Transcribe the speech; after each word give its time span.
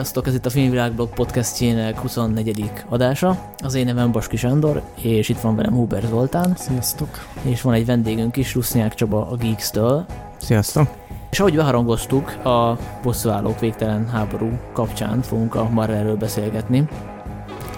Sziasztok, 0.00 0.26
ez 0.26 0.34
itt 0.34 0.46
a 0.46 0.50
Filmvilágblog 0.50 1.08
podcastjének 1.08 1.98
24. 1.98 2.70
adása. 2.88 3.52
Az 3.58 3.74
én 3.74 3.84
nevem 3.84 4.12
Baski 4.12 4.36
Sándor, 4.36 4.82
és 5.02 5.28
itt 5.28 5.40
van 5.40 5.56
velem 5.56 5.72
Huber 5.72 6.02
Zoltán. 6.08 6.54
Sziasztok. 6.56 7.08
És 7.42 7.62
van 7.62 7.74
egy 7.74 7.86
vendégünk 7.86 8.36
is, 8.36 8.54
Rusznyák 8.54 8.94
Csaba 8.94 9.28
a 9.30 9.36
Geeks-től. 9.36 10.06
Sziasztok. 10.36 10.88
És 11.30 11.40
ahogy 11.40 11.56
beharangoztuk, 11.56 12.44
a 12.46 12.78
bosszúállók 13.02 13.60
végtelen 13.60 14.08
háború 14.08 14.58
kapcsán 14.72 15.22
fogunk 15.22 15.54
a 15.54 15.68
Marvelről 15.68 16.16
beszélgetni, 16.16 16.88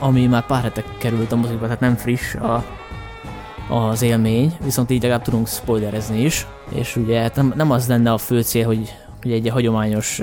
ami 0.00 0.26
már 0.26 0.46
pár 0.46 0.62
hete 0.62 0.84
került 0.98 1.32
a 1.32 1.36
mozikba, 1.36 1.64
tehát 1.64 1.80
nem 1.80 1.96
friss 1.96 2.34
a, 2.34 2.64
az 3.70 4.02
élmény, 4.02 4.56
viszont 4.64 4.90
így 4.90 5.02
legalább 5.02 5.22
tudunk 5.22 5.48
spoilerezni 5.48 6.20
is, 6.20 6.46
és 6.74 6.96
ugye 6.96 7.20
hát 7.20 7.34
nem, 7.34 7.52
nem 7.56 7.70
az 7.70 7.88
lenne 7.88 8.12
a 8.12 8.18
fő 8.18 8.42
cél, 8.42 8.66
hogy, 8.66 8.94
hogy 9.22 9.32
egy 9.32 9.48
hagyományos 9.48 10.22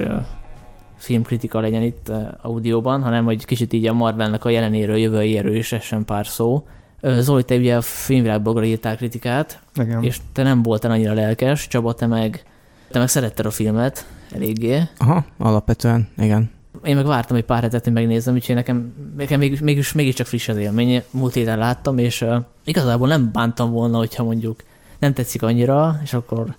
filmkritika 1.00 1.60
legyen 1.60 1.82
itt 1.82 2.12
audióban, 2.42 3.02
hanem 3.02 3.26
hogy 3.26 3.46
kicsit 3.46 3.74
így 3.74 3.88
a 3.88 3.94
Marvelnek 3.94 4.46
a 4.46 4.50
jelenéről, 4.50 4.98
jövőjéről 4.98 5.56
is 5.56 5.72
essen 5.72 6.06
pár 6.06 6.28
szó. 6.28 6.68
Zoli, 7.02 7.44
te 7.44 7.56
ugye 7.56 7.76
a 7.76 7.82
filmvilágblogra 7.82 8.66
írtál 8.66 8.98
kritikát, 8.98 9.62
Igen. 9.76 10.04
és 10.04 10.18
te 10.34 10.44
nem 10.44 10.64
voltál 10.64 10.92
annyira 10.92 11.14
lelkes, 11.14 11.68
Csaba, 11.68 11.94
te 11.94 12.08
meg, 12.08 12.44
te 12.92 13.00
meg 13.00 13.08
szeretted 13.08 13.46
a 13.46 13.52
filmet 13.52 14.06
eléggé. 14.32 14.82
Aha, 14.98 15.26
alapvetően, 15.38 16.08
igen. 16.18 16.50
Én 16.84 16.96
meg 16.96 17.06
vártam 17.06 17.38
egy 17.38 17.44
pár 17.44 17.62
hetet, 17.62 17.84
hogy 17.84 17.94
megnézem, 17.94 18.34
úgyhogy 18.34 18.56
nekem, 18.56 18.94
nekem 19.18 19.40
mégis, 19.40 19.60
mégis, 19.60 19.94
mégiscsak 19.94 20.26
friss 20.26 20.48
az 20.48 20.58
élmény. 20.58 21.04
Múlt 21.12 21.34
héten 21.34 21.58
láttam, 21.58 21.98
és 21.98 22.22
uh, 22.22 22.36
igazából 22.64 23.08
nem 23.08 23.30
bántam 23.32 23.72
volna, 23.72 23.98
hogyha 23.98 24.24
mondjuk 24.24 24.64
nem 25.00 25.14
tetszik 25.14 25.44
annyira, 25.44 26.00
és 26.04 26.14
akkor 26.14 26.56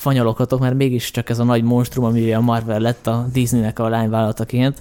fanyalokatok, 0.00 0.60
mert 0.60 0.74
mégiscsak 0.74 1.30
ez 1.30 1.38
a 1.38 1.44
nagy 1.44 1.62
monstrum, 1.62 2.04
ami 2.04 2.32
a 2.32 2.40
Marvel 2.40 2.80
lett 2.80 3.06
a 3.06 3.26
Disneynek 3.32 3.78
a 3.78 3.88
lányvállalataként. 3.88 4.78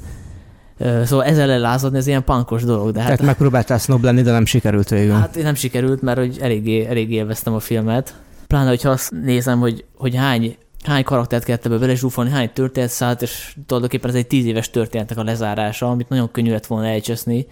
Szóval 0.79 1.25
ezzel 1.25 1.59
lázadni, 1.59 1.97
ez 1.97 2.07
ilyen 2.07 2.23
pankos 2.23 2.63
dolog. 2.63 2.91
De 2.91 2.99
hát, 2.99 3.07
Tehát 3.07 3.25
megpróbáltál 3.25 3.77
snob 3.77 4.03
lenni, 4.03 4.21
de 4.21 4.31
nem 4.31 4.45
sikerült 4.45 4.89
végül. 4.89 5.13
Hát 5.13 5.43
nem 5.43 5.55
sikerült, 5.55 6.01
mert 6.01 6.17
hogy 6.17 6.37
eléggé, 6.41 6.85
eléggé 6.85 7.15
élveztem 7.15 7.53
a 7.53 7.59
filmet. 7.59 8.15
Pláne, 8.47 8.69
hogyha 8.69 8.89
azt 8.89 9.11
nézem, 9.11 9.59
hogy, 9.59 9.85
hogy 9.97 10.15
hány, 10.15 10.57
hány 10.83 11.03
karaktert 11.03 11.43
kellett 11.43 11.65
ebbe 11.65 11.77
belezsúfolni, 11.77 12.29
hány 12.29 12.49
történet 12.53 12.89
szállt, 12.89 13.21
és 13.21 13.55
tulajdonképpen 13.65 14.09
ez 14.09 14.15
egy 14.15 14.27
tíz 14.27 14.45
éves 14.45 14.69
történetnek 14.69 15.17
a 15.17 15.23
lezárása, 15.23 15.89
amit 15.89 16.09
nagyon 16.09 16.31
könnyű 16.31 16.51
lett 16.51 16.65
volna 16.65 16.87
elcseszni, 16.87 17.47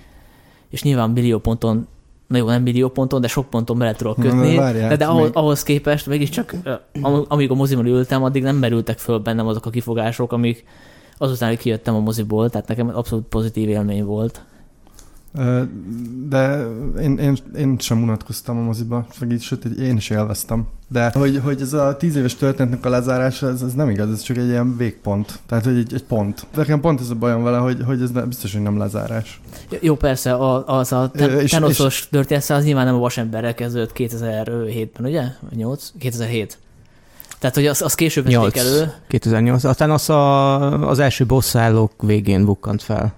és 0.70 0.84
nyilván 0.84 1.10
millió 1.10 1.40
ponton 1.40 1.88
na 2.28 2.38
jó, 2.38 2.48
nem 2.48 2.62
millió 2.62 2.90
ponton, 2.90 3.22
de 3.22 3.28
sok 3.28 3.50
ponton 3.50 3.78
bele 3.78 3.94
tudok 3.94 4.16
kötni. 4.16 4.54
Na, 4.56 4.62
várjál, 4.62 4.90
de, 4.90 4.96
de 4.96 5.06
ahhoz, 5.06 5.24
még- 5.24 5.36
ahhoz 5.36 5.64
képest 5.64 6.08
mégiscsak, 6.08 6.56
am- 7.02 7.26
amíg 7.28 7.52
a 7.52 7.56
moziban 7.56 7.86
ültem, 7.86 8.24
addig 8.24 8.44
nem 8.44 8.56
merültek 8.56 8.98
föl 8.98 9.18
bennem 9.20 9.48
azok 9.48 9.66
a 9.66 9.70
kifogások, 9.70 10.32
amik 10.32 10.64
azután, 11.18 11.50
hogy 11.50 11.58
kijöttem 11.58 11.96
a 11.96 12.00
moziból, 12.00 12.50
tehát 12.50 12.68
nekem 12.68 12.92
abszolút 12.96 13.26
pozitív 13.28 13.70
élmény 13.70 14.04
volt. 14.04 14.42
De 16.30 16.66
én, 17.02 17.18
én, 17.18 17.38
én 17.58 17.78
sem 17.80 18.02
unatkoztam 18.02 18.58
a 18.58 18.62
moziba, 18.62 19.06
meg 19.20 19.32
így, 19.32 19.42
sőt, 19.42 19.66
én 19.66 19.96
is 19.96 20.10
élveztem. 20.10 20.68
De 20.90 21.12
hogy, 21.14 21.40
hogy 21.44 21.62
ez 21.62 21.74
a 21.74 21.98
tíz 21.98 22.16
éves 22.16 22.36
történetnek 22.36 22.86
a 22.86 22.90
lezárása, 22.90 23.48
ez, 23.48 23.62
ez 23.62 23.74
nem 23.74 23.90
igaz, 23.90 24.12
ez 24.12 24.22
csak 24.22 24.38
egy 24.38 24.48
ilyen 24.48 24.78
végpont. 24.78 25.40
Tehát, 25.46 25.64
hogy 25.64 25.78
egy, 25.78 25.94
egy 25.94 26.04
pont. 26.04 26.46
De 26.54 26.58
nekem 26.58 26.80
pont 26.80 27.00
ez 27.00 27.10
a 27.10 27.16
bajom 27.16 27.44
vele, 27.44 27.58
hogy, 27.58 27.78
hogy 27.86 28.02
ez 28.02 28.12
nem, 28.12 28.28
biztos, 28.28 28.54
hogy 28.54 28.62
nem 28.62 28.78
lezárás. 28.78 29.42
Jó, 29.80 29.96
persze, 29.96 30.34
a, 30.34 30.78
az 30.78 30.92
a 30.92 31.12
ten, 31.14 31.40
és- 31.40 31.50
Thanos-os 31.50 32.08
történet, 32.12 32.50
az 32.50 32.64
nyilván 32.64 32.86
nem 32.86 32.96
a 32.96 33.00
vasemberrel 33.00 33.54
kezdődött 33.54 33.92
2007-ben, 33.96 35.06
ugye? 35.06 35.24
8? 35.56 35.92
2007. 36.00 36.58
Tehát, 37.40 37.56
hogy 37.56 37.66
az, 37.66 37.82
az 37.82 37.94
később 37.94 38.32
vették 38.32 38.58
elő. 38.58 38.94
2008. 39.08 39.64
Aztán 39.64 39.92
az 39.92 40.10
a, 40.10 40.90
az 40.90 41.00
első 41.00 41.26
bosszálók 41.26 41.92
végén 42.02 42.46
bukkant 42.46 42.82
fel. 42.82 43.14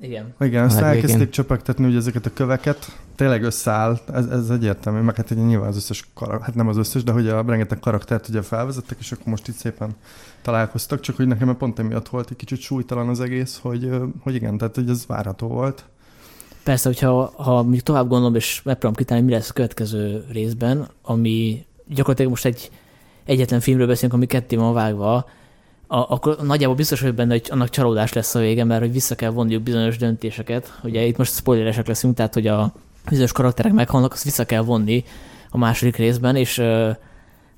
Igen. 0.00 0.34
Igen, 0.40 0.64
azt 0.64 0.76
A 0.76 0.80
legvégén. 0.80 1.02
elkezdték 1.02 1.30
csöpögtetni 1.30 1.86
ugye 1.86 1.96
ezeket 1.96 2.26
a 2.26 2.32
köveket, 2.32 2.98
tényleg 3.14 3.42
összeáll, 3.42 3.98
ez, 4.12 4.26
ez 4.26 4.50
egyértelmű, 4.50 5.00
meg 5.00 5.16
hát 5.16 5.30
ugye 5.30 5.40
nyilván 5.42 5.68
az 5.68 5.76
összes, 5.76 6.08
karak, 6.14 6.42
hát 6.42 6.54
nem 6.54 6.68
az 6.68 6.76
összes, 6.76 7.04
de 7.04 7.12
hogy 7.12 7.28
a 7.28 7.44
rengeteg 7.46 7.78
karaktert 7.78 8.28
ugye 8.28 8.42
felvezettek, 8.42 8.98
és 9.00 9.12
akkor 9.12 9.26
most 9.26 9.48
itt 9.48 9.54
szépen 9.54 9.90
találkoztak, 10.42 11.00
csak 11.00 11.16
hogy 11.16 11.26
nekem 11.26 11.56
pont 11.56 11.78
emiatt 11.78 12.08
volt 12.08 12.30
egy 12.30 12.36
kicsit 12.36 12.60
súlytalan 12.60 13.08
az 13.08 13.20
egész, 13.20 13.58
hogy, 13.62 13.90
hogy 14.20 14.34
igen, 14.34 14.58
tehát 14.58 14.74
hogy 14.74 14.88
ez 14.88 15.06
várható 15.06 15.46
volt. 15.46 15.84
Persze, 16.62 16.88
hogyha 16.88 17.32
ha 17.36 17.62
még 17.62 17.82
tovább 17.82 18.08
gondolom, 18.08 18.34
és 18.34 18.62
megpróbálom 18.62 18.96
kitálni, 18.96 19.24
mi 19.24 19.32
lesz 19.32 19.50
a 19.50 19.52
következő 19.52 20.24
részben, 20.32 20.88
ami 21.02 21.66
gyakorlatilag 21.86 22.30
most 22.30 22.44
egy 22.44 22.70
egyetlen 23.24 23.60
filmről 23.60 23.86
beszélünk, 23.86 24.12
ami 24.12 24.26
ketté 24.26 24.56
van 24.56 24.72
vágva, 24.74 25.28
a, 25.86 25.96
akkor 25.96 26.36
nagyjából 26.42 26.76
biztos 26.76 27.00
vagyok 27.00 27.14
benne, 27.14 27.32
hogy 27.32 27.46
annak 27.50 27.70
csalódás 27.70 28.12
lesz 28.12 28.34
a 28.34 28.38
vége, 28.38 28.64
mert 28.64 28.80
hogy 28.80 28.92
vissza 28.92 29.14
kell 29.14 29.30
vonniuk 29.30 29.62
bizonyos 29.62 29.96
döntéseket. 29.96 30.78
Ugye 30.82 31.02
itt 31.02 31.16
most 31.16 31.34
spoileresek 31.34 31.86
leszünk, 31.86 32.14
tehát 32.14 32.34
hogy 32.34 32.46
a 32.46 32.72
bizonyos 33.08 33.32
karakterek 33.32 33.72
meghalnak, 33.72 34.12
azt 34.12 34.24
vissza 34.24 34.44
kell 34.44 34.62
vonni 34.62 35.04
a 35.50 35.58
második 35.58 35.96
részben, 35.96 36.36
és 36.36 36.58
ö, 36.58 36.90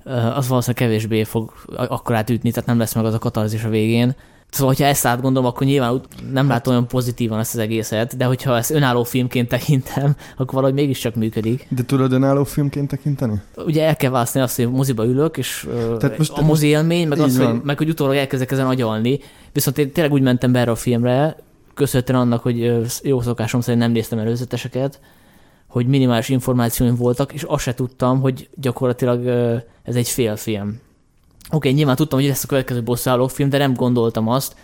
ö, 0.03 0.11
az 0.11 0.47
valószínűleg 0.47 0.87
kevésbé 0.87 1.23
fog 1.23 1.53
akkor 1.75 2.15
átütni, 2.15 2.51
tehát 2.51 2.69
nem 2.69 2.79
lesz 2.79 2.95
meg 2.95 3.05
az 3.05 3.13
a 3.13 3.19
katarzis 3.19 3.63
a 3.63 3.69
végén. 3.69 4.15
Szóval, 4.49 4.67
hogyha 4.67 4.85
ezt 4.85 5.05
átgondolom, 5.05 5.49
akkor 5.49 5.67
nyilván 5.67 6.01
nem 6.31 6.47
látom 6.47 6.73
olyan 6.73 6.87
pozitívan 6.87 7.39
ezt 7.39 7.53
az 7.53 7.59
egészet, 7.59 8.17
de 8.17 8.25
hogyha 8.25 8.57
ezt 8.57 8.71
önálló 8.71 9.03
filmként 9.03 9.47
tekintem, 9.57 10.15
akkor 10.33 10.53
valahogy 10.53 10.73
mégiscsak 10.73 11.15
működik. 11.15 11.67
De 11.69 11.83
tudod 11.83 12.11
önálló 12.11 12.43
filmként 12.43 12.87
tekinteni? 12.87 13.41
Ugye 13.55 13.83
el 13.85 13.95
kell 13.95 14.11
választani 14.11 14.43
azt, 14.43 14.55
hogy 14.55 14.71
moziba 14.71 15.05
ülök, 15.05 15.37
és 15.37 15.67
Tehát 15.99 16.17
most- 16.17 16.31
a 16.31 16.41
mozi 16.41 16.67
élmény, 16.67 17.07
meg 17.07 17.19
az, 17.19 17.37
hogy, 17.37 17.61
meg 17.63 17.77
hogy 17.77 17.89
utólag 17.89 18.15
elkezdek 18.15 18.51
ezen 18.51 18.67
agyalni. 18.67 19.19
Viszont 19.53 19.77
én 19.77 19.91
tényleg 19.91 20.13
úgy 20.13 20.21
mentem 20.21 20.51
be 20.51 20.59
erre 20.59 20.71
a 20.71 20.75
filmre, 20.75 21.35
köszönhetően 21.73 22.19
annak, 22.19 22.41
hogy 22.41 22.71
jó 23.03 23.21
szokásom 23.21 23.61
szerint 23.61 23.81
nem 23.81 23.91
néztem 23.91 24.19
előzeteseket, 24.19 24.99
hogy 25.67 25.87
minimális 25.87 26.29
információim 26.29 26.95
voltak, 26.95 27.33
és 27.33 27.43
azt 27.43 27.63
se 27.63 27.73
tudtam, 27.73 28.21
hogy 28.21 28.49
gyakorlatilag 28.55 29.27
ez 29.83 29.95
egy 29.95 30.09
félfilm. 30.09 30.79
Oké, 31.51 31.55
okay, 31.57 31.71
nyilván 31.71 31.95
tudtam, 31.95 32.19
hogy 32.19 32.27
lesz 32.27 32.43
a 32.43 32.47
következő 32.47 32.83
bosszáló 32.83 33.27
film, 33.27 33.49
de 33.49 33.57
nem 33.57 33.73
gondoltam 33.73 34.27
azt, 34.27 34.55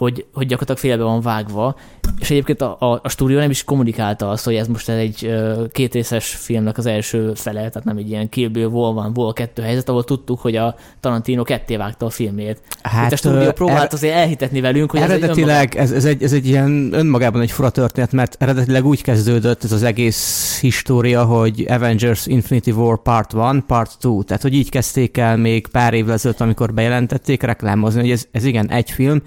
hogy, 0.00 0.26
hogy 0.34 0.46
gyakorlatilag 0.46 0.78
félbe 0.80 1.10
van 1.10 1.20
vágva. 1.20 1.76
És 2.20 2.30
egyébként 2.30 2.60
a, 2.60 2.76
a, 2.78 3.00
a 3.02 3.08
stúdió 3.08 3.38
nem 3.38 3.50
is 3.50 3.64
kommunikálta 3.64 4.28
azt, 4.30 4.44
hogy 4.44 4.54
ez 4.54 4.68
most 4.68 4.88
egy 4.88 5.34
két 5.72 5.92
részes 5.92 6.28
filmnek 6.28 6.78
az 6.78 6.86
első 6.86 7.32
fele, 7.34 7.58
tehát 7.58 7.84
nem 7.84 7.96
egy 7.96 8.08
ilyen 8.08 8.28
Kill 8.28 8.48
Bill, 8.48 8.66
Wall 8.66 8.92
van, 8.92 9.12
Wall 9.16 9.32
2 9.32 9.62
helyzet, 9.62 9.88
ahol 9.88 10.04
tudtuk, 10.04 10.40
hogy 10.40 10.56
a 10.56 10.74
Tarantino 11.00 11.42
ketté 11.42 11.76
vágta 11.76 12.06
a 12.06 12.10
filmét. 12.10 12.60
Hát, 12.82 13.06
Itt 13.06 13.12
a 13.12 13.16
stúdió 13.16 13.52
próbált 13.52 13.82
er- 13.82 13.92
azért 13.92 14.14
elhitetni 14.14 14.60
velünk, 14.60 14.90
hogy 14.90 15.00
eredetileg 15.00 15.74
ez, 15.76 15.92
ez, 15.92 16.04
egy, 16.04 16.22
ez 16.22 16.32
egy 16.32 16.46
ilyen 16.46 16.92
önmagában 16.92 17.40
egy 17.40 17.50
fura 17.50 17.70
történet, 17.70 18.12
mert 18.12 18.36
eredetileg 18.38 18.84
úgy 18.86 19.02
kezdődött 19.02 19.64
ez 19.64 19.72
az 19.72 19.82
egész 19.82 20.58
história, 20.60 21.24
hogy 21.24 21.64
Avengers 21.68 22.26
Infinity 22.26 22.70
War 22.70 23.02
Part 23.02 23.34
1, 23.34 23.62
Part 23.66 23.96
2, 24.00 24.22
tehát 24.26 24.42
hogy 24.42 24.54
így 24.54 24.70
kezdték 24.70 25.16
el 25.16 25.36
még 25.36 25.66
pár 25.66 25.94
évvel 25.94 26.14
ezelőtt, 26.14 26.40
amikor 26.40 26.74
bejelentették 26.74 27.42
reklámozni, 27.42 28.00
hogy 28.00 28.10
ez, 28.10 28.26
ez 28.30 28.44
igen, 28.44 28.70
egy 28.70 28.90
film, 28.90 29.22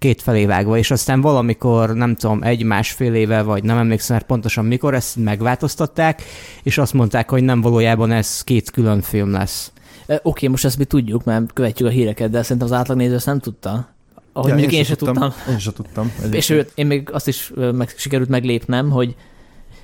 két 0.00 0.22
felé 0.22 0.46
vágva, 0.46 0.76
és 0.76 0.90
aztán 0.90 1.20
valamikor, 1.20 1.94
nem 1.94 2.16
tudom, 2.16 2.42
egy-másfél 2.42 3.14
éve, 3.14 3.42
vagy 3.42 3.62
nem 3.62 3.78
emlékszem 3.78 4.16
már 4.16 4.26
pontosan 4.26 4.64
mikor, 4.64 4.94
ezt 4.94 5.16
megváltoztatták, 5.16 6.22
és 6.62 6.78
azt 6.78 6.92
mondták, 6.92 7.30
hogy 7.30 7.42
nem 7.42 7.60
valójában 7.60 8.10
ez 8.10 8.44
két 8.44 8.70
külön 8.70 9.00
film 9.00 9.30
lesz. 9.30 9.72
Oké, 10.06 10.20
okay, 10.22 10.48
most 10.48 10.64
ezt 10.64 10.78
mi 10.78 10.84
tudjuk, 10.84 11.24
mert 11.24 11.52
követjük 11.52 11.88
a 11.88 11.92
híreket, 11.92 12.30
de 12.30 12.42
szerintem 12.42 12.66
az 12.66 12.72
átlagnéző 12.72 13.14
ezt 13.14 13.26
nem 13.26 13.38
tudta. 13.38 13.94
Ahogy 14.32 14.48
Ja, 14.48 14.54
mondjuk 14.54 14.72
én, 14.72 14.84
sem 14.84 14.96
tudtam. 14.96 15.32
Én 15.48 15.58
sem 15.58 15.72
tudtam. 15.72 16.06
És 16.06 16.18
egyébként. 16.18 16.42
sőt, 16.42 16.72
én 16.74 16.86
még 16.86 17.08
azt 17.12 17.28
is 17.28 17.52
meg, 17.72 17.94
sikerült 17.96 18.28
meglépnem, 18.28 18.90
hogy 18.90 19.14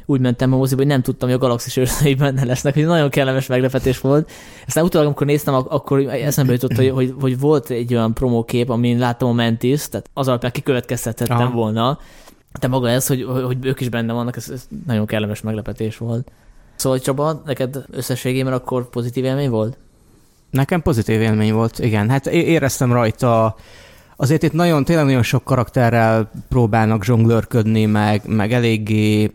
úgy 0.06 0.20
mentem 0.20 0.52
a 0.52 0.56
moziba, 0.56 0.80
hogy 0.80 0.90
nem 0.90 1.02
tudtam, 1.02 1.28
hogy 1.28 1.38
a 1.38 1.40
galaxis 1.40 1.76
őrzői 1.76 2.14
benne 2.14 2.44
lesznek, 2.44 2.74
hogy 2.74 2.86
nagyon 2.86 3.10
kellemes 3.10 3.46
meglepetés 3.46 4.00
volt. 4.00 4.30
Aztán 4.66 4.84
utólag, 4.84 5.06
amikor 5.06 5.26
néztem, 5.26 5.54
ak- 5.54 5.72
akkor 5.72 5.98
eszembe 5.98 6.52
jutott, 6.52 6.74
hogy, 6.74 6.90
hogy, 6.90 7.14
hogy 7.20 7.38
volt 7.38 7.70
egy 7.70 7.94
olyan 7.94 8.14
promókép, 8.14 8.70
amin 8.70 8.98
láttam 8.98 9.28
a 9.28 9.32
Mantis, 9.32 9.88
tehát 9.88 10.10
az 10.12 10.28
alapján 10.28 10.52
kikövetkeztethettem 10.52 11.36
Aha. 11.36 11.50
volna. 11.50 11.98
De 12.60 12.68
maga 12.68 12.88
ez, 12.88 13.06
hogy, 13.06 13.22
hogy 13.22 13.56
ők 13.60 13.80
is 13.80 13.88
benne 13.88 14.12
vannak, 14.12 14.36
ez, 14.36 14.50
ez 14.50 14.68
nagyon 14.86 15.06
kellemes 15.06 15.40
meglepetés 15.40 15.96
volt. 15.98 16.30
Szóval 16.76 16.98
Csaba, 16.98 17.42
neked 17.44 17.84
összességében 17.90 18.52
akkor 18.52 18.88
pozitív 18.88 19.24
élmény 19.24 19.50
volt? 19.50 19.78
Nekem 20.50 20.82
pozitív 20.82 21.20
élmény 21.20 21.52
volt, 21.52 21.78
igen. 21.78 22.10
Hát 22.10 22.26
éreztem 22.26 22.92
rajta, 22.92 23.56
azért 24.16 24.42
itt 24.42 24.52
nagyon, 24.52 24.84
tényleg 24.84 25.04
nagyon 25.04 25.22
sok 25.22 25.44
karakterrel 25.44 26.30
próbálnak 26.48 27.04
zsonglőrködni, 27.04 27.84
meg, 27.84 28.22
meg 28.26 28.52
eléggé 28.52 29.30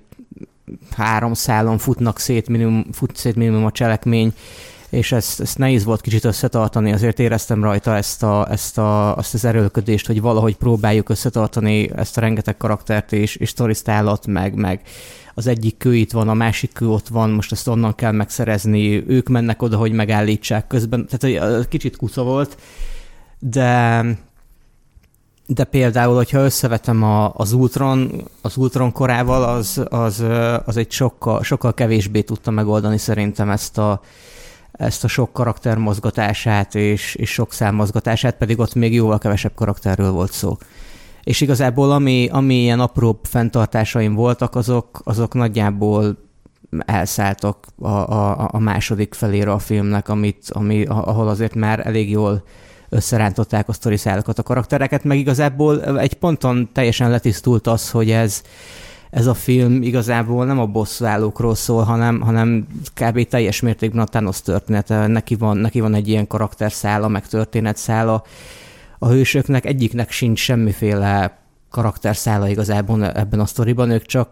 három 0.95 1.33
szálon 1.33 1.77
futnak 1.77 2.19
szét 2.19 2.49
minimum, 2.49 2.85
fut 2.91 3.15
szét 3.15 3.35
minimum 3.35 3.65
a 3.65 3.71
cselekmény, 3.71 4.33
és 4.89 5.11
ezt, 5.11 5.39
ezt 5.39 5.57
nehéz 5.57 5.83
volt 5.83 6.01
kicsit 6.01 6.25
összetartani, 6.25 6.91
azért 6.91 7.19
éreztem 7.19 7.63
rajta 7.63 7.95
ezt, 7.95 8.23
a, 8.23 8.47
ezt 8.49 8.77
a, 8.77 9.15
azt 9.15 9.33
az 9.33 9.45
erőlködést, 9.45 10.07
hogy 10.07 10.21
valahogy 10.21 10.55
próbáljuk 10.55 11.09
összetartani 11.09 11.89
ezt 11.95 12.17
a 12.17 12.21
rengeteg 12.21 12.57
karaktert 12.57 13.13
és, 13.13 13.35
és 13.35 13.49
sztorisztálat, 13.49 14.27
meg, 14.27 14.53
meg 14.53 14.81
az 15.33 15.47
egyik 15.47 15.77
kő 15.77 15.95
itt 15.95 16.11
van, 16.11 16.29
a 16.29 16.33
másik 16.33 16.73
kő 16.73 16.89
ott 16.89 17.07
van, 17.07 17.29
most 17.29 17.51
ezt 17.51 17.67
onnan 17.67 17.95
kell 17.95 18.11
megszerezni, 18.11 19.03
ők 19.07 19.29
mennek 19.29 19.61
oda, 19.61 19.77
hogy 19.77 19.91
megállítsák 19.91 20.67
közben, 20.67 21.07
tehát 21.09 21.41
ö, 21.41 21.61
kicsit 21.69 21.95
kuca 21.95 22.23
volt, 22.23 22.57
de 23.39 24.03
de 25.53 25.63
például, 25.63 26.15
hogyha 26.15 26.39
összevetem 26.39 27.03
a, 27.03 27.31
az 27.33 27.53
Ultron, 27.53 28.23
az 28.41 28.57
Ultron 28.57 28.91
korával, 28.91 29.43
az, 29.43 29.83
az, 29.89 30.23
az 30.65 30.77
egy 30.77 30.91
sokkal, 30.91 31.43
sokkal 31.43 31.73
kevésbé 31.73 32.21
tudta 32.21 32.51
megoldani 32.51 32.97
szerintem 32.97 33.49
ezt 33.49 33.77
a, 33.77 34.01
ezt 34.71 35.03
a 35.03 35.07
sok 35.07 35.33
karakter 35.33 35.77
mozgatását 35.77 36.75
és, 36.75 37.15
és 37.15 37.29
sok 37.29 37.53
szám 37.53 37.75
mozgatását, 37.75 38.37
pedig 38.37 38.59
ott 38.59 38.75
még 38.75 38.93
jóval 38.93 39.17
kevesebb 39.17 39.53
karakterről 39.55 40.11
volt 40.11 40.31
szó. 40.31 40.57
És 41.23 41.41
igazából 41.41 41.91
ami, 41.91 42.29
ami 42.31 42.55
ilyen 42.55 42.79
apró 42.79 43.19
fenntartásaim 43.23 44.13
voltak, 44.13 44.55
azok, 44.55 45.01
azok 45.03 45.33
nagyjából 45.33 46.17
elszálltak 46.85 47.67
a, 47.79 47.87
a, 47.87 48.49
a 48.51 48.59
második 48.59 49.13
felére 49.13 49.51
a 49.51 49.59
filmnek, 49.59 50.09
amit, 50.09 50.49
ami, 50.49 50.85
ahol 50.85 51.27
azért 51.27 51.55
már 51.55 51.87
elég 51.87 52.09
jól 52.09 52.43
összerántották 52.93 53.69
a 53.69 53.73
sztoriszálakat, 53.73 54.39
a 54.39 54.43
karaktereket, 54.43 55.03
meg 55.03 55.17
igazából 55.17 55.99
egy 55.99 56.13
ponton 56.13 56.69
teljesen 56.73 57.09
letisztult 57.09 57.67
az, 57.67 57.89
hogy 57.89 58.11
ez, 58.11 58.41
ez 59.09 59.25
a 59.25 59.33
film 59.33 59.81
igazából 59.81 60.45
nem 60.45 60.59
a 60.59 60.65
bosszúállókról 60.65 61.55
szól, 61.55 61.83
hanem, 61.83 62.21
hanem 62.21 62.67
kb. 62.93 63.27
teljes 63.27 63.59
mértékben 63.59 64.01
a 64.01 64.05
Thanos 64.05 64.41
története. 64.41 65.07
Neki 65.07 65.35
van, 65.35 65.57
neki 65.57 65.79
van 65.79 65.93
egy 65.93 66.07
ilyen 66.07 66.27
karakterszála, 66.27 67.07
meg 67.07 67.27
történetszála. 67.27 68.23
A 68.99 69.07
hősöknek 69.07 69.65
egyiknek 69.65 70.11
sincs 70.11 70.39
semmiféle 70.39 71.39
karakterszála 71.69 72.47
igazából 72.47 73.11
ebben 73.11 73.39
a 73.39 73.45
sztoriban, 73.45 73.89
ők 73.89 74.05
csak 74.05 74.29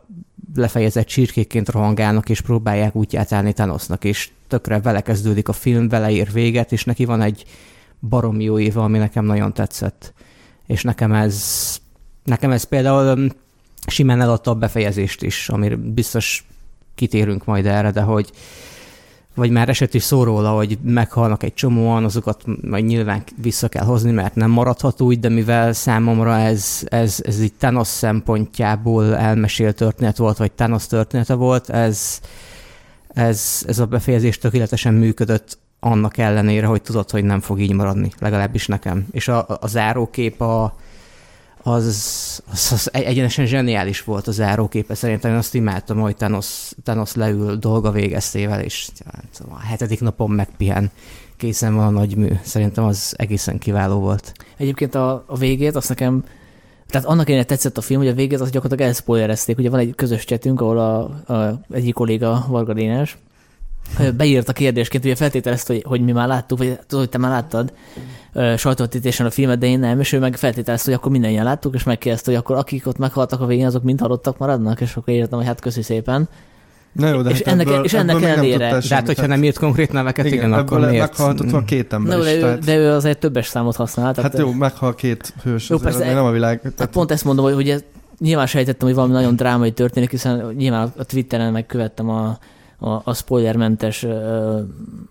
lefejezett 0.56 1.07
csirkékként 1.07 1.69
rohangálnak, 1.69 2.29
és 2.29 2.41
próbálják 2.41 2.95
útját 2.95 3.31
állni 3.31 3.53
Thanosnak, 3.53 4.03
és 4.03 4.29
tökre 4.47 4.79
vele 4.79 5.01
kezdődik 5.01 5.47
a 5.47 5.53
film, 5.53 5.89
vele 5.89 6.11
ér 6.11 6.31
véget, 6.31 6.71
és 6.71 6.83
neki 6.83 7.06
van 7.06 7.21
egy 7.21 7.45
barom 7.99 8.39
jó 8.39 8.59
éve, 8.59 8.81
ami 8.81 8.97
nekem 8.97 9.25
nagyon 9.25 9.53
tetszett. 9.53 10.13
És 10.65 10.83
nekem 10.83 11.11
ez, 11.11 11.77
nekem 12.23 12.51
ez 12.51 12.63
például 12.63 13.31
simán 13.87 14.21
eladta 14.21 14.51
a 14.51 14.55
befejezést 14.55 15.23
is, 15.23 15.49
amire 15.49 15.75
biztos 15.75 16.45
kitérünk 16.95 17.45
majd 17.45 17.65
erre, 17.65 17.91
de 17.91 18.01
hogy 18.01 18.31
vagy 19.39 19.51
már 19.51 19.69
eset 19.69 19.93
is 19.93 20.03
szó 20.03 20.23
róla, 20.23 20.51
hogy 20.51 20.77
meghalnak 20.83 21.43
egy 21.43 21.53
csomóan, 21.53 22.03
azokat 22.03 22.43
majd 22.61 22.85
nyilván 22.85 23.23
vissza 23.41 23.67
kell 23.67 23.85
hozni, 23.85 24.11
mert 24.11 24.35
nem 24.35 24.49
maradhat 24.49 25.01
úgy, 25.01 25.19
de 25.19 25.29
mivel 25.29 25.73
számomra 25.73 26.37
ez, 26.37 26.81
ez, 26.85 27.19
ez 27.23 27.41
így 27.41 27.53
Thanos 27.53 27.87
szempontjából 27.87 29.15
elmesélt 29.15 29.75
történet 29.75 30.17
volt, 30.17 30.37
vagy 30.37 30.51
Thanos 30.51 30.87
története 30.87 31.33
volt, 31.33 31.69
ez, 31.69 32.19
ez, 33.07 33.63
ez 33.67 33.79
a 33.79 33.85
befejezés 33.85 34.37
tökéletesen 34.37 34.93
működött 34.93 35.57
annak 35.79 36.17
ellenére, 36.17 36.65
hogy 36.65 36.81
tudod, 36.81 37.09
hogy 37.09 37.23
nem 37.23 37.39
fog 37.39 37.59
így 37.59 37.73
maradni, 37.73 38.11
legalábbis 38.19 38.67
nekem. 38.67 39.07
És 39.11 39.27
a, 39.27 39.45
a 39.47 39.67
zárókép 39.67 40.41
a, 40.41 40.75
az, 41.63 41.85
az, 42.51 42.71
az 42.71 42.89
egyenesen 42.93 43.45
zseniális 43.45 44.03
volt 44.03 44.27
a 44.27 44.31
záróképe. 44.31 44.95
Szerintem 44.95 45.31
én 45.31 45.37
azt 45.37 45.55
imádtam, 45.55 45.99
hogy 45.99 46.15
Thanos, 46.15 46.71
Thanos 46.83 47.15
leül 47.15 47.55
dolga 47.55 47.91
végeztével, 47.91 48.61
és 48.61 48.89
a 49.49 49.59
hetedik 49.59 50.01
napon 50.01 50.31
megpihen. 50.31 50.91
Készen 51.37 51.75
van 51.75 51.85
a 51.85 51.99
nagy 51.99 52.15
mű. 52.15 52.29
Szerintem 52.43 52.83
az 52.83 53.13
egészen 53.17 53.57
kiváló 53.57 53.99
volt. 53.99 54.31
Egyébként 54.57 54.95
a, 54.95 55.23
a 55.27 55.37
végét 55.37 55.75
azt 55.75 55.89
nekem 55.89 56.23
tehát 56.87 57.07
annak 57.07 57.25
ellenére 57.25 57.47
tetszett 57.47 57.77
a 57.77 57.81
film, 57.81 57.99
hogy 57.99 58.09
a 58.09 58.13
végét 58.13 58.39
azt 58.39 58.51
gyakorlatilag 58.51 58.91
elszpoilerezték. 58.91 59.57
Ugye 59.57 59.69
van 59.69 59.79
egy 59.79 59.95
közös 59.95 60.25
csetünk, 60.25 60.61
ahol 60.61 60.77
a, 60.79 60.99
a 61.33 61.59
egyik 61.71 61.93
kolléga, 61.93 62.45
Varga 62.47 62.73
Dénes, 62.73 63.17
beírt 64.18 64.50
a 64.50 64.53
kérdésként, 64.53 65.06
ugye 65.06 65.15
feltételezte, 65.15 65.74
hogy, 65.74 65.83
hogy 65.88 66.01
mi 66.01 66.12
már 66.12 66.27
láttuk, 66.27 66.57
vagy 66.57 66.68
tudod, 66.68 67.00
hogy 67.00 67.09
te 67.09 67.18
már 67.18 67.31
láttad 67.31 67.74
sajtótítésen 68.57 69.25
a 69.25 69.30
filmet, 69.30 69.59
de 69.59 69.65
én 69.65 69.80
nem, 69.80 70.00
és 70.00 70.12
ő 70.12 70.19
meg 70.19 70.36
feltételezte, 70.36 70.89
hogy 70.89 71.00
akkor 71.00 71.12
mindannyian 71.12 71.44
láttuk, 71.44 71.75
és 71.75 71.83
megkérdezte, 71.83 72.31
hogy 72.31 72.39
akkor 72.39 72.56
akik 72.56 72.88
ott 72.88 72.97
meghaltak 72.97 73.41
a 73.41 73.45
végén, 73.45 73.65
azok 73.65 73.83
mind 73.83 74.00
halottak 74.00 74.38
maradnak, 74.38 74.81
és 74.81 74.95
akkor 74.95 75.13
írtam, 75.13 75.38
hogy 75.38 75.47
hát 75.47 75.59
köszi 75.59 75.81
szépen. 75.81 76.30
Na 76.91 77.07
jó, 77.07 77.21
de 77.21 77.30
és, 77.30 77.38
hát 77.38 77.47
ennek, 77.53 77.68
ebből, 77.68 77.83
és 77.83 77.94
ennek 77.94 78.21
ellenére. 78.21 78.80
De 78.88 78.95
hát, 78.95 79.06
hogyha 79.06 79.25
nem 79.25 79.44
írt 79.44 79.57
konkrét 79.57 79.92
neveket, 79.92 80.25
igen, 80.25 80.38
igen 80.38 80.53
akkor 80.53 80.80
miért? 80.80 81.00
Meghaltott 81.00 81.50
van 81.50 81.65
két 81.65 81.94
ember 81.94 82.18
no, 82.18 82.24
is, 82.24 82.31
de, 82.31 82.39
tehát... 82.39 82.59
de 82.59 82.75
ő 82.75 82.92
azért 82.92 83.19
többes 83.19 83.47
számot 83.47 83.75
használ. 83.75 84.15
Hát 84.21 84.38
jó, 84.38 84.51
meghal 84.51 84.95
két 84.95 85.33
hős, 85.44 85.69
jó, 85.69 85.77
persze, 85.77 86.13
nem 86.13 86.25
a 86.25 86.31
világ. 86.31 86.62
Tehát... 86.62 86.80
Hát 86.80 86.89
pont 86.89 87.12
ezt 87.12 87.25
mondom, 87.25 87.45
hogy 87.45 87.53
ugye 87.53 87.80
nyilván 88.19 88.45
sejtettem, 88.45 88.88
hogy 88.88 88.95
valami 88.95 89.13
nagyon 89.13 89.35
drámai 89.35 89.71
történik, 89.71 90.09
hiszen 90.09 90.53
nyilván 90.57 90.94
a 90.97 91.03
Twitteren 91.03 91.51
megkövettem 91.51 92.09
a, 92.09 92.38
a, 92.79 92.89
a 93.03 93.13
spoilermentes 93.13 94.05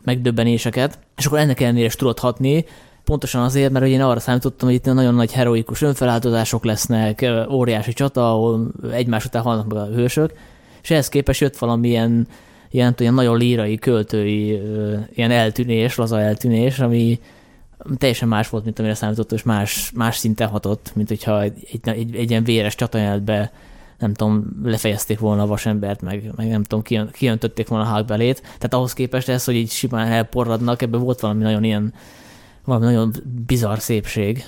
megdöbbenéseket, 0.05 0.99
és 1.17 1.27
akkor 1.27 1.39
ennek 1.39 1.61
ellenére 1.61 1.87
is 1.87 1.95
tudod 1.95 2.19
hatni, 2.19 2.65
pontosan 3.05 3.43
azért, 3.43 3.73
mert 3.73 3.87
én 3.87 4.03
arra 4.03 4.21
számítottam, 4.21 4.69
hogy 4.69 4.77
itt 4.77 4.85
nagyon 4.85 5.15
nagy 5.15 5.33
heroikus 5.33 5.83
önfeláldozások 5.83 6.65
lesznek, 6.65 7.27
óriási 7.51 7.93
csata, 7.93 8.33
ahol 8.33 8.71
egymás 8.93 9.25
után 9.25 9.43
halnak 9.43 9.69
meg 9.69 9.79
a 9.79 9.87
hősök, 9.87 10.33
és 10.83 10.91
ehhez 10.91 11.09
képest 11.09 11.41
jött 11.41 11.57
valamilyen 11.57 12.29
ilyen, 12.71 12.95
ilyen 12.99 13.15
nagyon 13.15 13.39
lírai, 13.39 13.77
költői, 13.77 14.61
ilyen 15.15 15.31
eltűnés, 15.31 15.97
laza 15.97 16.21
eltűnés, 16.21 16.79
ami 16.79 17.21
teljesen 17.99 18.29
más 18.29 18.49
volt, 18.49 18.65
mint 18.65 18.79
amire 18.79 18.95
számítottam, 18.95 19.37
és 19.37 19.43
más, 19.43 19.93
más 19.95 20.17
szinten 20.17 20.49
hatott, 20.49 20.91
mint 20.95 21.09
hogyha 21.09 21.43
egy, 21.43 21.69
egy, 21.73 21.89
egy, 21.89 22.17
egy 22.17 22.31
ilyen 22.31 22.45
véres 22.45 22.75
csatajelentbe 22.75 23.53
nem 23.99 24.15
tudom, 24.15 24.45
lefejezték 24.63 25.19
volna 25.19 25.43
a 25.43 25.47
vasembert, 25.47 26.01
meg, 26.01 26.33
meg 26.37 26.49
nem 26.49 26.63
tudom, 26.63 26.85
kijön, 26.85 27.11
kijöntötték 27.13 27.69
volna 27.69 27.85
a 27.85 27.89
hágbelét. 27.89 28.41
Tehát 28.41 28.75
ahhoz 28.75 28.93
képest 28.93 29.29
ez, 29.29 29.45
hogy 29.45 29.55
így 29.55 29.71
simán 29.71 30.07
elporradnak, 30.07 30.83
ebben 30.83 31.01
volt 31.01 31.21
valami 31.21 31.43
nagyon 31.43 31.65
ilyen, 31.65 31.95
valami 32.65 32.85
nagyon 32.85 33.13
bizarr 33.47 33.79
szépség. 33.79 34.45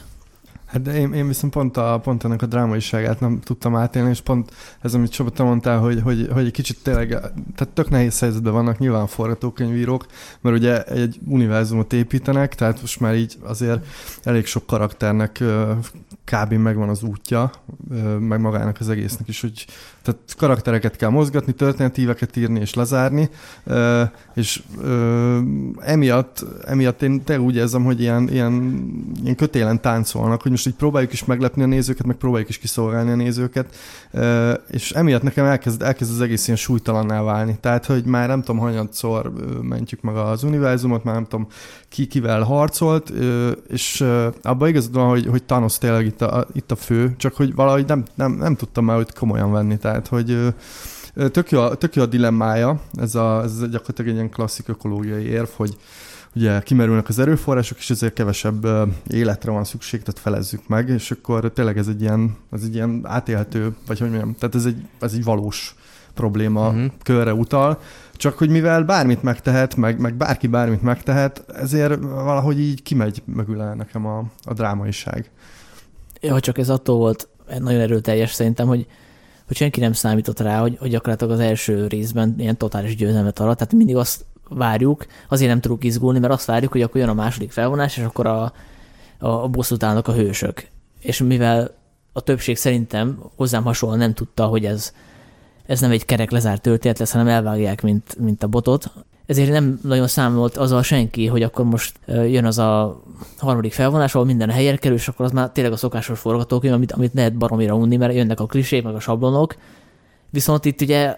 Hát 0.70 0.82
de 0.82 0.94
én, 0.94 1.12
én 1.12 1.26
viszont 1.26 1.52
pont, 1.52 1.76
a, 1.76 2.00
pont 2.02 2.24
ennek 2.24 2.42
a 2.42 2.46
drámaiságát 2.46 3.20
nem 3.20 3.40
tudtam 3.40 3.76
átélni, 3.76 4.10
és 4.10 4.20
pont 4.20 4.52
ez, 4.80 4.94
amit 4.94 5.10
Csaba, 5.10 5.30
te 5.30 5.42
mondtál, 5.42 5.78
hogy, 5.78 6.00
hogy, 6.02 6.28
hogy 6.32 6.46
egy 6.46 6.52
kicsit 6.52 6.82
tényleg, 6.82 7.08
tehát 7.56 7.68
tök 7.74 7.90
nehéz 7.90 8.18
helyzetben 8.18 8.52
vannak 8.52 8.78
nyilván 8.78 9.06
forgatókönyvírók, 9.06 10.06
mert 10.40 10.56
ugye 10.56 10.82
egy 10.82 11.18
univerzumot 11.26 11.92
építenek, 11.92 12.54
tehát 12.54 12.80
most 12.80 13.00
már 13.00 13.14
így 13.14 13.36
azért 13.42 13.86
elég 14.22 14.46
sok 14.46 14.66
karakternek 14.66 15.42
kb. 16.24 16.52
megvan 16.52 16.88
az 16.88 17.02
útja, 17.02 17.50
meg 18.18 18.40
magának 18.40 18.76
az 18.80 18.88
egésznek 18.88 19.28
is, 19.28 19.40
hogy 19.40 19.66
tehát 20.02 20.20
karaktereket 20.36 20.96
kell 20.96 21.08
mozgatni, 21.08 21.52
történetíveket 21.52 22.36
írni 22.36 22.60
és 22.60 22.74
lezárni, 22.74 23.30
és 24.34 24.62
emiatt, 25.80 26.44
emiatt 26.64 27.02
én 27.02 27.24
te 27.24 27.40
úgy 27.40 27.56
érzem, 27.56 27.84
hogy 27.84 28.00
ilyen, 28.00 28.28
ilyen, 28.28 28.84
ilyen 29.22 29.36
kötélen 29.36 29.80
táncolnak, 29.80 30.42
hogy 30.42 30.50
most 30.50 30.66
így 30.66 30.74
próbáljuk 30.74 31.12
is 31.12 31.24
meglepni 31.24 31.62
a 31.62 31.66
nézőket, 31.66 32.06
meg 32.06 32.16
próbáljuk 32.16 32.48
is 32.48 32.58
kiszolgálni 32.58 33.10
a 33.10 33.14
nézőket, 33.14 33.74
és 34.70 34.90
emiatt 34.90 35.22
nekem 35.22 35.44
elkezd, 35.44 35.82
elkezd 35.82 36.12
az 36.12 36.20
egész 36.20 36.46
ilyen 36.46 36.58
súlytalanná 36.58 37.22
válni. 37.22 37.58
Tehát, 37.60 37.86
hogy 37.86 38.04
már 38.04 38.28
nem 38.28 38.42
tudom, 38.42 38.60
hanyatszor 38.60 39.32
mentjük 39.62 40.00
meg 40.00 40.16
az 40.16 40.42
univerzumot, 40.42 41.04
már 41.04 41.14
nem 41.14 41.26
tudom, 41.26 41.46
ki 41.88 42.06
kivel 42.06 42.42
harcolt, 42.42 43.12
és 43.68 44.04
abban 44.42 44.68
igazad 44.68 44.94
van, 44.94 45.08
hogy, 45.08 45.26
hogy 45.26 45.42
Thanos 45.42 45.78
tényleg 45.78 46.06
itt 46.06 46.22
a, 46.22 46.46
itt 46.52 46.70
a 46.70 46.76
fő, 46.76 47.14
csak 47.16 47.34
hogy 47.34 47.54
valahogy 47.54 47.84
nem, 47.86 48.04
nem, 48.14 48.32
nem 48.32 48.56
tudtam 48.56 48.84
már 48.84 48.98
őt 48.98 49.18
komolyan 49.18 49.52
venni. 49.52 49.76
Tehát, 49.78 49.89
hogy 50.08 50.54
tök 51.14 51.50
jó, 51.50 51.68
tök 51.68 51.94
jó 51.94 52.02
a 52.02 52.06
dilemmája, 52.06 52.80
ez, 52.94 53.14
a, 53.14 53.42
ez 53.42 53.58
gyakorlatilag 53.58 54.10
egy 54.10 54.16
ilyen 54.16 54.30
klasszik 54.30 54.68
ökológiai 54.68 55.24
érv, 55.24 55.48
hogy 55.56 55.76
ugye 56.34 56.60
kimerülnek 56.60 57.08
az 57.08 57.18
erőforrások, 57.18 57.78
és 57.78 57.90
ezért 57.90 58.12
kevesebb 58.12 58.66
életre 59.06 59.50
van 59.50 59.64
szükség, 59.64 60.02
tehát 60.02 60.20
felezzük 60.20 60.68
meg, 60.68 60.88
és 60.88 61.10
akkor 61.10 61.52
tényleg 61.52 61.78
ez 61.78 61.88
egy 61.88 62.00
ilyen, 62.00 62.36
ez 62.50 62.62
egy 62.62 62.74
ilyen 62.74 63.00
átélhető, 63.04 63.74
vagy 63.86 63.98
hogy 63.98 64.08
mondjam, 64.08 64.34
tehát 64.34 64.54
ez 64.54 64.64
egy, 64.64 64.86
ez 65.00 65.12
egy 65.12 65.24
valós 65.24 65.74
probléma 66.14 66.68
uh-huh. 66.68 66.90
körre 67.02 67.34
utal, 67.34 67.78
csak 68.16 68.38
hogy 68.38 68.48
mivel 68.48 68.82
bármit 68.82 69.22
megtehet, 69.22 69.76
meg, 69.76 70.00
meg 70.00 70.14
bárki 70.14 70.46
bármit 70.46 70.82
megtehet, 70.82 71.44
ezért 71.54 72.00
valahogy 72.00 72.60
így 72.60 72.82
kimegy 72.82 73.22
mögül 73.24 73.60
el 73.60 73.74
nekem 73.74 74.06
a, 74.06 74.24
a 74.44 74.52
drámaiság. 74.52 75.30
Ja, 76.20 76.40
csak 76.40 76.58
ez 76.58 76.68
attól 76.68 76.96
volt 76.96 77.28
nagyon 77.58 77.80
erőteljes 77.80 78.32
szerintem, 78.32 78.66
hogy 78.66 78.86
hogy 79.50 79.58
senki 79.58 79.80
nem 79.80 79.92
számított 79.92 80.40
rá, 80.40 80.60
hogy, 80.60 80.76
hogy 80.80 80.90
gyakorlatilag 80.90 81.32
az 81.32 81.40
első 81.40 81.86
részben 81.86 82.34
ilyen 82.38 82.56
totális 82.56 82.96
győzelmet 82.96 83.38
alatt, 83.38 83.56
tehát 83.56 83.72
mindig 83.72 83.96
azt 83.96 84.24
várjuk, 84.48 85.06
azért 85.28 85.50
nem 85.50 85.60
tudunk 85.60 85.84
izgulni, 85.84 86.18
mert 86.18 86.32
azt 86.32 86.46
várjuk, 86.46 86.72
hogy 86.72 86.82
akkor 86.82 87.00
jön 87.00 87.08
a 87.08 87.14
második 87.14 87.52
felvonás, 87.52 87.96
és 87.96 88.02
akkor 88.02 88.26
a, 88.26 88.52
a 89.18 89.48
bosszút 89.48 89.82
állnak 89.82 90.08
a 90.08 90.12
hősök. 90.12 90.68
És 91.00 91.18
mivel 91.18 91.74
a 92.12 92.20
többség 92.20 92.56
szerintem 92.56 93.22
hozzám 93.36 93.64
hasonlóan 93.64 94.00
nem 94.00 94.14
tudta, 94.14 94.46
hogy 94.46 94.64
ez, 94.64 94.92
ez 95.66 95.80
nem 95.80 95.90
egy 95.90 96.04
kerek 96.04 96.30
lezárt 96.30 96.62
történet 96.62 96.98
lesz, 96.98 97.12
hanem 97.12 97.28
elvágják, 97.28 97.82
mint, 97.82 98.18
mint 98.18 98.42
a 98.42 98.46
botot, 98.46 98.92
ezért 99.30 99.50
nem 99.50 99.80
nagyon 99.82 100.06
számolt 100.06 100.56
azzal 100.56 100.82
senki, 100.82 101.26
hogy 101.26 101.42
akkor 101.42 101.64
most 101.64 101.94
jön 102.06 102.44
az 102.44 102.58
a 102.58 103.02
harmadik 103.38 103.72
felvonás, 103.72 104.14
ahol 104.14 104.26
minden 104.26 104.50
helyre 104.50 104.76
kerül, 104.76 104.96
és 104.96 105.08
akkor 105.08 105.24
az 105.24 105.32
már 105.32 105.50
tényleg 105.50 105.72
a 105.72 105.76
szokásos 105.76 106.18
forgatókönyv, 106.18 106.74
amit, 106.74 106.92
amit 106.92 107.14
lehet 107.14 107.36
baromira 107.36 107.74
unni, 107.74 107.96
mert 107.96 108.14
jönnek 108.14 108.40
a 108.40 108.46
klisék, 108.46 108.82
meg 108.82 108.94
a 108.94 109.00
sablonok. 109.00 109.56
Viszont 110.30 110.64
itt 110.64 110.80
ugye 110.80 111.16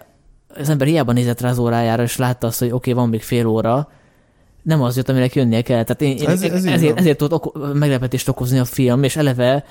az 0.59 0.69
ember 0.69 0.87
hiába 0.87 1.11
nézett 1.11 1.41
rá 1.41 1.49
az 1.49 1.57
órájára, 1.57 2.03
és 2.03 2.17
látta 2.17 2.47
azt, 2.47 2.59
hogy 2.59 2.67
oké, 2.67 2.91
okay, 2.91 2.93
van 2.93 3.09
még 3.09 3.21
fél 3.21 3.47
óra, 3.47 3.91
nem 4.61 4.81
az 4.81 4.95
jött, 4.95 5.09
aminek 5.09 5.35
jönnie 5.35 5.61
kell. 5.61 5.83
Tehát 5.83 6.01
én, 6.01 6.17
én 6.17 6.29
ez, 6.29 6.41
ez 6.41 6.65
ezért, 6.65 6.99
ezért 6.99 7.17
tudott 7.17 7.45
oko- 7.45 7.73
meglepetést 7.73 8.29
okozni 8.29 8.59
a 8.59 8.65
film, 8.65 9.03
és 9.03 9.15
eleve 9.15 9.65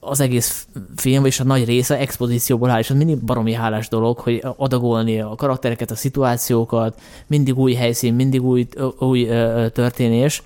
az 0.00 0.20
egész 0.20 0.66
film, 0.96 1.24
és 1.24 1.40
a 1.40 1.44
nagy 1.44 1.64
része 1.64 1.98
expozícióból 1.98 2.70
áll, 2.70 2.78
és 2.78 2.90
az 2.90 2.96
mindig 2.96 3.18
baromi 3.18 3.52
hálás 3.52 3.88
dolog, 3.88 4.18
hogy 4.18 4.44
adagolni 4.56 5.20
a 5.20 5.34
karaktereket, 5.36 5.90
a 5.90 5.94
szituációkat, 5.94 7.00
mindig 7.26 7.58
új 7.58 7.74
helyszín, 7.74 8.14
mindig 8.14 8.42
új, 8.42 8.66
új 8.98 9.28
történés, 9.72 10.42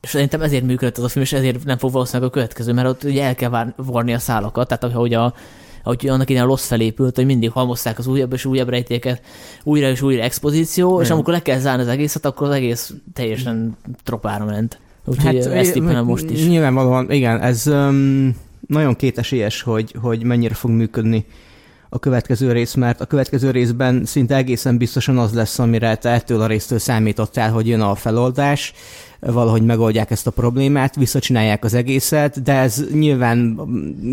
és 0.00 0.08
szerintem 0.08 0.42
ezért 0.42 0.64
működött 0.64 0.98
az 0.98 1.04
a 1.04 1.08
film, 1.08 1.24
és 1.24 1.32
ezért 1.32 1.64
nem 1.64 1.78
fog 1.78 1.92
valószínűleg 1.92 2.28
a 2.28 2.32
következő, 2.32 2.72
mert 2.72 2.88
ott 2.88 3.04
ugye 3.04 3.24
el 3.24 3.34
kell 3.34 3.72
varni 3.76 4.14
a 4.14 4.18
szálakat, 4.18 4.68
tehát 4.68 4.84
ahogy 4.84 5.14
a, 5.14 5.34
ahogy 5.84 6.08
annak 6.08 6.30
innen 6.30 6.42
a 6.42 6.46
Lost 6.46 6.64
felépült, 6.64 7.16
hogy 7.16 7.26
mindig 7.26 7.50
halmozták 7.50 7.98
az 7.98 8.06
újabb 8.06 8.32
és 8.32 8.44
újabb 8.44 8.68
rejtéket, 8.68 9.22
újra 9.62 9.88
és 9.88 10.02
újra 10.02 10.22
expozíció, 10.22 10.90
Igen. 10.90 11.04
és 11.04 11.10
amikor 11.10 11.32
le 11.32 11.42
kell 11.42 11.58
zárni 11.58 11.82
az 11.82 11.88
egészet, 11.88 12.24
akkor 12.24 12.46
az 12.46 12.54
egész 12.54 12.94
teljesen 13.12 13.76
tropára 14.04 14.44
ment. 14.44 14.78
Úgyhogy 15.04 15.44
hát, 15.44 15.54
ezt 15.54 15.72
tippelem 15.72 16.04
most 16.04 16.30
is. 16.30 16.46
Nyilvánvalóan, 16.46 17.10
igen, 17.10 17.40
ez 17.40 17.66
um, 17.66 18.36
nagyon 18.66 18.96
kétesélyes, 18.96 19.62
hogy, 19.62 19.94
hogy 20.00 20.24
mennyire 20.24 20.54
fog 20.54 20.70
működni 20.70 21.24
a 21.88 21.98
következő 21.98 22.52
rész, 22.52 22.74
mert 22.74 23.00
a 23.00 23.06
következő 23.06 23.50
részben 23.50 24.04
szinte 24.04 24.36
egészen 24.36 24.76
biztosan 24.76 25.18
az 25.18 25.32
lesz, 25.32 25.58
amire 25.58 25.94
te 25.96 26.10
ettől 26.10 26.40
a 26.40 26.46
résztől 26.46 26.78
számítottál, 26.78 27.50
hogy 27.50 27.68
jön 27.68 27.80
a 27.80 27.94
feloldás, 27.94 28.72
valahogy 29.20 29.62
megoldják 29.62 30.10
ezt 30.10 30.26
a 30.26 30.30
problémát, 30.30 30.96
visszacsinálják 30.96 31.64
az 31.64 31.74
egészet, 31.74 32.42
de 32.42 32.52
ez 32.52 32.84
nyilván 32.92 33.60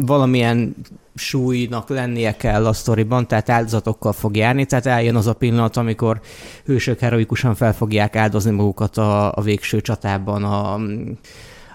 valamilyen 0.05 0.75
súlynak 1.15 1.89
lennie 1.89 2.35
kell 2.35 2.65
a 2.65 2.73
sztoriban, 2.73 3.27
tehát 3.27 3.49
áldozatokkal 3.49 4.13
fog 4.13 4.35
járni, 4.35 4.65
tehát 4.65 4.85
eljön 4.85 5.15
az 5.15 5.27
a 5.27 5.33
pillanat, 5.33 5.77
amikor 5.77 6.21
hősök 6.65 6.99
heroikusan 6.99 7.55
fel 7.55 7.73
fogják 7.73 8.15
áldozni 8.15 8.51
magukat 8.51 8.97
a, 8.97 9.31
a 9.35 9.41
végső 9.41 9.81
csatában 9.81 10.43
a, 10.43 10.79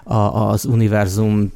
a, 0.05 0.49
az 0.49 0.65
univerzum 0.65 1.51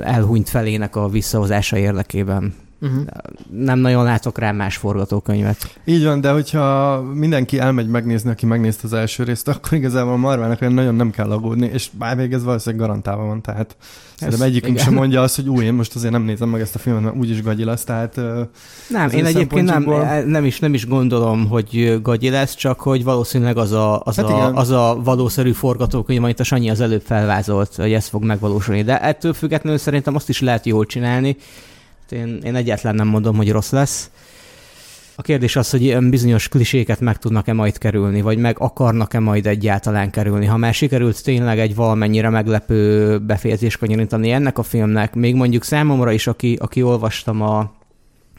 elhunyt 0.00 0.48
felének 0.48 0.96
a 0.96 1.08
visszahozása 1.08 1.76
érdekében. 1.76 2.54
Uh-huh. 2.80 3.04
Nem 3.50 3.78
nagyon 3.78 4.04
látok 4.04 4.38
rá 4.38 4.52
más 4.52 4.76
forgatókönyvet. 4.76 5.78
Így 5.84 6.04
van, 6.04 6.20
de 6.20 6.30
hogyha 6.30 7.00
mindenki 7.02 7.58
elmegy 7.58 7.88
megnézni, 7.88 8.30
aki 8.30 8.46
megnézte 8.46 8.82
az 8.84 8.92
első 8.92 9.24
részt, 9.24 9.48
akkor 9.48 9.72
igazából 9.72 10.12
a 10.12 10.16
Marvának 10.16 10.60
olyan 10.60 10.72
nagyon 10.72 10.94
nem 10.94 11.10
kell 11.10 11.30
aggódni, 11.30 11.70
és 11.72 11.88
bár 11.98 12.16
még 12.16 12.32
ez 12.32 12.44
valószínűleg 12.44 12.86
garantálva 12.86 13.24
van, 13.24 13.42
tehát 13.42 13.76
ez 14.18 14.40
egyikünk 14.40 14.78
sem 14.78 14.94
mondja 14.94 15.22
azt, 15.22 15.36
hogy 15.36 15.48
új, 15.48 15.64
én 15.64 15.74
most 15.74 15.94
azért 15.94 16.12
nem 16.12 16.22
nézem 16.22 16.48
meg 16.48 16.60
ezt 16.60 16.74
a 16.74 16.78
filmet, 16.78 17.02
mert 17.02 17.16
úgyis 17.16 17.42
gagyi 17.42 17.64
lesz, 17.64 17.84
tehát... 17.84 18.20
Nem, 18.88 19.10
én 19.10 19.24
egyébként 19.24 19.66
nem, 19.66 19.84
nem, 20.26 20.44
is, 20.44 20.58
nem 20.58 20.74
is 20.74 20.86
gondolom, 20.86 21.48
hogy 21.48 21.98
gagyi 22.02 22.30
lesz, 22.30 22.54
csak 22.54 22.80
hogy 22.80 23.04
valószínűleg 23.04 23.56
az 23.56 23.72
a, 23.72 24.00
az, 24.04 24.16
hát 24.16 24.24
a, 24.24 24.54
az 24.54 24.70
a 24.70 25.00
valószerű 25.04 25.52
forgatókönyv, 25.52 26.22
amit 26.22 26.40
a 26.40 26.44
Sanyi 26.44 26.70
az 26.70 26.80
előbb 26.80 27.02
felvázolt, 27.04 27.74
hogy 27.74 27.92
ez 27.92 28.06
fog 28.06 28.24
megvalósulni. 28.24 28.82
De 28.82 29.00
ettől 29.00 29.32
függetlenül 29.32 29.78
szerintem 29.78 30.14
azt 30.14 30.28
is 30.28 30.40
lehet 30.40 30.66
jól 30.66 30.86
csinálni, 30.86 31.36
én, 32.12 32.40
én 32.44 32.54
egyáltalán 32.54 32.94
nem 32.94 33.06
mondom, 33.06 33.36
hogy 33.36 33.50
rossz 33.50 33.70
lesz. 33.70 34.10
A 35.18 35.22
kérdés 35.22 35.56
az, 35.56 35.70
hogy 35.70 35.82
ilyen 35.82 36.10
bizonyos 36.10 36.48
kliséket 36.48 37.00
meg 37.00 37.16
tudnak-e 37.18 37.52
majd 37.52 37.78
kerülni, 37.78 38.20
vagy 38.20 38.38
meg 38.38 38.56
akarnak-e 38.58 39.18
majd 39.18 39.46
egyáltalán 39.46 40.10
kerülni. 40.10 40.46
Ha 40.46 40.56
már 40.56 40.74
sikerült 40.74 41.22
tényleg 41.22 41.58
egy 41.58 41.74
valamennyire 41.74 42.28
meglepő 42.28 43.18
befejezés 43.18 43.76
kanyarítani 43.76 44.30
ennek 44.30 44.58
a 44.58 44.62
filmnek, 44.62 45.14
még 45.14 45.34
mondjuk 45.34 45.64
számomra 45.64 46.12
is, 46.12 46.26
aki, 46.26 46.56
aki 46.60 46.82
olvastam 46.82 47.42
a, 47.42 47.58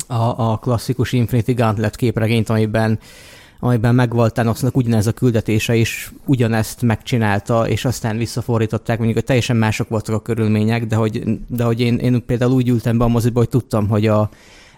a, 0.08 0.52
a 0.52 0.58
klasszikus 0.58 1.12
Infinity 1.12 1.52
Gauntlet 1.52 1.96
képregényt, 1.96 2.50
amiben 2.50 3.00
amiben 3.60 3.96
megvolt 3.96 4.34
Thanosnak 4.34 4.78
ugyanez 4.78 5.08
a 5.08 5.12
küldetése 5.12 5.76
is 5.76 6.12
ugyanezt 6.26 6.82
megcsinálta, 6.82 7.68
és 7.68 7.86
aztán 7.86 8.18
visszafordították, 8.18 8.98
mondjuk, 8.98 9.18
hogy 9.18 9.28
teljesen 9.28 9.56
mások 9.56 9.90
voltak 9.90 10.16
a 10.16 10.20
körülmények, 10.20 10.86
de 10.86 10.96
hogy, 10.96 11.40
de 11.48 11.64
hogy 11.64 11.80
én, 11.80 11.98
én 11.98 12.26
például 12.26 12.52
úgy 12.52 12.70
ültem 12.70 12.98
be 12.98 13.04
a 13.04 13.08
moziba, 13.08 13.40
hogy 13.40 13.50
tudtam, 13.50 13.88
hogy 13.88 14.08
a, 14.08 14.30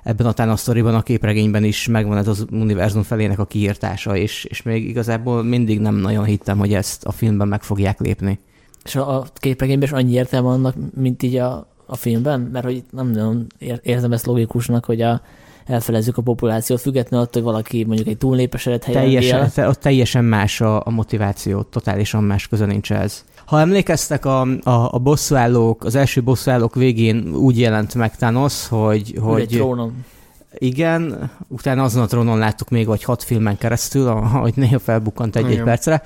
ebben 0.03 0.27
a 0.27 0.33
Thanos 0.33 0.59
sztoriban, 0.59 0.95
a 0.95 1.01
képregényben 1.01 1.63
is 1.63 1.87
megvan 1.87 2.17
ez 2.17 2.27
az 2.27 2.45
univerzum 2.51 3.03
felének 3.03 3.39
a 3.39 3.45
kiírtása, 3.45 4.15
és, 4.15 4.43
és 4.43 4.61
még 4.61 4.87
igazából 4.87 5.43
mindig 5.43 5.79
nem 5.79 5.95
nagyon 5.95 6.23
hittem, 6.23 6.57
hogy 6.57 6.73
ezt 6.73 7.05
a 7.05 7.11
filmben 7.11 7.47
meg 7.47 7.63
fogják 7.63 7.99
lépni. 7.99 8.39
És 8.83 8.95
a 8.95 9.25
képregényben 9.35 9.87
is 9.87 9.93
annyi 9.93 10.13
értelme 10.13 10.47
annak, 10.47 10.75
mint 10.95 11.23
így 11.23 11.35
a, 11.35 11.67
a 11.85 11.95
filmben? 11.95 12.39
Mert 12.39 12.65
hogy 12.65 12.83
nem 12.91 13.07
nagyon 13.07 13.47
érzem 13.81 14.11
ezt 14.11 14.25
logikusnak, 14.25 14.85
hogy 14.85 15.01
a, 15.01 15.21
elfelezzük 15.69 16.17
a 16.17 16.21
populációt, 16.21 16.81
függetlenül 16.81 17.25
attól, 17.25 17.41
hogy 17.41 17.51
valaki 17.51 17.83
mondjuk 17.83 18.07
egy 18.07 18.17
túlnépesedett 18.17 18.83
helyen 18.83 19.01
teljesen, 19.01 19.51
te, 19.53 19.67
ott 19.67 19.79
teljesen 19.79 20.25
más 20.25 20.61
a, 20.61 20.85
a 20.85 20.89
motiváció, 20.89 21.61
totálisan 21.61 22.23
más 22.23 22.47
köze 22.47 22.65
nincs 22.65 22.91
ez. 22.91 23.23
Ha 23.45 23.59
emlékeztek, 23.59 24.25
a, 24.25 24.41
a, 24.63 24.93
a 24.93 24.97
bosszúállók, 24.97 25.83
az 25.83 25.95
első 25.95 26.23
bosszúállók 26.23 26.75
végén 26.75 27.35
úgy 27.35 27.59
jelent 27.59 27.95
meg 27.95 28.15
Thanos, 28.15 28.67
hogy... 28.67 29.15
hogy 29.21 29.41
egy 29.41 29.47
trónon. 29.47 30.05
Igen, 30.53 31.31
utána 31.47 31.83
azon 31.83 32.03
a 32.03 32.05
trónon 32.05 32.37
láttuk 32.37 32.69
még 32.69 32.85
vagy 32.85 33.03
hat 33.03 33.23
filmen 33.23 33.57
keresztül, 33.57 34.07
ahogy 34.07 34.53
néha 34.55 34.79
felbukkant 34.79 35.35
egy-egy 35.35 35.63
percre 35.63 36.03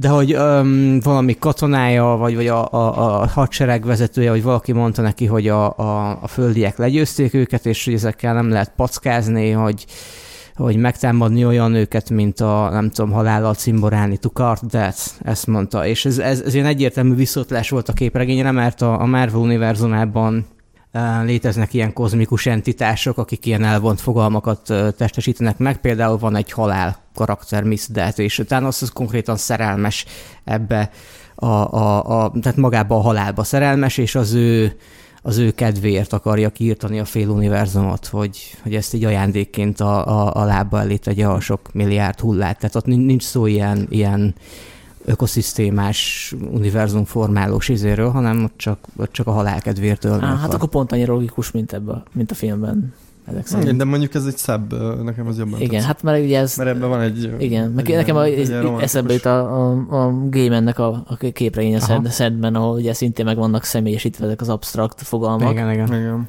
de 0.00 0.08
hogy 0.08 0.36
um, 0.36 1.00
valami 1.00 1.36
katonája, 1.38 2.04
vagy, 2.04 2.34
vagy 2.34 2.46
a, 2.46 2.72
a, 2.72 3.20
a 3.20 3.26
hadsereg 3.26 3.84
vezetője, 3.84 4.30
vagy 4.30 4.42
valaki 4.42 4.72
mondta 4.72 5.02
neki, 5.02 5.26
hogy 5.26 5.48
a, 5.48 5.78
a, 5.78 6.18
a 6.22 6.26
földiek 6.26 6.76
legyőzték 6.76 7.34
őket, 7.34 7.66
és 7.66 7.84
hogy 7.84 7.94
ezekkel 7.94 8.34
nem 8.34 8.50
lehet 8.50 8.72
packázni, 8.76 9.50
hogy 9.50 9.86
hogy 10.56 10.76
megtámadni 10.76 11.44
olyan 11.44 11.74
őket, 11.74 12.10
mint 12.10 12.40
a, 12.40 12.68
nem 12.70 12.90
tudom, 12.90 13.10
halállal 13.10 13.54
cimborálni, 13.54 14.16
to 14.16 14.28
cart 14.28 14.74
ezt 15.22 15.46
mondta. 15.46 15.86
És 15.86 16.04
ez, 16.04 16.18
ez, 16.18 16.40
ez 16.40 16.54
ilyen 16.54 16.66
egyértelmű 16.66 17.14
visszatlás 17.14 17.70
volt 17.70 17.88
a 17.88 17.92
képregényre, 17.92 18.50
mert 18.50 18.82
a, 18.82 19.00
a 19.00 19.06
Marvel 19.06 19.40
univerzumában 19.40 20.46
léteznek 21.24 21.74
ilyen 21.74 21.92
kozmikus 21.92 22.46
entitások, 22.46 23.18
akik 23.18 23.46
ilyen 23.46 23.64
elvont 23.64 24.00
fogalmakat 24.00 24.72
testesítenek 24.96 25.58
meg. 25.58 25.80
Például 25.80 26.18
van 26.18 26.36
egy 26.36 26.52
halál 26.52 26.96
karakter, 27.14 27.62
Miss 27.62 27.86
Death, 27.88 28.20
és 28.20 28.38
utána 28.38 28.66
az, 28.66 28.90
konkrétan 28.92 29.36
szerelmes 29.36 30.04
ebbe, 30.44 30.90
a, 31.34 31.46
a, 31.46 32.22
a, 32.22 32.32
tehát 32.40 32.56
magába 32.56 32.96
a 32.96 33.00
halálba 33.00 33.44
szerelmes, 33.44 33.98
és 33.98 34.14
az 34.14 34.32
ő 34.32 34.76
az 35.26 35.38
ő 35.38 35.50
kedvéért 35.50 36.12
akarja 36.12 36.50
kiirtani 36.50 36.98
a 36.98 37.04
fél 37.04 37.28
univerzumot, 37.28 38.06
hogy, 38.06 38.56
hogy 38.62 38.74
ezt 38.74 38.94
így 38.94 39.04
ajándékként 39.04 39.80
a, 39.80 40.06
a, 40.06 40.42
a 40.42 40.44
lába 40.44 40.80
elé 40.80 40.96
tegye 40.96 41.26
a 41.26 41.40
sok 41.40 41.72
milliárd 41.72 42.20
hullát. 42.20 42.58
Tehát 42.58 42.74
ott 42.74 42.86
nincs 42.86 43.22
szó 43.22 43.46
ilyen, 43.46 43.86
ilyen 43.90 44.34
ökoszisztémás, 45.06 46.34
univerzum 46.50 47.04
formálós 47.04 47.68
izéről, 47.68 48.10
hanem 48.10 48.44
ott 48.44 48.54
csak, 48.56 48.78
ott 48.96 49.12
csak 49.12 49.26
a 49.26 49.30
halál 49.30 49.60
kedvéért 49.60 50.04
Á, 50.04 50.36
hát 50.36 50.54
akkor 50.54 50.68
pont 50.68 50.92
annyira 50.92 51.12
logikus, 51.12 51.50
mint, 51.50 51.72
ebbe, 51.72 52.02
mint 52.12 52.30
a 52.30 52.34
filmben. 52.34 52.94
Ezek 53.28 53.46
szerint. 53.46 53.64
Igen, 53.64 53.78
de 53.78 53.84
mondjuk 53.84 54.14
ez 54.14 54.24
egy 54.26 54.36
szebb, 54.36 54.72
nekem 55.02 55.26
az 55.26 55.38
jobban 55.38 55.60
Igen, 55.60 55.70
tetsz. 55.70 55.84
hát 55.84 56.02
mert 56.02 56.24
ugye 56.24 56.38
ez... 56.38 56.56
Mert 56.56 56.70
ebben 56.70 56.88
van 56.88 57.00
egy... 57.00 57.34
Igen, 57.38 57.70
meg 57.70 57.88
nekem 57.88 58.16
a, 58.16 58.24
egy, 58.24 58.50
eszembe 58.80 59.12
jut 59.12 59.24
a, 59.24 59.70
a, 59.70 59.86
a 59.88 60.12
Game-ennek 60.30 60.78
a, 60.78 61.04
a 61.06 61.16
képregény 61.32 61.76
a 61.76 62.08
szedben, 62.08 62.54
ahol 62.54 62.76
ugye 62.76 62.92
szintén 62.92 63.24
meg 63.24 63.36
vannak 63.36 63.64
személyesítve 63.64 64.24
ezek 64.24 64.40
az 64.40 64.48
abstrakt 64.48 65.02
fogalmak. 65.02 65.52
Igen, 65.52 65.72
igen. 65.72 65.86
igen. 65.86 66.28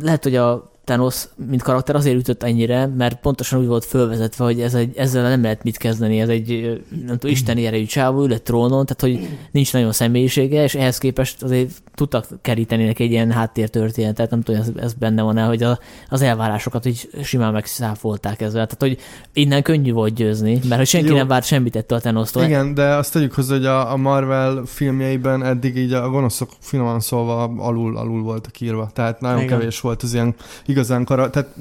Lehet, 0.00 0.22
hogy 0.22 0.34
a 0.34 0.72
Thanos, 0.88 1.24
mint 1.48 1.62
karakter 1.62 1.94
azért 1.94 2.16
ütött 2.16 2.42
ennyire, 2.42 2.86
mert 2.86 3.20
pontosan 3.20 3.60
úgy 3.60 3.66
volt 3.66 3.84
fölvezetve, 3.84 4.44
hogy 4.44 4.60
ez 4.60 4.74
egy, 4.74 4.96
ezzel 4.96 5.22
nem 5.22 5.42
lehet 5.42 5.62
mit 5.62 5.76
kezdeni, 5.76 6.20
ez 6.20 6.28
egy 6.28 6.80
nem 7.06 7.18
tudom, 7.18 7.30
isteni 7.30 7.66
erejű 7.66 7.84
csávó, 7.84 8.22
ül 8.22 8.32
egy 8.32 8.42
trónon, 8.42 8.86
tehát 8.86 9.00
hogy 9.00 9.36
nincs 9.50 9.72
nagyon 9.72 9.92
személyisége, 9.92 10.62
és 10.62 10.74
ehhez 10.74 10.98
képest 10.98 11.42
azért 11.42 11.70
tudtak 11.94 12.26
keríteni 12.42 12.84
neki 12.84 13.02
egy 13.02 13.10
ilyen 13.10 13.30
háttértörténetet, 13.30 14.30
nem 14.30 14.42
tudom, 14.42 14.60
ez, 14.60 14.70
ez 14.76 14.94
benne 14.94 15.22
van 15.22 15.38
el, 15.38 15.46
hogy 15.46 15.62
a, 15.62 15.78
az 16.08 16.22
elvárásokat 16.22 16.86
így 16.86 17.10
simán 17.22 17.52
megszáfolták 17.52 18.40
ezzel. 18.40 18.66
Tehát, 18.66 18.76
hogy 18.78 18.98
innen 19.32 19.62
könnyű 19.62 19.92
volt 19.92 20.14
győzni, 20.14 20.52
mert 20.52 20.76
hogy 20.76 20.86
senki 20.86 21.08
Jó. 21.08 21.16
nem 21.16 21.28
várt 21.28 21.44
semmit 21.44 21.76
ettől 21.76 21.98
a 21.98 22.00
Thanos-tól. 22.00 22.42
Igen, 22.42 22.74
de 22.74 22.94
azt 22.94 23.12
tegyük 23.12 23.34
hozzá, 23.34 23.54
hogy 23.54 23.66
a, 23.66 23.92
a 23.92 23.96
Marvel 23.96 24.62
filmjeiben 24.66 25.44
eddig 25.44 25.76
így 25.76 25.92
a 25.92 26.08
gonoszok 26.08 26.50
finoman 26.60 27.00
szólva 27.00 27.42
alul, 27.42 27.96
alul 27.96 28.22
voltak 28.22 28.60
írva. 28.60 28.90
Tehát 28.94 29.20
nagyon 29.20 29.42
Igen. 29.42 29.58
kevés 29.58 29.80
volt 29.80 30.02
az 30.02 30.14
ilyen 30.14 30.34
igazán 30.78 31.04
kara, 31.04 31.30
tehát 31.30 31.54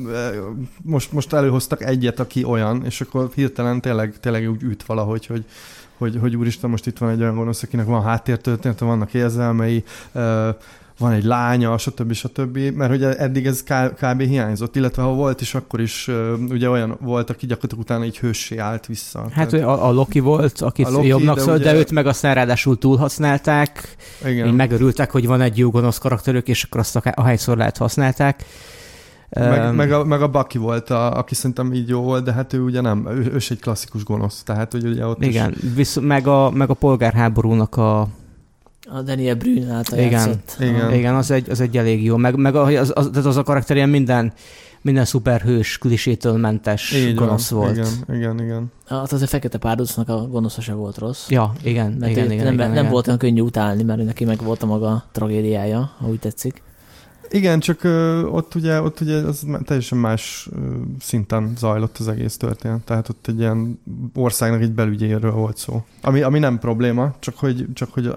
most, 0.81 1.11
most 1.11 1.33
előhoztak 1.33 1.83
egyet, 1.83 2.19
aki 2.19 2.43
olyan, 2.43 2.85
és 2.85 3.01
akkor 3.01 3.29
hirtelen 3.35 3.81
tényleg, 3.81 4.19
tényleg 4.19 4.49
úgy 4.49 4.63
üt 4.63 4.83
valahogy, 4.83 5.25
hogy, 5.25 5.45
hogy, 5.97 6.17
hogy 6.21 6.35
úristen, 6.35 6.69
most 6.69 6.87
itt 6.87 6.97
van 6.97 7.09
egy 7.09 7.21
olyan 7.21 7.35
gonosz, 7.35 7.63
akinek 7.63 7.85
van 7.85 8.03
háttértörténete, 8.03 8.85
vannak 8.85 9.13
érzelmei, 9.13 9.83
van 10.97 11.11
egy 11.11 11.23
lánya, 11.23 11.77
stb. 11.77 12.13
stb. 12.13 12.57
Mert 12.57 12.89
hogy 12.91 13.03
eddig 13.03 13.45
ez 13.45 13.63
kb. 14.01 14.21
hiányzott, 14.21 14.75
illetve 14.75 15.01
ha 15.01 15.13
volt 15.13 15.41
is, 15.41 15.55
akkor 15.55 15.81
is 15.81 16.09
ugye 16.49 16.69
olyan 16.69 16.97
volt, 17.01 17.29
aki 17.29 17.45
gyakorlatilag 17.45 17.83
utána 17.83 18.05
így 18.05 18.17
hőssé 18.17 18.57
állt 18.57 18.85
vissza. 18.85 19.29
Hát 19.31 19.49
Tehát, 19.49 19.65
a, 19.65 19.87
a 19.87 19.91
Loki 19.91 20.19
volt, 20.19 20.61
akit 20.61 20.85
a 20.85 20.89
Loki, 20.89 21.07
jobbnak 21.07 21.39
szólt, 21.39 21.57
de, 21.57 21.63
ugye... 21.63 21.71
de 21.71 21.77
őt 21.77 21.91
meg 21.91 22.07
aztán 22.07 22.33
ráadásul 22.33 22.77
túlhasználták, 22.77 23.95
Igen. 24.25 24.47
így 24.47 24.53
megörültek, 24.53 25.11
hogy 25.11 25.27
van 25.27 25.41
egy 25.41 25.57
jó 25.57 25.69
gonosz 25.69 25.97
karakterük, 25.97 26.47
és 26.47 26.63
akkor 26.63 26.79
azt 26.79 26.95
ahányszor 26.95 27.57
lehet 27.57 27.77
használták. 27.77 28.45
Meg, 29.29 29.69
um, 29.69 29.75
meg, 29.75 29.91
a, 29.91 30.03
meg 30.03 30.21
a 30.21 30.27
Baki 30.27 30.57
volt, 30.57 30.89
a, 30.89 31.17
aki 31.17 31.35
szerintem 31.35 31.73
így 31.73 31.89
jó 31.89 32.01
volt, 32.01 32.23
de 32.23 32.31
hát 32.31 32.53
ő 32.53 32.61
ugye 32.61 32.81
nem, 32.81 33.07
ő, 33.09 33.31
ő 33.31 33.35
egy 33.49 33.59
klasszikus 33.59 34.03
gonosz, 34.03 34.43
tehát 34.43 34.71
hogy 34.71 34.85
ugye 34.85 35.05
ott 35.05 35.23
Igen, 35.23 35.51
is... 35.51 35.73
visz, 35.75 35.97
meg, 36.01 36.27
a, 36.27 36.49
meg 36.49 36.69
a 36.69 36.73
polgárháborúnak 36.73 37.75
a 37.77 37.99
A 38.89 39.01
Daniel 39.05 39.35
Brühl 39.35 39.71
által 39.71 39.97
Igen. 39.97 40.11
játszott. 40.11 40.55
Igen. 40.59 40.93
Igen, 40.93 41.15
az 41.15 41.31
egy, 41.31 41.49
az 41.49 41.59
egy 41.59 41.77
elég 41.77 42.03
jó. 42.03 42.17
Meg, 42.17 42.35
meg 42.35 42.55
az, 42.55 42.91
az, 42.95 43.09
az, 43.13 43.25
az 43.25 43.37
a 43.37 43.43
karakter 43.43 43.75
ilyen 43.75 43.89
minden, 43.89 44.33
minden 44.81 45.05
szuperhős 45.05 45.77
klisétől 45.77 46.37
mentes 46.37 46.93
Így 46.93 47.15
van. 47.15 47.25
gonosz 47.25 47.49
volt. 47.49 47.75
Igen, 47.75 48.17
igen, 48.19 48.43
igen. 48.43 48.71
Hát 48.85 49.11
az 49.11 49.21
a 49.21 49.27
fekete 49.27 49.57
párducnak 49.57 50.09
a 50.09 50.27
gonosza 50.27 50.61
se 50.61 50.73
volt 50.73 50.97
rossz. 50.97 51.29
Ja, 51.29 51.53
igen, 51.63 51.91
Mert 51.91 52.11
igen, 52.11 52.31
igen, 52.31 52.45
nem, 52.45 52.53
igen, 52.53 52.67
nem 52.67 52.77
igen. 52.77 52.91
volt 52.91 53.07
olyan 53.07 53.19
könnyű 53.19 53.41
utálni, 53.41 53.83
mert 53.83 54.05
neki 54.05 54.25
meg 54.25 54.43
volt 54.43 54.63
a 54.63 54.65
maga 54.65 55.03
tragédiája, 55.11 55.91
ha 55.97 56.07
úgy 56.07 56.19
tetszik. 56.19 56.65
Igen, 57.29 57.59
csak 57.59 57.83
ö, 57.83 58.23
ott 58.23 58.55
ugye, 58.55 58.81
ott 58.81 58.99
ugye 58.99 59.15
az 59.15 59.45
teljesen 59.65 59.97
más 59.97 60.49
ö, 60.51 60.75
szinten 60.99 61.53
zajlott 61.57 61.97
az 61.97 62.07
egész 62.07 62.37
történet. 62.37 62.81
Tehát 62.83 63.09
ott 63.09 63.27
egy 63.27 63.39
ilyen 63.39 63.79
országnak 64.15 64.61
egy 64.61 64.71
belügyéről 64.71 65.31
volt 65.31 65.57
szó. 65.57 65.83
Ami, 66.01 66.21
ami 66.21 66.39
nem 66.39 66.59
probléma, 66.59 67.15
csak 67.19 67.37
hogy, 67.37 67.65
csak 67.73 67.93
hogy 67.93 68.07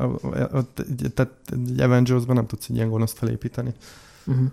ott 0.52 0.83
tehát 1.14 1.33
egy 1.52 1.81
Avengers-ban 1.81 2.35
nem 2.35 2.47
tudsz 2.47 2.67
egy 2.69 2.76
ilyen 2.76 2.88
gonoszt 2.88 3.19
felépíteni. 3.19 3.73
Uh-huh. 4.26 4.47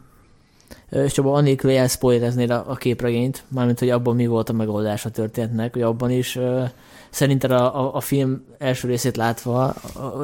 És 0.89 1.11
Csaba, 1.11 1.33
annélkül, 1.33 1.69
hogy 1.69 1.79
elszpoilereznéd 1.79 2.49
a, 2.49 2.63
a 2.67 2.75
képregényt, 2.75 3.43
mármint, 3.47 3.79
hogy 3.79 3.89
abban 3.89 4.15
mi 4.15 4.27
volt 4.27 4.49
a 4.49 4.53
megoldás 4.53 5.05
a 5.05 5.09
történetnek, 5.09 5.73
hogy 5.73 5.81
abban 5.81 6.11
is 6.11 6.35
ö, 6.35 6.63
szerinted 7.09 7.51
a, 7.51 7.79
a, 7.79 7.95
a 7.95 7.99
film 7.99 8.43
első 8.57 8.87
részét 8.87 9.15
látva 9.17 9.73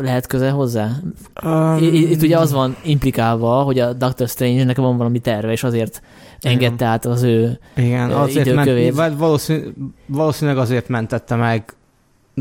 lehet 0.01 0.27
köze 0.27 0.49
hozzá? 0.49 0.89
Um, 1.43 1.77
I- 1.77 1.93
i- 1.93 2.11
Itt 2.11 2.21
ugye 2.21 2.37
az 2.37 2.51
van 2.51 2.75
implikálva, 2.83 3.61
hogy 3.61 3.79
a 3.79 3.93
Doctor 3.93 4.27
Strange-nek 4.27 4.77
van 4.77 4.97
valami 4.97 5.19
terve, 5.19 5.51
és 5.51 5.63
azért 5.63 6.01
engedte 6.41 6.85
át 6.85 7.05
az 7.05 7.23
ő... 7.23 7.59
Igen, 7.75 8.11
azért 8.11 8.45
időkövét. 8.45 8.95
ment, 8.95 9.17
valószínű, 9.17 9.63
valószínűleg 10.05 10.59
azért 10.59 10.87
mentette 10.87 11.35
meg 11.35 11.73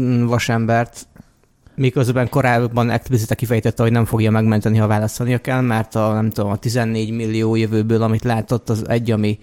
mm, 0.00 0.26
Vasembert, 0.26 1.06
miközben 1.74 2.28
korábban 2.28 2.90
explicite 2.90 3.34
kifejtette, 3.34 3.82
hogy 3.82 3.92
nem 3.92 4.04
fogja 4.04 4.30
megmenteni, 4.30 4.78
ha 4.78 4.86
választania 4.86 5.38
kell, 5.38 5.60
mert 5.60 5.94
a, 5.94 6.12
nem 6.12 6.30
tudom, 6.30 6.50
a 6.50 6.56
14 6.56 7.10
millió 7.10 7.54
jövőből, 7.54 8.02
amit 8.02 8.24
látott, 8.24 8.68
az 8.70 8.88
egy, 8.88 9.10
ami 9.10 9.38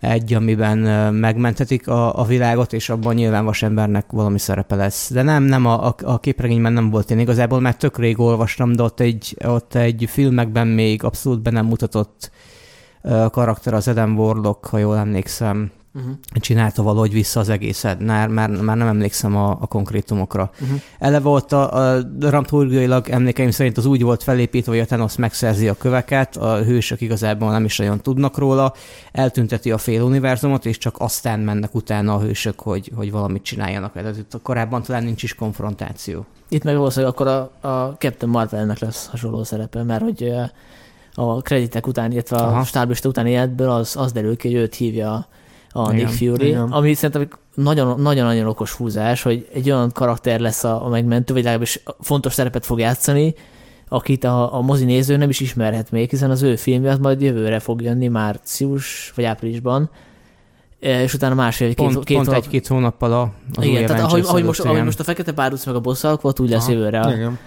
egy, 0.00 0.34
amiben 0.34 0.78
megmentetik 1.14 1.88
a, 1.88 2.20
a 2.20 2.24
világot, 2.24 2.72
és 2.72 2.88
abban 2.88 3.14
nyilván 3.14 3.44
Vasembernek 3.44 4.10
valami 4.10 4.38
szerepe 4.38 4.74
lesz. 4.74 5.12
De 5.12 5.22
nem, 5.22 5.42
nem, 5.42 5.66
a, 5.66 5.86
a, 5.86 5.94
a 6.02 6.20
képregényben 6.20 6.72
nem 6.72 6.90
volt 6.90 7.10
én 7.10 7.18
igazából, 7.18 7.60
mert 7.60 7.78
tök 7.78 7.98
rég 7.98 8.20
olvastam, 8.20 8.72
de 8.72 8.82
ott 8.82 9.00
egy, 9.00 9.36
ott 9.44 9.74
egy 9.74 10.04
filmekben 10.08 10.66
még 10.66 11.04
abszolút 11.04 11.42
be 11.42 11.50
nem 11.50 11.66
mutatott 11.66 12.30
karakter 13.30 13.74
az 13.74 13.88
Adam 13.88 14.18
Warlock, 14.18 14.66
ha 14.66 14.78
jól 14.78 14.96
emlékszem, 14.96 15.70
Uh-huh. 15.98 16.16
csinálta 16.34 16.82
valahogy 16.82 17.12
vissza 17.12 17.40
az 17.40 17.48
egészet. 17.48 18.00
Már, 18.00 18.28
már, 18.28 18.50
már 18.50 18.76
nem 18.76 18.86
emlékszem 18.86 19.36
a, 19.36 19.50
a 19.50 19.66
konkrétumokra. 19.66 20.50
Uh-huh. 20.60 20.80
Eleve 20.98 21.28
ott 21.28 21.52
a, 21.52 21.72
a 21.72 22.02
dramaturgiailag 22.02 23.08
emlékeim 23.08 23.50
szerint 23.50 23.76
az 23.76 23.86
úgy 23.86 24.02
volt 24.02 24.22
felépítve, 24.22 24.72
hogy 24.72 24.80
a 24.80 24.84
Thanos 24.84 25.16
megszerzi 25.16 25.68
a 25.68 25.74
köveket, 25.74 26.36
a 26.36 26.62
hősök 26.62 27.00
igazából 27.00 27.50
nem 27.50 27.64
is 27.64 27.78
nagyon 27.78 28.00
tudnak 28.00 28.38
róla, 28.38 28.74
eltünteti 29.12 29.70
a 29.70 29.78
fél 29.78 30.02
univerzumot, 30.02 30.66
és 30.66 30.78
csak 30.78 30.94
aztán 30.98 31.40
mennek 31.40 31.74
utána 31.74 32.14
a 32.14 32.20
hősök, 32.20 32.60
hogy, 32.60 32.92
hogy 32.94 33.10
valamit 33.10 33.42
csináljanak. 33.42 33.92
Tehát 33.92 34.16
itt 34.16 34.38
korábban 34.42 34.82
talán 34.82 35.04
nincs 35.04 35.22
is 35.22 35.34
konfrontáció. 35.34 36.26
Itt 36.48 36.64
meg 36.64 36.76
valószínűleg 36.76 37.14
akkor 37.14 37.26
a, 37.26 37.68
a 37.68 37.96
Captain 37.98 38.32
Marvelnek 38.32 38.78
lesz 38.78 39.06
hasonló 39.06 39.44
szerepe, 39.44 39.82
mert 39.82 40.02
hogy 40.02 40.32
a 41.14 41.42
kreditek 41.42 41.86
után, 41.86 42.12
illetve 42.12 42.36
a 42.36 42.64
stáblista 42.64 43.08
utáni 43.08 43.30
életből 43.30 43.70
az, 43.70 43.96
az 43.96 44.12
derül 44.12 44.36
ki, 44.36 44.48
hogy 44.48 44.56
őt 44.56 44.74
hívja 44.74 45.26
a 45.70 45.92
Igen, 45.92 46.06
Nick 46.06 46.16
Fury, 46.16 46.46
igen. 46.46 46.60
ami 46.72 46.94
szerintem 46.94 47.28
nagyon- 47.54 48.00
nagyon-nagyon 48.00 48.46
okos 48.46 48.72
húzás, 48.72 49.22
hogy 49.22 49.48
egy 49.52 49.70
olyan 49.70 49.90
karakter 49.92 50.40
lesz 50.40 50.64
a, 50.64 50.84
a 50.84 50.88
megmentő, 50.88 51.32
vagy 51.32 51.42
legalábbis 51.42 51.82
fontos 52.00 52.32
szerepet 52.32 52.66
fog 52.66 52.78
játszani, 52.78 53.34
akit 53.88 54.24
a, 54.24 54.54
a 54.54 54.60
mozi 54.60 54.84
néző 54.84 55.16
nem 55.16 55.28
is 55.28 55.40
ismerhet 55.40 55.90
még, 55.90 56.10
hiszen 56.10 56.30
az 56.30 56.42
ő 56.42 56.56
filmje 56.56 56.90
az 56.90 56.98
majd 56.98 57.20
jövőre 57.20 57.58
fog 57.58 57.82
jönni 57.82 58.08
március 58.08 59.12
vagy 59.16 59.24
áprilisban, 59.24 59.90
E, 60.80 61.02
és 61.02 61.14
utána 61.14 61.34
másfél, 61.34 61.74
Pont, 61.74 61.94
két, 61.94 62.04
két 62.04 62.16
pont 62.16 62.28
hónap- 62.28 62.44
egy-két 62.44 62.66
hónappal 62.66 63.12
az 63.12 63.64
új 63.64 63.70
igen, 63.70 63.86
tehát 63.86 64.02
ahogy, 64.02 64.24
ahogy, 64.26 64.44
most, 64.44 64.60
ahogy 64.60 64.84
most 64.84 65.00
a 65.00 65.04
Fekete 65.04 65.32
Párduc 65.32 65.66
meg 65.66 65.74
a 65.74 65.80
bosszalk 65.80 66.20
volt, 66.20 66.40
úgy 66.40 66.50
lesz 66.50 66.62
Aha. 66.62 66.72
jövőre. 66.72 67.12
Igen. 67.16 67.38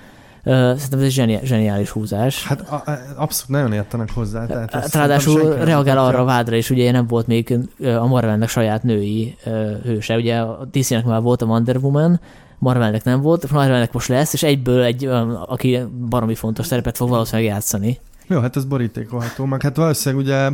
Szerintem 0.44 1.00
ez 1.00 1.06
egy 1.06 1.12
zseni- 1.12 1.40
zseniális 1.44 1.90
húzás. 1.90 2.48
Hát 2.48 2.62
a, 2.70 2.76
a, 2.76 2.92
abszolút 3.16 3.50
nagyon 3.52 3.74
értenek 3.74 4.12
hozzá. 4.12 4.46
Tehát 4.46 4.74
Hát 4.74 4.94
Ráadásul 4.94 5.54
reagál 5.54 5.98
arra 5.98 6.20
a 6.20 6.24
vádra, 6.24 6.56
és 6.56 6.70
ugye 6.70 6.92
nem 6.92 7.08
volt 7.08 7.28
még 7.28 7.58
a 7.80 8.06
Marvelnek 8.08 8.50
saját 8.50 8.84
női 8.84 9.36
hőse. 9.84 10.16
Ugye 10.16 10.38
a 10.38 10.68
DC-nek 10.72 11.06
már 11.06 11.22
volt 11.22 11.42
a 11.42 11.46
Wonder 11.46 11.78
Woman, 11.78 12.20
Marvelnek 12.58 13.04
nem 13.04 13.22
volt, 13.22 13.52
Marvelnek 13.52 13.94
most 13.94 14.08
lesz, 14.08 14.34
és 14.34 14.44
egyből 14.44 14.84
egy, 14.84 15.06
aki 15.46 15.80
baromi 16.10 16.36
fontos 16.36 16.66
szerepet 16.66 16.98
fog 16.98 17.10
valószínűleg 17.10 17.52
játszani. 17.52 18.00
Jó, 18.32 18.40
hát 18.40 18.56
ez 18.56 18.66
borítékolható, 18.66 19.46
meg 19.46 19.62
hát 19.62 19.76
valószínűleg 19.76 20.26
ugye 20.26 20.50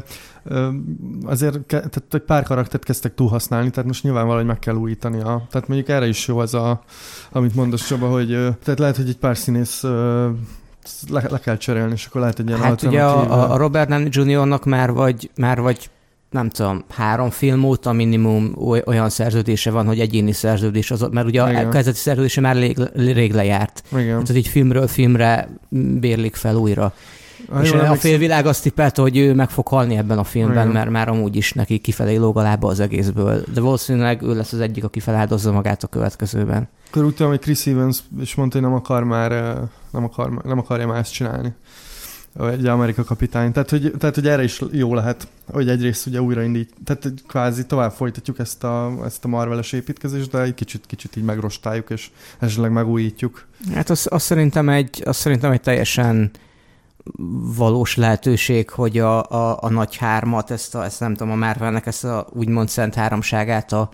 azért 1.26 1.60
tehát 1.66 2.04
egy 2.12 2.22
pár 2.22 2.44
karaktert 2.44 2.84
kezdtek 2.84 3.14
túl 3.16 3.28
használni, 3.28 3.70
tehát 3.70 3.86
most 3.86 4.04
nyilván 4.04 4.26
valahogy 4.26 4.46
meg 4.46 4.60
kell 4.60 4.76
újítani. 4.76 5.20
A, 5.20 5.48
tehát 5.52 5.68
mondjuk 5.68 5.90
erre 5.90 6.08
is 6.08 6.28
jó 6.28 6.38
az 6.38 6.54
a, 6.54 6.84
amit 7.32 7.56
mondasz 7.56 7.88
Csaba, 7.88 8.08
hogy 8.08 8.28
tehát 8.64 8.80
lehet, 8.80 8.96
hogy 8.96 9.10
egy 9.10 9.18
pár 9.18 9.38
színész 9.38 9.84
le, 11.10 11.24
le 11.30 11.40
kell 11.40 11.58
cserélni, 11.58 11.92
és 11.94 12.06
akkor 12.06 12.22
lehet 12.22 12.40
egy 12.40 12.48
ilyen 12.48 12.60
Hát 12.60 12.82
ugye 12.82 13.04
a, 13.04 13.52
a 13.52 13.58
Robert 13.58 13.90
Downey 13.90 14.10
Jr.-nak 14.12 14.66
már 14.66 14.92
vagy, 14.92 15.30
már 15.36 15.62
vagy 15.62 15.90
nem 16.30 16.50
tudom, 16.50 16.84
három 16.90 17.30
film 17.30 17.64
óta 17.64 17.92
minimum 17.92 18.54
oly- 18.56 18.84
olyan 18.86 19.10
szerződése 19.10 19.72
van, 19.72 19.86
hogy 19.86 20.00
egyéni 20.00 20.32
szerződés, 20.32 20.92
az, 20.92 21.08
mert 21.12 21.28
ugye 21.28 21.42
a 21.42 21.50
Igen. 21.50 21.70
kezdeti 21.70 21.98
szerződése 21.98 22.42
már 22.42 22.56
rég, 22.56 22.78
rég 22.96 23.34
lejárt. 23.34 23.84
Igen. 23.92 24.06
Tehát 24.06 24.36
így 24.36 24.48
filmről 24.48 24.88
filmre 24.88 25.50
bérlik 26.00 26.36
fel 26.36 26.56
újra. 26.56 26.94
Ha 27.50 27.62
és 27.62 27.72
jól 27.72 27.80
a 27.80 27.96
félvilág 27.96 28.46
azt 28.46 28.64
tippelte, 28.64 29.02
hogy 29.02 29.18
ő 29.18 29.34
meg 29.34 29.50
fog 29.50 29.68
halni 29.68 29.98
ebben 29.98 30.18
a 30.18 30.24
filmben, 30.24 30.62
Igen. 30.62 30.68
mert 30.68 30.90
már 30.90 31.10
amúgy 31.10 31.36
is 31.36 31.54
neki 31.54 31.78
kifelé 31.78 32.16
lóg 32.16 32.38
a 32.38 32.42
lába 32.42 32.68
az 32.68 32.80
egészből. 32.80 33.44
De 33.54 33.62
valószínűleg 33.62 34.22
ő 34.22 34.36
lesz 34.36 34.54
az 34.54 34.60
egyik, 34.60 34.84
aki 34.84 35.00
feláldozza 35.00 35.52
magát 35.52 35.84
a 35.84 35.88
következőben. 35.88 36.68
Akkor 36.90 37.04
úgy 37.04 37.16
tudom, 37.16 37.32
hogy 37.32 37.40
Chris 37.40 37.68
Evans 37.68 38.00
is 38.20 38.36
mondta, 38.36 38.60
hogy 38.60 38.68
nem 38.68 38.78
akar 38.78 39.04
már, 39.04 39.32
eh, 39.32 39.56
nem, 39.92 40.04
akar, 40.04 40.42
nem 40.44 40.58
akarja 40.58 40.96
ezt 40.96 41.14
csinálni. 41.14 41.54
Egy 42.40 42.66
Amerika 42.66 43.04
kapitány. 43.04 43.52
Tehát 43.52 43.70
hogy, 43.70 43.94
tehát, 43.98 44.16
hogy 44.16 44.28
erre 44.28 44.44
is 44.44 44.62
jó 44.72 44.94
lehet, 44.94 45.28
hogy 45.52 45.70
egyrészt 45.70 46.06
ugye 46.06 46.22
újraindít, 46.22 46.74
tehát 46.84 47.14
kvázi 47.28 47.66
tovább 47.66 47.92
folytatjuk 47.92 48.40
ezt 48.40 48.64
a, 48.64 48.94
ezt 49.06 49.26
a 49.26 49.28
Marveles 49.28 49.72
építkezést, 49.72 50.30
de 50.32 50.42
egy 50.42 50.54
kicsit, 50.54 50.86
kicsit 50.86 51.16
így 51.16 51.24
megrostáljuk, 51.24 51.90
és 51.90 52.10
esetleg 52.40 52.72
megújítjuk. 52.72 53.46
Hát 53.74 53.90
az, 53.90 54.08
az, 54.10 54.24
szerintem 54.24 54.70
egy, 54.70 55.02
az 55.06 55.16
szerintem 55.16 55.52
egy 55.52 55.62
teljesen 55.62 56.32
valós 57.56 57.96
lehetőség, 57.96 58.70
hogy 58.70 58.98
a, 58.98 59.24
a, 59.24 59.58
a 59.62 59.70
nagy 59.70 59.96
hármat, 59.96 60.52
ezt, 60.52 60.76
a, 60.76 60.84
ezt 60.84 61.00
nem 61.00 61.16
tudom, 61.16 61.32
a 61.34 61.36
Marvelnek 61.36 61.86
ezt 61.86 62.04
a 62.04 62.28
úgymond 62.34 62.70
szent 62.70 62.96
háromságát, 62.96 63.72
a, 63.72 63.90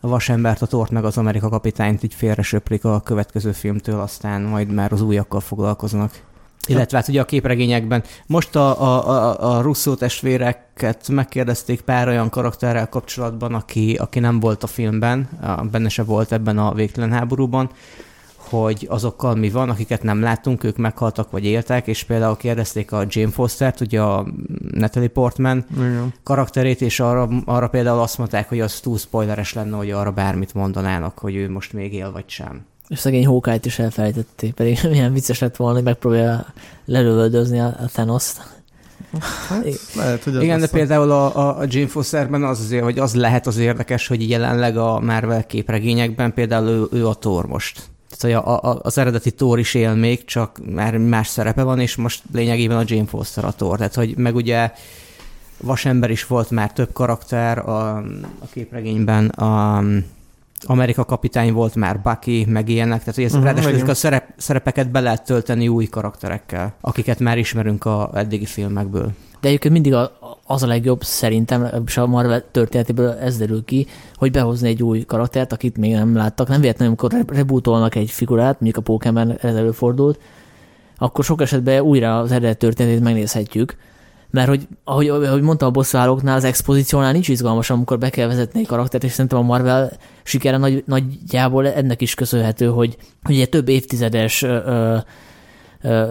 a 0.00 0.08
vasembert, 0.08 0.62
a 0.62 0.66
tort 0.66 0.90
meg 0.90 1.04
az 1.04 1.18
Amerika 1.18 1.48
kapitányt 1.48 2.02
így 2.02 2.14
félre 2.14 2.42
söprik 2.42 2.84
a 2.84 3.00
következő 3.00 3.52
filmtől, 3.52 4.00
aztán 4.00 4.42
majd 4.42 4.72
már 4.72 4.92
az 4.92 5.02
újakkal 5.02 5.40
foglalkoznak. 5.40 6.26
Illetve 6.66 6.96
hát 6.96 7.08
ugye 7.08 7.20
a 7.20 7.24
képregényekben. 7.24 8.02
Most 8.26 8.56
a, 8.56 8.82
a, 8.82 9.08
a, 9.08 9.56
a 9.56 9.60
Russo 9.60 9.94
testvéreket 9.94 11.08
megkérdezték 11.08 11.80
pár 11.80 12.08
olyan 12.08 12.28
karakterrel 12.30 12.88
kapcsolatban, 12.88 13.54
aki, 13.54 13.94
aki 13.94 14.18
nem 14.18 14.40
volt 14.40 14.62
a 14.62 14.66
filmben, 14.66 15.28
benne 15.70 15.88
se 15.88 16.02
volt 16.02 16.32
ebben 16.32 16.58
a 16.58 16.74
végtelen 16.74 17.12
háborúban, 17.12 17.70
hogy 18.48 18.86
azokkal 18.90 19.34
mi 19.34 19.50
van, 19.50 19.70
akiket 19.70 20.02
nem 20.02 20.20
láttunk, 20.20 20.64
ők 20.64 20.76
meghaltak 20.76 21.30
vagy 21.30 21.44
éltek, 21.44 21.86
és 21.86 22.04
például 22.04 22.36
kérdezték 22.36 22.92
a 22.92 23.04
Jane 23.08 23.30
Fostert, 23.30 23.80
ugye 23.80 24.00
a 24.00 24.26
Natalie 24.70 25.08
Portman 25.08 25.64
Igen. 25.76 26.14
karakterét, 26.22 26.80
és 26.80 27.00
arra, 27.00 27.28
arra 27.44 27.68
például 27.68 28.00
azt 28.00 28.18
mondták, 28.18 28.48
hogy 28.48 28.60
az 28.60 28.80
túl 28.80 28.98
spoileres 28.98 29.52
lenne, 29.52 29.76
hogy 29.76 29.90
arra 29.90 30.10
bármit 30.10 30.54
mondanának, 30.54 31.18
hogy 31.18 31.34
ő 31.34 31.50
most 31.50 31.72
még 31.72 31.92
él 31.92 32.12
vagy 32.12 32.28
sem. 32.28 32.66
És 32.88 32.98
szegény 32.98 33.26
Hawkeye-t 33.26 33.66
is 33.66 33.78
elfelejtették, 33.78 34.54
pedig 34.54 34.78
milyen 34.90 35.12
vicces 35.12 35.38
lett 35.38 35.56
volna, 35.56 35.74
hogy 35.74 35.84
megpróbálja 35.84 36.46
lelövöldözni 36.84 37.60
a, 37.60 37.66
a 37.66 37.86
Thanos-t. 37.92 38.56
Hát, 39.48 39.64
lehet, 39.94 40.24
hogy 40.24 40.42
Igen, 40.42 40.60
de 40.60 40.68
például 40.68 41.10
a, 41.10 41.58
a, 41.58 41.64
Jane 41.68 41.86
Fosterben 41.86 42.44
az 42.44 42.60
azért, 42.60 42.82
hogy 42.82 42.98
az 42.98 43.14
lehet 43.14 43.46
az 43.46 43.56
érdekes, 43.56 44.06
hogy 44.06 44.28
jelenleg 44.28 44.76
a 44.76 45.00
Marvel 45.00 45.46
képregényekben 45.46 46.34
például 46.34 46.68
ő, 46.68 46.86
ő 46.90 47.06
a 47.06 47.14
Thor 47.14 47.46
most. 47.46 47.82
Tehát 48.18 48.36
hogy 48.36 48.54
a, 48.54 48.70
a, 48.70 48.78
az 48.82 48.98
eredeti 48.98 49.30
Thor 49.30 49.58
is 49.58 49.74
él 49.74 49.94
még, 49.94 50.24
csak 50.24 50.60
már 50.74 50.96
más 50.96 51.28
szerepe 51.28 51.62
van, 51.62 51.80
és 51.80 51.96
most 51.96 52.22
lényegében 52.32 52.76
a 52.78 52.82
Jane 52.86 53.06
Foster 53.06 53.44
a 53.44 53.52
Thor. 53.52 53.76
Tehát, 53.76 53.94
hogy 53.94 54.16
meg 54.16 54.34
ugye 54.34 54.72
Vasember 55.60 56.10
is 56.10 56.26
volt 56.26 56.50
már 56.50 56.72
több 56.72 56.92
karakter 56.92 57.58
a, 57.58 57.96
a 58.38 58.46
képregényben, 58.52 59.28
a 59.28 59.82
Amerika 60.66 61.04
kapitány 61.04 61.52
volt 61.52 61.74
már 61.74 62.00
Bucky, 62.00 62.44
meg 62.48 62.68
ilyenek, 62.68 62.98
tehát 62.98 63.14
hogy 63.14 63.24
ez, 63.24 63.30
Mhm, 63.30 63.40
uh-huh, 63.40 63.54
ráadásul 63.54 63.70
igen. 63.70 63.82
ezek 63.84 63.94
a 63.94 63.98
szerep, 63.98 64.28
szerepeket 64.36 64.90
be 64.90 65.00
lehet 65.00 65.24
tölteni 65.24 65.68
új 65.68 65.86
karakterekkel, 65.86 66.74
akiket 66.80 67.18
már 67.18 67.38
ismerünk 67.38 67.84
a 67.84 68.10
eddigi 68.14 68.46
filmekből. 68.46 69.10
De 69.40 69.48
egyébként 69.48 69.72
mindig 69.72 69.94
a, 69.94 70.18
az 70.46 70.62
a 70.62 70.66
legjobb 70.66 71.02
szerintem, 71.02 71.68
és 71.86 71.96
a 71.96 72.06
Marvel 72.06 72.44
történetéből 72.50 73.10
ez 73.10 73.38
derül 73.38 73.64
ki, 73.64 73.86
hogy 74.14 74.30
behozni 74.30 74.68
egy 74.68 74.82
új 74.82 75.04
karaktert, 75.04 75.52
akit 75.52 75.76
még 75.76 75.92
nem 75.92 76.16
láttak. 76.16 76.48
Nem 76.48 76.60
véletlenül, 76.60 76.94
amikor 76.98 77.18
re- 77.18 77.36
rebootolnak 77.36 77.94
egy 77.94 78.10
figurát, 78.10 78.60
mondjuk 78.60 78.76
a 78.76 78.90
Pokémon 78.92 79.36
ez 79.40 79.54
előfordult, 79.54 80.20
akkor 80.98 81.24
sok 81.24 81.40
esetben 81.40 81.80
újra 81.80 82.18
az 82.18 82.32
eredet 82.32 82.58
történetét 82.58 83.02
megnézhetjük, 83.02 83.76
mert 84.30 84.48
hogy, 84.48 84.68
ahogy, 84.84 85.08
ahogy 85.08 85.42
mondtam 85.42 85.68
a 85.68 85.70
bosszúállóknál, 85.70 86.36
az 86.36 86.44
expozíciónál 86.44 87.12
nincs 87.12 87.28
izgalmas, 87.28 87.70
amikor 87.70 87.98
be 87.98 88.10
kell 88.10 88.26
vezetni 88.26 88.60
egy 88.60 88.66
karaktert, 88.66 89.04
és 89.04 89.12
szerintem 89.12 89.38
a 89.38 89.42
Marvel 89.42 89.92
sikere 90.22 90.56
nagy, 90.56 90.82
nagyjából 90.86 91.72
ennek 91.72 92.00
is 92.00 92.14
köszönhető, 92.14 92.66
hogy 92.66 92.96
ugye 93.28 93.46
több 93.46 93.68
évtizedes 93.68 94.42
ö, 94.42 94.56
ö, 94.64 94.96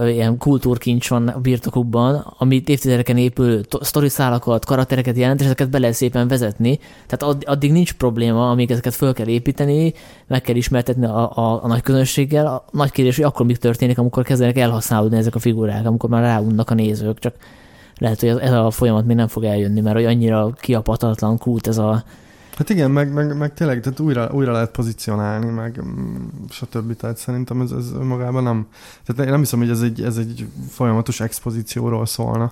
ilyen 0.08 0.38
kultúrkincs 0.38 1.10
van 1.10 1.28
a 1.28 1.40
birtokukban, 1.40 2.34
amit 2.38 2.70
évtizedeken 2.70 3.18
épül 3.18 3.62
sztoriszálakat, 3.82 4.66
karaktereket 4.66 5.18
jelent, 5.18 5.40
és 5.40 5.46
ezeket 5.46 5.70
be 5.70 5.80
lehet 5.80 5.96
szépen 5.96 6.28
vezetni. 6.28 6.80
Tehát 7.08 7.44
addig 7.46 7.72
nincs 7.72 7.94
probléma, 7.94 8.50
amíg 8.50 8.72
ezeket 8.72 8.94
föl 8.94 9.14
kell 9.14 9.28
építeni, 9.28 9.94
meg 10.28 10.42
kell 10.42 10.56
ismertetni 10.56 11.06
a, 11.06 11.32
a, 11.38 11.64
a 11.64 11.68
nagy 11.68 11.82
közönséggel. 11.82 12.46
A 12.46 12.66
nagy 12.72 12.92
kérdés, 12.92 13.16
hogy 13.16 13.26
akkor 13.26 13.46
mi 13.46 13.56
történik, 13.56 13.98
amikor 13.98 14.24
kezdenek 14.24 14.58
elhasználódni 14.58 15.18
ezek 15.18 15.36
a 15.36 15.40
figurák, 15.40 15.86
amikor 15.86 16.10
már 16.10 16.22
ráunnak 16.22 16.70
a 16.70 16.74
nézők, 16.74 17.20
csak 17.20 17.36
lehet, 17.98 18.20
hogy 18.20 18.30
ez 18.30 18.52
a 18.52 18.72
folyamat 18.72 19.06
még 19.06 19.16
nem 19.16 19.28
fog 19.28 19.44
eljönni, 19.44 19.82
mert 19.82 19.96
hogy 19.96 20.06
annyira 20.06 20.52
kiapatatlan 20.60 21.38
kút 21.38 21.68
ez 21.68 21.78
a... 21.78 22.04
Hát 22.58 22.70
igen, 22.70 22.92
meg, 22.92 23.14
meg, 23.14 23.38
meg 23.38 23.54
tényleg, 23.54 23.82
tehát 23.82 24.00
újra, 24.00 24.30
újra 24.32 24.52
lehet 24.52 24.72
pozícionálni, 24.72 25.50
meg 25.50 25.82
mm, 25.84 26.16
stb. 26.50 26.96
Tehát 26.96 27.18
szerintem 27.18 27.62
ez, 27.62 27.72
ez 27.72 27.92
magában 27.92 28.44
nem... 28.44 28.68
Tehát 29.06 29.26
én 29.26 29.32
nem 29.32 29.40
hiszem, 29.40 29.60
hogy 29.60 29.70
ez 29.70 29.82
egy, 29.82 30.02
ez 30.02 30.18
egy 30.18 30.48
folyamatos 30.70 31.20
expozícióról 31.20 32.06
szólna. 32.06 32.52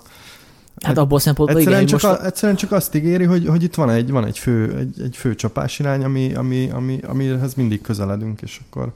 Hát 0.84 0.98
abból 0.98 1.20
szempontból 1.20 1.60
egyszerűen 1.60 1.82
igen, 1.84 2.00
csak, 2.00 2.10
most... 2.10 2.22
a, 2.22 2.26
egyszerűen 2.26 2.58
csak 2.58 2.72
azt 2.72 2.96
ígéri, 2.96 3.24
hogy, 3.24 3.48
hogy 3.48 3.64
itt 3.64 3.76
van 3.76 3.90
egy, 3.90 4.12
van 4.12 4.26
egy 4.26 4.40
fő, 4.40 4.78
egy, 4.78 5.02
egy 5.02 5.16
fő 5.18 5.36
csapás 5.36 5.80
irány, 5.80 6.04
ami, 6.04 6.34
ami, 6.34 6.70
ami, 6.70 7.00
amihez 7.08 7.54
mindig 7.54 7.82
közeledünk, 7.82 8.42
és 8.42 8.62
akkor 8.66 8.94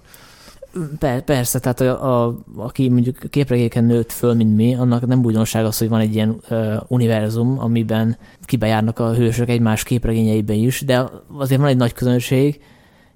Persze, 1.26 1.60
tehát 1.60 1.80
a, 1.80 2.26
a, 2.26 2.40
aki 2.56 2.90
mondjuk 2.90 3.18
képregéken 3.30 3.84
nőtt 3.84 4.12
föl, 4.12 4.34
mint 4.34 4.56
mi, 4.56 4.76
annak 4.76 5.08
nem 5.08 5.26
újdonság 5.26 5.66
az, 5.66 5.78
hogy 5.78 5.90
van 5.90 6.00
egy 6.00 6.16
ilyen 6.16 6.42
uh, 6.50 6.76
univerzum, 6.88 7.60
amiben 7.60 8.18
kibejárnak 8.46 9.00
a 9.00 9.14
hősök 9.14 9.50
egymás 9.50 9.84
képregényeiben 9.84 10.58
is, 10.58 10.82
de 10.82 11.10
azért 11.38 11.60
van 11.60 11.70
egy 11.70 11.78
nagy 11.78 11.94
közönség, 11.94 12.62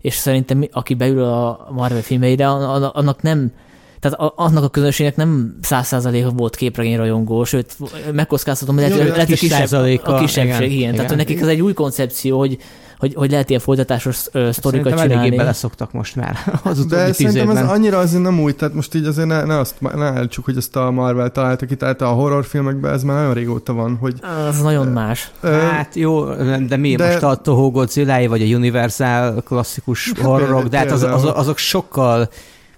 és 0.01 0.13
szerintem 0.13 0.67
aki 0.71 0.93
beül 0.93 1.23
a 1.23 1.67
Marvel 1.71 2.01
filmeire, 2.01 2.49
annak 2.49 3.21
nem 3.21 3.51
tehát 3.99 4.33
annak 4.35 4.63
a 4.63 4.69
közönségnek 4.69 5.15
nem 5.15 5.57
száz 5.61 5.87
százalék 5.87 6.25
volt 6.35 6.55
képregény 6.55 6.97
rajongó, 6.97 7.43
sőt, 7.43 7.77
megkockáztatom, 8.13 8.75
hogy 8.75 8.83
lehet, 8.83 9.07
lehet, 9.07 9.21
a 9.21 9.35
kisebb, 9.35 9.71
a 10.03 10.19
kisebbség, 10.19 10.71
igen. 10.71 10.93
igen. 10.93 10.95
Tehát 10.95 11.15
nekik 11.15 11.41
ez 11.41 11.47
egy 11.47 11.61
új 11.61 11.73
koncepció, 11.73 12.37
hogy 12.37 12.57
hogy, 12.97 13.13
hogy 13.13 13.31
lehet 13.31 13.49
ilyen 13.49 13.61
folytatásos 13.61 14.25
uh, 14.33 14.49
sztorikat 14.49 14.91
csinálni. 14.91 15.13
eléggé 15.13 15.35
beleszoktak 15.35 15.91
most 15.91 16.15
már 16.15 16.37
az 16.63 16.79
utóbbi 16.79 16.95
De 16.95 17.13
szerintem 17.13 17.49
évben. 17.49 17.63
ez 17.63 17.69
annyira 17.69 17.97
azért 17.97 18.23
nem 18.23 18.39
új, 18.39 18.53
tehát 18.53 18.73
most 18.73 18.95
így 18.95 19.05
azért 19.05 19.27
ne, 19.27 19.43
ne 19.43 19.57
azt 19.57 19.81
ne 19.81 20.13
elcsuk, 20.13 20.45
hogy 20.45 20.57
ezt 20.57 20.75
a 20.75 20.91
Marvel 20.91 21.31
találta 21.31 21.65
ki, 21.65 21.75
tehát 21.75 22.01
a 22.01 22.07
horrorfilmekben 22.07 22.93
ez 22.93 23.03
már 23.03 23.17
nagyon 23.17 23.33
régóta 23.33 23.73
van, 23.73 23.95
hogy... 23.95 24.19
Az 24.49 24.61
nagyon 24.61 24.87
más. 24.87 25.31
Hát 25.41 25.95
jó, 25.95 26.33
de 26.67 26.77
mi 26.77 26.95
de... 26.95 27.05
most 27.05 27.23
a 27.23 27.35
Toho 27.35 27.71
Godzilla 27.71 28.27
vagy 28.27 28.41
a 28.41 28.55
Universal 28.55 29.41
klasszikus 29.41 30.11
hát 30.15 30.25
horrorok, 30.25 30.67
de 30.67 30.77
hát 30.77 30.91
az, 30.91 31.03
az, 31.03 31.25
azok 31.33 31.57
sokkal 31.57 32.29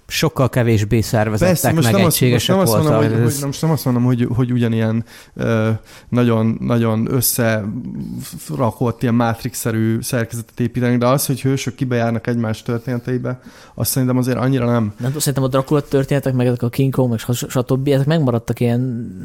sokkal 0.06 0.48
kevésbé 0.48 1.00
szervezettek, 1.00 1.48
Persze, 1.48 1.72
most 1.72 1.84
meg 1.84 1.96
nem 1.96 2.06
egységesek 2.06 2.56
azt, 2.56 2.72
most 2.72 2.88
nem 2.88 2.92
voltak. 2.92 3.00
Azt 3.00 3.10
mondom, 3.10 3.24
hogy, 3.24 3.34
hogy, 3.34 3.46
most 3.46 3.62
nem 3.62 3.70
azt 3.70 3.84
mondom, 3.84 4.04
hogy, 4.04 4.28
hogy 4.34 4.52
ugyanilyen 4.52 5.04
ö, 5.34 5.70
nagyon, 6.08 6.56
nagyon 6.60 7.08
összerakott 7.10 9.02
ilyen 9.02 9.14
Matrix-szerű 9.14 10.00
szerkezetet 10.00 10.60
építenek, 10.60 10.98
de 10.98 11.06
az, 11.06 11.26
hogy 11.26 11.40
hősök 11.40 11.74
kibejárnak 11.74 12.26
egymás 12.26 12.62
történeteibe, 12.62 13.40
azt 13.74 13.90
szerintem 13.90 14.16
azért 14.16 14.38
annyira 14.38 14.66
nem. 14.66 14.94
Nem 15.00 15.18
szerintem 15.18 15.42
a 15.42 15.48
Dracula 15.48 15.80
történetek, 15.80 16.34
meg 16.34 16.46
ezek 16.46 16.62
a 16.62 16.68
King 16.68 16.94
Kong, 16.94 17.10
meg 17.10 17.18
stb. 17.48 17.88
ezek 17.88 18.06
megmaradtak 18.06 18.60
ilyen 18.60 18.80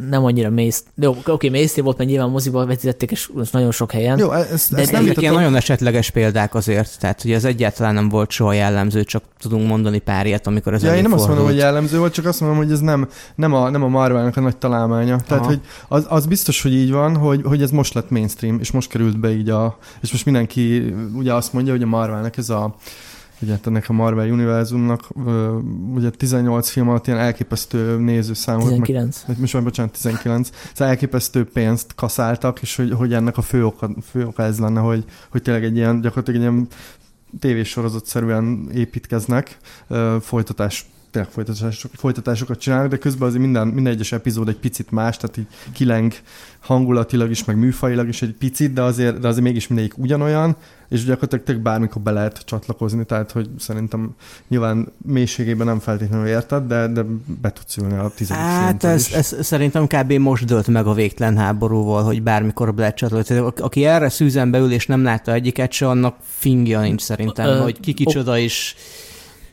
nem 0.10 0.26
annyira 0.26 0.50
mész. 0.50 0.84
Jó, 0.96 1.15
oké, 1.26 1.50
mész 1.50 1.76
volt, 1.78 1.98
mert 1.98 2.10
nyilván 2.10 2.30
moziba 2.30 2.65
vetítették, 2.65 3.12
és 3.12 3.30
nagyon 3.52 3.72
sok 3.72 3.91
helyen. 3.91 4.17
Jó, 4.17 4.32
ezt, 4.32 4.74
de, 4.74 4.82
ezt 4.82 4.91
nem 4.91 5.12
ilyen 5.15 5.34
nagyon 5.34 5.56
esetleges 5.56 6.10
példák 6.10 6.56
azért, 6.56 7.00
tehát 7.00 7.22
hogy 7.22 7.32
ez 7.32 7.46
egyáltalán 7.46 7.94
nem 7.94 8.10
volt 8.10 8.32
soha 8.32 8.54
jellemző, 8.54 9.04
csak 9.04 9.24
tudunk 9.39 9.67
mondani 9.67 10.00
pár 10.00 10.26
ilyet, 10.26 10.48
amikor 10.48 10.71
amikor 10.72 10.88
ez 10.88 10.94
ja, 10.94 10.96
én 10.96 11.10
nem 11.10 11.12
fordult. 11.12 11.20
azt 11.20 11.28
mondom, 11.28 11.46
hogy 11.46 11.56
jellemző 11.56 11.98
volt, 11.98 12.14
csak 12.14 12.26
azt 12.26 12.40
mondom, 12.40 12.58
hogy 12.58 12.72
ez 12.72 12.80
nem, 12.80 13.08
nem 13.36 13.54
a, 13.54 13.70
nem 13.70 13.84
a 13.84 13.88
Marvelnek 13.88 14.38
a 14.38 14.42
nagy 14.42 14.58
találmánya. 14.58 15.14
Aha. 15.14 15.24
Tehát, 15.24 15.46
hogy 15.46 15.62
az, 15.88 16.06
az, 16.10 16.26
biztos, 16.26 16.62
hogy 16.62 16.74
így 16.74 16.92
van, 16.92 17.16
hogy, 17.16 17.42
hogy 17.44 17.62
ez 17.62 17.72
most 17.72 17.94
lett 17.94 18.10
mainstream, 18.10 18.60
és 18.60 18.72
most 18.72 18.90
került 18.90 19.20
be 19.20 19.32
így 19.32 19.50
a, 19.50 19.78
és 20.02 20.12
most 20.12 20.26
mindenki 20.26 20.96
ugye 21.14 21.34
azt 21.34 21.54
mondja, 21.54 21.72
hogy 21.72 21.84
a 21.84 21.88
Marvelnek 21.88 22.38
ez 22.38 22.50
a 22.50 22.76
ugye 23.42 23.52
hát 23.52 23.68
ennek 23.68 23.90
a 23.90 23.94
Marvel 23.94 24.32
univerzumnak 24.32 25.08
ugye 25.94 26.10
18 26.10 26.70
film 26.70 26.90
alatt 26.90 27.08
ilyen 27.08 27.20
elképesztő 27.20 27.98
nézőszámot. 27.98 28.68
19. 28.68 29.24
Meg, 29.28 29.40
most 29.40 29.54
már 29.54 29.64
bocsánat, 29.64 29.92
19. 29.92 30.50
Szóval 30.74 30.88
elképesztő 30.88 31.46
pénzt 31.46 31.96
kaszáltak, 31.96 32.62
és 32.62 32.76
hogy, 32.76 32.92
hogy 32.92 33.14
ennek 33.14 33.38
a 33.38 33.42
fő 33.42 33.66
oka, 33.66 33.90
fő 34.12 34.26
oka 34.26 34.44
ez 34.44 34.60
lenne, 34.60 34.80
hogy, 34.80 35.06
hogy 35.30 35.42
tényleg 35.42 35.64
egy 35.64 35.76
ilyen, 35.76 36.02
gyakorlatilag 36.02 36.42
egy 36.42 36.48
ilyen 36.52 36.68
tévésorozatszerűen 37.39 38.70
építkeznek, 38.74 39.58
folytatás 40.22 40.86
tényleg 41.12 41.32
folytatások, 41.32 41.91
folytatásokat 41.93 42.60
csinálnak, 42.60 42.89
de 42.89 42.97
közben 42.97 43.28
azért 43.28 43.41
minden, 43.41 43.67
minden 43.67 43.93
egyes 43.93 44.12
epizód 44.12 44.47
egy 44.47 44.58
picit 44.58 44.91
más, 44.91 45.17
tehát 45.17 45.38
így 45.38 45.47
kileng 45.71 46.13
hangulatilag 46.60 47.30
is, 47.30 47.45
meg 47.45 47.58
műfajilag 47.58 48.08
is 48.08 48.21
egy 48.21 48.34
picit, 48.39 48.74
de 48.74 48.82
azért, 48.82 49.19
de 49.19 49.28
azért 49.28 49.43
mégis 49.43 49.67
mindegyik 49.67 49.97
ugyanolyan, 49.97 50.56
és 50.89 51.06
gyakorlatilag 51.06 51.45
tök 51.45 51.60
bármikor 51.60 52.02
be 52.02 52.12
lehet 52.12 52.41
csatlakozni, 52.45 53.06
tehát 53.06 53.32
hogy 53.32 53.50
szerintem 53.60 54.15
nyilván 54.47 54.88
mélységében 55.06 55.67
nem 55.67 55.80
feltétlenül 55.80 56.28
érted, 56.28 56.63
de, 56.63 56.88
de 56.88 57.06
be 57.41 57.52
tudsz 57.52 57.78
ülni 57.78 57.97
a 57.97 58.12
tizedik 58.15 58.43
Hát 58.43 58.84
ez, 58.84 59.08
ez, 59.13 59.36
szerintem 59.41 59.88
kb. 59.88 60.12
most 60.12 60.45
dölt 60.45 60.67
meg 60.67 60.88
a 60.88 60.93
végtelen 60.93 61.38
háborúval, 61.38 62.04
hogy 62.04 62.24
bármikor 62.24 62.74
be 62.74 62.82
lehet 62.82 62.95
csatlakozni. 62.95 63.52
Aki 63.58 63.86
erre 63.86 64.10
szűzen 64.10 64.52
beül 64.52 64.71
és 64.71 64.86
nem 64.88 65.04
látta 65.04 65.34
egyiket 65.34 65.71
se, 65.71 65.88
annak 65.89 66.15
fingja 66.21 66.82
nincs 66.82 67.02
szerintem, 67.02 67.47
Ö, 67.47 67.58
hogy 67.58 67.80
ki 67.80 67.93
kicsoda 67.93 68.38
is 68.38 68.76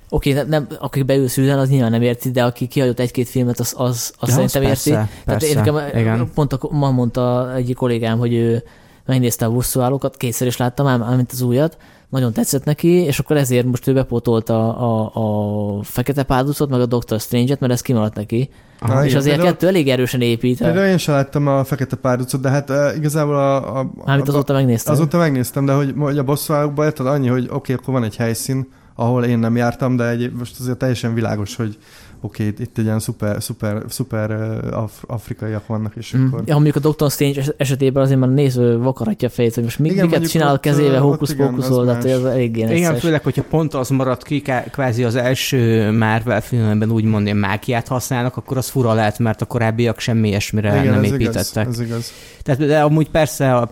Oké, 0.09 0.33
okay, 0.33 0.49
nem, 0.49 0.67
aki 0.79 1.03
beül 1.03 1.29
szűzen, 1.29 1.59
az 1.59 1.69
nyilván 1.69 1.91
nem 1.91 2.03
érti, 2.03 2.31
de 2.31 2.45
aki 2.45 2.67
kiadott 2.67 2.99
egy-két 2.99 3.29
filmet, 3.29 3.61
az, 3.61 3.75
az, 3.77 4.13
az 4.19 4.29
ja, 4.29 4.35
szerintem 4.35 4.65
az 4.65 4.69
érti. 4.69 4.91
Persze, 4.91 5.11
Tehát 5.25 5.43
én 5.43 5.57
nekem, 5.57 6.01
igen. 6.01 6.31
pont 6.35 6.53
a, 6.53 6.69
ma 6.71 6.91
mondta 6.91 7.55
egyik 7.55 7.77
kollégám, 7.77 8.19
hogy 8.19 8.35
ő 8.35 8.63
megnézte 9.07 9.45
a 9.45 9.51
bosszúállókat, 9.51 10.17
kétszer 10.17 10.47
is 10.47 10.57
láttam 10.57 10.87
ám, 10.87 11.17
mint 11.17 11.33
az 11.33 11.41
újat, 11.41 11.77
nagyon 12.09 12.33
tetszett 12.33 12.65
neki, 12.65 12.89
és 12.89 13.19
akkor 13.19 13.37
ezért 13.37 13.67
most 13.67 13.87
ő 13.87 13.93
bepótolta 13.93 14.77
a, 14.77 15.11
a, 15.15 15.79
a 15.79 15.83
Fekete 15.83 16.23
Pálducot, 16.23 16.71
meg 16.71 16.81
a 16.81 16.87
Doctor 16.87 17.21
Strange-et, 17.21 17.61
mert 17.61 17.73
ez 17.73 17.81
kimaradt 17.81 18.15
neki. 18.15 18.51
Aha, 18.81 19.05
és 19.05 19.11
igen, 19.11 19.21
azért 19.21 19.41
a 19.41 19.43
kettő 19.43 19.67
elég 19.67 19.89
erősen 19.89 20.21
épít. 20.21 20.59
Például 20.59 20.87
én 20.87 20.99
sem 20.99 21.15
láttam 21.15 21.47
a 21.47 21.65
Fekete 21.65 21.97
Párducot, 21.97 22.41
de 22.41 22.49
hát 22.49 22.71
uh, 22.71 22.97
igazából 22.97 23.35
a... 23.35 23.79
a 23.79 23.91
Mármint 24.05 24.29
azóta 24.29 24.53
megnéztem. 24.53 24.95
Azóta 24.95 25.19
megnéztem, 25.19 25.65
de 25.65 25.73
hogy, 25.73 25.95
hogy 25.99 26.19
a 26.19 26.23
bosszúállókban 26.23 26.87
érted 26.87 27.07
annyi, 27.07 27.29
hogy 27.29 27.45
oké, 27.45 27.55
okay, 27.55 27.75
akkor 27.75 27.95
van 27.95 28.05
egy 28.05 28.17
helyszín, 28.17 28.69
ahol 29.01 29.25
én 29.25 29.39
nem 29.39 29.57
jártam, 29.57 29.97
de 29.97 30.09
egy, 30.09 30.33
most 30.33 30.61
azért 30.61 30.79
teljesen 30.79 31.15
világos, 31.15 31.57
hogy 31.57 31.79
oké, 32.21 32.49
okay, 32.49 32.65
itt 32.65 32.79
egy 32.79 32.85
ilyen 32.85 32.99
szuper, 32.99 33.43
szuper, 33.43 33.83
szuper 33.89 34.31
af- 34.73 35.05
afrikaiak 35.07 35.67
vannak, 35.67 35.97
és 35.97 36.17
mm. 36.17 36.27
akkor... 36.27 36.43
Ja, 36.47 36.55
mondjuk 36.55 36.77
a 36.77 36.81
Doctor 36.81 37.11
Strange 37.11 37.43
esetében 37.57 38.03
azért 38.03 38.19
már 38.19 38.29
néző 38.29 38.79
vakaratja 38.79 39.29
a 39.29 39.31
fejét, 39.31 39.55
hogy 39.55 39.63
most 39.63 39.79
igen, 39.79 40.07
miket 40.07 40.29
csinál 40.29 40.55
a 40.55 40.59
kezével, 40.59 41.01
hókusz-pókuszol, 41.01 41.87
tehát 41.87 42.05
ez 42.05 42.25
eléggé 42.25 42.77
Igen, 42.77 42.97
főleg, 42.97 43.23
hogyha 43.23 43.43
pont 43.43 43.75
az 43.75 43.89
marad 43.89 44.23
ki, 44.23 44.43
kvázi 44.71 45.05
az 45.05 45.15
első 45.15 45.91
Marvel 45.91 46.41
filmben 46.41 46.91
úgymond 46.91 47.25
ilyen 47.25 47.37
mágiát 47.37 47.89
használnak, 47.89 48.37
akkor 48.37 48.57
az 48.57 48.69
fura 48.69 48.93
lehet, 48.93 49.19
mert 49.19 49.43
a 49.43 49.45
korábbiak 49.45 50.01
semmi 50.01 50.29
ilyesmire 50.29 50.81
igen, 50.81 50.95
nem 50.95 51.05
ez 51.05 51.13
építettek. 51.13 51.65
Igaz, 51.65 51.81
ez 51.81 51.87
igaz. 51.87 52.13
Tehát 52.43 52.67
de 52.67 52.81
amúgy 52.81 53.11
persze 53.11 53.71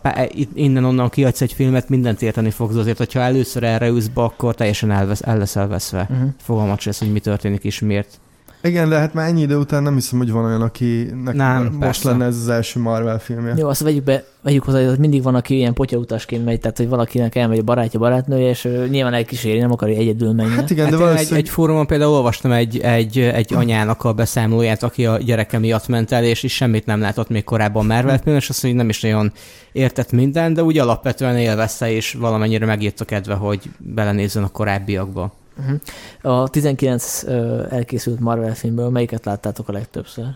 innen-onnan 0.55 1.09
kiadsz 1.09 1.41
egy 1.41 1.53
filmet, 1.53 1.89
mindent 1.89 2.23
érteni 2.23 2.51
fogsz 2.51 2.75
azért, 2.75 2.99
hogyha 2.99 3.21
először 3.21 3.63
erre 3.63 3.89
ülsz 3.89 4.07
be, 4.07 4.23
akkor 4.23 4.55
teljesen 4.55 4.91
elvesz, 4.91 5.23
el 5.23 5.39
leszel 5.39 5.69
veszve. 5.69 6.07
Uh-huh. 6.11 6.29
Fogalmat 6.43 6.85
lesz, 6.85 6.99
hogy 6.99 7.13
mi 7.13 7.21
történik 7.21 7.65
és 7.65 7.81
miért. 7.81 8.21
Igen, 8.67 8.89
de 8.89 8.99
hát 8.99 9.15
már 9.15 9.29
ennyi 9.29 9.41
idő 9.41 9.57
után 9.57 9.83
nem 9.83 9.95
hiszem, 9.95 10.19
hogy 10.19 10.31
van 10.31 10.45
olyan, 10.45 10.63
akinek 10.63 11.35
nem, 11.35 11.63
most 11.63 11.79
persze. 11.79 12.09
lenne 12.09 12.25
ez 12.25 12.37
az 12.37 12.49
első 12.49 12.81
Marvel 12.81 13.19
filmje. 13.19 13.55
Jó, 13.57 13.69
azt 13.69 13.83
vegyük, 13.83 14.05
be, 14.05 14.25
vegyük 14.43 14.65
hozzá, 14.65 14.89
hogy 14.89 14.99
mindig 14.99 15.23
van, 15.23 15.35
aki 15.35 15.55
ilyen 15.55 15.75
potyautasként 15.75 16.45
megy, 16.45 16.61
tehát 16.61 16.77
hogy 16.77 16.89
valakinek 16.89 17.35
elmegy 17.35 17.59
a 17.59 17.63
barátja, 17.63 18.01
barátnője, 18.01 18.49
és 18.49 18.69
nyilván 18.91 19.15
elkíséri, 19.15 19.59
nem 19.59 19.73
akar 19.73 19.89
egyedül 19.89 20.33
menni. 20.33 20.55
Hát 20.55 20.71
igen, 20.71 20.85
hát 20.85 20.93
de 20.93 20.99
valószínűleg... 21.01 21.33
egy, 21.33 21.45
egy 21.45 21.49
fórumon 21.49 21.87
például 21.87 22.13
olvastam 22.13 22.53
egy, 22.53 22.79
egy, 22.79 23.19
egy 23.19 23.55
anyának 23.55 24.05
a 24.05 24.13
beszámolóját, 24.13 24.83
aki 24.83 25.07
a 25.07 25.19
gyereke 25.19 25.59
miatt 25.59 25.89
ment 25.89 26.13
el, 26.13 26.25
és 26.25 26.43
is 26.43 26.55
semmit 26.55 26.87
nem 26.87 27.01
látott 27.01 27.29
még 27.29 27.45
korábban 27.45 27.87
Marvel 27.87 28.19
film, 28.19 28.37
és 28.37 28.49
azt 28.49 28.63
mondja, 28.63 28.81
hogy 28.81 28.91
nem 28.91 28.99
is 28.99 29.01
nagyon 29.01 29.33
értett 29.73 30.13
minden, 30.13 30.55
de 30.55 30.63
úgy 30.63 30.79
alapvetően 30.79 31.37
élvezte, 31.37 31.91
és 31.91 32.13
valamennyire 32.13 32.67
megírta 32.67 33.05
kedve, 33.05 33.35
hogy 33.35 33.61
belenézzen 33.79 34.43
a 34.43 34.49
korábbiakba. 34.49 35.33
Uh-huh. 35.59 35.81
A 36.23 36.49
19 36.49 37.23
uh, 37.23 37.67
elkészült 37.71 38.21
Marvel 38.21 38.55
filmből 38.55 38.91
melyiket 38.91 39.25
láttátok 39.25 39.69
a 39.69 39.73
legtöbbször? 39.73 40.27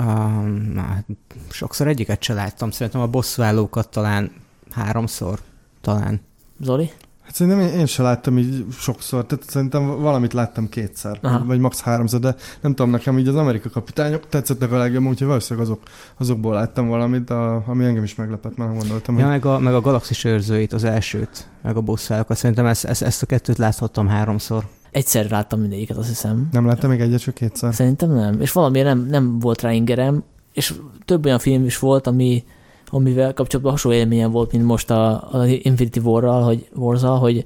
Um, 0.00 0.70
na, 0.74 1.04
sokszor 1.50 1.88
egyiket 1.88 2.22
se 2.22 2.34
láttam. 2.34 2.70
Szerintem 2.70 3.00
a 3.00 3.06
bosszúállókat 3.06 3.88
talán 3.88 4.32
háromszor, 4.70 5.40
talán. 5.80 6.20
Zoli? 6.60 6.90
Hát 7.26 7.34
szerintem 7.34 7.60
én, 7.60 7.78
én 7.78 7.86
sem 7.86 8.04
láttam 8.04 8.38
így 8.38 8.64
sokszor, 8.70 9.26
tehát 9.26 9.44
szerintem 9.50 10.00
valamit 10.00 10.32
láttam 10.32 10.68
kétszer, 10.68 11.18
Aha. 11.22 11.44
vagy 11.44 11.58
max. 11.58 11.80
háromszor, 11.80 12.20
de 12.20 12.34
nem 12.60 12.74
tudom, 12.74 12.90
nekem 12.90 13.18
így 13.18 13.28
az 13.28 13.34
Amerika 13.34 13.70
kapitányok 13.70 14.28
tetszettek 14.28 14.72
a 14.72 14.76
legjobban, 14.76 15.10
úgyhogy 15.10 15.26
valószínűleg 15.26 15.68
azok, 15.68 15.82
azokból 16.16 16.54
láttam 16.54 16.88
valamit, 16.88 17.30
a, 17.30 17.62
ami 17.66 17.84
engem 17.84 18.02
is 18.02 18.14
meglepett, 18.14 18.56
mert 18.56 18.70
nem 18.70 18.78
gondoltam. 18.78 19.18
Ja, 19.18 19.22
hogy... 19.22 19.32
meg 19.32 19.44
a, 19.44 19.58
meg 19.58 19.74
a 19.74 19.80
galaxis 19.80 20.24
őrzőit, 20.24 20.72
az 20.72 20.84
elsőt, 20.84 21.48
meg 21.62 21.76
a 21.76 21.80
bosszályokat, 21.80 22.36
szerintem 22.36 22.66
ezt, 22.66 22.84
ezt, 22.84 23.02
ezt 23.02 23.22
a 23.22 23.26
kettőt 23.26 23.58
láthattam 23.58 24.08
háromszor. 24.08 24.66
Egyszer 24.90 25.30
láttam 25.30 25.60
mindegyiket, 25.60 25.96
azt 25.96 26.08
hiszem. 26.08 26.48
Nem 26.52 26.66
láttam 26.66 26.90
még 26.90 27.00
egyet, 27.00 27.20
csak 27.20 27.34
kétszer? 27.34 27.74
Szerintem 27.74 28.10
nem. 28.10 28.40
És 28.40 28.52
valamiért 28.52 28.86
nem, 28.86 29.06
nem 29.06 29.38
volt 29.38 29.62
rá 29.62 29.72
ingerem, 29.72 30.24
és 30.52 30.74
több 31.04 31.24
olyan 31.24 31.38
film 31.38 31.64
is 31.64 31.78
volt, 31.78 32.06
ami, 32.06 32.44
amivel 32.90 33.34
kapcsolatban 33.34 33.72
hasonló 33.72 33.98
élményem 33.98 34.30
volt, 34.30 34.52
mint 34.52 34.64
most 34.64 34.90
a, 34.90 35.28
a 35.32 35.46
Infinity 35.46 35.98
War-ral, 35.98 36.42
hogy, 36.42 36.68
wars 36.74 37.02
hogy, 37.02 37.44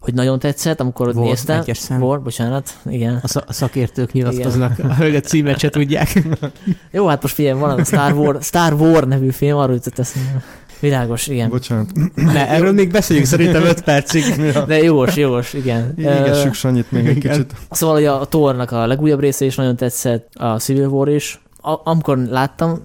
hogy 0.00 0.14
nagyon 0.14 0.38
tetszett, 0.38 0.80
amikor 0.80 1.08
War, 1.08 1.24
néztem. 1.24 1.64
War, 2.02 2.22
bocsánat, 2.22 2.78
igen. 2.86 3.20
A, 3.22 3.42
a 3.46 3.52
szakértők 3.52 4.12
nyilatkoznak, 4.12 4.76
hogy 4.98 5.16
a 5.16 5.20
címet 5.20 5.58
se 5.58 5.68
tudják. 5.68 6.22
Jó, 6.90 7.06
hát 7.06 7.22
most 7.22 7.34
figyelj, 7.34 7.58
van 7.58 7.78
a 7.78 7.84
Star 7.84 8.12
War, 8.12 8.38
Star 8.42 8.72
War 8.72 9.06
nevű 9.06 9.30
film, 9.30 9.58
arról 9.58 9.74
jutott 9.74 9.98
eszembe. 9.98 10.42
Világos, 10.80 11.26
igen. 11.26 11.48
Bocsánat. 11.48 11.90
Ne, 12.14 12.48
erről 12.48 12.72
még 12.72 12.90
beszéljük 12.90 13.26
szerintem 13.26 13.62
5 13.62 13.82
percig. 13.82 14.24
De 14.66 14.82
jogos, 14.82 15.16
jogos, 15.16 15.52
igen. 15.52 15.94
Égessük 15.98 16.54
Sanyit 16.54 16.92
még 16.92 17.06
egy 17.06 17.18
kicsit. 17.18 17.54
Szóval 17.70 17.94
hogy 17.94 18.04
a 18.04 18.26
Thornak 18.28 18.70
a 18.70 18.86
legújabb 18.86 19.20
része 19.20 19.44
is 19.44 19.54
nagyon 19.54 19.76
tetszett, 19.76 20.28
a 20.34 20.58
Civil 20.58 20.86
War 20.86 21.08
is. 21.08 21.42
A, 21.60 21.80
amikor 21.84 22.18
láttam, 22.18 22.82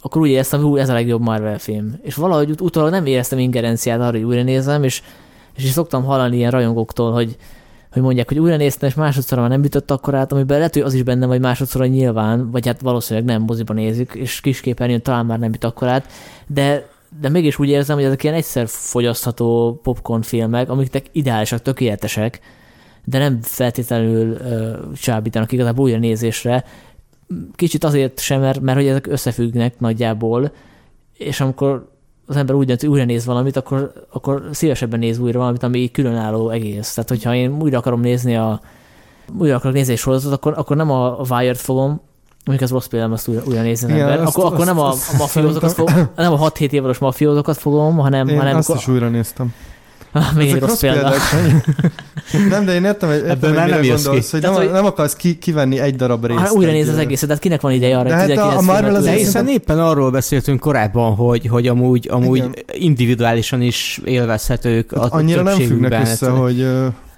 akkor 0.00 0.22
úgy 0.22 0.28
éreztem, 0.28 0.62
hogy 0.62 0.80
ez 0.80 0.88
a 0.88 0.92
legjobb 0.92 1.20
Marvel 1.20 1.58
film. 1.58 1.98
És 2.02 2.14
valahogy 2.14 2.50
ut- 2.50 2.60
utólag 2.60 2.90
nem 2.90 3.06
éreztem 3.06 3.38
ingerenciát 3.38 4.00
arra, 4.00 4.10
hogy 4.10 4.22
újra 4.22 4.42
nézem, 4.42 4.82
és, 4.82 5.02
és 5.56 5.64
is 5.64 5.70
szoktam 5.70 6.04
hallani 6.04 6.36
ilyen 6.36 6.50
rajongóktól, 6.50 7.12
hogy, 7.12 7.36
hogy 7.92 8.02
mondják, 8.02 8.28
hogy 8.28 8.38
újra 8.38 8.56
néztem, 8.56 8.88
és 8.88 8.94
másodszor 8.94 9.38
már 9.38 9.48
nem 9.48 9.64
ütött 9.64 9.90
akkor 9.90 10.14
át, 10.14 10.32
amiben 10.32 10.56
lehet, 10.56 10.74
hogy 10.74 10.82
az 10.82 10.94
is 10.94 11.02
benne, 11.02 11.26
vagy 11.26 11.40
másodszor 11.40 11.86
nyilván, 11.86 12.50
vagy 12.50 12.66
hát 12.66 12.80
valószínűleg 12.80 13.28
nem 13.28 13.42
moziban 13.42 13.76
nézik, 13.76 14.12
és 14.14 14.40
kisképernyőn 14.40 15.02
talán 15.02 15.26
már 15.26 15.38
nem 15.38 15.52
üt 15.52 15.64
akkor 15.64 15.88
át, 15.88 16.06
de 16.46 16.88
de 17.20 17.28
mégis 17.28 17.58
úgy 17.58 17.68
érzem, 17.68 17.96
hogy 17.96 18.04
ezek 18.04 18.22
ilyen 18.22 18.34
egyszer 18.34 18.68
fogyasztható 18.68 19.80
popcorn 19.82 20.22
filmek, 20.22 20.70
amiknek 20.70 21.06
ideálisak, 21.12 21.62
tökéletesek, 21.62 22.40
de 23.04 23.18
nem 23.18 23.38
feltétlenül 23.42 24.30
uh, 24.30 24.92
csábítanak 24.94 25.52
igazából 25.52 25.84
újra 25.84 25.98
nézésre. 25.98 26.64
Kicsit 27.54 27.84
azért 27.84 28.20
sem, 28.20 28.40
mert, 28.40 28.60
mert 28.60 28.78
hogy 28.78 28.86
ezek 28.86 29.06
összefüggnek 29.06 29.80
nagyjából, 29.80 30.52
és 31.12 31.40
amikor 31.40 31.88
az 32.26 32.36
ember 32.36 32.54
úgy 32.54 32.66
dönt, 32.66 32.80
hogy 32.80 32.88
újra 32.88 33.04
néz 33.04 33.24
valamit, 33.24 33.56
akkor, 33.56 33.92
akkor 34.12 34.48
szívesebben 34.52 34.98
néz 34.98 35.18
újra 35.18 35.38
valamit, 35.38 35.62
ami 35.62 35.90
különálló 35.90 36.50
egész. 36.50 36.94
Tehát, 36.94 37.08
hogyha 37.08 37.34
én 37.34 37.56
újra 37.60 37.78
akarom 37.78 38.00
nézni 38.00 38.36
a 38.36 38.60
újra 39.38 39.54
akarok 39.54 39.74
nézni 39.74 39.92
egy 39.92 39.98
sorozatot, 39.98 40.36
akkor, 40.36 40.54
akkor 40.56 40.76
nem 40.76 40.90
a 40.90 41.16
Wired 41.30 41.56
fogom, 41.56 42.00
Mondjuk 42.44 42.68
ez 42.68 42.74
rossz 42.74 42.86
például, 42.86 43.12
azt 43.12 43.28
újra, 43.28 43.42
újra 43.46 43.62
nézni 43.62 43.92
Igen, 43.92 44.00
ember. 44.00 44.20
Azt, 44.20 44.36
akkor, 44.36 44.44
azt, 44.44 44.54
akkor 44.54 44.66
nem 44.66 44.78
a, 44.78 44.90
a 44.90 45.16
mafiózokat 45.18 45.72
fogom, 45.72 45.94
nem 46.16 46.32
a 46.32 46.50
6-7 46.50 46.70
éves 46.70 46.98
mafiózokat 46.98 47.56
fogom, 47.56 47.96
hanem... 47.96 48.28
Én 48.28 48.38
hanem 48.38 48.56
azt 48.56 48.68
akkor... 48.68 48.80
is 48.80 48.88
újra 48.88 49.08
néztem. 49.08 49.54
Ah, 50.12 50.34
még 50.36 50.50
egy 50.50 50.60
rossz 50.60 50.80
példa. 50.80 51.12
nem, 52.48 52.64
de 52.64 52.74
én 52.74 52.84
értem, 52.84 53.08
hogy, 53.08 53.18
értem, 53.18 53.30
Ebből 53.30 53.60
hogy 53.60 53.70
nem 53.70 53.80
gondolsz, 53.80 54.30
hogy, 54.30 54.42
nem, 54.42 54.52
hogy 54.52 54.70
nem 54.70 54.84
akarsz 54.84 55.14
ki, 55.14 55.38
kivenni 55.38 55.78
egy 55.78 55.96
darab 55.96 56.26
részt. 56.26 56.38
Hát 56.38 56.50
újra 56.50 56.70
néz 56.70 56.88
az 56.88 56.98
egészet, 56.98 57.26
tehát 57.26 57.42
kinek 57.42 57.60
van 57.60 57.72
ideje 57.72 57.98
arra, 57.98 58.08
de 58.08 58.14
hát 58.14 58.30
a, 58.30 58.56
a 58.56 58.60
Marvel 58.60 58.94
az 58.94 59.08
hiszen 59.08 59.48
éppen 59.48 59.78
arról 59.78 60.10
beszéltünk 60.10 60.60
korábban, 60.60 61.14
hogy, 61.14 61.46
hogy 61.46 61.66
amúgy, 61.66 62.08
amúgy 62.10 62.64
individuálisan 62.72 63.62
is 63.62 64.00
élvezhetők 64.04 64.94
hát 64.94 65.12
a 65.12 65.16
Annyira 65.16 65.42
nem 65.42 65.58
függnek 65.58 66.00
össze, 66.00 66.30
hogy 66.30 66.56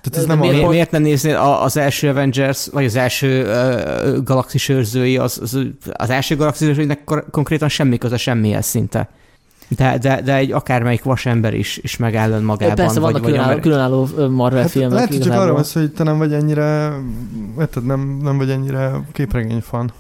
tehát 0.03 0.19
ez 0.19 0.25
nem 0.25 0.39
miért, 0.39 0.63
a... 0.63 0.69
miért 0.69 0.91
nem 0.91 1.03
nézni 1.03 1.33
az 1.63 1.77
első 1.77 2.09
Avengers, 2.09 2.67
vagy 2.73 2.85
az 2.85 2.97
első 2.97 3.45
uh, 3.45 4.23
galaxis 4.23 4.69
őrzői, 4.69 5.17
az, 5.17 5.39
az, 5.43 5.59
az 5.93 6.11
első 6.11 6.37
galaxis 6.37 6.69
őrzőinek 6.69 7.05
konkrétan 7.31 7.69
semmi 7.69 7.99
köze 7.99 8.17
semmihez 8.17 8.67
szinte. 8.67 9.09
De, 9.77 9.99
de, 9.99 10.21
de 10.21 10.37
egy 10.37 10.53
akármelyik 10.53 11.03
vasember 11.03 11.55
is, 11.55 11.77
is 11.77 11.97
megáll 11.97 12.41
magában. 12.41 12.75
Persze 12.75 13.01
vagy, 13.01 13.13
vannak 13.13 13.23
vagy 13.23 13.33
különálló, 13.33 13.61
különálló 13.61 14.29
Marvel 14.29 14.61
hát 14.61 14.71
filmek. 14.71 14.93
Lehet, 14.93 15.09
hogy 15.09 15.21
csak 15.21 15.33
arra 15.33 15.53
van 15.53 15.65
hogy 15.73 15.93
te 15.93 16.03
nem 16.03 16.19
vagy 16.19 16.33
ennyire, 16.33 16.93
érted, 17.59 17.87
nem, 17.87 18.19
nem 18.23 18.37
vagy 18.37 18.51
ennyire 18.51 18.91
képregény 19.13 19.61
fan. 19.61 19.93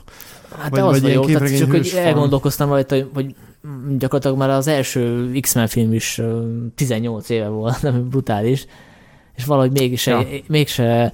Hát 0.58 0.70
vagy, 0.70 0.80
de 0.80 0.84
az 0.84 1.00
vagy 1.00 1.02
vagyok, 1.02 1.26
tehát 1.26 1.58
csak 1.58 1.70
hogy 1.70 1.92
elgondolkoztam 1.96 2.68
rajta, 2.68 2.94
hogy, 2.94 3.08
hogy 3.14 3.34
gyakorlatilag 3.98 4.38
már 4.38 4.50
az 4.50 4.66
első 4.66 5.30
X-Men 5.40 5.66
film 5.66 5.92
is 5.92 6.20
18 6.74 7.28
éve 7.28 7.48
volt, 7.48 7.82
nem 7.82 8.08
brutális 8.08 8.66
és 9.36 9.44
valahogy 9.44 9.72
mégse, 9.72 10.10
ja. 10.10 10.26
mégse 10.46 11.12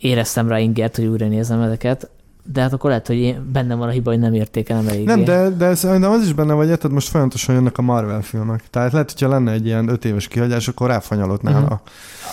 éreztem 0.00 0.48
rá 0.48 0.58
ingert, 0.58 0.96
hogy 0.96 1.04
újra 1.04 1.26
nézem 1.26 1.60
ezeket. 1.60 2.10
De 2.44 2.60
hát 2.60 2.72
akkor 2.72 2.90
lehet, 2.90 3.06
hogy 3.06 3.16
én, 3.16 3.50
bennem 3.52 3.78
van 3.78 3.88
a 3.88 3.90
hiba, 3.90 4.10
hogy 4.10 4.18
nem 4.18 4.34
értékelem 4.34 4.88
elég. 4.88 5.06
Nem, 5.06 5.24
de, 5.24 5.48
de 5.48 5.74
szerintem 5.74 6.10
az 6.10 6.22
is 6.22 6.32
benne 6.32 6.52
vagy, 6.52 6.68
érted, 6.68 6.92
most 6.92 7.08
folyamatosan 7.08 7.54
jönnek 7.54 7.78
a 7.78 7.82
Marvel 7.82 8.22
filmek. 8.22 8.64
Tehát 8.70 8.92
lehet, 8.92 9.10
hogyha 9.12 9.28
lenne 9.28 9.52
egy 9.52 9.66
ilyen 9.66 9.88
öt 9.88 10.04
éves 10.04 10.28
kihagyás, 10.28 10.68
akkor 10.68 10.88
ráfanyalott 10.88 11.42
nála. 11.42 11.62
Uh-huh. 11.62 11.80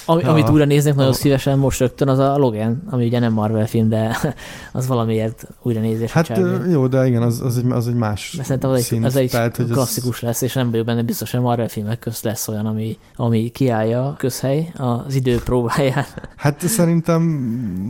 Ami, 0.05 0.23
a, 0.23 0.29
amit 0.29 0.49
újra 0.49 0.65
néznék 0.65 0.95
nagyon 0.95 1.11
a, 1.11 1.15
szívesen 1.15 1.57
most 1.57 1.79
rögtön, 1.79 2.07
az 2.07 2.19
a 2.19 2.37
Logan, 2.37 2.83
ami 2.89 3.05
ugye 3.05 3.19
nem 3.19 3.33
Marvel 3.33 3.67
film, 3.67 3.89
de 3.89 4.17
az 4.71 4.87
valamiért 4.87 5.47
újra 5.61 5.79
nézés. 5.79 6.11
Hát 6.11 6.25
csábni. 6.25 6.71
jó, 6.71 6.87
de 6.87 7.07
igen, 7.07 7.21
az, 7.21 7.41
az, 7.41 7.57
egy, 7.57 7.71
az 7.71 7.87
egy 7.87 7.95
más 7.95 8.33
de 8.37 8.43
szerintem 8.43 8.69
az 8.69 8.81
szint, 8.81 9.01
egy, 9.01 9.07
az 9.07 9.15
egy 9.15 9.29
tehát, 9.29 9.55
hogy 9.55 9.69
klasszikus 9.69 10.17
ez... 10.17 10.27
lesz, 10.27 10.41
és 10.41 10.53
nem 10.53 10.71
vagyok 10.71 10.85
benne 10.85 11.01
biztos, 11.01 11.31
hogy 11.31 11.39
Marvel 11.39 11.67
filmek 11.67 11.99
közt 11.99 12.23
lesz 12.23 12.47
olyan, 12.47 12.65
ami, 12.65 12.97
ami 13.15 13.49
kiállja 13.49 14.07
a 14.07 14.15
közhely 14.17 14.71
az 14.77 15.15
idő 15.15 15.39
próbáján. 15.43 16.05
Hát 16.35 16.67
szerintem 16.67 17.21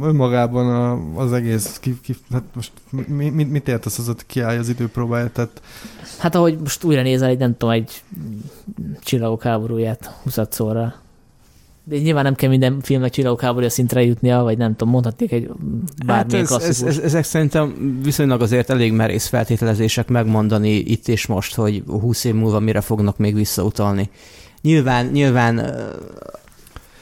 önmagában 0.04 0.68
a, 0.68 1.20
az 1.22 1.34
egész, 1.34 1.78
ki, 1.82 1.98
ki, 2.14 2.16
hát 2.32 2.44
most 2.54 2.72
mi, 3.08 3.30
mit, 3.30 3.52
mit 3.52 3.68
értesz 3.68 3.98
az, 3.98 4.06
hogy 4.06 4.26
kiállja 4.26 4.60
az 4.60 4.70
idő 4.70 4.88
próbáját? 4.88 5.32
Tehát... 5.32 5.62
Hát 6.18 6.36
ahogy 6.36 6.58
most 6.60 6.84
újra 6.84 7.02
nézel 7.02 7.30
egy, 7.30 7.38
nem 7.38 7.58
tudom, 7.58 7.74
egy 7.74 8.04
csillagok 9.00 9.44
háborúját 9.44 10.06
20 10.24 10.38
szóra 10.50 10.96
de 11.84 11.98
nyilván 11.98 12.24
nem 12.24 12.36
kell 12.36 12.50
minden 12.50 12.82
filmnek 12.82 13.12
csillagok 13.12 13.42
háborúja 13.42 13.70
szintre 13.70 14.04
jutnia, 14.04 14.42
vagy 14.42 14.58
nem 14.58 14.76
tudom, 14.76 14.94
mondhatnék 14.94 15.32
egy 15.32 15.50
bármilyen 16.06 16.46
hát 16.46 16.62
ez, 16.62 16.68
ez, 16.68 16.82
ez, 16.82 16.98
ezek 16.98 17.24
szerintem 17.24 18.00
viszonylag 18.04 18.42
azért 18.42 18.70
elég 18.70 18.94
merész 18.94 19.28
feltételezések 19.28 20.08
megmondani 20.08 20.70
itt 20.70 21.08
és 21.08 21.26
most, 21.26 21.56
hogy 21.56 21.84
20 21.88 22.24
év 22.24 22.34
múlva 22.34 22.60
mire 22.60 22.82
fognak 22.82 23.18
még 23.18 23.36
visszautalni. 23.36 24.10
Nyilván, 24.62 25.06
nyilván 25.06 25.74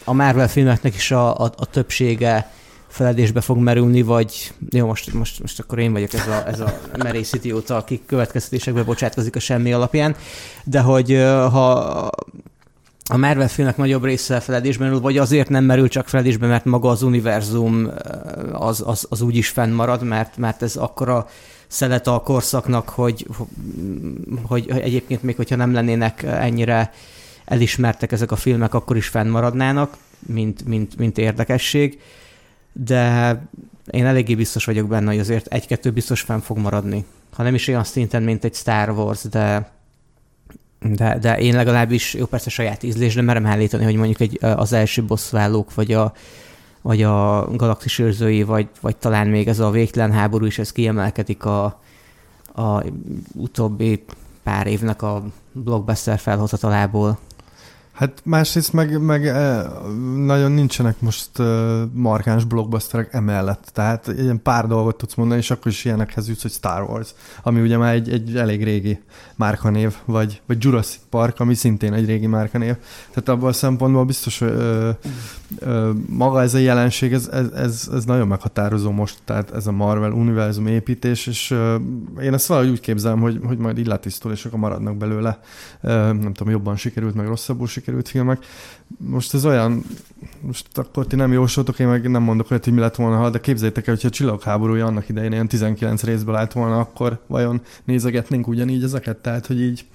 a 0.03 0.13
Marvel 0.13 0.47
filmeknek 0.47 0.95
is 0.95 1.11
a, 1.11 1.39
a, 1.39 1.51
a 1.57 1.65
többsége 1.65 2.51
feledésbe 2.87 3.41
fog 3.41 3.57
merülni, 3.57 4.01
vagy 4.01 4.53
jó, 4.69 4.85
most, 4.85 5.13
most, 5.13 5.39
most 5.41 5.59
akkor 5.59 5.79
én 5.79 5.91
vagyok 5.91 6.13
ez 6.13 6.27
a, 6.27 6.47
ez 6.47 6.59
a 6.59 6.79
merész 6.97 7.33
idióta, 7.33 7.75
aki 7.75 8.01
következtetésekbe 8.05 8.83
bocsátkozik 8.83 9.35
a 9.35 9.39
semmi 9.39 9.73
alapján, 9.73 10.15
de 10.63 10.79
hogy 10.79 11.11
ha 11.51 11.71
a 13.09 13.17
Marvel 13.17 13.47
filmek 13.47 13.77
nagyobb 13.77 14.03
része 14.03 14.39
feledésben 14.39 14.87
merül, 14.87 15.01
vagy 15.01 15.17
azért 15.17 15.49
nem 15.49 15.63
merül 15.63 15.87
csak 15.87 16.07
feledésbe, 16.07 16.47
mert 16.47 16.65
maga 16.65 16.89
az 16.89 17.03
univerzum 17.03 17.91
az, 18.51 18.83
az, 18.85 19.05
az 19.09 19.21
úgy 19.21 19.35
is 19.35 19.49
fennmarad, 19.49 20.03
mert, 20.03 20.37
mert 20.37 20.61
ez 20.61 20.75
akkora 20.75 21.27
szelet 21.67 22.07
a 22.07 22.19
korszaknak, 22.19 22.89
hogy, 22.89 23.27
hogy, 24.43 24.69
egyébként 24.69 25.23
még 25.23 25.35
hogyha 25.35 25.55
nem 25.55 25.73
lennének 25.73 26.23
ennyire 26.23 26.93
elismertek 27.45 28.11
ezek 28.11 28.31
a 28.31 28.35
filmek, 28.35 28.73
akkor 28.73 28.97
is 28.97 29.07
fennmaradnának, 29.07 29.97
mint, 30.19 30.65
mint, 30.65 30.97
mint 30.97 31.17
érdekesség. 31.17 31.99
De 32.83 33.41
én 33.91 34.05
eléggé 34.05 34.35
biztos 34.35 34.65
vagyok 34.65 34.87
benne, 34.87 35.09
hogy 35.09 35.19
azért 35.19 35.47
egy-kettő 35.47 35.91
biztos 35.91 36.21
fenn 36.21 36.39
fog 36.39 36.57
maradni. 36.57 37.05
Ha 37.33 37.43
nem 37.43 37.53
is 37.53 37.67
olyan 37.67 37.83
szinten, 37.83 38.23
mint 38.23 38.43
egy 38.43 38.53
Star 38.53 38.89
Wars, 38.89 39.23
de, 39.23 39.71
de, 40.79 41.17
de 41.17 41.39
én 41.39 41.55
legalábbis, 41.55 42.13
jó 42.13 42.25
persze 42.25 42.49
saját 42.49 42.83
ízlésre 42.83 43.21
merem 43.21 43.45
állítani, 43.45 43.83
hogy 43.83 43.95
mondjuk 43.95 44.19
egy, 44.19 44.37
az 44.41 44.73
első 44.73 45.03
bosszválók, 45.03 45.73
vagy 45.73 45.91
a, 45.91 46.13
vagy 46.81 47.03
a 47.03 47.47
galaxis 47.55 47.99
őrzői, 47.99 48.43
vagy, 48.43 48.67
vagy 48.81 48.97
talán 48.97 49.27
még 49.27 49.47
ez 49.47 49.59
a 49.59 49.69
végtelen 49.69 50.11
háború 50.11 50.45
is, 50.45 50.59
ez 50.59 50.71
kiemelkedik 50.71 51.45
a, 51.45 51.81
a 52.55 52.83
utóbbi 53.33 54.03
pár 54.43 54.67
évnek 54.67 55.01
a 55.01 55.23
blockbuster 55.51 56.19
felhozatalából. 56.19 57.19
Hát 57.97 58.21
másrészt 58.23 58.73
meg, 58.73 59.01
meg 59.01 59.27
eh, 59.27 59.63
nagyon 60.15 60.51
nincsenek 60.51 61.01
most 61.01 61.39
eh, 61.39 61.45
markáns 61.93 62.43
blockbusterek 62.43 63.13
emellett. 63.13 63.69
Tehát 63.73 64.07
ilyen 64.07 64.41
pár 64.41 64.67
dolgot 64.67 64.97
tudsz 64.97 65.15
mondani, 65.15 65.39
és 65.39 65.51
akkor 65.51 65.71
is 65.71 65.85
ilyenekhez 65.85 66.27
jutsz, 66.27 66.41
hogy 66.41 66.51
Star 66.51 66.81
Wars, 66.89 67.13
ami 67.43 67.61
ugye 67.61 67.77
már 67.77 67.93
egy, 67.93 68.09
egy 68.09 68.35
elég 68.35 68.63
régi 68.63 68.99
márkanév, 69.37 69.95
vagy, 70.05 70.41
vagy 70.45 70.63
Jurassic 70.63 71.01
Park, 71.09 71.39
ami 71.39 71.53
szintén 71.53 71.93
egy 71.93 72.05
régi 72.05 72.27
márkanév. 72.27 72.75
Tehát 73.09 73.29
abban 73.29 73.49
a 73.49 73.53
szempontból 73.53 74.05
biztos, 74.05 74.39
hogy 74.39 74.49
ö, 74.49 74.89
ö, 75.59 75.91
maga 76.09 76.41
ez 76.41 76.53
a 76.53 76.57
jelenség, 76.57 77.13
ez, 77.13 77.27
ez, 77.27 77.51
ez, 77.51 77.89
ez 77.93 78.05
nagyon 78.05 78.27
meghatározó 78.27 78.91
most, 78.91 79.17
tehát 79.25 79.51
ez 79.51 79.67
a 79.67 79.71
Marvel 79.71 80.11
univerzum 80.11 80.67
építés, 80.67 81.27
és 81.27 81.51
ö, 81.51 81.75
én 82.21 82.33
ezt 82.33 82.47
valahogy 82.47 82.69
úgy 82.69 82.79
képzelem, 82.79 83.19
hogy, 83.19 83.39
hogy 83.45 83.57
majd 83.57 83.77
így 83.77 83.87
letisztul, 83.87 84.31
és 84.31 84.45
akkor 84.45 84.59
maradnak 84.59 84.97
belőle. 84.97 85.39
Ö, 85.81 85.89
nem 85.91 86.33
tudom, 86.33 86.53
jobban 86.53 86.75
sikerült, 86.75 87.15
meg 87.15 87.27
rosszabbul 87.27 87.67
sikerült, 87.67 87.85
sikerült 87.87 88.07
filmek. 88.07 88.45
Most 88.97 89.33
ez 89.33 89.45
olyan, 89.45 89.83
most 90.41 90.77
akkor 90.77 91.07
ti 91.07 91.15
nem 91.15 91.31
jósoltok, 91.31 91.79
én 91.79 91.87
meg 91.87 92.09
nem 92.09 92.23
mondok 92.23 92.51
olyat, 92.51 92.63
hogy 92.63 92.73
mi 92.73 92.79
lett 92.79 92.95
volna, 92.95 93.29
de 93.29 93.39
képzeljétek 93.39 93.87
el, 93.87 93.93
hogyha 93.93 94.07
a 94.07 94.11
csillagháborúja 94.11 94.85
annak 94.85 95.09
idején 95.09 95.31
ilyen 95.31 95.47
19 95.47 96.03
részből 96.03 96.35
állt 96.35 96.53
volna, 96.53 96.79
akkor 96.79 97.19
vajon 97.27 97.61
nézegetnénk 97.83 98.47
ugyanígy 98.47 98.83
ezeket? 98.83 99.17
Tehát, 99.17 99.45
hogy 99.45 99.61
így 99.61 99.85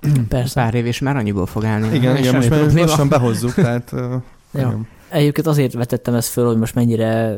Persze. 0.28 0.60
Pár 0.60 0.74
év 0.74 0.86
és 0.86 0.98
már 0.98 1.16
annyiból 1.16 1.46
fog 1.46 1.64
állni. 1.64 1.94
Igen, 1.94 2.16
igen 2.16 2.34
most 2.34 2.50
már 2.50 2.72
lassan 2.72 3.08
behozzuk, 3.08 3.54
tehát... 3.54 3.92
Uh, 4.56 4.62
ja. 4.62 4.80
Egyébként 5.08 5.46
azért 5.46 5.72
vetettem 5.72 6.14
ezt 6.14 6.28
föl, 6.28 6.46
hogy 6.46 6.56
most 6.56 6.74
mennyire 6.74 7.36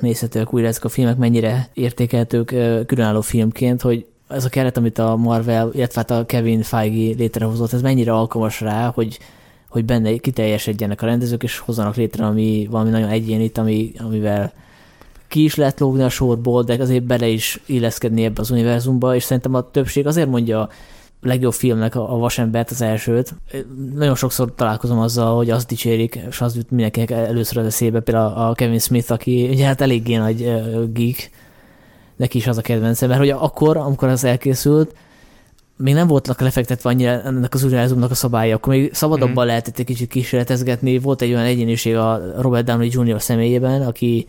nézhetőek 0.00 0.54
újra 0.54 0.66
ezek 0.66 0.84
a 0.84 0.88
filmek, 0.88 1.16
mennyire 1.16 1.68
értékeltők 1.72 2.46
különálló 2.86 3.20
filmként, 3.20 3.80
hogy 3.80 4.06
ez 4.34 4.44
a 4.44 4.48
keret, 4.48 4.76
amit 4.76 4.98
a 4.98 5.16
Marvel, 5.16 5.70
illetve 5.72 6.00
hát 6.00 6.10
a 6.10 6.26
Kevin 6.26 6.62
Feige 6.62 7.14
létrehozott, 7.16 7.72
ez 7.72 7.82
mennyire 7.82 8.12
alkalmas 8.12 8.60
rá, 8.60 8.90
hogy, 8.94 9.18
hogy 9.68 9.84
benne 9.84 10.16
kiteljesedjenek 10.16 11.02
a 11.02 11.06
rendezők, 11.06 11.42
és 11.42 11.58
hozzanak 11.58 11.96
létre 11.96 12.26
ami, 12.26 12.68
valami 12.70 12.90
nagyon 12.90 13.08
egyénit, 13.08 13.58
ami, 13.58 13.92
amivel 13.98 14.52
ki 15.28 15.44
is 15.44 15.54
lehet 15.54 15.80
lógni 15.80 16.02
a 16.02 16.08
sorból, 16.08 16.62
de 16.62 16.76
azért 16.80 17.04
bele 17.04 17.26
is 17.26 17.60
illeszkedni 17.66 18.24
ebbe 18.24 18.40
az 18.40 18.50
univerzumba, 18.50 19.14
és 19.14 19.22
szerintem 19.22 19.54
a 19.54 19.70
többség 19.70 20.06
azért 20.06 20.28
mondja 20.28 20.68
legjobb 21.22 21.52
filmnek 21.52 21.94
a, 21.94 22.16
Vasembert, 22.16 22.70
az 22.70 22.80
elsőt. 22.80 23.34
Nagyon 23.94 24.14
sokszor 24.14 24.54
találkozom 24.54 24.98
azzal, 24.98 25.36
hogy 25.36 25.50
azt 25.50 25.68
dicsérik, 25.68 26.18
és 26.28 26.40
az 26.40 26.56
jut 26.56 26.70
mindenkinek 26.70 27.10
először 27.10 27.58
az 27.58 27.66
eszébe, 27.66 28.00
például 28.00 28.32
a 28.32 28.54
Kevin 28.54 28.78
Smith, 28.78 29.12
aki 29.12 29.48
ugye 29.48 29.66
hát 29.66 29.80
eléggé 29.80 30.16
nagy 30.16 30.52
geek, 30.92 31.30
neki 32.22 32.38
is 32.38 32.46
az 32.46 32.58
a 32.58 32.62
kedvence, 32.62 33.06
mert 33.06 33.18
hogy 33.18 33.30
akkor, 33.30 33.76
amikor 33.76 34.08
az 34.08 34.24
elkészült, 34.24 34.94
még 35.76 35.94
nem 35.94 36.06
voltak 36.06 36.40
lefektetve 36.40 36.90
annyira 36.90 37.22
ennek 37.22 37.54
az 37.54 37.62
univerzumnak 37.62 38.10
a 38.10 38.14
szabálya, 38.14 38.56
akkor 38.56 38.72
még 38.72 38.94
szabadabban 38.94 39.30
mm-hmm. 39.30 39.46
lehetett 39.46 39.78
egy 39.78 39.84
kicsit 39.84 40.08
kísérletezgetni. 40.08 40.98
Volt 40.98 41.22
egy 41.22 41.32
olyan 41.32 41.44
egyéniség 41.44 41.96
a 41.96 42.20
Robert 42.36 42.64
Downey 42.64 42.90
Jr. 42.92 43.22
személyében, 43.22 43.82
aki, 43.82 44.26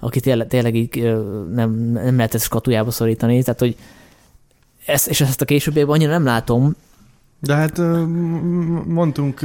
aki 0.00 0.20
tényleg, 0.20 0.46
tényleg 0.46 0.74
így 0.74 1.02
nem, 1.54 1.90
nem 1.92 2.16
lehetett 2.16 2.40
skatujába 2.40 2.90
szorítani, 2.90 3.42
tehát 3.42 3.60
hogy 3.60 3.76
ezt, 4.86 5.08
és 5.08 5.20
ezt 5.20 5.40
a 5.40 5.44
későbbiekben 5.44 5.94
annyira 5.94 6.10
nem 6.10 6.24
látom, 6.24 6.74
de 7.42 7.54
hát 7.54 7.80
mondtunk, 8.86 9.40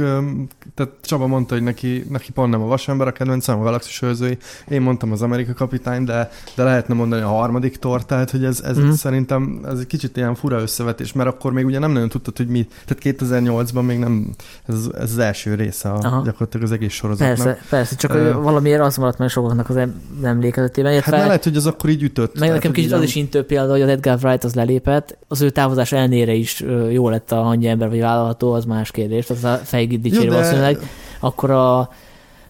tehát 0.74 0.92
Csaba 1.00 1.26
mondta, 1.26 1.54
hogy 1.54 1.62
neki, 1.62 2.04
neki 2.08 2.32
pont 2.32 2.50
nem 2.50 2.62
a 2.62 2.66
vasember 2.66 3.06
a 3.06 3.12
kedvencem, 3.12 3.60
a 3.60 3.62
galaxis 3.62 4.02
őrzői. 4.02 4.38
Én 4.68 4.80
mondtam 4.80 5.12
az 5.12 5.22
Amerika 5.22 5.52
kapitány, 5.54 6.04
de, 6.04 6.30
de 6.54 6.62
lehetne 6.62 6.94
mondani 6.94 7.22
a 7.22 7.28
harmadik 7.28 7.76
tor, 7.76 8.04
tehát 8.04 8.30
hogy 8.30 8.44
ez, 8.44 8.60
ez 8.60 8.78
mm. 8.78 8.90
szerintem 8.90 9.60
ez 9.68 9.78
egy 9.78 9.86
kicsit 9.86 10.16
ilyen 10.16 10.34
fura 10.34 10.60
összevetés, 10.60 11.12
mert 11.12 11.28
akkor 11.28 11.52
még 11.52 11.64
ugye 11.64 11.78
nem 11.78 11.90
nagyon 11.90 12.08
tudtad, 12.08 12.36
hogy 12.36 12.46
mi, 12.46 12.66
tehát 12.86 13.18
2008-ban 13.20 13.86
még 13.86 13.98
nem, 13.98 14.30
ez, 14.66 14.74
ez 14.94 15.10
az 15.10 15.18
első 15.18 15.54
része 15.54 15.88
a, 15.90 15.98
Aha. 16.02 16.22
gyakorlatilag 16.24 16.66
az 16.66 16.72
egész 16.72 16.92
sorozatnak. 16.92 17.36
Persze, 17.36 17.60
persze, 17.68 17.96
csak 17.96 18.14
uh, 18.14 18.32
valamiért 18.32 18.80
az 18.80 18.96
maradt 18.96 19.18
meg 19.18 19.28
sokaknak 19.28 19.68
az 19.68 19.78
emlékezetében. 20.22 20.92
Hát 20.92 21.06
lehet, 21.06 21.44
hogy 21.44 21.56
az 21.56 21.66
akkor 21.66 21.90
így 21.90 22.02
ütött. 22.02 22.38
Meg 22.38 22.50
nekem 22.50 22.72
kicsit 22.72 22.92
az 22.92 23.02
is 23.02 23.14
intő 23.14 23.44
példa, 23.44 23.70
hogy 23.70 23.82
az 23.82 23.88
Edgar 23.88 24.18
Wright 24.22 24.44
az 24.44 24.54
lelépett, 24.54 25.18
az 25.28 25.40
ő 25.40 25.50
távozás 25.50 25.92
elnére 25.92 26.32
is 26.32 26.64
jó 26.90 27.08
lett 27.08 27.32
a 27.32 27.42
hangja 27.42 27.70
ember 27.70 27.87
vagy 27.88 28.00
vállalható, 28.00 28.52
az 28.52 28.64
más 28.64 28.90
kérdés, 28.90 29.30
az 29.30 29.44
a 29.44 29.56
fejgit 29.56 30.00
dicsérő 30.00 30.28
de... 30.28 30.30
valószínűleg. 30.30 30.78
Akkor 31.20 31.50
a 31.50 31.90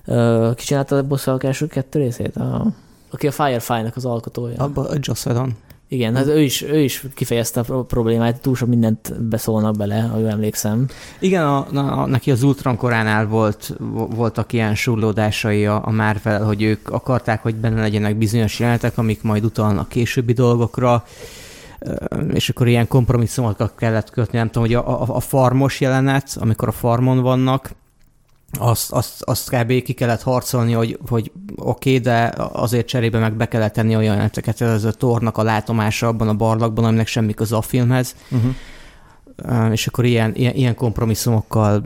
uh, 0.06 0.54
ki 0.54 0.64
csinálta 0.64 0.96
a 0.96 1.02
bosszalak 1.02 1.44
első 1.44 1.66
kettő 1.66 1.98
részét? 1.98 2.36
A, 2.36 2.66
aki 3.10 3.26
a 3.26 3.30
Firefly-nak 3.30 3.96
az 3.96 4.04
alkotója. 4.04 4.56
Abba 4.56 4.88
a 4.88 4.94
Joss 5.00 5.24
Whedon. 5.24 5.56
Igen, 5.90 6.16
hát 6.16 6.26
ő 6.26 6.40
is, 6.40 6.62
ő 6.62 6.78
is 6.78 7.04
kifejezte 7.14 7.60
a 7.60 7.82
problémát, 7.82 8.40
túl 8.40 8.54
sok 8.54 8.68
mindent 8.68 9.22
beszólnak 9.22 9.76
bele, 9.76 10.00
ha 10.00 10.18
jól 10.18 10.28
emlékszem. 10.28 10.86
Igen, 11.18 11.46
a, 11.46 11.66
a, 11.74 12.06
neki 12.06 12.30
az 12.30 12.42
Ultron 12.42 12.76
koránál 12.76 13.26
volt, 13.26 13.74
voltak 14.14 14.52
ilyen 14.52 14.74
surlódásai 14.74 15.66
a, 15.66 15.80
a 15.84 15.90
Marvel, 15.90 16.44
hogy 16.44 16.62
ők 16.62 16.90
akarták, 16.90 17.42
hogy 17.42 17.54
benne 17.54 17.80
legyenek 17.80 18.16
bizonyos 18.16 18.58
jelenetek, 18.58 18.98
amik 18.98 19.22
majd 19.22 19.44
utalnak 19.44 19.88
későbbi 19.88 20.32
dolgokra, 20.32 21.04
és 22.32 22.48
akkor 22.48 22.68
ilyen 22.68 22.88
kompromisszumokat 22.88 23.74
kellett 23.76 24.10
kötni, 24.10 24.38
nem 24.38 24.46
tudom, 24.46 24.62
hogy 24.62 24.74
a, 24.74 25.02
a, 25.02 25.16
a 25.16 25.20
farmos 25.20 25.80
jelenet, 25.80 26.36
amikor 26.40 26.68
a 26.68 26.72
farmon 26.72 27.20
vannak, 27.20 27.70
azt, 28.52 28.92
azt, 28.92 29.22
azt 29.22 29.50
kb. 29.50 29.82
ki 29.82 29.92
kellett 29.92 30.22
harcolni, 30.22 30.72
hogy, 30.72 30.98
hogy 31.08 31.32
oké, 31.56 31.90
okay, 31.90 32.02
de 32.02 32.34
azért 32.52 32.86
cserébe 32.86 33.18
meg 33.18 33.36
be 33.36 33.48
kellett 33.48 33.72
tenni 33.72 33.96
olyan 33.96 34.12
jeleneteket, 34.12 34.60
ez 34.60 34.84
a 34.84 34.92
tornak 34.92 35.36
a 35.36 35.42
látomása 35.42 36.06
abban 36.06 36.28
a 36.28 36.34
barlagban, 36.34 36.84
aminek 36.84 37.06
semmi 37.06 37.34
köze 37.34 37.56
a 37.56 37.62
filmhez. 37.62 38.16
Uh-huh. 38.30 39.72
És 39.72 39.86
akkor 39.86 40.04
ilyen, 40.04 40.34
ilyen, 40.34 40.54
ilyen 40.54 40.74
kompromisszumokkal 40.74 41.82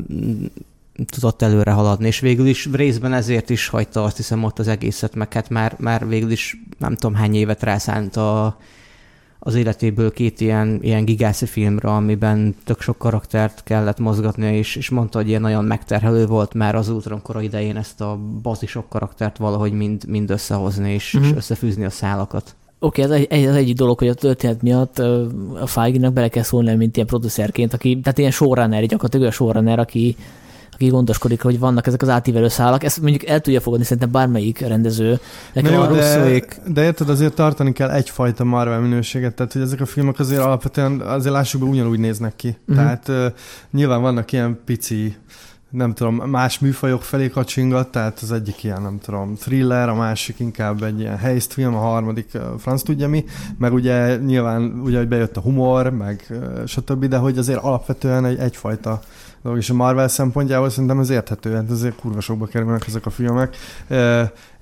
tudott 1.07 1.43
előre 1.43 1.71
haladni, 1.71 2.07
és 2.07 2.21
végül 2.21 2.47
is 2.47 2.69
részben 2.73 3.13
ezért 3.13 3.51
is 3.51 3.69
hagyta 3.69 4.05
azt 4.05 4.17
hiszem 4.17 4.45
ott 4.45 4.59
az 4.59 4.69
egészet, 4.69 5.15
meg 5.15 5.33
hát 5.33 5.49
már, 5.49 5.77
már 5.79 6.09
végül 6.09 6.31
is 6.31 6.57
nem 6.79 6.95
tudom 6.95 7.15
hány 7.15 7.35
évet 7.35 7.63
rászánt 7.63 8.17
a, 8.17 8.57
az 9.45 9.55
életéből 9.55 10.13
két 10.13 10.41
ilyen, 10.41 10.79
ilyen 10.83 11.05
gigászi 11.05 11.47
filmre, 11.47 11.89
amiben 11.89 12.55
tök 12.65 12.81
sok 12.81 12.99
karaktert 12.99 13.63
kellett 13.65 13.99
mozgatni, 13.99 14.57
és, 14.57 14.77
és 14.77 14.91
mondta, 14.91 15.19
hogy 15.19 15.29
ilyen 15.29 15.41
nagyon 15.41 15.65
megterhelő 15.65 16.27
volt 16.27 16.55
már 16.55 16.75
az 16.75 16.89
Ultron 16.89 17.23
kora 17.23 17.41
idején 17.41 17.77
ezt 17.77 18.01
a 18.01 18.19
bazisok 18.43 18.89
karaktert 18.89 19.37
valahogy 19.37 19.73
mind, 19.73 20.05
mind 20.09 20.31
összehozni, 20.31 20.93
és, 20.93 21.15
uh-huh. 21.15 21.31
és 21.31 21.37
összefűzni 21.37 21.85
a 21.85 21.91
szálakat. 21.91 22.55
Oké, 22.79 23.03
okay, 23.05 23.15
ez 23.15 23.27
egy, 23.29 23.45
az 23.45 23.55
egyik 23.55 23.77
dolog, 23.77 23.99
hogy 23.99 24.09
a 24.09 24.15
történet 24.15 24.63
miatt 24.63 24.99
a 25.61 25.67
Feige-nak 25.67 26.13
bele 26.13 26.29
kell 26.29 26.43
szólni, 26.43 26.75
mint 26.75 26.97
ilyen 26.97 27.09
producerként, 27.09 27.75
aki, 27.75 28.01
tehát 28.03 28.19
ilyen 28.19 28.31
showrunner, 28.31 28.81
gyakorlatilag 28.81 29.21
olyan 29.21 29.33
showrunner, 29.33 29.79
aki, 29.79 30.17
aki 30.83 30.91
gondoskodik, 30.91 31.43
hogy 31.43 31.59
vannak 31.59 31.87
ezek 31.87 32.03
az 32.03 32.09
átívelő 32.09 32.49
szálak. 32.49 32.85
Ezt 32.85 33.01
mondjuk 33.01 33.27
el 33.27 33.41
tudja 33.41 33.61
fogadni 33.61 33.85
szerintem 33.85 34.11
bármelyik 34.11 34.61
rendező. 34.61 35.21
Nekem 35.53 35.73
jó, 35.73 35.81
a 35.81 35.87
de, 35.87 36.43
de 36.67 36.85
érted, 36.85 37.09
azért 37.09 37.35
tartani 37.35 37.73
kell 37.73 37.91
egyfajta 37.91 38.45
Marvel 38.45 38.81
minőséget, 38.81 39.35
tehát 39.35 39.53
hogy 39.53 39.63
ezek 39.63 39.81
a 39.81 39.87
filmek 39.87 40.19
azért 40.19 40.41
alapvetően, 40.41 41.01
azért 41.01 41.35
lássuk 41.35 41.61
be, 41.61 41.67
ugyanúgy 41.67 41.99
néznek 41.99 42.37
ki. 42.37 42.49
Uh-huh. 42.49 42.77
Tehát 42.77 43.09
uh, 43.09 43.27
nyilván 43.71 44.01
vannak 44.01 44.33
ilyen 44.33 44.61
pici 44.65 45.17
nem 45.71 45.95
tudom, 45.95 46.15
más 46.15 46.59
műfajok 46.59 47.03
felé 47.03 47.29
kacsingat, 47.29 47.89
tehát 47.89 48.19
az 48.23 48.33
egyik 48.33 48.65
ilyen, 48.65 48.83
nem 48.83 48.99
tudom, 48.99 49.35
thriller, 49.35 49.89
a 49.89 49.95
másik 49.95 50.39
inkább 50.39 50.83
egy 50.83 51.01
ilyen 51.01 51.17
heist 51.17 51.53
film, 51.53 51.75
a 51.75 51.79
harmadik 51.79 52.29
uh, 52.35 52.43
franc 52.59 52.83
tudja 52.83 53.09
mi, 53.09 53.25
meg 53.59 53.73
ugye 53.73 54.17
nyilván 54.17 54.81
ugye, 54.85 54.99
hogy 54.99 55.09
bejött 55.09 55.37
a 55.37 55.41
humor, 55.41 55.91
meg 55.91 56.27
uh, 56.31 56.67
stb., 56.67 57.05
de 57.05 57.17
hogy 57.17 57.39
azért 57.39 57.63
alapvetően 57.63 58.25
egy, 58.25 58.39
egyfajta 58.39 59.01
dolog, 59.43 59.59
és 59.59 59.71
a 59.71 59.75
Marvel 59.75 60.09
szempontjából 60.09 60.71
szerintem 60.71 60.99
ez 60.99 61.11
érthető, 61.11 61.55
hát 61.55 61.71
azért 61.71 61.97
kurva 61.97 62.21
sokba 62.21 62.47
kerülnek 62.47 62.87
ezek 62.87 63.07
a 63.07 63.11
filmek, 63.11 63.57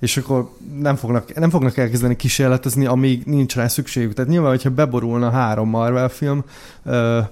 és 0.01 0.17
akkor 0.17 0.49
nem 0.79 0.95
fognak, 0.95 1.33
nem 1.33 1.49
fognak 1.49 1.77
elkezdeni 1.77 2.15
kísérletezni, 2.15 2.85
amíg 2.85 3.23
nincs 3.25 3.55
rá 3.55 3.67
szükségük. 3.67 4.13
Tehát 4.13 4.31
nyilván, 4.31 4.49
hogyha 4.49 4.69
beborulna 4.69 5.29
három 5.29 5.69
Marvel 5.69 6.09
film, 6.09 6.43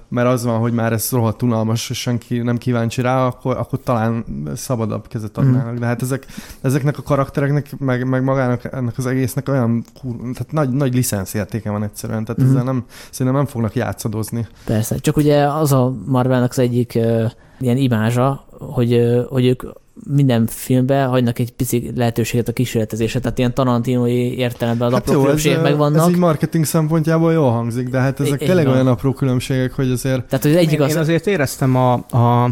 mert 0.08 0.28
az 0.28 0.44
van, 0.44 0.58
hogy 0.58 0.72
már 0.72 0.92
ez 0.92 1.10
rohadt 1.10 1.42
unalmas, 1.42 1.90
és 1.90 1.98
senki 1.98 2.38
nem 2.38 2.58
kíváncsi 2.58 3.00
rá, 3.00 3.26
akkor, 3.26 3.56
akkor 3.56 3.78
talán 3.82 4.24
szabadabb 4.54 5.08
kezet 5.08 5.38
adnának. 5.38 5.72
Mm. 5.72 5.78
De 5.78 5.86
hát 5.86 6.02
ezek, 6.02 6.26
ezeknek 6.60 6.98
a 6.98 7.02
karaktereknek, 7.02 7.78
meg, 7.78 8.08
meg 8.08 8.22
magának 8.22 8.72
ennek 8.72 8.98
az 8.98 9.06
egésznek 9.06 9.48
olyan 9.48 9.84
tehát 10.20 10.52
nagy, 10.52 10.70
nagy 10.70 10.94
licenszértéke 10.94 11.70
van 11.70 11.82
egyszerűen, 11.82 12.24
tehát 12.24 12.42
mm. 12.42 12.48
ezzel 12.48 12.62
nem, 12.62 12.84
szerintem 13.10 13.42
nem 13.42 13.50
fognak 13.50 13.74
játszadozni. 13.74 14.46
Persze, 14.64 14.96
csak 14.96 15.16
ugye 15.16 15.46
az 15.46 15.72
a 15.72 15.94
Marvelnek 16.06 16.50
az 16.50 16.58
egyik 16.58 16.92
uh, 16.96 17.30
ilyen 17.58 17.76
imázsa, 17.76 18.44
hogy, 18.58 19.00
hogy 19.28 19.46
ők 19.46 19.62
minden 20.06 20.46
filmben 20.46 21.08
hagynak 21.08 21.38
egy 21.38 21.52
pici 21.52 21.90
lehetőséget 21.94 22.48
a 22.48 22.52
kísérletezésre, 22.52 23.20
tehát 23.20 23.38
ilyen 23.38 23.54
tarantinói 23.54 24.36
értelemben 24.36 24.86
az 24.86 24.92
hát 24.92 25.02
apró 25.02 25.12
jó, 25.12 25.20
különbségek 25.20 25.58
ez, 25.58 25.62
megvannak. 25.62 26.02
Ez 26.02 26.08
így 26.08 26.16
marketing 26.16 26.64
szempontjából 26.64 27.32
jól 27.32 27.50
hangzik, 27.50 27.88
de 27.88 27.98
hát 27.98 28.20
ezek 28.20 28.38
tényleg 28.38 28.66
olyan 28.66 28.86
apró 28.86 29.12
különbségek, 29.12 29.72
hogy 29.72 29.90
azért... 29.90 30.24
Tehát, 30.24 30.44
hogy 30.44 30.56
egyik 30.56 30.80
az... 30.80 30.90
Én 30.90 30.98
azért 30.98 31.26
éreztem 31.26 31.76
a, 31.76 31.92
a, 31.92 32.44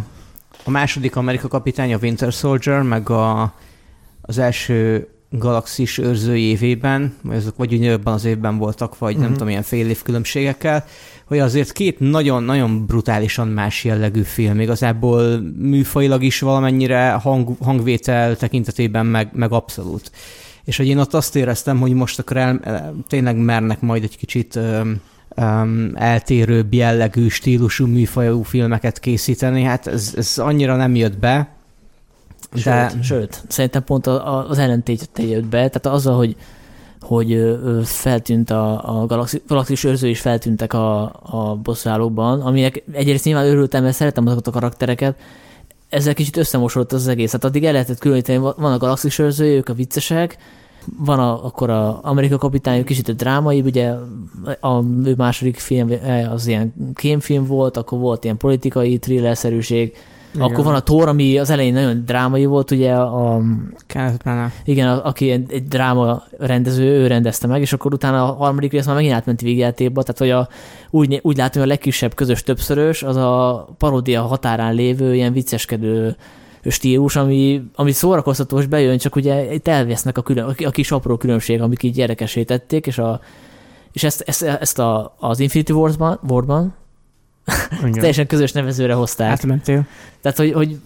a 0.64 0.70
második 0.70 1.16
Amerika 1.16 1.48
kapitány, 1.48 1.94
a 1.94 1.98
Winter 2.02 2.32
Soldier, 2.32 2.82
meg 2.82 3.10
a, 3.10 3.54
az 4.20 4.38
első 4.38 5.08
galaxis 5.30 5.98
őrzői 5.98 6.42
évében, 6.42 7.14
vagy 7.22 7.36
azok 7.36 7.56
vagy 7.56 7.72
ugyanabban 7.72 8.12
az 8.12 8.24
évben 8.24 8.58
voltak, 8.58 8.98
vagy 8.98 9.08
uh-huh. 9.08 9.20
nem 9.20 9.28
mhm. 9.28 9.38
tudom, 9.38 9.48
ilyen 9.48 9.62
fél 9.62 9.88
év 9.88 10.02
különbségekkel, 10.02 10.84
hogy 11.24 11.38
azért 11.38 11.72
két 11.72 12.00
nagyon-nagyon 12.00 12.86
brutálisan 12.86 13.48
más 13.48 13.84
jellegű 13.84 14.22
film, 14.22 14.60
igazából 14.60 15.40
műfajilag 15.58 16.22
is 16.22 16.40
valamennyire 16.40 17.10
hang, 17.10 17.56
hangvétel 17.60 18.36
tekintetében 18.36 19.06
meg, 19.06 19.28
meg 19.32 19.52
abszolút. 19.52 20.10
És 20.64 20.76
hogy 20.76 20.86
én 20.86 20.98
ott 20.98 21.14
azt 21.14 21.36
éreztem, 21.36 21.80
hogy 21.80 21.92
most 21.92 22.18
akkor 22.18 22.36
el, 22.36 22.94
tényleg 23.08 23.36
mernek 23.36 23.80
majd 23.80 24.02
egy 24.02 24.16
kicsit 24.16 24.54
um, 24.54 25.00
um, 25.36 25.90
eltérőbb 25.94 26.74
jellegű, 26.74 27.28
stílusú, 27.28 27.86
műfajú 27.86 28.42
filmeket 28.42 28.98
készíteni, 29.00 29.62
hát 29.62 29.86
ez, 29.86 30.14
ez 30.16 30.38
annyira 30.38 30.76
nem 30.76 30.94
jött 30.94 31.18
be, 31.18 31.57
de... 32.64 32.88
Sőt, 32.88 33.02
sőt, 33.02 33.42
szerintem 33.48 33.84
pont 33.84 34.06
az 34.06 34.58
ellentét 34.58 35.08
jött 35.16 35.46
be, 35.46 35.68
tehát 35.68 35.86
azzal, 35.86 36.16
hogy 36.16 36.36
hogy 37.00 37.58
feltűnt 37.84 38.50
a, 38.50 38.98
a 39.00 39.06
galaxis, 39.06 39.40
galaxis 39.46 39.84
őrző 39.84 40.08
is 40.08 40.20
feltűntek 40.20 40.72
a, 40.72 41.02
a 41.22 41.58
bosszálókban, 41.62 42.40
aminek 42.40 42.82
egyrészt 42.92 43.24
nyilván 43.24 43.46
örültem, 43.46 43.82
mert 43.82 43.94
szeretem 43.94 44.26
azokat 44.26 44.46
a 44.46 44.50
karaktereket, 44.50 45.16
ezzel 45.88 46.14
kicsit 46.14 46.36
összemosott 46.36 46.92
az 46.92 47.08
egész. 47.08 47.32
Hát 47.32 47.44
addig 47.44 47.64
el 47.64 47.72
lehetett 47.72 47.98
különíteni, 47.98 48.38
van 48.38 48.72
a 48.72 48.78
galaxis 48.78 49.18
őrzői, 49.18 49.56
ők 49.56 49.68
a 49.68 49.74
viccesek, 49.74 50.36
van 50.96 51.18
a, 51.18 51.44
akkor 51.44 51.70
a 51.70 52.00
Amerika 52.02 52.38
kapitány, 52.38 52.84
kicsit 52.84 53.08
a 53.08 53.12
drámai, 53.12 53.60
ugye 53.60 53.94
a 54.60 54.82
ő 55.04 55.14
második 55.16 55.56
film 55.56 55.90
az 56.30 56.46
ilyen 56.46 56.74
kémfilm 56.94 57.46
volt, 57.46 57.76
akkor 57.76 57.98
volt 57.98 58.24
ilyen 58.24 58.36
politikai 58.36 58.98
thrillerszerűség, 58.98 59.96
igen. 60.34 60.46
Akkor 60.46 60.64
van 60.64 60.74
a 60.74 60.82
Thor, 60.82 61.08
ami 61.08 61.38
az 61.38 61.50
elején 61.50 61.72
nagyon 61.72 62.02
drámai 62.06 62.44
volt, 62.44 62.70
ugye 62.70 62.94
a... 62.94 63.40
Igen, 64.64 64.88
a, 64.88 65.06
aki 65.06 65.30
egy, 65.30 65.52
egy 65.52 65.64
dráma 65.64 66.22
rendező, 66.38 66.84
ő 66.84 67.06
rendezte 67.06 67.46
meg, 67.46 67.60
és 67.60 67.72
akkor 67.72 67.92
utána 67.92 68.22
a 68.22 68.34
harmadik 68.34 68.72
rész 68.72 68.86
már 68.86 68.94
megint 68.94 69.14
átment 69.14 69.40
végjátékba, 69.40 70.02
tehát 70.02 70.18
hogy 70.18 70.30
a, 70.30 70.48
úgy, 70.90 71.20
úgy 71.22 71.36
látom, 71.36 71.62
hogy 71.62 71.70
a 71.70 71.74
legkisebb 71.74 72.14
közös 72.14 72.42
többszörös, 72.42 73.02
az 73.02 73.16
a 73.16 73.68
paródia 73.78 74.22
határán 74.22 74.74
lévő, 74.74 75.14
ilyen 75.14 75.32
vicceskedő 75.32 76.16
stílus, 76.64 77.16
ami, 77.16 77.62
ami 77.74 77.92
szórakoztató, 77.92 78.58
és 78.58 78.66
bejön, 78.66 78.98
csak 78.98 79.16
ugye 79.16 79.54
itt 79.54 79.68
elvesznek 79.68 80.18
a, 80.18 80.22
külön, 80.22 80.54
a 80.64 80.70
kis 80.70 80.90
apró 80.90 81.16
különbség, 81.16 81.60
amik 81.60 81.82
így 81.82 81.94
gyerekesítették, 81.94 82.86
és, 82.86 82.98
a, 82.98 83.20
és 83.92 84.04
ezt, 84.04 84.20
ezt, 84.26 84.42
ezt 84.42 84.78
a, 84.78 85.14
az 85.18 85.40
Infinity 85.40 85.70
Wars-ban, 85.70 86.20
War-ban 86.28 86.74
teljesen 87.92 88.26
közös 88.26 88.52
nevezőre 88.52 88.92
hozták. 88.92 89.30
Átmentél. 89.30 89.86
Tehát, 90.22 90.38
hogy, 90.38 90.52
hogy 90.52 90.78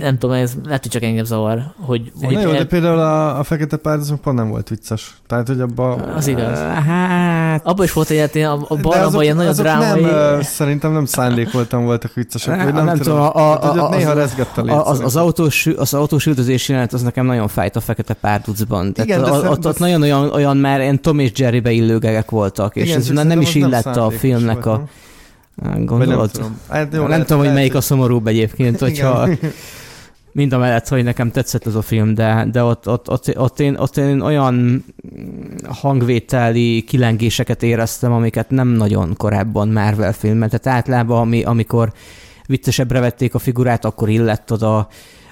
nem 0.00 0.18
tudom, 0.18 0.36
ez 0.36 0.52
lehet, 0.64 0.82
hogy 0.82 0.90
csak 0.90 1.02
engem 1.02 1.24
zavar. 1.24 1.62
Hogy, 1.76 2.12
hogy 2.20 2.34
Na 2.34 2.40
jó, 2.40 2.50
de 2.50 2.64
például 2.64 2.98
a, 2.98 3.38
a 3.38 3.42
fekete 3.42 3.76
pártozók 3.76 4.20
pont 4.20 4.36
nem 4.36 4.48
volt 4.48 4.68
vicces. 4.68 5.16
Tehát, 5.26 5.46
hogy 5.46 5.60
abba... 5.60 5.92
Az 5.94 6.26
igaz. 6.26 6.58
Hát... 6.86 7.66
Abban 7.66 7.84
is 7.84 7.92
volt 7.92 8.10
egy 8.10 8.38
a, 8.38 8.64
a 8.68 8.76
balra 8.76 9.22
ilyen 9.22 9.36
nagyon 9.36 9.52
drámai... 9.52 10.00
Nem, 10.00 10.42
szerintem 10.42 10.92
nem 10.92 11.04
szándékoltam 11.04 11.84
voltak 11.84 12.14
viccesek. 12.14 12.72
Nem, 12.72 12.84
nem 12.84 12.96
tudom, 12.96 13.20
a, 13.20 13.34
a, 13.34 13.84
a, 13.84 13.88
néha 13.88 14.12
rezgett 14.12 14.58
a 14.58 14.88
az, 14.88 15.00
az, 15.00 15.16
autós, 15.16 15.66
az 15.76 15.94
autós 15.94 16.26
üldözés 16.26 16.68
jelenet 16.68 16.92
az 16.92 17.02
nekem 17.02 17.26
nagyon 17.26 17.48
fájt 17.48 17.76
a 17.76 17.80
fekete 17.80 18.14
párducban. 18.14 18.92
Igen, 19.02 19.22
de 19.22 19.30
ott, 19.30 19.66
ott, 19.66 19.78
nagyon 19.78 20.02
olyan, 20.02 20.30
olyan 20.30 20.56
már 20.56 20.80
ilyen 20.80 21.02
Tom 21.02 21.18
és 21.18 21.30
Jerry 21.34 21.60
beillőgegek 21.60 22.30
voltak, 22.30 22.76
és 22.76 22.88
igen, 22.88 22.98
ez 22.98 23.08
nem 23.08 23.40
is 23.40 23.54
illett 23.54 23.96
a 23.96 24.10
filmnek 24.10 24.66
a... 24.66 24.84
Gondolod? 25.56 26.18
Nem 26.18 26.28
tudom, 26.28 26.60
hát, 26.68 26.92
jó, 26.92 27.00
nem 27.00 27.08
lehet, 27.10 27.26
tudom 27.26 27.44
hogy 27.44 27.52
melyik 27.52 27.74
a 27.74 27.80
szomorúbb 27.80 28.26
egyébként, 28.26 28.78
hogyha 28.88 29.28
mind 30.36 30.52
a 30.52 30.58
mellett, 30.58 30.88
hogy 30.88 31.04
nekem 31.04 31.30
tetszett 31.30 31.66
ez 31.66 31.74
a 31.74 31.82
film, 31.82 32.14
de, 32.14 32.46
de 32.52 32.62
ott, 32.62 32.88
ott, 32.88 33.10
ott, 33.10 33.38
ott, 33.38 33.60
én, 33.60 33.76
ott 33.76 33.96
én 33.96 34.20
olyan 34.20 34.84
hangvételi 35.68 36.84
kilengéseket 36.86 37.62
éreztem, 37.62 38.12
amiket 38.12 38.50
nem 38.50 38.68
nagyon 38.68 39.14
korábban 39.16 39.68
Marvel 39.68 40.12
filmben. 40.12 40.48
Tehát 40.48 40.66
általában, 40.78 41.20
ami, 41.20 41.42
amikor 41.42 41.92
viccesebbre 42.46 43.00
vették 43.00 43.34
a 43.34 43.38
figurát, 43.38 43.84
akkor 43.84 44.08
illett 44.08 44.52
oda, 44.52 44.88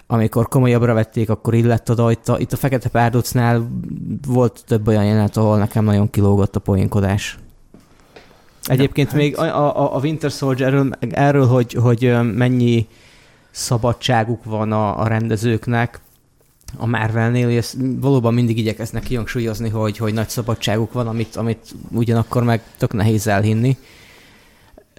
amikor 0.06 0.48
komolyabbra 0.48 0.94
vették, 0.94 1.30
akkor 1.30 1.54
illett 1.54 1.90
oda. 1.90 2.10
Itt 2.10 2.28
a, 2.28 2.38
itt 2.38 2.52
a 2.52 2.56
Fekete 2.56 2.88
Párducnál 2.88 3.68
volt 4.26 4.62
több 4.66 4.86
olyan 4.86 5.04
jelenet, 5.04 5.36
ahol 5.36 5.58
nekem 5.58 5.84
nagyon 5.84 6.10
kilógott 6.10 6.56
a 6.56 6.60
poénkodás. 6.60 7.38
Egyébként 8.64 9.10
ja, 9.10 9.16
még 9.16 9.36
hát- 9.36 9.54
a, 9.54 9.96
a, 9.96 9.98
Winter 9.98 10.30
Soldier-ről, 10.30 10.90
erről, 11.10 11.46
hogy, 11.46 11.72
hogy 11.72 12.16
mennyi 12.34 12.86
szabadságuk 13.50 14.44
van 14.44 14.72
a, 14.72 15.00
a 15.00 15.06
rendezőknek, 15.06 16.00
a 16.76 16.86
Marvelnél, 16.86 17.48
és 17.48 17.74
valóban 18.00 18.34
mindig 18.34 18.58
igyekeznek 18.58 19.02
kihangsúlyozni, 19.02 19.68
hogy, 19.68 19.96
hogy 19.96 20.12
nagy 20.12 20.28
szabadságuk 20.28 20.92
van, 20.92 21.06
amit, 21.06 21.36
amit 21.36 21.74
ugyanakkor 21.90 22.42
meg 22.42 22.62
tök 22.78 22.92
nehéz 22.92 23.26
elhinni. 23.26 23.76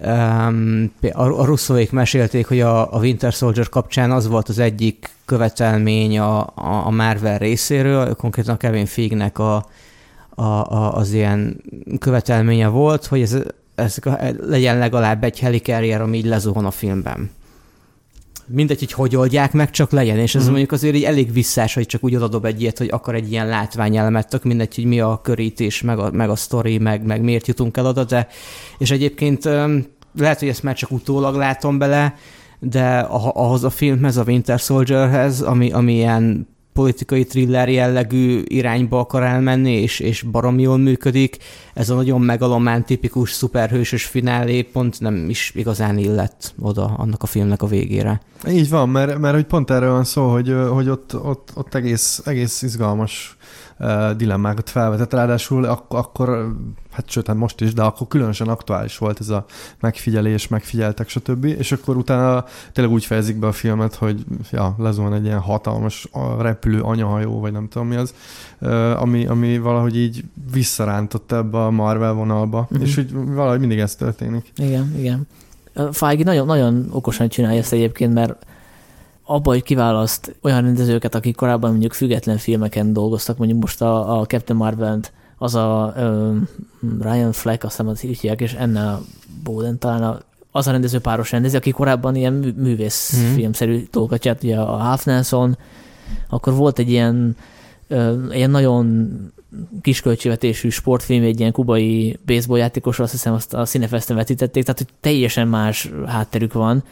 Um, 0.04 0.92
a, 1.12 1.22
a 1.22 1.44
Russoék 1.44 1.92
mesélték, 1.92 2.46
hogy 2.46 2.60
a, 2.60 2.94
a 2.94 2.98
Winter 2.98 3.32
Soldier 3.32 3.68
kapcsán 3.68 4.10
az 4.10 4.26
volt 4.26 4.48
az 4.48 4.58
egyik 4.58 5.10
követelmény 5.24 6.18
a, 6.18 6.40
a, 6.40 6.86
a 6.86 6.90
Marvel 6.90 7.38
részéről, 7.38 8.14
konkrétan 8.14 8.56
Kevin 8.56 8.86
Feignek 8.86 9.38
a, 9.38 9.66
a, 10.34 10.42
a, 10.42 10.94
az 10.94 11.12
ilyen 11.12 11.62
követelménye 11.98 12.68
volt, 12.68 13.06
hogy 13.06 13.22
ez, 13.22 13.36
ez 13.76 13.96
legyen 14.40 14.78
legalább 14.78 15.24
egy 15.24 15.38
helicarrier, 15.38 16.00
ami 16.00 16.16
így 16.16 16.26
lezuhon 16.26 16.64
a 16.64 16.70
filmben. 16.70 17.30
Mindegy, 18.48 18.78
hogy 18.78 18.92
hogy 18.92 19.16
oldják 19.16 19.52
meg, 19.52 19.70
csak 19.70 19.90
legyen, 19.90 20.18
és 20.18 20.34
ez 20.34 20.34
uh-huh. 20.34 20.48
mondjuk 20.48 20.72
azért 20.72 20.94
így 20.94 21.04
elég 21.04 21.32
visszás, 21.32 21.74
hogy 21.74 21.86
csak 21.86 22.04
úgy 22.04 22.14
odadob 22.14 22.44
egy 22.44 22.60
ilyet, 22.60 22.78
hogy 22.78 22.88
akar 22.90 23.14
egy 23.14 23.30
ilyen 23.30 23.46
látványelemet, 23.46 24.28
tök 24.28 24.44
mindegy, 24.44 24.74
hogy 24.74 24.84
mi 24.84 25.00
a 25.00 25.20
körítés, 25.22 25.82
meg 25.82 25.98
a, 25.98 26.10
meg 26.10 26.30
a 26.30 26.36
sztori, 26.36 26.78
meg, 26.78 27.04
meg 27.04 27.20
miért 27.20 27.46
jutunk 27.46 27.76
el 27.76 27.86
oda, 27.86 28.04
de 28.04 28.28
és 28.78 28.90
egyébként 28.90 29.44
lehet, 30.18 30.38
hogy 30.38 30.48
ezt 30.48 30.62
már 30.62 30.74
csak 30.74 30.90
utólag 30.90 31.36
látom 31.36 31.78
bele, 31.78 32.14
de 32.58 32.98
ahhoz 32.98 33.64
a 33.64 33.70
filmhez, 33.70 34.16
a 34.16 34.24
Winter 34.26 34.58
Soldierhez, 34.58 35.40
ami, 35.40 35.72
ami 35.72 35.94
ilyen 35.94 36.48
politikai 36.76 37.24
thriller 37.24 37.68
jellegű 37.68 38.42
irányba 38.44 38.98
akar 38.98 39.22
elmenni, 39.22 39.72
és, 39.72 40.00
és 40.00 40.22
barom 40.22 40.58
jól 40.58 40.76
működik. 40.76 41.36
Ez 41.74 41.90
a 41.90 41.94
nagyon 41.94 42.20
megalomán, 42.20 42.84
tipikus 42.84 43.32
szuperhősös 43.32 44.04
finálé 44.04 44.62
pont 44.62 45.00
nem 45.00 45.28
is 45.28 45.52
igazán 45.54 45.98
illett 45.98 46.54
oda 46.60 46.94
annak 46.96 47.22
a 47.22 47.26
filmnek 47.26 47.62
a 47.62 47.66
végére. 47.66 48.20
Így 48.48 48.68
van, 48.68 48.88
mert, 48.88 49.18
mert 49.18 49.34
hogy 49.34 49.46
pont 49.46 49.70
erről 49.70 49.90
van 49.90 50.04
szó, 50.04 50.30
hogy, 50.30 50.54
hogy 50.70 50.88
ott, 50.88 51.14
ott, 51.14 51.50
ott 51.54 51.74
egész, 51.74 52.20
egész 52.24 52.62
izgalmas 52.62 53.36
dilemmákat 54.16 54.70
felvetett, 54.70 55.12
ráadásul 55.12 55.64
ak- 55.64 55.92
akkor, 55.92 56.54
hát 56.92 57.10
sőt, 57.10 57.26
hát 57.26 57.36
most 57.36 57.60
is, 57.60 57.72
de 57.72 57.82
akkor 57.82 58.08
különösen 58.08 58.48
aktuális 58.48 58.98
volt 58.98 59.20
ez 59.20 59.28
a 59.28 59.44
megfigyelés, 59.80 60.48
megfigyeltek, 60.48 61.08
stb. 61.08 61.44
És 61.44 61.72
akkor 61.72 61.96
utána 61.96 62.44
tényleg 62.72 62.94
úgy 62.94 63.04
fejezik 63.04 63.36
be 63.38 63.46
a 63.46 63.52
filmet, 63.52 63.94
hogy 63.94 64.24
ja, 64.50 64.74
lezuhan 64.78 65.14
egy 65.14 65.24
ilyen 65.24 65.40
hatalmas 65.40 66.08
repülő 66.38 66.80
anyahajó, 66.80 67.40
vagy 67.40 67.52
nem 67.52 67.68
tudom 67.68 67.88
mi 67.88 67.96
az, 67.96 68.14
ami, 68.96 69.26
ami 69.26 69.58
valahogy 69.58 69.96
így 69.96 70.24
visszarántott 70.52 71.32
ebbe 71.32 71.64
a 71.64 71.70
Marvel 71.70 72.12
vonalba, 72.12 72.60
uh-huh. 72.60 72.86
és 72.86 72.94
hogy 72.94 73.12
valahogy 73.12 73.60
mindig 73.60 73.78
ez 73.78 73.94
történik. 73.94 74.52
Igen, 74.56 74.94
igen. 74.98 75.26
Feige 75.92 76.24
nagyon, 76.24 76.46
nagyon 76.46 76.88
okosan 76.90 77.28
csinálja 77.28 77.58
ezt 77.58 77.72
egyébként, 77.72 78.14
mert 78.14 78.46
abba, 79.26 79.50
hogy 79.50 79.62
kiválaszt 79.62 80.36
olyan 80.42 80.62
rendezőket, 80.62 81.14
akik 81.14 81.36
korábban 81.36 81.70
mondjuk 81.70 81.92
független 81.92 82.38
filmeken 82.38 82.92
dolgoztak, 82.92 83.38
mondjuk 83.38 83.60
most 83.60 83.82
a, 83.82 84.20
a 84.20 84.26
Captain 84.26 84.58
marvel 84.58 85.00
az 85.38 85.54
a 85.54 85.92
ö, 85.96 86.36
Ryan 87.00 87.32
Fleck, 87.32 87.64
azt 87.64 87.76
hiszem 87.76 87.90
az 87.90 88.00
hívják, 88.00 88.40
és 88.40 88.52
Enna 88.52 89.00
Bowden 89.42 89.78
talán 89.78 90.02
a, 90.02 90.18
az 90.50 90.66
a 90.66 90.70
rendező 90.70 90.98
páros 90.98 91.30
rendező, 91.30 91.56
aki 91.56 91.70
korábban 91.70 92.14
ilyen 92.14 92.32
művész 92.56 93.16
mm. 93.16 93.34
filmszerű 93.34 93.86
dolgokat 93.90 94.20
csinált, 94.20 94.42
ugye 94.42 94.58
a 94.58 94.76
Half 94.76 95.04
Nelson, 95.04 95.58
akkor 96.28 96.54
volt 96.54 96.78
egy 96.78 96.90
ilyen, 96.90 97.36
ö, 97.88 98.32
ilyen 98.32 98.50
nagyon 98.50 99.10
kisköltségvetésű 99.80 100.68
sportfilm, 100.68 101.22
egy 101.22 101.40
ilyen 101.40 101.52
kubai 101.52 102.18
baseball 102.26 102.58
játékosról, 102.58 103.06
azt 103.06 103.14
hiszem 103.14 103.32
azt 103.32 103.54
a 103.54 103.64
színefeszten 103.64 104.16
vetítették, 104.16 104.62
tehát 104.64 104.78
hogy 104.78 104.90
teljesen 105.00 105.48
más 105.48 105.90
hátterük 106.06 106.52
van, 106.52 106.84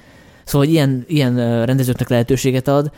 Szóval 0.44 0.66
ilyen, 0.66 1.04
ilyen 1.08 1.66
rendezőknek 1.66 2.08
lehetőséget 2.08 2.68
ad, 2.68 2.90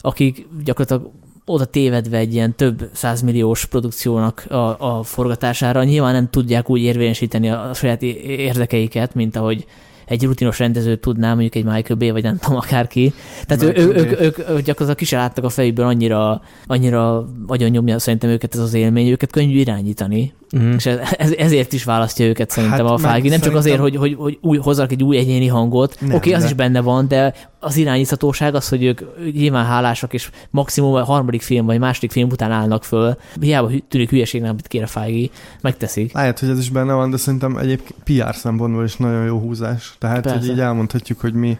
akik 0.00 0.46
gyakorlatilag 0.64 1.12
oda 1.44 1.64
tévedve 1.64 2.16
egy 2.16 2.34
ilyen 2.34 2.54
több 2.56 2.90
százmilliós 2.92 3.64
produkciónak 3.64 4.44
a, 4.48 4.96
a 4.96 5.02
forgatására, 5.02 5.84
nyilván 5.84 6.12
nem 6.12 6.30
tudják 6.30 6.70
úgy 6.70 6.80
érvényesíteni 6.82 7.50
a 7.50 7.70
saját 7.74 8.02
érdekeiket, 8.02 9.14
mint 9.14 9.36
ahogy 9.36 9.66
egy 10.08 10.24
rutinos 10.24 10.58
rendező 10.58 10.96
tudná, 10.96 11.28
mondjuk 11.28 11.54
egy 11.54 11.64
Michael 11.64 11.98
Bay, 11.98 12.10
vagy 12.10 12.22
nem 12.22 12.38
tudom, 12.38 12.56
akárki. 12.56 13.12
Tehát 13.46 13.62
ő, 13.62 13.82
ők, 13.82 13.96
ők, 13.96 14.20
ők, 14.20 14.38
ők 14.38 14.60
gyakorlatilag 14.60 14.94
ki 14.94 15.14
láttak 15.14 15.44
a 15.44 15.48
fejükből 15.48 15.86
annyira, 15.86 16.42
annyira 16.66 17.28
nagyon 17.46 17.70
nyomja 17.70 17.98
szerintem 17.98 18.30
őket 18.30 18.54
ez 18.54 18.60
az 18.60 18.74
élmény, 18.74 19.08
őket 19.08 19.30
könnyű 19.30 19.58
irányítani. 19.58 20.34
Mm. 20.58 20.72
És 20.72 20.86
ez, 20.86 21.32
ezért 21.38 21.72
is 21.72 21.84
választja 21.84 22.26
őket 22.26 22.50
szerintem 22.50 22.86
hát, 22.86 22.94
a 22.94 22.98
Fági. 22.98 23.28
Nem 23.28 23.40
csak 23.40 23.54
azért, 23.54 23.78
hogy, 23.78 23.96
hogy, 23.96 24.14
hogy 24.18 24.38
új, 24.40 24.58
hozzanak 24.58 24.92
egy 24.92 25.02
új 25.02 25.16
egyéni 25.16 25.46
hangot. 25.46 25.98
Oké, 26.04 26.14
okay, 26.14 26.32
az 26.32 26.42
de... 26.42 26.46
is 26.48 26.54
benne 26.54 26.80
van, 26.80 27.08
de 27.08 27.34
az 27.60 27.76
irányíthatóság 27.76 28.54
az, 28.54 28.68
hogy 28.68 28.84
ők 28.84 29.00
nyilván 29.32 29.64
hálásak, 29.64 30.12
és 30.12 30.30
maximum 30.50 30.94
a 30.94 31.04
harmadik 31.04 31.42
film 31.42 31.66
vagy 31.66 31.78
második 31.78 32.10
film 32.10 32.28
után 32.30 32.50
állnak 32.50 32.84
föl. 32.84 33.16
Hiába 33.40 33.70
tűnik 33.88 34.10
hülyeségnek, 34.10 34.50
amit 34.50 34.68
kér 34.68 34.82
a 34.82 34.86
Fági, 34.86 35.30
megteszik. 35.60 36.12
Lehet, 36.12 36.38
hogy 36.38 36.48
ez 36.48 36.58
is 36.58 36.70
benne 36.70 36.92
van, 36.92 37.10
de 37.10 37.16
szerintem 37.16 37.56
egyébként 37.56 37.94
PR 38.04 38.34
szempontból 38.34 38.84
is 38.84 38.96
nagyon 38.96 39.24
jó 39.24 39.38
húzás. 39.38 39.94
Tehát, 39.98 40.22
Persze. 40.22 40.38
hogy 40.38 40.48
így 40.48 40.60
elmondhatjuk, 40.60 41.20
hogy 41.20 41.32
mi 41.32 41.58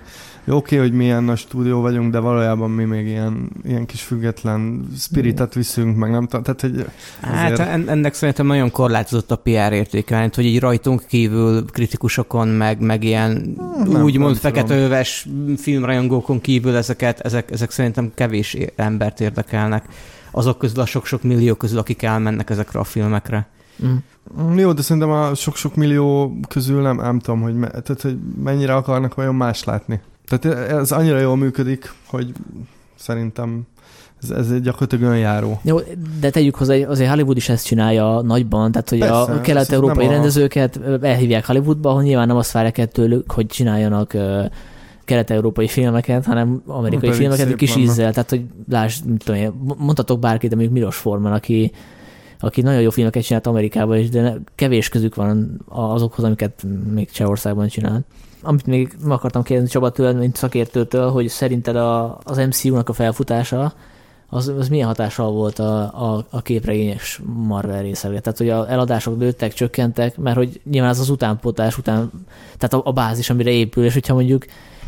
jó, 0.48 0.56
oké, 0.56 0.76
okay, 0.76 0.88
hogy 0.88 0.96
milyen 0.96 1.24
nagy 1.24 1.38
stúdió 1.38 1.80
vagyunk, 1.80 2.12
de 2.12 2.18
valójában 2.18 2.70
mi 2.70 2.84
még 2.84 3.06
ilyen, 3.06 3.50
ilyen 3.64 3.86
kis 3.86 4.02
független 4.02 4.88
spiritet 4.98 5.54
viszünk, 5.54 5.96
meg 5.96 6.10
nem 6.10 6.26
tudom, 6.26 6.42
tehát 6.42 6.60
hogy 6.60 6.86
azért... 7.20 7.58
Hát 7.58 7.88
ennek 7.88 8.14
szerintem 8.14 8.46
nagyon 8.46 8.70
korlátozott 8.70 9.30
a 9.30 9.36
PR 9.36 9.72
értékelent, 9.72 10.34
hogy 10.34 10.44
így 10.44 10.60
rajtunk 10.60 11.04
kívül 11.06 11.64
kritikusokon, 11.64 12.48
meg, 12.48 12.80
meg 12.80 13.04
ilyen 13.04 13.56
nem, 13.84 14.02
úgymond 14.02 14.36
feketeöves 14.36 15.28
filmrajongókon 15.56 16.40
kívül 16.40 16.76
ezeket, 16.76 17.20
ezek, 17.20 17.50
ezek 17.50 17.70
szerintem 17.70 18.12
kevés 18.14 18.56
embert 18.76 19.20
érdekelnek. 19.20 19.84
Azok 20.30 20.58
közül 20.58 20.80
a 20.80 20.86
sok-sok 20.86 21.22
millió 21.22 21.54
közül, 21.54 21.78
akik 21.78 22.02
elmennek 22.02 22.50
ezekre 22.50 22.78
a 22.78 22.84
filmekre. 22.84 23.48
Mm. 23.86 24.56
Jó, 24.56 24.72
de 24.72 24.82
szerintem 24.82 25.10
a 25.10 25.34
sok-sok 25.34 25.74
millió 25.74 26.38
közül 26.48 26.82
nem, 26.82 26.96
nem 26.96 27.18
tudom, 27.18 27.40
hogy, 27.40 27.54
me, 27.54 27.68
tehát, 27.68 28.00
hogy 28.02 28.18
mennyire 28.42 28.74
akarnak 28.74 29.18
olyan 29.18 29.34
más 29.34 29.64
látni. 29.64 30.00
Tehát 30.28 30.58
ez 30.68 30.92
annyira 30.92 31.18
jól 31.18 31.36
működik, 31.36 31.92
hogy 32.06 32.32
szerintem 32.96 33.66
ez, 34.22 34.30
ez 34.30 34.60
gyakorlatilag 34.60 35.12
önjáró. 35.12 35.60
Jó, 35.62 35.78
de 36.20 36.30
tegyük 36.30 36.54
hozzá, 36.54 36.74
azért 36.74 37.10
Hollywood 37.10 37.36
is 37.36 37.48
ezt 37.48 37.66
csinálja 37.66 38.20
nagyban, 38.20 38.72
tehát 38.72 38.88
hogy 38.88 38.98
Persze, 38.98 39.14
a 39.14 39.40
kelet-európai 39.40 39.90
ez 39.90 39.96
nem 40.04 40.08
a- 40.08 40.12
rendezőket 40.12 40.80
elhívják 41.02 41.46
Hollywoodba, 41.46 41.90
ahol 41.90 42.02
nyilván 42.02 42.26
nem 42.26 42.36
azt 42.36 42.52
várják 42.52 42.78
el 42.78 42.86
tőlük, 42.86 43.32
hogy 43.32 43.46
csináljanak 43.46 44.16
kelet-európai 45.04 45.68
filmeket, 45.68 46.24
hanem 46.24 46.62
amerikai 46.66 47.08
Pedig 47.08 47.20
filmeket 47.20 47.46
szép 47.46 47.56
kis 47.56 47.72
vannak. 47.74 47.88
ízzel, 47.88 48.12
tehát 48.12 48.30
hogy 48.30 48.44
lásd, 48.68 49.04
mit 49.06 49.24
tudom 49.24 49.40
én, 49.40 49.52
mondhatok 49.78 50.18
bárkit, 50.18 50.50
de 50.50 50.56
mondjuk 50.56 50.76
Milos 50.78 50.96
Forman, 50.96 51.32
aki, 51.32 51.72
aki 52.40 52.60
nagyon 52.60 52.80
jó 52.80 52.90
filmeket 52.90 53.22
csinált 53.24 53.46
Amerikában 53.46 53.98
is, 53.98 54.08
de 54.08 54.38
kevés 54.54 54.88
közük 54.88 55.14
van 55.14 55.60
azokhoz, 55.68 56.24
amiket 56.24 56.64
még 56.92 57.10
Csehországban 57.10 57.68
csinált. 57.68 58.04
Amit 58.42 58.66
még 58.66 58.96
meg 59.02 59.12
akartam 59.12 59.42
kérdezni 59.42 59.72
Csaba 59.72 59.90
tőled, 59.90 60.18
mint 60.18 60.36
szakértőtől, 60.36 61.10
hogy 61.10 61.28
szerinted 61.28 61.76
a, 61.76 62.18
az 62.22 62.36
MCU-nak 62.36 62.88
a 62.88 62.92
felfutása, 62.92 63.72
az, 64.30 64.48
az 64.48 64.68
milyen 64.68 64.86
hatással 64.86 65.30
volt 65.30 65.58
a, 65.58 65.80
a, 65.80 66.26
a 66.30 66.42
képregényes 66.42 67.20
Marvel 67.24 67.82
részekre? 67.82 68.20
Tehát, 68.20 68.38
hogy 68.38 68.48
a 68.48 68.70
eladások 68.70 69.18
nőttek, 69.18 69.52
csökkentek, 69.52 70.16
mert 70.16 70.36
hogy 70.36 70.60
nyilván 70.70 70.90
az 70.90 70.98
az 70.98 71.10
utánpótás 71.10 71.78
után, 71.78 72.10
tehát 72.58 72.74
a, 72.74 72.80
a 72.90 72.92
bázis, 72.92 73.30
amire 73.30 73.50
épül, 73.50 73.84
és 73.84 73.92
hogyha 73.92 74.14
mondjuk 74.14 74.44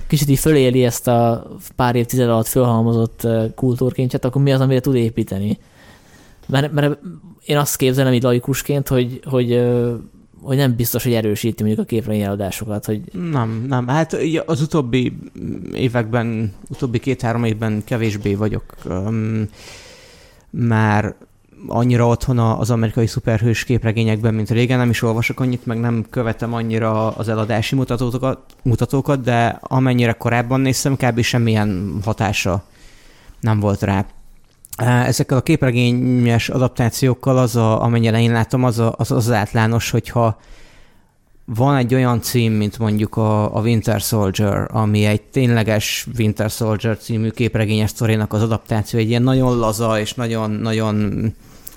kicsit 0.07 0.29
így 0.29 0.39
föléli 0.39 0.85
ezt 0.85 1.09
a 1.09 1.47
pár 1.77 1.95
évtized 1.97 2.29
alatt 2.29 2.47
fölhalmozott 2.47 3.27
kultúrkincset, 3.55 4.25
akkor 4.25 4.43
mi 4.43 4.53
az, 4.53 4.61
amire 4.61 4.81
tud 4.81 4.95
építeni? 4.95 5.59
Mert, 6.47 6.73
mert 6.73 6.99
én 7.45 7.57
azt 7.57 7.77
képzelem 7.77 8.13
így 8.13 8.23
laikusként, 8.23 8.89
hogy, 8.89 9.21
hogy, 9.25 9.71
hogy 10.43 10.57
nem 10.57 10.77
biztos, 10.77 11.03
hogy 11.03 11.13
erősíti 11.13 11.63
mondjuk 11.63 11.87
a 11.87 11.89
képregény 11.89 12.23
eladásokat, 12.23 12.85
hogy 12.85 13.01
Nem, 13.13 13.65
nem. 13.69 13.89
Hát 13.89 14.17
az 14.47 14.61
utóbbi 14.61 15.17
években, 15.75 16.53
utóbbi 16.69 16.99
két-három 16.99 17.45
évben 17.45 17.83
kevésbé 17.85 18.35
vagyok 18.35 18.65
um, 18.85 19.49
már 20.51 21.15
annyira 21.67 22.07
otthon 22.07 22.39
az 22.39 22.71
amerikai 22.71 23.07
szuperhős 23.07 23.65
képregényekben, 23.65 24.35
mint 24.35 24.51
régen, 24.51 24.79
nem 24.79 24.91
is 24.91 25.03
olvasok 25.03 25.41
annyit, 25.41 25.67
meg 25.67 25.81
nem 25.81 26.07
követem 26.11 26.55
annyira 26.55 27.09
az 27.11 27.29
eladási 27.29 27.75
mutatókat, 27.75 28.39
mutatókat 28.63 29.21
de 29.21 29.59
amennyire 29.61 30.13
korábban 30.13 30.61
néztem, 30.61 30.97
kb. 30.97 31.21
semmilyen 31.21 31.99
hatása 32.05 32.65
nem 33.41 33.61
volt 33.61 33.83
rá. 33.83 34.07
Ezekkel 34.77 35.37
a 35.37 35.43
képregényes 35.43 36.49
adaptációkkal 36.49 37.39
az, 37.39 37.57
a, 37.57 37.83
amennyire 37.83 38.21
én 38.21 38.33
látom, 38.33 38.65
az, 38.65 38.79
a, 38.79 38.95
az 38.97 39.11
az 39.11 39.31
általános, 39.31 39.91
hogyha 39.91 40.41
van 41.45 41.77
egy 41.77 41.95
olyan 41.95 42.21
cím, 42.21 42.53
mint 42.53 42.79
mondjuk 42.79 43.17
a, 43.17 43.57
a 43.57 43.61
Winter 43.61 44.01
Soldier, 44.01 44.69
ami 44.73 45.05
egy 45.05 45.23
tényleges 45.23 46.07
Winter 46.19 46.51
Soldier 46.51 46.99
című 46.99 47.31
képregényes 47.31 47.91
sztorinak 47.91 48.33
az 48.33 48.43
adaptáció, 48.43 48.99
egy 48.99 49.09
ilyen 49.09 49.23
nagyon 49.23 49.59
laza 49.59 50.01
és 50.01 50.15
nagyon-nagyon 50.15 51.25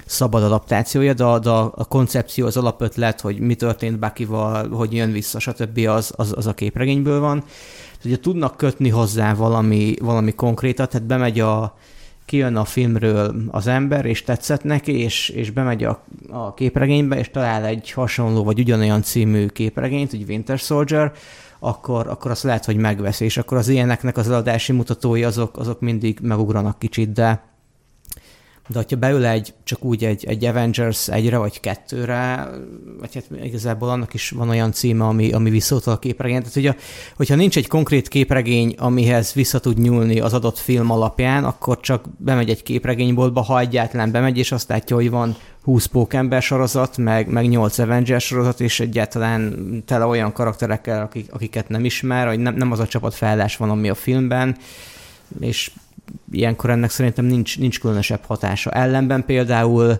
szabad 0.05 0.43
adaptációja, 0.43 1.13
de, 1.13 1.23
a- 1.23 1.39
de 1.39 1.49
a 1.49 1.85
koncepció, 1.89 2.45
az 2.45 2.57
alapötlet, 2.57 3.21
hogy 3.21 3.39
mi 3.39 3.55
történt 3.55 3.99
Buckyval, 3.99 4.69
hogy 4.69 4.93
jön 4.93 5.11
vissza, 5.11 5.39
stb. 5.39 5.77
az, 5.87 6.13
az, 6.15 6.33
az 6.35 6.47
a 6.47 6.53
képregényből 6.53 7.19
van. 7.19 7.39
Tehát, 7.39 8.05
Ugye 8.05 8.19
tudnak 8.19 8.57
kötni 8.57 8.89
hozzá 8.89 9.33
valami, 9.33 9.95
valami 10.01 10.33
konkrétat, 10.33 10.89
tehát 10.89 11.07
bemegy 11.07 11.39
a, 11.39 11.77
kijön 12.25 12.55
a 12.55 12.65
filmről 12.65 13.35
az 13.51 13.67
ember, 13.67 14.05
és 14.05 14.23
tetszett 14.23 14.63
neki, 14.63 14.99
és, 14.99 15.29
és 15.29 15.51
bemegy 15.51 15.83
a, 15.83 16.03
a 16.29 16.53
képregénybe, 16.53 17.17
és 17.17 17.29
talál 17.29 17.65
egy 17.65 17.91
hasonló, 17.91 18.43
vagy 18.43 18.59
ugyanolyan 18.59 19.01
című 19.01 19.47
képregényt, 19.47 20.13
egy 20.13 20.25
Winter 20.27 20.57
Soldier, 20.57 21.11
akkor, 21.59 22.07
akkor 22.07 22.31
azt 22.31 22.43
lehet, 22.43 22.65
hogy 22.65 22.77
megveszi, 22.77 23.25
és 23.25 23.37
akkor 23.37 23.57
az 23.57 23.67
ilyeneknek 23.67 24.17
az 24.17 24.29
eladási 24.29 24.71
mutatói 24.71 25.23
azok, 25.23 25.57
azok 25.57 25.79
mindig 25.79 26.19
megugranak 26.21 26.79
kicsit, 26.79 27.11
de 27.11 27.52
de 28.67 28.77
hogyha 28.77 28.97
beül 28.97 29.25
egy, 29.25 29.53
csak 29.63 29.83
úgy 29.83 30.03
egy, 30.05 30.25
egy 30.25 30.45
Avengers 30.45 31.07
egyre 31.07 31.37
vagy 31.37 31.59
kettőre, 31.59 32.49
vagy 32.99 33.13
hát 33.13 33.25
igazából 33.43 33.89
annak 33.89 34.13
is 34.13 34.29
van 34.29 34.49
olyan 34.49 34.71
címe, 34.71 35.05
ami, 35.05 35.31
ami 35.31 35.49
visszautal 35.49 35.93
a 35.93 35.99
képregény. 35.99 36.39
Tehát 36.39 36.55
ugye, 36.55 36.75
hogyha 37.15 37.35
nincs 37.35 37.57
egy 37.57 37.67
konkrét 37.67 38.07
képregény, 38.07 38.75
amihez 38.77 39.33
vissza 39.33 39.59
tud 39.59 39.79
nyúlni 39.79 40.19
az 40.19 40.33
adott 40.33 40.57
film 40.57 40.91
alapján, 40.91 41.43
akkor 41.43 41.79
csak 41.79 42.05
bemegy 42.17 42.49
egy 42.49 42.63
képregényboltba, 42.63 43.41
ha 43.41 43.59
egyáltalán 43.59 44.11
bemegy, 44.11 44.37
és 44.37 44.51
azt 44.51 44.69
látja, 44.69 44.95
hogy 44.95 45.09
van 45.09 45.35
20 45.63 45.85
pókember 45.85 46.41
sorozat, 46.41 46.97
meg, 46.97 47.27
meg 47.27 47.49
8 47.49 47.77
Avengers 47.77 48.25
sorozat, 48.25 48.61
és 48.61 48.79
egyáltalán 48.79 49.83
tele 49.85 50.05
olyan 50.05 50.33
karakterekkel, 50.33 51.01
akik, 51.01 51.33
akiket 51.33 51.69
nem 51.69 51.85
ismer, 51.85 52.27
hogy 52.27 52.39
nem, 52.39 52.55
nem 52.55 52.71
az 52.71 52.79
a 52.79 52.87
csapat 52.87 53.13
felállás 53.13 53.57
van, 53.57 53.69
ami 53.69 53.89
a 53.89 53.95
filmben, 53.95 54.57
és 55.39 55.71
ilyenkor 56.31 56.69
ennek 56.69 56.89
szerintem 56.89 57.25
nincs, 57.25 57.59
nincs 57.59 57.79
különösebb 57.79 58.23
hatása. 58.25 58.71
Ellenben 58.71 59.25
például 59.25 59.99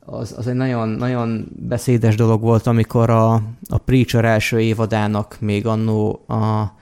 az, 0.00 0.34
az 0.36 0.46
egy 0.46 0.54
nagyon, 0.54 0.88
nagyon 0.88 1.48
beszédes 1.56 2.14
dolog 2.14 2.40
volt, 2.40 2.66
amikor 2.66 3.10
a, 3.10 3.34
a 3.68 3.78
Preacher 3.84 4.24
első 4.24 4.60
évadának 4.60 5.36
még 5.40 5.66
annó 5.66 6.24
a 6.28 6.72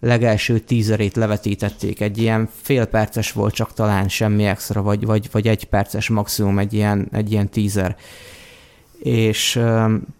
legelső 0.00 0.58
tízerét 0.58 1.16
levetítették. 1.16 2.00
Egy 2.00 2.18
ilyen 2.18 2.48
fél 2.62 2.84
perces 2.84 3.32
volt 3.32 3.54
csak 3.54 3.72
talán 3.72 4.08
semmi 4.08 4.44
extra, 4.44 4.82
vagy, 4.82 5.04
vagy, 5.04 5.28
vagy 5.32 5.48
egy 5.48 5.64
perces 5.64 6.08
maximum 6.08 6.58
egy 6.58 6.72
ilyen, 6.72 7.08
egy 7.12 7.32
ilyen 7.32 7.48
tízer. 7.48 7.96
És 8.98 9.60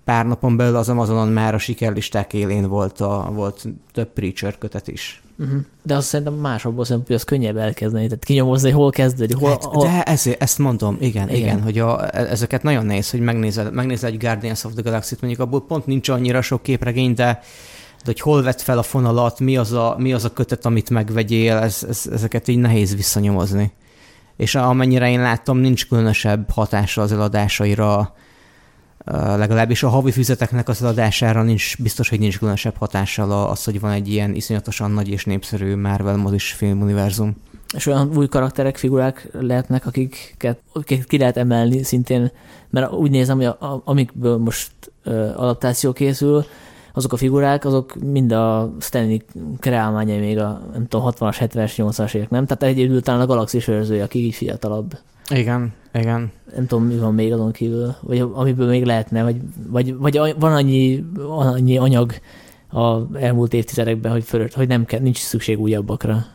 pár 0.05 0.27
napon 0.27 0.57
belül 0.57 0.77
az 0.77 0.89
Amazonon 0.89 1.29
már 1.29 1.55
a 1.55 1.59
sikerlisták 1.59 2.33
élén 2.33 2.69
volt, 2.69 3.01
a, 3.01 3.31
volt 3.33 3.65
több 3.93 4.13
Preacher 4.13 4.59
kötet 4.59 4.89
is. 4.89 5.23
Uh-huh. 5.43 5.61
de 5.83 5.95
azt 5.97 6.07
szerintem 6.07 6.35
másokból 6.35 6.85
szempontból 6.85 7.17
az 7.17 7.25
könnyebb 7.25 7.57
elkezdeni, 7.57 8.07
tehát 8.07 8.25
kinyomozni, 8.25 8.71
hogy 8.71 8.81
hol 8.81 8.91
kezdődik, 8.91 9.37
hol, 9.37 9.51
Hát, 9.51 9.65
hol, 9.65 9.87
de 9.87 10.03
ezért, 10.03 10.43
ezt 10.43 10.59
mondom, 10.59 10.97
igen, 11.01 11.29
Igen. 11.29 11.41
igen, 11.41 11.63
hogy 11.63 11.79
a, 11.79 12.17
ezeket 12.17 12.63
nagyon 12.63 12.87
nehéz, 12.87 13.11
hogy 13.11 13.21
megnézel, 13.21 13.71
megnézel 13.71 14.11
egy 14.11 14.19
Guardians 14.19 14.65
of 14.65 14.73
the 14.73 14.83
Galaxy-t, 14.83 15.21
mondjuk 15.21 15.43
abból 15.43 15.67
pont 15.67 15.87
nincs 15.87 16.09
annyira 16.09 16.43
sok 16.43 16.63
képregény, 16.63 17.15
de, 17.15 17.25
de 17.25 18.05
hogy 18.05 18.21
hol 18.21 18.43
vett 18.43 18.61
fel 18.61 18.79
a 18.79 18.83
fonalat, 18.83 19.41
mi 19.41 19.57
az 19.57 19.73
a, 19.73 19.95
mi 19.99 20.13
az 20.13 20.25
a 20.25 20.33
kötet, 20.33 20.67
amit 20.67 20.91
megvegyél, 20.91 21.57
ez, 21.57 21.87
ez, 21.89 22.09
ezeket 22.13 22.49
így 22.49 22.59
nehéz 22.59 22.97
visszanyomozni. 22.97 23.73
És 24.37 24.55
amennyire 24.55 25.11
én 25.11 25.21
láttam, 25.21 25.59
nincs 25.59 25.89
különösebb 25.89 26.51
hatása 26.51 27.03
az 27.03 27.13
eladásaira, 27.13 28.15
legalábbis 29.37 29.83
a 29.83 29.89
havi 29.89 30.11
füzeteknek 30.11 30.69
az 30.69 30.83
eladására 30.83 31.43
nincs, 31.43 31.83
biztos, 31.83 32.09
hogy 32.09 32.19
nincs 32.19 32.39
különösebb 32.39 32.77
hatással 32.77 33.49
az, 33.49 33.65
hogy 33.65 33.81
van 33.81 33.91
egy 33.91 34.09
ilyen 34.09 34.35
iszonyatosan 34.35 34.91
nagy 34.91 35.09
és 35.09 35.25
népszerű 35.25 35.77
Marvel 35.77 36.17
mozis 36.17 36.53
filmuniverzum. 36.53 37.37
és 37.75 37.87
olyan 37.87 38.11
új 38.17 38.29
karakterek, 38.29 38.77
figurák 38.77 39.29
lehetnek, 39.33 39.87
akiket, 39.87 40.59
akiket 40.73 41.07
ki 41.07 41.19
lehet 41.19 41.37
emelni 41.37 41.83
szintén, 41.83 42.31
mert 42.71 42.93
úgy 42.93 43.11
nézem, 43.11 43.37
hogy 43.37 43.47
a, 43.47 43.57
a, 43.61 43.83
amikből 43.85 44.37
most 44.37 44.73
ö, 45.03 45.29
adaptáció 45.29 45.93
készül, 45.93 46.45
azok 46.93 47.13
a 47.13 47.17
figurák, 47.17 47.65
azok 47.65 47.95
mind 47.95 48.33
a 48.33 48.75
Stanley 48.81 49.19
kreálmányai 49.61 50.19
még 50.19 50.39
a, 50.39 50.63
nem 50.73 50.87
tudom, 50.87 51.11
60-as, 51.11 51.37
70-es, 51.41 51.73
80-as 51.77 52.15
évek, 52.15 52.31
nem? 52.31 52.47
Tehát 52.47 52.63
egyedül 52.63 53.03
talán 53.03 53.21
a 53.21 53.27
galaxis 53.27 53.69
őrzője, 53.69 54.03
aki 54.03 54.25
így 54.25 54.35
fiatalabb. 54.35 54.99
Igen, 55.31 55.73
igen. 55.95 56.33
Nem 56.55 56.67
tudom, 56.67 56.85
mi 56.85 56.99
van 56.99 57.15
még 57.15 57.33
azon 57.33 57.53
kívül, 57.53 57.95
vagy 58.01 58.21
amiből 58.33 58.69
még 58.69 58.85
lehetne, 58.85 59.23
vagy, 59.23 59.37
vagy, 59.69 59.97
vagy 59.97 60.35
van 60.39 60.53
annyi, 60.53 61.05
annyi 61.29 61.79
anyag 61.79 62.13
a 62.73 63.17
elmúlt 63.17 63.53
évtizedekben, 63.53 64.13
hogy, 64.13 64.25
fölött, 64.25 64.55
hogy 64.55 64.69
nem 64.69 64.85
kell, 64.85 65.01
nincs 65.01 65.19
szükség 65.19 65.61
újabbakra. 65.61 66.27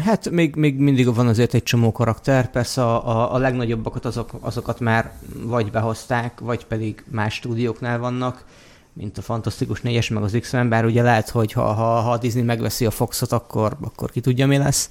Hát 0.00 0.30
még, 0.30 0.54
még 0.54 0.78
mindig 0.78 1.14
van 1.14 1.26
azért 1.26 1.54
egy 1.54 1.62
csomó 1.62 1.92
karakter, 1.92 2.50
persze 2.50 2.82
a, 2.82 3.08
a, 3.08 3.34
a 3.34 3.38
legnagyobbakat 3.38 4.04
azok, 4.04 4.30
azokat 4.40 4.80
már 4.80 5.12
vagy 5.44 5.70
behozták, 5.70 6.40
vagy 6.40 6.66
pedig 6.66 7.04
más 7.10 7.34
stúdióknál 7.34 7.98
vannak, 7.98 8.44
mint 8.92 9.18
a 9.18 9.22
Fantasztikus 9.22 9.80
4-es, 9.84 10.12
meg 10.12 10.22
az 10.22 10.36
X-Men, 10.40 10.68
bár 10.68 10.84
ugye 10.84 11.02
lehet, 11.02 11.28
hogy 11.28 11.52
ha, 11.52 11.72
ha, 11.72 12.00
ha 12.00 12.10
a 12.10 12.18
Disney 12.18 12.42
megveszi 12.42 12.86
a 12.86 12.90
Foxot, 12.90 13.32
akkor, 13.32 13.76
akkor 13.80 14.10
ki 14.10 14.20
tudja, 14.20 14.46
mi 14.46 14.56
lesz. 14.56 14.90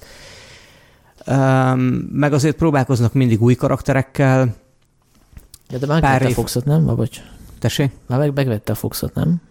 Meg 2.12 2.34
azért 2.34 2.56
próbálkoznak 2.56 3.14
mindig 3.14 3.42
új 3.42 3.56
karakterekkel. 3.56 4.56
Ja, 5.70 5.78
de 5.78 5.86
már 5.86 6.02
Pár 6.02 6.12
megvette 6.12 6.26
a 6.26 6.30
év- 6.30 6.36
Foxot, 6.36 6.66
nem? 6.66 6.86
Vagy 6.86 6.96
bocs. 6.96 7.18
Tessék? 7.60 7.92
Már 8.08 8.20
meg, 8.20 8.34
megvette 8.34 8.72
a 8.72 8.76
Foxot, 8.76 9.14
nem? 9.14 9.42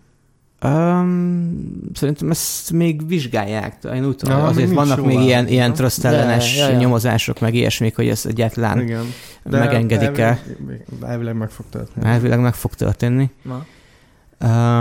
Um, 0.65 1.91
szerintem 1.95 2.31
ezt 2.31 2.73
még 2.73 3.07
vizsgálják. 3.09 3.77
Én 3.95 4.07
úgy 4.07 4.17
tudom, 4.17 4.39
Ja, 4.39 4.45
azért 4.45 4.73
vannak 4.73 5.05
még 5.07 5.21
ilyen, 5.21 5.49
ilyen 5.49 5.73
trösztellenes 5.75 6.57
De, 6.57 6.63
ja, 6.63 6.69
ja. 6.71 6.79
nyomozások, 6.79 7.41
meg 7.41 7.55
ilyesmik, 7.55 7.97
hogy 7.97 8.09
ezt 8.09 8.27
egyáltalán 8.27 8.81
Igen. 8.81 9.05
megengedik-e. 9.45 10.23
elvileg- 10.23 10.87
Elvileg 11.03 11.37
meg 11.37 11.51
fog 11.51 11.67
történni. 11.71 12.07
Elvileg 12.07 12.41
meg 12.41 12.55
fog 12.55 12.75
történni. 12.75 13.31
Ma. 13.43 13.65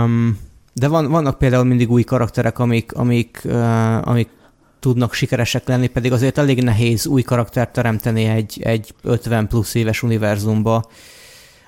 Um, 0.02 0.38
de 0.72 0.88
van, 0.88 1.10
vannak 1.10 1.38
például 1.38 1.64
mindig 1.64 1.90
új 1.90 2.02
karakterek, 2.02 2.58
amik, 2.58 2.92
amik, 2.92 3.40
uh, 3.44 4.08
amik 4.08 4.28
tudnak 4.80 5.12
sikeresek 5.12 5.68
lenni, 5.68 5.86
pedig 5.86 6.12
azért 6.12 6.38
elég 6.38 6.62
nehéz 6.62 7.06
új 7.06 7.22
karaktert 7.22 7.72
teremteni 7.72 8.24
egy, 8.24 8.60
egy 8.62 8.94
50 9.02 9.48
plusz 9.48 9.74
éves 9.74 10.02
univerzumba, 10.02 10.84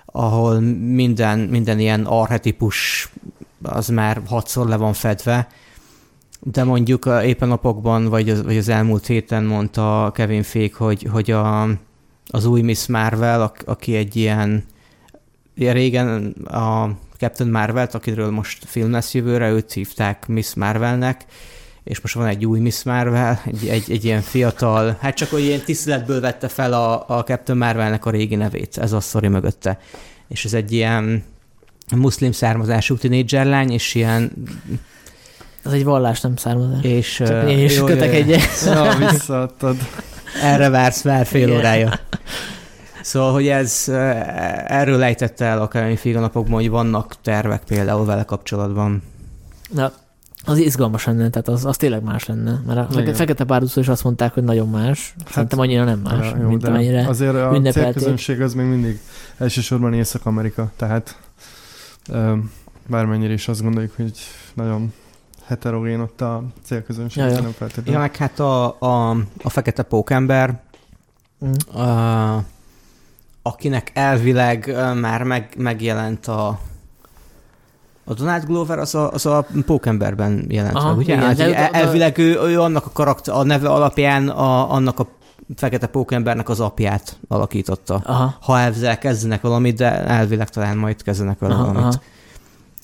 ahol 0.06 0.60
minden, 0.80 1.38
minden 1.38 1.78
ilyen 1.78 2.04
arhetipus 2.04 3.08
az 3.62 3.88
már 3.88 4.20
hatszor 4.26 4.68
le 4.68 4.76
van 4.76 4.92
fedve. 4.92 5.48
De 6.40 6.64
mondjuk 6.64 7.04
a- 7.04 7.24
éppen 7.24 7.48
napokban, 7.48 8.08
vagy 8.08 8.30
az, 8.30 8.42
vagy 8.42 8.56
az 8.56 8.68
elmúlt 8.68 9.06
héten 9.06 9.44
mondta 9.44 10.10
Kevin 10.14 10.42
Fék, 10.42 10.74
hogy, 10.74 11.06
hogy 11.10 11.30
a, 11.30 11.62
az 12.26 12.44
új 12.44 12.60
Miss 12.60 12.86
Marvel, 12.86 13.42
ak- 13.42 13.68
aki 13.68 13.96
egy 13.96 14.16
ilyen, 14.16 14.64
ilyen 15.54 15.74
régen 15.74 16.30
a 16.44 16.88
Captain 17.18 17.50
Marvel-t, 17.50 17.94
akiről 17.94 18.30
most 18.30 18.64
film 18.66 18.90
lesz 18.90 19.14
jövőre, 19.14 19.50
őt 19.50 19.72
hívták 19.72 20.26
Miss 20.26 20.54
Marvelnek, 20.54 21.24
és 21.85 22.01
most 22.01 22.14
van 22.14 22.26
egy 22.26 22.47
új 22.47 22.59
Miss 22.59 22.83
Marvel, 22.83 23.43
egy, 23.47 23.68
egy, 23.68 23.91
egy 23.91 24.05
ilyen 24.05 24.20
fiatal, 24.20 24.97
hát 25.01 25.14
csak 25.14 25.30
hogy 25.30 25.43
ilyen 25.43 25.61
tiszteletből 25.61 26.20
vette 26.20 26.49
fel 26.49 26.72
a, 26.72 27.05
a 27.09 27.22
Captain 27.22 27.59
Marvelnek 27.59 28.05
a 28.05 28.11
régi 28.11 28.35
nevét, 28.35 28.78
ez 28.78 28.93
a 28.93 29.01
sztori 29.01 29.28
mögötte. 29.28 29.78
És 30.28 30.45
ez 30.45 30.55
egy 30.55 30.72
ilyen 30.72 31.24
muszlim 31.97 32.33
származású 32.33 32.97
tinédzser 32.97 33.47
lány, 33.47 33.70
és 33.70 33.95
ilyen... 33.95 34.33
Ez 35.64 35.72
egy 35.72 35.85
vallás, 35.85 36.20
nem 36.20 36.37
származás. 36.37 36.85
És, 36.85 37.14
Csak 37.14 37.28
ö, 37.28 37.47
én 37.47 37.64
is 37.64 37.76
jó, 37.76 37.85
kötek 37.85 38.14
egyet. 38.14 38.41
Ja, 38.64 38.97
visszaadtad. 39.11 39.76
Erre 40.43 40.68
vársz 40.68 41.03
már 41.03 41.26
fél 41.26 41.47
Igen. 41.47 41.57
órája. 41.57 42.01
Szóval, 43.03 43.33
hogy 43.33 43.49
ez 43.49 43.85
erről 44.66 44.99
lejtette 44.99 45.45
el 45.45 45.61
a 45.61 45.68
Kevin 45.68 45.97
Feige 45.97 46.18
napokban, 46.18 46.55
hogy 46.55 46.70
vannak 46.70 47.14
tervek 47.22 47.62
például 47.64 48.05
vele 48.05 48.24
kapcsolatban. 48.24 49.03
Na, 49.68 49.93
az 50.45 50.59
izgalmas 50.59 51.05
lenne, 51.05 51.30
tehát 51.30 51.49
az, 51.49 51.64
az 51.64 51.76
tényleg 51.76 52.03
más 52.03 52.26
lenne. 52.26 52.61
Mert 52.66 52.78
a 52.78 52.82
Igen. 52.82 52.93
feke- 52.93 53.16
fekete 53.16 53.45
párduszó 53.45 53.80
is 53.80 53.88
azt 53.88 54.05
mondták, 54.05 54.34
hogy 54.34 54.45
nagyon 54.45 54.68
más. 54.68 55.14
Hát, 55.24 55.32
Szerintem 55.32 55.59
annyira 55.59 55.84
nem 55.84 55.99
más, 55.99 56.30
Ja, 56.30 56.36
jó, 56.36 56.49
mint 56.49 56.64
amennyire. 56.66 57.07
azért 57.09 57.34
a 57.34 57.61
célközönség 57.70 58.40
az 58.40 58.55
még 58.55 58.66
mindig 58.66 59.01
elsősorban 59.38 59.95
Észak-Amerika, 59.95 60.70
tehát 60.76 61.18
bármennyire 62.86 63.32
is 63.32 63.49
azt 63.49 63.62
gondoljuk, 63.62 63.93
hogy 63.97 64.12
nagyon 64.55 64.93
heterogén 65.45 66.01
ott 66.01 66.20
a 66.20 66.43
célközönség, 66.64 67.22
Ja, 67.22 67.28
ja. 67.28 67.34
nem 67.34 67.45
Ja, 67.45 67.51
feltétlenül. 67.51 68.01
meg 68.01 68.16
hát 68.16 68.40
a, 68.40 68.76
a, 68.80 69.11
a 69.43 69.49
fekete 69.51 69.82
pókember, 69.82 70.61
Mm. 71.45 71.78
a, 71.80 72.45
akinek 73.43 73.90
elvileg 73.95 74.74
már 75.01 75.22
meg, 75.22 75.55
megjelent 75.59 76.26
a 76.26 76.61
a 78.05 78.14
Donald 78.14 78.44
Glover 78.44 78.78
az 78.78 78.94
a, 78.94 79.12
az 79.12 79.26
a 79.26 79.46
pókemberben 79.66 80.44
jelent 80.48 80.74
Aha, 80.74 80.88
meg, 80.88 80.96
ugye? 80.96 81.12
igen, 81.14 81.26
Hát, 81.26 81.36
de- 81.36 81.46
de- 81.48 81.70
elvileg 81.70 82.18
ő, 82.18 82.38
ő 82.40 82.61
annak 82.61 82.86
a 82.86 82.90
karakter, 82.92 83.34
a 83.34 83.42
neve 83.42 83.68
alapján 83.68 84.28
a, 84.28 84.72
annak 84.72 84.98
a 84.98 85.07
fekete 85.57 85.86
pókembernek 85.86 86.48
az 86.48 86.61
apját 86.61 87.16
alakította. 87.28 88.00
Aha. 88.05 88.34
Ha 88.40 88.59
ezzel 88.61 88.98
kezdenek 88.98 89.40
valamit, 89.40 89.76
de 89.76 90.05
elvileg 90.07 90.48
talán 90.48 90.76
majd 90.76 91.03
kezdenek 91.03 91.38
vele 91.38 91.55
Aha, 91.55 91.62
valamit. 91.62 91.82
aha. 91.82 92.00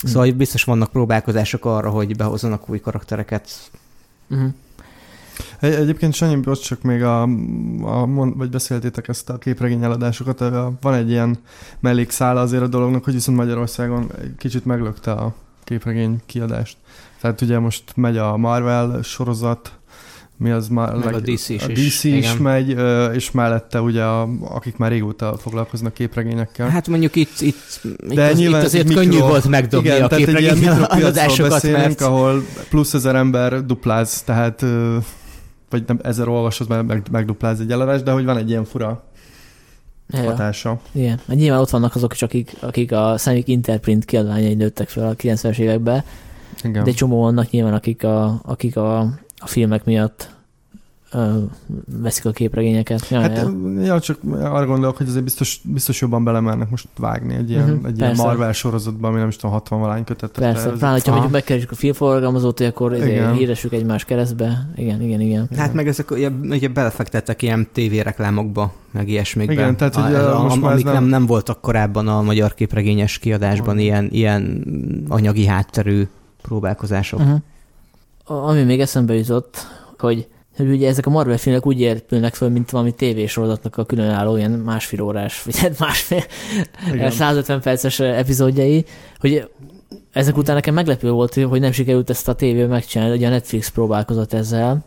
Szóval 0.03 0.31
biztos 0.31 0.63
vannak 0.63 0.91
próbálkozások 0.91 1.65
arra, 1.65 1.89
hogy 1.89 2.15
behozzanak 2.15 2.69
új 2.69 2.79
karaktereket. 2.79 3.49
Mhm. 4.27 4.45
Egy, 5.59 5.73
egyébként 5.73 6.13
Sanyi, 6.13 6.35
bocs, 6.35 6.61
csak 6.61 6.81
még 6.81 7.03
a, 7.03 7.21
a 7.81 8.05
vagy 8.35 8.49
beszéltétek 8.49 9.07
ezt 9.07 9.29
a 9.29 9.37
képregény 9.37 9.83
eladásokat, 9.83 10.39
van 10.81 10.93
egy 10.93 11.09
ilyen 11.09 11.37
mellékszála 11.79 12.41
azért 12.41 12.63
a 12.63 12.67
dolognak, 12.67 13.03
hogy 13.03 13.13
viszont 13.13 13.37
Magyarországon 13.37 14.11
kicsit 14.37 14.65
meglökte 14.65 15.11
a 15.11 15.35
képregény 15.63 16.21
kiadást. 16.25 16.77
Tehát 17.21 17.41
ugye 17.41 17.59
most 17.59 17.83
megy 17.95 18.17
a 18.17 18.37
Marvel 18.37 19.01
sorozat, 19.01 19.79
mi 20.39 20.49
az 20.49 20.67
már... 20.67 20.93
Meg 20.93 21.13
a 21.13 21.19
DC 21.19 21.49
is 21.49 21.63
a 21.63 21.69
is, 21.69 21.87
DC 21.87 22.03
is 22.03 22.13
igen. 22.13 22.37
megy, 22.37 22.77
és 23.15 23.31
mellette 23.31 23.81
ugye, 23.81 24.03
a, 24.03 24.29
akik 24.41 24.77
már 24.77 24.91
régóta 24.91 25.37
foglalkoznak 25.37 25.93
képregényekkel. 25.93 26.69
Hát 26.69 26.87
mondjuk 26.87 27.15
itt, 27.15 27.39
itt, 27.39 27.79
itt, 27.83 28.13
De 28.13 28.29
itt 28.29 28.37
nyilván 28.37 28.63
azért 28.63 28.89
egy 28.89 28.95
könnyű 28.95 29.09
mikro- 29.09 29.27
volt 29.27 29.47
megdobni 29.47 29.89
Igen, 29.89 30.03
a 30.03 30.07
képregény 30.07 30.63
eladásokat, 30.89 31.63
mert 31.63 32.01
ahol 32.01 32.43
plusz 32.69 32.93
ezer 32.93 33.15
ember 33.15 33.65
dupláz, 33.65 34.21
tehát 34.21 34.65
vagy 35.69 35.83
nem 35.87 35.99
ezer 36.03 36.27
olvasott, 36.27 36.67
meg, 36.67 36.85
meg, 36.85 37.07
megdupláz 37.11 37.59
egy 37.59 37.71
eladás, 37.71 38.03
de 38.03 38.11
hogy 38.11 38.25
van 38.25 38.37
egy 38.37 38.49
ilyen 38.49 38.65
fura 38.65 39.03
Ja, 40.11 40.23
hatása. 40.23 40.79
Igen, 40.91 41.19
mert 41.25 41.39
nyilván 41.39 41.59
ott 41.59 41.69
vannak 41.69 41.95
azok 41.95 42.13
is, 42.13 42.21
akik, 42.21 42.55
akik 42.59 42.91
a 42.91 43.17
szemik 43.17 43.47
Interprint 43.47 44.05
kiadványai 44.05 44.53
nőttek 44.53 44.89
fel 44.89 45.07
a 45.07 45.15
90-es 45.15 45.57
években, 45.57 46.03
Igen. 46.63 46.83
de 46.83 46.91
csomó 46.91 47.21
vannak 47.21 47.49
nyilván, 47.49 47.73
akik 47.73 48.03
a, 48.03 48.39
akik 48.43 48.77
a, 48.77 48.99
a 49.37 49.47
filmek 49.47 49.85
miatt 49.85 50.29
ö, 51.11 51.37
veszik 52.01 52.25
a 52.25 52.31
képregényeket. 52.31 53.07
Ja, 53.09 53.19
Hát 53.19 53.37
ja. 53.37 53.81
ja, 53.81 53.99
csak 53.99 54.17
arra 54.33 54.65
gondolok, 54.65 54.97
hogy 54.97 55.07
azért 55.07 55.23
biztos, 55.23 55.61
biztos 55.63 56.01
jobban 56.01 56.23
belemernek 56.23 56.69
most 56.69 56.87
vágni 56.97 57.35
egy 57.35 57.49
ilyen, 57.49 57.69
Mhm, 57.69 57.85
egy 57.85 57.99
ilyen. 57.99 58.13
Marvel 58.15 58.51
sorozatban, 58.53 59.09
ami 59.09 59.19
nem 59.19 59.27
is 59.27 59.35
tudom, 59.35 59.51
60 59.51 59.79
valány 59.79 60.03
kötetet. 60.03 60.43
Persze, 60.43 60.69
pláne, 60.69 60.93
hogyha 60.93 61.11
mondjuk 61.11 61.31
megkeresjük 61.31 61.71
a 61.71 61.75
filmforgalmazót, 61.75 62.57
hogy 62.57 62.67
akkor 62.67 62.93
ezért 62.93 63.09
Igen. 63.09 63.33
híresük 63.33 63.73
egymás 63.73 64.05
keresztbe. 64.05 64.69
Igen, 64.75 65.01
igen, 65.01 65.21
igen. 65.21 65.49
Hát 65.57 65.73
meg 65.73 65.87
ezek 65.87 66.11
ugye, 66.11 66.29
ugye 66.49 66.67
belefektettek 66.67 67.41
ilyen 67.41 67.67
tévéreklámokba, 67.73 68.73
meg 68.91 69.07
ilyesmikbe. 69.09 69.53
Igen, 69.53 69.77
tehát, 69.77 69.95
a, 69.95 70.01
hogy, 70.01 70.13
ez 70.13 70.25
a, 70.25 70.43
most 70.43 70.61
amik 70.63 70.83
nem... 70.83 70.93
nem- 70.93 71.03
nem 71.05 71.25
voltak 71.25 71.61
korábban 71.61 72.07
a 72.07 72.21
magyar 72.21 72.53
képregényes 72.53 73.17
kiadásban, 73.17 73.75
Mhm. 73.75 73.83
ilyen, 73.83 74.07
ilyen 74.11 74.63
anyagi 75.07 75.45
hátterű 75.45 76.07
próbálkozások. 76.41 77.19
Uh-huh. 77.19 77.39
Ami 78.49 78.63
még 78.63 78.79
eszembe 78.79 79.13
jutott, 79.13 79.57
hogy, 79.97 80.27
hogy 80.65 80.69
ugye 80.69 80.87
ezek 80.87 81.05
a 81.05 81.09
Marvel 81.09 81.37
filmek 81.37 81.65
úgy 81.65 81.79
épülnek 81.79 82.35
föl, 82.35 82.49
mint 82.49 82.69
valami 82.69 82.91
tévésorozatnak 82.91 83.77
a 83.77 83.85
különálló 83.85 84.37
ilyen 84.37 84.51
másfél 84.51 85.01
órás, 85.01 85.43
vagy 85.43 85.57
hát 85.57 85.79
másfél, 85.79 86.23
Igen. 86.93 87.11
150 87.19 87.61
perces 87.61 87.99
epizódjai, 87.99 88.85
hogy 89.19 89.49
ezek 90.11 90.37
után 90.37 90.55
nekem 90.55 90.73
meglepő 90.73 91.11
volt, 91.11 91.33
hogy 91.33 91.59
nem 91.59 91.71
sikerült 91.71 92.09
ezt 92.09 92.27
a 92.27 92.33
tévé 92.33 92.65
megcsinálni, 92.65 93.15
ugye 93.15 93.27
a 93.27 93.29
Netflix 93.29 93.69
próbálkozott 93.69 94.33
ezzel. 94.33 94.83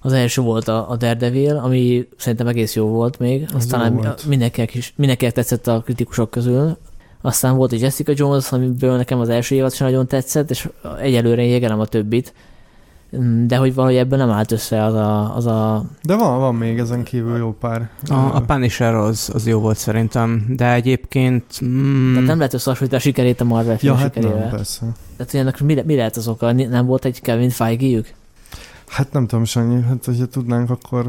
Az 0.00 0.12
első 0.12 0.42
volt 0.42 0.68
a, 0.68 0.90
a 0.90 0.96
Daredevil, 0.96 1.56
ami 1.56 2.08
szerintem 2.16 2.46
egész 2.46 2.74
jó 2.74 2.86
volt 2.86 3.18
még, 3.18 3.44
Az 3.48 3.54
aztán 3.54 4.14
mindenkinek, 4.26 4.74
is, 4.74 4.92
mindenkinek 4.96 5.34
tetszett 5.34 5.66
a 5.66 5.80
kritikusok 5.80 6.30
közül. 6.30 6.76
Aztán 7.20 7.56
volt 7.56 7.72
egy 7.72 7.80
Jessica 7.80 8.12
Jones, 8.14 8.52
amiből 8.52 8.96
nekem 8.96 9.20
az 9.20 9.28
első 9.28 9.54
évad 9.54 9.74
sem 9.74 9.86
nagyon 9.86 10.06
tetszett, 10.06 10.50
és 10.50 10.68
egyelőre 11.00 11.42
jégelem 11.42 11.80
a 11.80 11.86
többit. 11.86 12.32
Mm, 13.16 13.46
De 13.46 13.56
hogy 13.56 13.74
valahogy 13.74 13.96
ebben 13.96 14.18
nem 14.18 14.30
állt 14.30 14.52
össze 14.52 14.84
az 14.84 14.94
a, 14.94 15.36
az 15.36 15.46
a 15.46 15.84
De 16.02 16.16
van, 16.16 16.38
van 16.38 16.54
még 16.54 16.78
ezen 16.78 17.02
kívül 17.02 17.36
jó 17.36 17.52
pár. 17.60 17.90
A, 18.08 18.14
a 18.14 18.40
Punisher 18.46 18.94
az, 18.94 19.30
az 19.34 19.46
jó 19.46 19.60
volt 19.60 19.76
szerintem, 19.76 20.44
de 20.48 20.72
egyébként... 20.72 21.44
Mm, 21.64 22.12
Tehát 22.12 22.28
nem 22.28 22.36
lehet 22.36 22.54
összehasonlítani 22.54 23.02
a 23.02 23.04
sikerét 23.04 23.40
a 23.40 23.44
Marvel 23.44 23.72
ja, 23.72 23.78
film 23.78 23.96
hát 23.96 24.04
sikerével. 24.14 24.38
nem, 24.38 24.50
persze. 24.50 24.86
Tehát 25.16 25.34
ennek 25.34 25.60
mi, 25.60 25.82
mi 25.86 25.94
lehet 25.96 26.16
az 26.16 26.28
oka? 26.28 26.52
Nem 26.52 26.86
volt 26.86 27.04
egy 27.04 27.20
Kevin 27.20 27.50
feige 27.50 28.00
Hát 28.88 29.12
nem 29.12 29.26
tudom, 29.26 29.44
Sanyi, 29.44 29.82
hát 29.82 30.04
hogyha 30.04 30.26
tudnánk, 30.26 30.70
akkor 30.70 31.06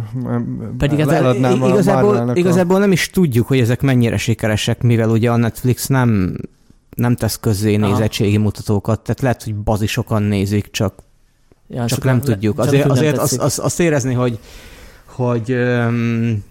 Pedig 0.78 1.00
ez- 1.00 1.08
eladnám 1.08 1.64
a 1.64 1.68
igazából, 1.68 2.16
a- 2.16 2.36
igazából 2.36 2.80
nem 2.80 2.91
is 2.91 3.10
tudjuk, 3.10 3.47
hogy 3.47 3.60
ezek 3.60 3.82
mennyire 3.82 4.18
sikeresek, 4.18 4.82
mivel 4.82 5.10
ugye 5.10 5.32
a 5.32 5.36
Netflix 5.36 5.88
nem, 5.88 6.36
nem 6.95 7.16
tesz 7.16 7.39
közzé 7.39 7.76
nézettségi 7.76 8.38
mutatókat, 8.38 9.00
tehát 9.02 9.22
lehet, 9.22 9.43
hogy 9.43 9.56
bazi 9.56 9.88
sokan 9.88 10.24
nézik, 10.24 10.72
csak, 10.72 10.93
Ja, 11.70 11.86
csak 11.86 12.03
nem 12.03 12.22
tudjuk. 12.22 12.55
csak 12.55 12.65
Azért, 12.65 12.84
nekünk 12.84 12.97
nem 12.97 13.03
azért 13.03 13.17
azt, 13.17 13.38
azt, 13.38 13.59
azt 13.59 13.80
érezni, 13.80 14.13
hogy, 14.13 14.39
hogy, 15.05 15.51
öm, 15.51 16.43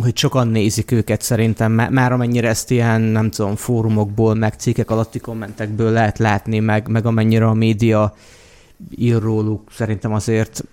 hogy 0.00 0.16
sokan 0.16 0.48
nézik 0.48 0.90
őket 0.90 1.22
szerintem, 1.22 1.72
má- 1.72 1.90
már 1.90 2.12
amennyire 2.12 2.48
ezt 2.48 2.70
ilyen, 2.70 3.00
nem 3.00 3.30
tudom, 3.30 3.56
fórumokból, 3.56 4.34
meg 4.34 4.54
cikkek 4.54 4.90
alatti 4.90 5.18
kommentekből 5.18 5.90
lehet 5.90 6.18
látni, 6.18 6.58
meg, 6.58 6.88
meg 6.88 7.06
amennyire 7.06 7.46
a 7.46 7.54
média 7.54 8.14
ír 8.96 9.20
róluk, 9.20 9.62
szerintem 9.70 10.12
azért 10.12 10.64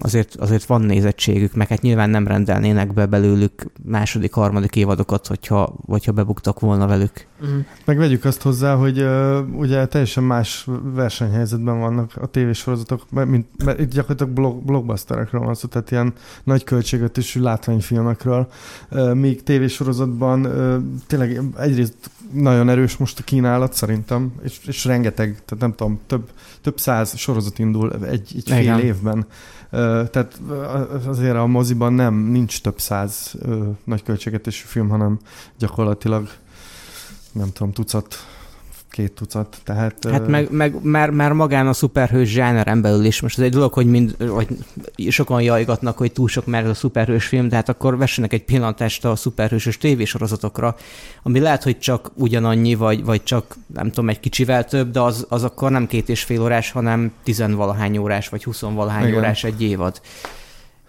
azért, 0.00 0.34
azért 0.34 0.64
van 0.64 0.80
nézettségük, 0.80 1.54
meg 1.54 1.68
hát 1.68 1.80
nyilván 1.80 2.10
nem 2.10 2.26
rendelnének 2.26 2.92
be 2.92 3.06
belőlük 3.06 3.66
második, 3.84 4.32
harmadik 4.32 4.76
évadokat, 4.76 5.26
hogyha, 5.26 5.74
hogyha 5.86 6.12
bebuktak 6.12 6.60
volna 6.60 6.86
velük. 6.86 7.26
Mhm. 7.40 7.50
Meg 7.84 7.96
vegyük 7.98 8.24
azt 8.24 8.42
hozzá, 8.42 8.74
hogy 8.74 9.00
uh, 9.00 9.38
ugye 9.52 9.86
teljesen 9.86 10.24
más 10.24 10.66
versenyhelyzetben 10.94 11.78
vannak 11.78 12.12
a 12.20 12.26
tévésorozatok, 12.26 13.10
mint, 13.10 13.46
mert 13.64 13.80
itt 13.80 13.92
gyakorlatilag 13.92 14.32
blog, 14.32 14.64
blockbusterekről 14.64 15.40
van 15.40 15.54
szó, 15.54 15.68
tehát 15.68 15.90
ilyen 15.90 16.12
nagy 16.44 16.64
költségvetésű 16.64 17.40
látványfilmekről, 17.40 18.48
uh, 18.90 19.14
míg 19.14 19.42
tévésorozatban 19.42 20.46
uh, 20.46 20.82
tényleg 21.06 21.40
egyrészt 21.58 22.10
nagyon 22.32 22.68
erős 22.68 22.96
most 22.96 23.18
a 23.18 23.22
kínálat 23.22 23.72
szerintem, 23.72 24.32
és, 24.42 24.60
és 24.66 24.84
rengeteg, 24.84 25.42
tehát 25.44 25.58
nem 25.58 25.74
tudom, 25.74 26.00
több, 26.06 26.30
több 26.60 26.78
száz 26.78 27.16
sorozat 27.16 27.58
indul 27.58 27.92
egy, 28.04 28.32
egy 28.36 28.42
fél 28.46 28.60
Igen. 28.60 28.80
évben. 28.80 29.26
Tehát 30.10 30.40
azért 31.06 31.36
a 31.36 31.46
moziban 31.46 31.92
nem, 31.92 32.14
nincs 32.14 32.60
több 32.60 32.80
száz 32.80 33.34
nagy 33.84 34.02
költségvetésű 34.02 34.64
film, 34.66 34.88
hanem 34.88 35.18
gyakorlatilag 35.58 36.28
nem 37.32 37.52
tudom, 37.52 37.72
tucat 37.72 38.14
két 38.92 39.12
tucat, 39.12 39.56
tehát... 39.64 40.08
Hát 40.10 40.26
meg, 40.26 40.50
meg 40.50 40.74
már, 40.82 41.10
már 41.10 41.32
magán 41.32 41.66
a 41.68 41.72
szuperhős 41.72 42.28
zsáneren 42.28 42.82
belül 42.82 43.04
is. 43.04 43.20
Most 43.20 43.38
ez 43.38 43.44
egy 43.44 43.52
dolog, 43.52 43.72
hogy 43.72 43.86
mind, 43.86 44.28
vagy 44.28 44.48
sokan 45.08 45.42
jajgatnak, 45.42 45.98
hogy 45.98 46.12
túl 46.12 46.28
sok 46.28 46.46
már 46.46 46.62
ez 46.62 46.68
a 46.68 46.74
szuperhős 46.74 47.26
film, 47.26 47.48
de 47.48 47.56
hát 47.56 47.68
akkor 47.68 47.96
vessenek 47.96 48.32
egy 48.32 48.44
pillantást 48.44 49.04
a 49.04 49.16
szuperhősös 49.16 49.78
tévésorozatokra, 49.78 50.76
ami 51.22 51.40
lehet, 51.40 51.62
hogy 51.62 51.78
csak 51.78 52.10
ugyanannyi, 52.14 52.74
vagy, 52.74 53.04
vagy 53.04 53.22
csak 53.22 53.56
nem 53.74 53.88
tudom, 53.88 54.08
egy 54.08 54.20
kicsivel 54.20 54.64
több, 54.64 54.90
de 54.90 55.00
az, 55.00 55.26
az 55.28 55.44
akkor 55.44 55.70
nem 55.70 55.86
két 55.86 56.08
és 56.08 56.22
fél 56.22 56.42
órás, 56.42 56.70
hanem 56.70 57.12
tizenvalahány 57.22 57.98
órás, 57.98 58.28
vagy 58.28 58.44
huszonvalahány 58.44 59.14
órás 59.14 59.44
egy 59.44 59.62
évad 59.62 60.00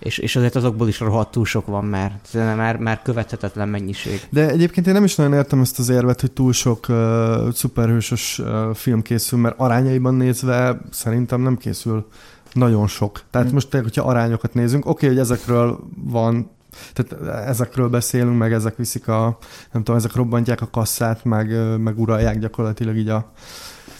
és, 0.03 0.17
és 0.17 0.35
azért 0.35 0.55
azokból 0.55 0.87
is 0.87 0.99
rohadtul 0.99 1.45
sok 1.45 1.65
van 1.65 1.85
már. 1.85 2.19
már, 2.33 2.77
már 2.77 3.01
követhetetlen 3.01 3.69
mennyiség. 3.69 4.21
De 4.29 4.49
egyébként 4.49 4.87
én 4.87 4.93
nem 4.93 5.03
is 5.03 5.15
nagyon 5.15 5.33
értem 5.33 5.61
ezt 5.61 5.79
az 5.79 5.89
érvet, 5.89 6.21
hogy 6.21 6.31
túl 6.31 6.53
sok 6.53 6.85
uh, 6.89 7.51
szuperhősös 7.51 8.39
uh, 8.39 8.75
film 8.75 9.01
készül, 9.01 9.39
mert 9.39 9.55
arányaiban 9.57 10.13
nézve 10.13 10.81
szerintem 10.91 11.41
nem 11.41 11.57
készül 11.57 12.07
nagyon 12.53 12.87
sok. 12.87 13.21
Tehát 13.29 13.45
hmm. 13.45 13.55
most 13.55 13.69
tényleg, 13.69 13.89
hogyha 13.93 14.09
arányokat 14.09 14.53
nézünk, 14.53 14.85
oké, 14.85 15.05
okay, 15.05 15.09
hogy 15.09 15.25
ezekről 15.25 15.79
van 15.95 16.51
tehát 16.93 17.45
ezekről 17.47 17.89
beszélünk, 17.89 18.37
meg 18.37 18.53
ezek 18.53 18.77
viszik 18.77 19.07
a, 19.07 19.37
nem 19.71 19.83
tudom, 19.83 19.95
ezek 19.95 20.15
robbantják 20.15 20.61
a 20.61 20.69
kasszát, 20.71 21.23
meg, 21.23 21.77
meg 21.79 21.99
uralják 21.99 22.39
gyakorlatilag 22.39 22.97
így 22.97 23.09
a... 23.09 23.31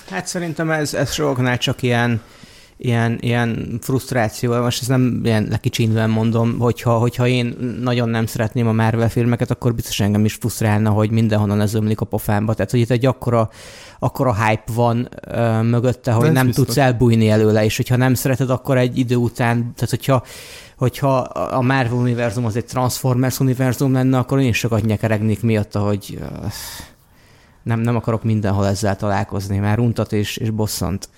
Hát 0.10 0.28
szerintem 0.28 0.72
ez, 0.72 0.94
ez 0.94 1.12
soknál 1.12 1.58
csak 1.58 1.82
ilyen 1.82 2.22
ilyen, 2.84 3.18
ilyen 3.22 3.80
frusztráció, 3.82 4.62
most 4.62 4.82
ez 4.82 4.88
nem 4.88 5.22
ilyen 5.24 5.48
lekicsinven 5.50 6.10
mondom, 6.10 6.60
hogyha, 6.60 6.98
hogyha 6.98 7.28
én 7.28 7.56
nagyon 7.82 8.10
nem 8.10 8.26
szeretném 8.26 8.68
a 8.68 8.72
Marvel 8.72 9.10
filmeket, 9.10 9.52
akkor 9.52 9.76
biztos 9.76 10.00
engem 10.00 10.26
is 10.26 10.34
frusztrálna, 10.34 10.90
hogy 10.90 11.12
mindenhonnan 11.12 11.62
ez 11.62 11.74
ömlik 11.74 12.02
a 12.02 12.06
pofámba. 12.06 12.54
Tehát, 12.54 12.72
hogy 12.72 12.80
itt 12.80 12.90
egy 12.90 13.06
akkora, 13.06 13.50
akkora 14.00 14.46
hype 14.46 14.72
van 14.74 15.10
ö, 15.28 15.62
mögötte, 15.62 16.12
hogy 16.12 16.32
nem 16.32 16.46
biztos. 16.46 16.66
tudsz 16.66 16.78
elbújni 16.78 17.30
előle, 17.30 17.64
és 17.64 17.78
hogyha 17.78 17.96
nem 17.96 18.14
szereted, 18.14 18.50
akkor 18.50 18.78
egy 18.78 18.98
idő 18.98 19.16
után, 19.16 19.58
tehát 19.58 19.90
hogyha 19.90 20.24
hogyha 20.78 21.18
a 21.32 21.62
Marvel 21.62 21.98
univerzum 21.98 22.46
az 22.46 22.56
egy 22.56 22.66
Transformers 22.66 23.40
univerzum 23.40 23.94
lenne, 23.94 24.18
akkor 24.18 24.40
én 24.40 24.54
sokat 24.54 24.86
nyekeregnék 24.86 25.42
miatt, 25.42 25.74
hogy 25.74 26.20
nem, 27.64 27.80
nem 27.80 27.96
akarok 27.96 28.24
mindenhol 28.24 28.68
ezzel 28.68 28.96
találkozni, 28.96 29.58
mert 29.58 29.80
untat 29.80 30.14
és, 30.14 30.38
és 30.38 30.50
bosszant. 30.50 31.10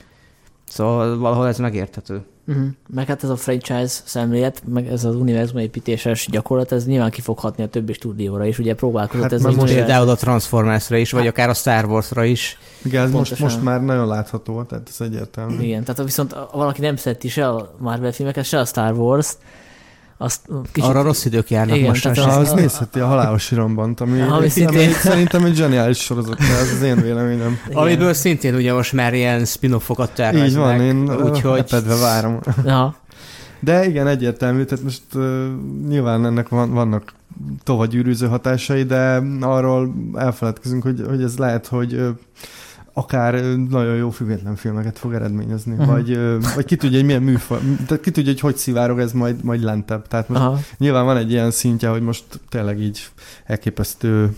Szóval 0.69 1.17
valahol 1.17 1.47
ez 1.47 1.57
megérthető. 1.57 2.23
Uh-huh. 2.47 2.65
Meg 2.87 3.07
hát 3.07 3.23
ez 3.23 3.29
a 3.29 3.35
franchise 3.35 4.01
szemlélet, 4.05 4.61
meg 4.67 4.87
ez 4.87 5.05
az 5.05 5.15
univerzum 5.15 5.57
építéses 5.57 6.27
gyakorlat, 6.31 6.71
ez 6.71 6.85
nyilván 6.85 7.09
kifoghatni 7.09 7.63
a 7.63 7.67
többi 7.67 7.93
stúdióra 7.93 8.45
is, 8.45 8.59
ugye 8.59 8.75
próbálkozott 8.75 9.23
hát 9.23 9.33
ez 9.33 9.41
most 9.41 9.73
például 9.73 10.09
a 10.09 10.15
Transformersra 10.15 10.97
is, 10.97 11.11
vagy 11.11 11.21
hát, 11.21 11.31
akár 11.31 11.49
a 11.49 11.53
Star 11.53 11.85
Warsra 11.85 12.23
is. 12.23 12.57
Igen, 12.83 13.03
ez 13.03 13.11
most, 13.11 13.39
most 13.39 13.63
már 13.63 13.83
nagyon 13.83 14.07
látható, 14.07 14.63
tehát 14.63 14.89
ez 14.89 15.01
egyértelmű. 15.01 15.63
Igen, 15.63 15.83
tehát 15.83 16.03
viszont 16.03 16.35
valaki 16.51 16.81
nem 16.81 16.95
szereti 16.95 17.27
se 17.27 17.47
a 17.49 17.75
Marvel 17.77 18.11
filmeket, 18.11 18.45
se 18.45 18.59
a 18.59 18.65
Star 18.65 18.93
Wars-t, 18.93 19.37
azt 20.17 20.39
kicsit... 20.71 20.89
Arra 20.89 21.01
rossz 21.01 21.25
idők 21.25 21.49
járnak 21.49 21.75
Igen, 21.75 21.89
most. 21.89 22.03
Tehát 22.03 22.17
az, 22.17 22.47
az 22.47 22.53
nézheti 22.53 22.99
a 22.99 23.05
halálos 23.05 23.51
irombant, 23.51 24.01
ami, 24.01 24.21
ami 24.21 24.49
szintén... 24.49 24.91
szerintem 24.91 25.45
egy 25.45 25.55
zseniális 25.55 25.97
sorozat, 25.97 26.39
ez 26.39 26.71
az 26.75 26.81
én 26.81 27.01
véleményem. 27.01 27.59
Igen. 27.67 27.77
Amiből 27.77 28.13
szintén 28.13 28.55
ugye 28.55 28.73
most 28.73 28.93
már 28.93 29.13
ilyen 29.13 29.45
spin-offokat 29.45 30.11
terveznek. 30.11 30.49
Így 30.49 30.55
van, 30.55 30.81
én 30.81 31.21
úgyhogy... 31.23 31.59
epedve 31.59 31.95
várom. 31.95 32.39
Ja. 32.65 32.95
De 33.59 33.87
igen, 33.87 34.07
egyértelmű, 34.07 34.63
tehát 34.63 34.83
most 34.83 35.01
uh, 35.13 35.45
nyilván 35.87 36.25
ennek 36.25 36.49
van, 36.49 36.73
vannak 36.73 37.13
tovagyűrűző 37.63 38.27
hatásai, 38.27 38.83
de 38.83 39.21
arról 39.41 39.93
elfeledkezünk, 40.13 40.83
hogy, 40.83 41.03
hogy 41.07 41.23
ez 41.23 41.37
lehet, 41.37 41.67
hogy 41.67 41.93
uh, 41.93 42.07
akár 42.97 43.33
nagyon 43.69 43.95
jó 43.95 44.09
független 44.09 44.55
filmeket 44.55 44.99
fog 44.99 45.13
eredményezni, 45.13 45.71
uh-huh. 45.71 45.87
vagy, 45.87 46.19
vagy 46.55 46.65
ki 46.65 46.75
tudja, 46.75 46.97
hogy 46.97 47.05
milyen 47.05 47.21
műfaj, 47.21 47.59
tehát 47.87 48.03
ki 48.03 48.11
tudja, 48.11 48.31
hogy 48.31 48.39
hogy 48.39 48.55
szivárog 48.55 48.99
ez 48.99 49.11
majd, 49.11 49.43
majd 49.43 49.63
lentebb. 49.63 50.07
Tehát 50.07 50.29
most 50.29 50.41
Aha. 50.41 50.59
nyilván 50.77 51.05
van 51.05 51.17
egy 51.17 51.31
ilyen 51.31 51.51
szintje, 51.51 51.89
hogy 51.89 52.01
most 52.01 52.23
tényleg 52.49 52.79
így 52.79 53.07
elképesztő 53.45 54.35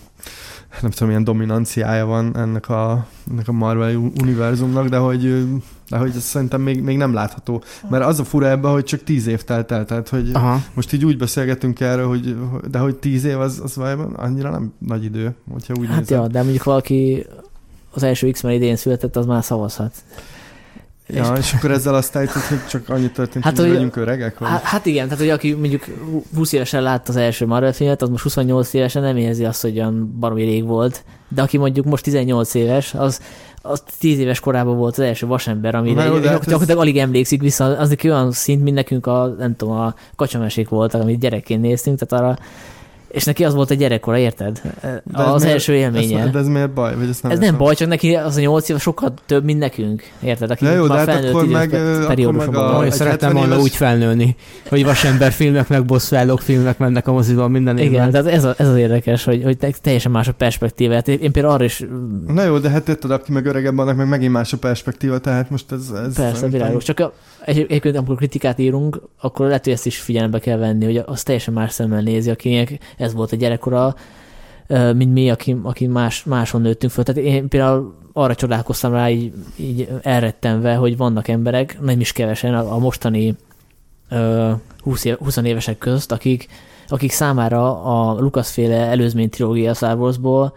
nem 0.81 0.91
tudom, 0.91 1.07
milyen 1.07 1.23
dominanciája 1.23 2.05
van 2.05 2.37
ennek 2.37 2.69
a, 2.69 3.07
ennek 3.31 3.47
a 3.47 3.51
Marvel 3.51 3.95
univerzumnak, 3.95 4.87
de 4.87 4.97
hogy, 4.97 5.47
de 5.89 5.97
hogy 5.97 6.11
ez 6.15 6.23
szerintem 6.23 6.61
még, 6.61 6.81
még 6.81 6.97
nem 6.97 7.13
látható. 7.13 7.63
Mert 7.89 8.05
az 8.05 8.19
a 8.19 8.23
fura 8.23 8.47
ebben, 8.49 8.71
hogy 8.71 8.83
csak 8.83 9.03
tíz 9.03 9.27
év 9.27 9.43
telt 9.43 9.71
el, 9.71 9.85
tehát 9.85 10.09
hogy 10.09 10.29
Aha. 10.33 10.61
most 10.73 10.93
így 10.93 11.05
úgy 11.05 11.17
beszélgetünk 11.17 11.79
erről, 11.79 12.07
hogy, 12.07 12.37
de 12.71 12.79
hogy 12.79 12.95
tíz 12.95 13.23
év 13.23 13.39
az, 13.39 13.59
az 13.63 13.75
valójában 13.75 14.13
annyira 14.13 14.49
nem 14.49 14.73
nagy 14.79 15.03
idő, 15.03 15.35
hogyha 15.51 15.73
úgy 15.79 15.87
Hát 15.87 15.99
nézem. 15.99 16.21
ja, 16.21 16.27
de 16.27 16.41
mondjuk 16.41 16.63
valaki 16.63 17.25
az 17.97 18.03
első 18.03 18.31
X-Men 18.31 18.53
idén 18.53 18.75
született, 18.75 19.15
az 19.15 19.25
már 19.25 19.43
szavazhat. 19.43 19.91
Ja, 21.09 21.33
és, 21.37 21.39
és 21.39 21.53
akkor 21.53 21.71
ezzel 21.71 21.95
azt 21.95 22.15
állítod, 22.15 22.41
hogy 22.41 22.65
csak 22.69 22.89
annyit 22.89 23.13
történt, 23.13 23.43
hát, 23.43 23.57
hogy 23.57 23.73
vagyunk 23.73 23.95
öregek? 23.95 24.39
Vagy? 24.39 24.49
Hát, 24.49 24.61
hát 24.61 24.85
igen, 24.85 25.03
tehát 25.03 25.19
hogy 25.19 25.29
aki 25.29 25.53
mondjuk 25.53 25.85
20 26.35 26.51
évesen 26.51 26.81
látta 26.81 27.11
az 27.11 27.15
első 27.15 27.45
Marvel 27.45 27.73
filmet, 27.73 28.01
az 28.01 28.09
most 28.09 28.23
28 28.23 28.73
évesen 28.73 29.01
nem 29.01 29.17
érzi 29.17 29.45
azt, 29.45 29.61
hogy 29.61 29.77
olyan 29.77 30.15
baromi 30.19 30.43
rég 30.43 30.65
volt, 30.65 31.03
de 31.27 31.41
aki 31.41 31.57
mondjuk 31.57 31.85
most 31.85 32.03
18 32.03 32.53
éves, 32.53 32.93
az, 32.93 33.21
az 33.61 33.83
10 33.99 34.19
éves 34.19 34.39
korában 34.39 34.77
volt 34.77 34.97
az 34.97 35.03
első 35.03 35.27
vasember, 35.27 35.75
amire 35.75 36.01
hát 36.01 36.21
gyakorlatilag 36.21 36.69
ez... 36.69 36.75
alig 36.75 36.97
emlékszik 36.97 37.41
vissza, 37.41 37.65
az 37.65 37.95
olyan 38.03 38.31
szint, 38.31 38.63
mint 38.63 38.75
nekünk 38.75 39.05
a, 39.05 39.35
nem 39.37 39.55
tudom, 39.55 39.75
a 39.75 39.93
kacsamesék 40.15 40.69
voltak, 40.69 41.01
amit 41.01 41.19
gyerekként 41.19 41.61
néztünk, 41.61 41.99
tehát 41.99 42.25
arra 42.25 42.37
és 43.07 43.23
neki 43.23 43.43
az 43.45 43.53
volt 43.53 43.71
a 43.71 43.73
gyerekkora, 43.73 44.17
érted? 44.17 44.61
De 45.03 45.23
az 45.23 45.41
miért, 45.41 45.53
első 45.53 45.73
élménye. 45.73 46.21
Ez, 46.21 46.29
de 46.29 46.39
ez 46.39 46.47
miért 46.47 46.71
baj? 46.71 46.95
Vagy 46.95 47.09
ezt 47.09 47.23
nem 47.23 47.31
ez 47.31 47.39
nem 47.39 47.57
baj, 47.57 47.75
csak 47.75 47.87
neki 47.87 48.15
az 48.15 48.37
a 48.37 48.39
nyolc 48.39 48.69
év 48.69 48.77
sokkal 48.77 49.13
több, 49.25 49.43
mint 49.43 49.59
nekünk. 49.59 50.03
Érted? 50.21 50.51
Aki 50.51 50.65
jó, 50.65 50.85
már 50.85 51.05
de 51.05 51.11
hát 51.11 51.25
akkor 51.25 51.47
meg, 51.47 51.73
akkor 51.73 52.33
meg 52.33 52.55
a, 52.55 52.77
a 52.77 52.91
szeretem 52.91 53.33
volna 53.33 53.47
éves... 53.47 53.63
úgy 53.63 53.75
felnőni, 53.75 54.35
hogy 54.69 54.83
vasember 54.83 55.31
filmek, 55.31 55.67
meg 55.67 55.85
bosszúállók 55.85 56.41
filmek 56.41 56.77
mennek 56.77 57.07
a 57.07 57.11
moziban 57.11 57.51
minden 57.51 57.77
évben. 57.77 57.93
Igen, 57.93 58.11
tehát 58.11 58.27
ez, 58.27 58.43
a, 58.43 58.53
ez 58.57 58.67
az 58.67 58.75
érdekes, 58.75 59.23
hogy, 59.23 59.43
hogy 59.43 59.57
teljesen 59.81 60.11
más 60.11 60.27
a 60.27 60.33
perspektíva. 60.33 60.93
Hát 60.93 61.07
én 61.07 61.31
például 61.31 61.53
arra 61.53 61.63
is... 61.63 61.85
Na 62.27 62.43
jó, 62.43 62.57
de 62.57 62.69
hát 62.69 62.89
érted, 62.89 63.11
aki 63.11 63.31
meg 63.31 63.45
öregebb, 63.45 63.77
annak 63.77 63.95
meg 63.95 64.07
megint 64.07 64.31
más 64.31 64.53
a 64.53 64.57
perspektíva, 64.57 65.17
tehát 65.17 65.49
most 65.49 65.71
ez... 65.71 65.91
ez 66.07 66.15
Persze, 66.15 66.47
világos. 66.47 66.83
Csak 66.83 66.99
a, 66.99 67.13
egyébként, 67.47 67.95
amikor 67.95 68.15
kritikát 68.15 68.59
írunk, 68.59 69.01
akkor 69.21 69.45
lehet, 69.45 69.63
hogy 69.63 69.73
ezt 69.73 69.85
is 69.85 69.99
figyelembe 69.99 70.39
kell 70.39 70.57
venni, 70.57 70.85
hogy 70.85 70.97
az 71.05 71.23
teljesen 71.23 71.53
más 71.53 71.71
szemmel 71.71 72.01
nézi, 72.01 72.29
akinek 72.29 72.79
ez 72.97 73.13
volt 73.13 73.31
a 73.31 73.35
gyerekkora, 73.35 73.95
mint 74.95 75.13
mi, 75.13 75.29
aki, 75.29 75.55
aki 75.63 75.87
más, 75.87 76.23
máson 76.23 76.61
nőttünk 76.61 76.91
föl. 76.91 77.03
Tehát 77.03 77.21
én 77.21 77.47
például 77.47 77.95
arra 78.13 78.35
csodálkoztam 78.35 78.91
rá 78.91 79.09
így, 79.09 79.33
így 79.55 79.89
elrettenve, 80.01 80.75
hogy 80.75 80.97
vannak 80.97 81.27
emberek, 81.27 81.77
nem 81.81 81.99
is 81.99 82.11
kevesen 82.11 82.55
a, 82.55 82.73
a 82.73 82.77
mostani 82.77 83.35
uh, 84.11 84.51
20, 84.81 85.05
év, 85.05 85.17
20 85.17 85.37
évesek 85.37 85.77
közt, 85.77 86.11
akik, 86.11 86.47
akik 86.87 87.11
számára 87.11 87.83
a 87.83 88.19
Lucas 88.19 88.51
féle 88.51 88.75
előzmény 88.75 89.29
trilógia 89.29 89.73
Star 89.73 89.97
Warsból 89.97 90.55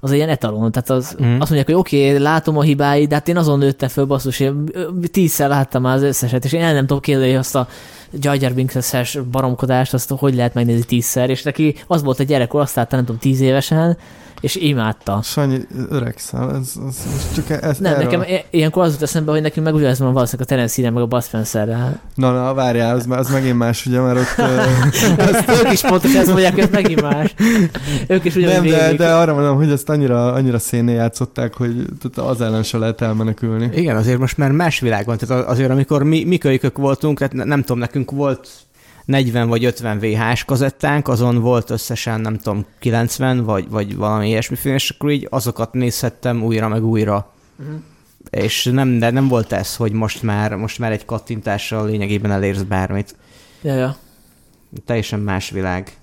az 0.00 0.12
ilyen 0.12 0.28
etalon. 0.28 0.72
Tehát 0.72 0.90
az, 0.90 1.16
mm. 1.22 1.40
azt 1.40 1.50
mondják, 1.50 1.66
hogy 1.66 1.74
oké, 1.74 2.08
okay, 2.08 2.22
látom 2.22 2.58
a 2.58 2.62
hibáit, 2.62 3.08
de 3.08 3.14
hát 3.14 3.28
én 3.28 3.36
azon 3.36 3.58
nőttem 3.58 3.88
föl, 3.88 4.04
basszus, 4.04 4.40
én 4.40 4.64
tízszer 5.10 5.48
láttam 5.48 5.82
már 5.82 5.96
az 5.96 6.02
összeset, 6.02 6.44
és 6.44 6.52
én 6.52 6.62
el 6.62 6.72
nem 6.72 6.86
tudom 6.86 7.00
kérdeni 7.00 7.36
azt 7.36 7.54
a 7.54 7.68
Jar 8.12 8.42
Jar 8.42 8.52
Binks-es 8.52 9.18
baromkodást, 9.30 9.94
azt 9.94 10.12
hogy 10.18 10.34
lehet 10.34 10.54
megnézni 10.54 10.84
tízszer, 10.84 11.30
és 11.30 11.42
neki 11.42 11.74
az 11.86 12.02
volt 12.02 12.20
a 12.20 12.22
gyerekkor, 12.22 12.60
azt 12.60 12.74
látta, 12.74 12.96
nem 12.96 13.04
tudom, 13.04 13.20
tíz 13.20 13.40
évesen, 13.40 13.96
és 14.40 14.56
imádta. 14.56 15.20
Sanyi 15.22 15.60
öregszál, 15.90 16.50
ez, 16.50 16.72
ez, 16.88 16.96
ez 17.14 17.34
csak 17.34 17.62
ez 17.62 17.78
Nem, 17.78 17.92
erről. 17.92 18.04
nekem 18.04 18.24
ilyenkor 18.50 18.82
az 18.82 18.92
jut 18.92 19.02
eszembe, 19.02 19.30
hogy 19.30 19.42
nekünk 19.42 19.66
meg 19.66 19.74
ugyanez 19.74 19.98
van 19.98 20.12
valószínűleg 20.12 20.50
a 20.50 20.54
Terence 20.54 20.90
meg 20.90 21.02
a 21.02 21.06
Buzz 21.06 21.26
Spencerrel. 21.26 22.00
Na, 22.14 22.32
na, 22.32 22.54
várjál, 22.54 22.96
az, 22.96 23.06
az 23.08 23.30
megint 23.30 23.58
más, 23.58 23.86
ugye, 23.86 24.00
mert 24.00 24.18
ott... 24.18 24.46
azt 25.34 25.64
ők 25.64 25.72
is 25.72 25.80
pontos 25.80 26.14
ezt 26.14 26.26
mondják, 26.26 26.54
hogy 26.54 26.62
ez 26.62 26.70
megint 26.70 27.00
más. 27.00 27.34
Ők 28.06 28.24
is 28.24 28.34
ugyanúgy 28.34 28.70
Nem, 28.70 28.78
de, 28.78 28.92
de, 28.94 29.14
arra 29.14 29.34
mondom, 29.34 29.56
hogy 29.56 29.70
ezt 29.70 29.88
annyira, 29.88 30.32
annyira 30.32 30.58
szénné 30.58 30.92
játszották, 30.92 31.54
hogy 31.54 31.84
az 32.14 32.40
ellen 32.40 32.62
se 32.62 32.78
lehet 32.78 33.00
elmenekülni. 33.00 33.70
Igen, 33.74 33.96
azért 33.96 34.18
most 34.18 34.36
már 34.36 34.50
más 34.50 34.80
világ 34.80 35.06
van. 35.06 35.16
Tehát 35.16 35.46
azért, 35.46 35.70
amikor 35.70 36.02
mi, 36.02 36.24
mi 36.24 36.38
kölykök 36.38 36.78
voltunk, 36.78 37.18
tehát 37.18 37.32
nem 37.32 37.60
tudom, 37.60 37.78
nekünk 37.78 38.10
volt 38.10 38.48
40 39.08 39.48
vagy 39.48 39.64
50 39.64 39.98
VHS 39.98 40.44
kazettánk, 40.44 41.08
azon 41.08 41.38
volt 41.40 41.70
összesen 41.70 42.20
nem 42.20 42.36
tudom 42.36 42.66
90 42.78 43.44
vagy, 43.44 43.68
vagy 43.68 43.96
valami 43.96 44.28
ilyesmi 44.28 44.56
film, 44.56 44.74
és 44.74 44.90
akkor 44.90 45.10
így 45.10 45.26
azokat 45.30 45.72
nézhettem 45.72 46.42
újra 46.42 46.68
meg 46.68 46.84
újra. 46.84 47.32
Uh-huh. 47.58 47.74
És 48.30 48.64
nem, 48.64 48.98
de 48.98 49.10
nem 49.10 49.28
volt 49.28 49.52
ez, 49.52 49.76
hogy 49.76 49.92
most 49.92 50.22
már, 50.22 50.54
most 50.54 50.78
már 50.78 50.92
egy 50.92 51.04
kattintással 51.04 51.86
lényegében 51.86 52.30
elérsz 52.30 52.62
bármit. 52.62 53.16
Ja, 53.62 53.74
ja. 53.74 53.96
Teljesen 54.84 55.20
más 55.20 55.50
világ. 55.50 55.96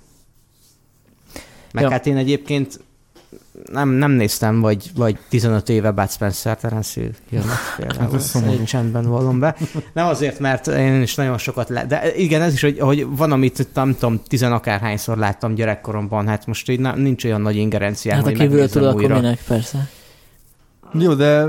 Meg 1.74 1.84
ja. 1.84 1.90
hát 1.90 2.06
én 2.06 2.18
egyébként 2.18 2.80
nem, 3.72 3.90
nem 3.90 4.12
néztem, 4.12 4.62
vagy, 4.62 4.92
vagy 4.96 5.18
15 5.30 5.70
éve 5.70 5.92
Bud 5.92 6.10
Spencer, 6.10 6.58
Terence 6.58 7.02
Hill-et 7.30 7.46
például. 7.78 8.64
csendben 8.64 9.06
vallom 9.06 9.40
be. 9.40 9.56
Nem 9.94 10.08
azért, 10.08 10.40
mert 10.40 10.68
én 10.68 11.02
is 11.02 11.16
nagyon 11.16 11.38
sokat 11.38 11.70
le... 11.70 11.86
De 11.86 12.16
igen, 12.16 12.42
ez 12.42 12.54
is, 12.54 12.62
hogy, 12.62 12.80
hogy 12.80 13.06
van, 13.10 13.32
amit 13.32 13.68
nem 13.74 13.94
tudom, 13.94 14.22
tizen 14.28 14.52
akárhányszor 14.52 15.18
láttam 15.18 15.56
gyerekkoromban, 15.56 16.28
hát 16.28 16.48
most 16.48 16.70
így 16.70 16.80
nincs 16.80 17.26
olyan 17.26 17.42
nagy 17.42 17.56
ingerenciám, 17.56 18.16
hát, 18.16 18.26
hogy 18.26 18.38
kívül 18.38 18.70
tudod, 18.70 18.90
akkor 18.90 19.12
minek, 19.12 19.40
persze. 19.48 19.90
Jó, 21.00 21.14
de 21.14 21.48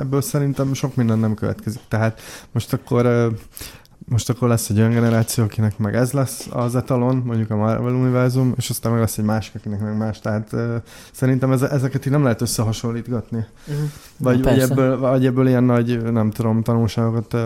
ebből 0.00 0.22
szerintem 0.22 0.74
sok 0.74 0.94
minden 0.94 1.18
nem 1.18 1.34
következik. 1.34 1.80
Tehát 1.88 2.20
most 2.52 2.72
akkor 2.72 3.32
most 4.08 4.30
akkor 4.30 4.48
lesz 4.48 4.68
egy 4.68 4.78
olyan 4.78 4.90
generáció, 4.90 5.44
akinek 5.44 5.78
meg 5.78 5.94
ez 5.94 6.12
lesz 6.12 6.48
az 6.50 6.76
etalon, 6.76 7.22
mondjuk 7.24 7.50
a 7.50 7.56
Marvel 7.56 7.94
univerzum, 7.94 8.54
és 8.56 8.70
aztán 8.70 8.92
meg 8.92 9.00
lesz 9.00 9.18
egy 9.18 9.24
másik, 9.24 9.54
akinek 9.54 9.80
meg 9.80 9.96
más. 9.96 10.20
Tehát 10.20 10.52
uh, 10.52 10.74
szerintem 11.12 11.52
ez, 11.52 11.62
ezeket 11.62 12.06
így 12.06 12.12
nem 12.12 12.22
lehet 12.22 12.40
összehasonlítgatni. 12.40 13.46
Uh-huh. 13.66 13.84
Vagy, 14.18 14.42
vagy, 14.42 14.58
ebből, 14.58 14.98
vagy 14.98 15.26
ebből 15.26 15.48
ilyen 15.48 15.64
nagy, 15.64 16.12
nem 16.12 16.30
tudom, 16.30 16.62
tanulságokat 16.62 17.32
uh, 17.32 17.40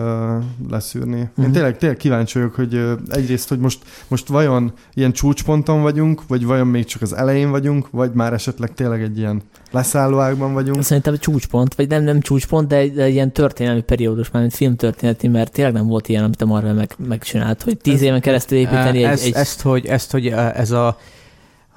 leszűrni. 0.69 1.19
Uh-huh. 1.21 1.31
Én 1.37 1.43
mhm. 1.43 1.51
tényleg, 1.51 1.77
tényleg 1.77 1.97
kíváncsi 1.97 2.37
vagyok, 2.37 2.55
hogy 2.55 2.73
uh, 2.73 2.91
egyrészt, 3.09 3.49
hogy 3.49 3.59
most, 3.59 3.83
most 4.07 4.27
vajon 4.27 4.73
ilyen 4.93 5.11
csúcsponton 5.11 5.81
vagyunk, 5.81 6.27
vagy 6.27 6.45
vajon 6.45 6.67
még 6.67 6.85
csak 6.85 7.01
az 7.01 7.13
elején 7.13 7.49
vagyunk, 7.49 7.89
vagy 7.91 8.13
már 8.13 8.33
esetleg 8.33 8.73
tényleg 8.73 9.01
egy 9.01 9.17
ilyen 9.17 9.41
leszállóákban 9.71 10.53
vagyunk. 10.53 10.83
Szerintem 10.83 11.17
csúcspont, 11.17 11.75
vagy 11.75 11.87
nem, 11.87 12.03
nem 12.03 12.19
csúcspont, 12.19 12.67
de 12.67 12.75
egy, 12.75 12.93
de 12.93 13.07
ilyen 13.07 13.31
történelmi 13.31 13.81
periódus, 13.81 14.31
már 14.31 14.41
mint 14.41 14.55
filmtörténeti, 14.55 15.27
mert 15.27 15.51
tényleg 15.51 15.73
nem 15.73 15.87
volt 15.87 16.09
ilyen, 16.09 16.23
amit 16.23 16.41
a 16.41 16.45
Marvel 16.45 16.73
meg, 16.73 16.95
megcsinált, 17.07 17.61
hogy 17.61 17.77
tíz 17.77 17.93
ez, 17.93 18.01
éven 18.01 18.21
keresztül 18.21 18.57
építeni 18.57 19.03
ez, 19.03 19.21
egy, 19.21 19.27
egy... 19.27 19.33
Ezt, 19.33 19.61
hogy, 19.61 19.85
ezt, 19.85 20.11
hogy 20.11 20.27
ez 20.53 20.71
a 20.71 20.97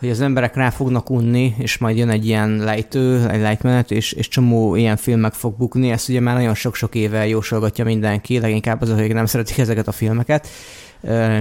hogy 0.02 0.10
az 0.10 0.20
emberek 0.20 0.56
rá 0.56 0.70
fognak 0.70 1.10
unni, 1.10 1.54
és 1.58 1.78
majd 1.78 1.96
jön 1.96 2.10
egy 2.10 2.26
ilyen 2.26 2.56
lejtő, 2.56 3.28
egy 3.28 3.40
lejtmenet, 3.40 3.90
és, 3.90 4.12
és 4.12 4.28
csomó 4.28 4.74
ilyen 4.74 4.96
filmek 4.96 5.32
fog 5.32 5.56
bukni. 5.56 5.90
Ezt 5.90 6.08
ugye 6.08 6.20
már 6.20 6.34
nagyon 6.34 6.54
sok-sok 6.54 6.94
éve 6.94 7.26
jósolgatja 7.26 7.84
mindenki, 7.84 8.38
leginkább 8.38 8.80
az, 8.80 8.92
hogy 8.92 9.14
nem 9.14 9.26
szeretik 9.26 9.58
ezeket 9.58 9.88
a 9.88 9.92
filmeket, 9.92 10.48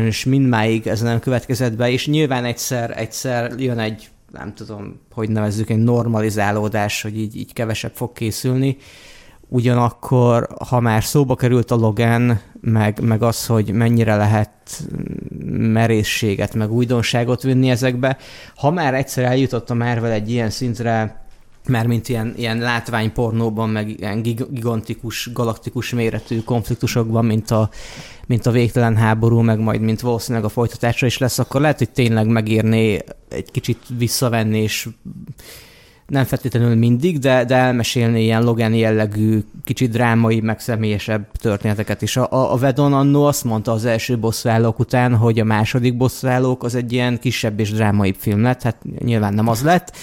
és 0.05 0.25
mindmáig 0.25 0.87
ez 0.87 1.01
nem 1.01 1.19
következett 1.19 1.73
be, 1.73 1.91
és 1.91 2.07
nyilván 2.07 2.45
egyszer, 2.45 2.93
egyszer 2.97 3.51
jön 3.57 3.79
egy 3.79 4.09
nem 4.31 4.53
tudom, 4.53 4.99
hogy 5.11 5.29
nevezzük, 5.29 5.69
egy 5.69 5.83
normalizálódás, 5.83 7.01
hogy 7.01 7.17
így, 7.17 7.35
így 7.35 7.53
kevesebb 7.53 7.91
fog 7.93 8.13
készülni. 8.13 8.77
Ugyanakkor, 9.47 10.47
ha 10.69 10.79
már 10.79 11.03
szóba 11.03 11.35
került 11.35 11.71
a 11.71 11.75
Logan, 11.75 12.39
meg, 12.61 12.99
meg 13.01 13.21
az, 13.21 13.45
hogy 13.45 13.71
mennyire 13.71 14.15
lehet 14.15 14.49
merészséget, 15.49 16.53
meg 16.53 16.71
újdonságot 16.71 17.41
vinni 17.41 17.69
ezekbe, 17.69 18.17
ha 18.55 18.71
már 18.71 18.93
egyszer 18.93 19.23
eljutott 19.23 19.69
a 19.69 19.73
Marvel 19.73 20.11
egy 20.11 20.29
ilyen 20.29 20.49
szintre, 20.49 21.23
mert 21.67 21.87
mint 21.87 22.09
ilyen, 22.09 22.33
ilyen 22.37 22.57
látványpornóban, 22.57 23.69
meg 23.69 23.99
ilyen 23.99 24.21
gigantikus, 24.21 25.29
galaktikus 25.33 25.89
méretű 25.89 26.39
konfliktusokban, 26.39 27.25
mint 27.25 27.51
a, 27.51 27.69
mint 28.27 28.45
a 28.45 28.51
végtelen 28.51 28.95
háború, 28.95 29.39
meg 29.39 29.59
majd 29.59 29.81
mint 29.81 30.01
valószínűleg 30.01 30.45
a 30.45 30.49
folytatásra 30.49 31.07
is 31.07 31.17
lesz, 31.17 31.39
akkor 31.39 31.61
lehet, 31.61 31.77
hogy 31.77 31.89
tényleg 31.89 32.27
megírni 32.27 32.99
egy 33.29 33.51
kicsit 33.51 33.79
visszavenni, 33.97 34.61
és 34.61 34.87
nem 36.11 36.23
feltétlenül 36.23 36.75
mindig, 36.75 37.19
de, 37.19 37.45
de 37.45 37.55
elmesélni 37.55 38.23
ilyen 38.23 38.43
Logan 38.43 38.73
jellegű, 38.73 39.43
kicsit 39.63 39.91
drámai, 39.91 40.39
meg 40.39 40.59
személyesebb 40.59 41.31
történeteket 41.31 42.01
is. 42.01 42.17
A, 42.17 42.53
a 42.53 42.57
Vedon 42.57 42.93
annó 42.93 43.25
azt 43.25 43.43
mondta 43.43 43.71
az 43.71 43.85
első 43.85 44.19
bosszálók 44.19 44.79
után, 44.79 45.15
hogy 45.15 45.39
a 45.39 45.43
második 45.43 45.97
bosszálók 45.97 46.63
az 46.63 46.75
egy 46.75 46.93
ilyen 46.93 47.19
kisebb 47.19 47.59
és 47.59 47.71
drámaibb 47.71 48.15
film 48.19 48.41
lett, 48.41 48.61
hát 48.61 48.77
nyilván 48.99 49.33
nem 49.33 49.47
az 49.47 49.63
lett, 49.63 49.97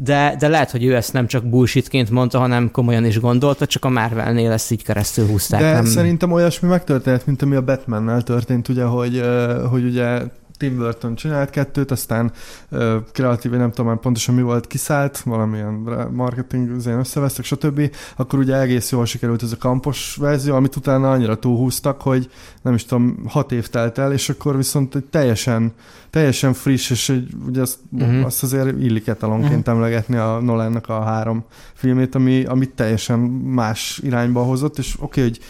de, 0.00 0.36
de 0.38 0.48
lehet, 0.48 0.70
hogy 0.70 0.84
ő 0.84 0.94
ezt 0.94 1.12
nem 1.12 1.26
csak 1.26 1.44
bullshitként 1.44 2.10
mondta, 2.10 2.38
hanem 2.38 2.70
komolyan 2.70 3.04
is 3.04 3.20
gondolta, 3.20 3.66
csak 3.66 3.84
a 3.84 3.88
Marvelnél 3.88 4.50
ezt 4.52 4.70
így 4.70 4.84
keresztül 4.84 5.26
húzták. 5.26 5.60
De 5.60 5.72
nem... 5.72 5.84
szerintem 5.84 6.32
olyasmi 6.32 6.68
megtörtént, 6.68 7.26
mint 7.26 7.42
ami 7.42 7.56
a 7.56 7.62
Batmannel 7.62 8.22
történt, 8.22 8.68
ugye, 8.68 8.84
hogy, 8.84 9.22
hogy 9.70 9.84
ugye 9.84 10.20
Tim 10.58 10.76
Burton 10.76 11.14
csinált 11.14 11.50
kettőt, 11.50 11.90
aztán 11.90 12.32
uh, 12.70 12.94
kreatív, 13.12 13.50
nem 13.50 13.70
tudom 13.70 13.86
már 13.86 13.96
pontosan 13.96 14.34
mi 14.34 14.42
volt, 14.42 14.66
kiszállt, 14.66 15.18
valamilyen 15.18 15.72
marketing 16.12 16.70
összevesztek, 16.70 17.44
stb. 17.44 17.90
Akkor 18.16 18.38
ugye 18.38 18.56
egész 18.56 18.90
jól 18.90 19.06
sikerült 19.06 19.42
ez 19.42 19.52
a 19.52 19.56
kampos 19.56 20.16
verzió, 20.20 20.54
amit 20.54 20.76
utána 20.76 21.10
annyira 21.10 21.38
túlhúztak, 21.38 22.00
hogy 22.00 22.30
nem 22.62 22.74
is 22.74 22.84
tudom, 22.84 23.24
hat 23.28 23.52
év 23.52 23.68
telt 23.68 23.98
el, 23.98 24.12
és 24.12 24.28
akkor 24.28 24.56
viszont 24.56 24.94
egy 24.94 25.04
teljesen, 25.04 25.72
teljesen 26.10 26.52
friss, 26.52 26.90
és 26.90 27.08
egy, 27.08 27.34
ugye 27.46 27.60
azt, 27.60 27.78
uh-huh. 27.92 28.24
azt 28.24 28.42
azért 28.42 28.80
illik 28.80 29.06
etalonként 29.06 29.58
uh-huh. 29.58 29.74
emlegetni 29.74 30.16
a 30.16 30.40
Nolannak 30.40 30.88
a 30.88 31.02
három 31.02 31.44
filmét, 31.72 32.14
ami, 32.14 32.44
ami 32.44 32.66
teljesen 32.68 33.18
más 33.44 34.00
irányba 34.02 34.42
hozott, 34.42 34.78
és 34.78 34.94
oké, 34.98 35.04
okay, 35.04 35.22
hogy 35.22 35.40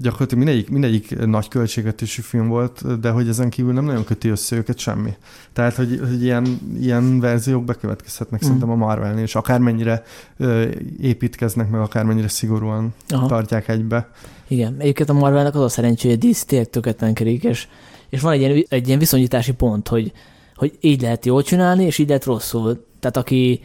gyakorlatilag 0.00 0.44
mindegyik, 0.44 0.70
mindegyik 0.70 1.26
nagy 1.26 1.48
költségvetésű 1.48 2.22
film 2.22 2.48
volt, 2.48 3.00
de 3.00 3.10
hogy 3.10 3.28
ezen 3.28 3.50
kívül 3.50 3.72
nem 3.72 3.84
nagyon 3.84 4.04
köti 4.04 4.28
össze 4.28 4.56
őket 4.56 4.78
semmi. 4.78 5.14
Tehát, 5.52 5.74
hogy, 5.74 6.00
hogy 6.08 6.22
ilyen, 6.22 6.58
ilyen 6.80 7.20
verziók 7.20 7.64
bekövetkezhetnek 7.64 8.40
mm. 8.40 8.46
szerintem 8.46 8.70
a 8.70 8.74
Marvelnél, 8.74 9.22
és 9.22 9.34
akármennyire 9.34 10.02
ö, 10.36 10.68
építkeznek, 11.00 11.70
meg 11.70 11.80
akármennyire 11.80 12.28
szigorúan 12.28 12.94
Aha. 13.08 13.26
tartják 13.26 13.68
egybe. 13.68 14.10
Igen, 14.48 14.76
egyébként 14.78 15.08
a 15.08 15.12
Marvelnek 15.12 15.54
az 15.54 15.60
a 15.60 15.68
szerencsé, 15.68 16.08
hogy 16.08 16.18
a 16.32 16.44
tényleg 16.46 16.70
tökéletlenkedik, 16.70 17.44
és, 17.44 17.68
és 18.08 18.20
van 18.20 18.32
egy 18.32 18.40
ilyen, 18.40 18.64
egy 18.68 18.86
ilyen 18.86 18.98
viszonyítási 18.98 19.52
pont, 19.52 19.88
hogy, 19.88 20.12
hogy 20.54 20.78
így 20.80 21.00
lehet 21.00 21.24
jól 21.26 21.42
csinálni, 21.42 21.84
és 21.84 21.98
így 21.98 22.08
lehet 22.08 22.24
rosszul. 22.24 22.86
Tehát 23.00 23.16
aki 23.16 23.60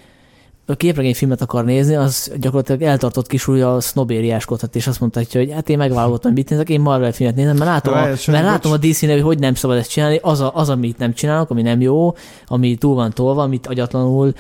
a 0.70 0.76
képregényfilmet 0.76 1.42
akar 1.42 1.66
nézni, 1.66 1.96
az 1.96 2.32
gyakorlatilag 2.40 2.82
eltartott 2.82 3.28
kisúlya 3.28 3.76
a 3.76 3.82
sznobériáskodhat, 3.82 4.76
és 4.76 4.88
azt 4.88 5.00
mondta, 5.00 5.22
hogy 5.32 5.52
hát 5.54 5.70
én 5.70 5.78
megválogattam, 5.78 6.34
mit 6.34 6.50
nézek, 6.50 6.70
én 6.70 6.82
Marvel 6.82 7.12
filmet 7.12 7.36
nézem, 7.36 7.58
mert 7.58 7.70
látom, 7.70 7.94
a, 7.94 8.32
mert 8.32 8.46
látom 8.46 8.72
a 8.72 8.78
dc 8.78 9.00
hogy 9.00 9.22
hogy 9.22 9.40
nem 9.40 9.54
szabad 9.54 9.78
ezt 9.78 9.90
csinálni, 9.90 10.20
az, 10.22 10.40
a, 10.40 10.52
az, 10.56 10.70
amit 10.70 10.98
nem 10.98 11.14
csinálok, 11.14 11.50
ami 11.50 11.62
nem 11.62 11.82
jó, 11.82 12.14
ami 12.48 12.76
túl 12.76 12.96
van 12.96 13.12
tolva, 13.14 13.42
amit 13.42 13.68
agyatlanul 13.68 14.34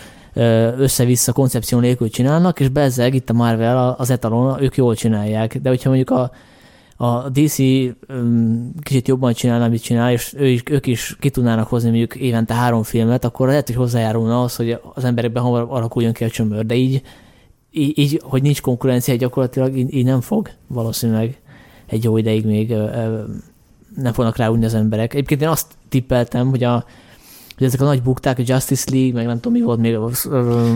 össze-vissza 0.77 1.31
koncepció 1.31 1.79
nélkül 1.79 2.09
csinálnak, 2.09 2.59
és 2.59 2.69
bezzeg 2.69 3.13
itt 3.13 3.29
a 3.29 3.33
Marvel 3.33 3.95
az 3.97 4.09
etalon, 4.09 4.61
ők 4.61 4.77
jól 4.77 4.95
csinálják. 4.95 5.57
De 5.57 5.69
hogyha 5.69 5.89
mondjuk 5.89 6.09
a, 6.09 6.31
a 7.01 7.29
DC 7.29 7.59
um, 8.09 8.71
kicsit 8.81 9.07
jobban 9.07 9.33
csinál, 9.33 9.61
amit 9.61 9.81
csinál, 9.81 10.11
és 10.11 10.33
ő 10.37 10.47
is, 10.47 10.63
ők 10.69 10.87
is 10.87 11.15
ki 11.19 11.29
tudnának 11.29 11.67
hozni 11.67 11.89
mondjuk 11.89 12.15
évente 12.15 12.53
három 12.53 12.83
filmet, 12.83 13.25
akkor 13.25 13.47
lehet, 13.47 13.67
hogy 13.67 13.75
hozzájárulna 13.75 14.43
az, 14.43 14.55
hogy 14.55 14.79
az 14.93 15.03
emberekben 15.03 15.43
hamar 15.43 15.65
alakuljon 15.69 16.13
ki 16.13 16.23
a 16.23 16.29
csömör, 16.29 16.65
de 16.65 16.75
így, 16.75 17.01
így, 17.71 17.97
így 17.97 18.21
hogy 18.23 18.41
nincs 18.41 18.61
konkurencia, 18.61 19.15
gyakorlatilag 19.15 19.77
így, 19.77 19.93
így 19.93 20.05
nem 20.05 20.21
fog 20.21 20.49
valószínűleg 20.67 21.39
egy 21.85 22.03
jó 22.03 22.17
ideig 22.17 22.45
még 22.45 22.73
nem 23.95 24.13
fognak 24.13 24.37
ráúni 24.37 24.65
az 24.65 24.73
emberek. 24.73 25.13
Egyébként 25.13 25.41
én 25.41 25.47
azt 25.47 25.67
tippeltem, 25.89 26.49
hogy 26.49 26.63
a, 26.63 26.85
hogy 27.59 27.67
ezek 27.67 27.81
a 27.81 27.85
nagy 27.85 28.01
bukták, 28.01 28.39
a 28.39 28.41
Justice 28.45 28.85
League, 28.91 29.13
meg 29.13 29.25
nem 29.25 29.39
tudom 29.39 29.53
mi 29.53 29.61
volt 29.61 29.79
még. 29.79 29.97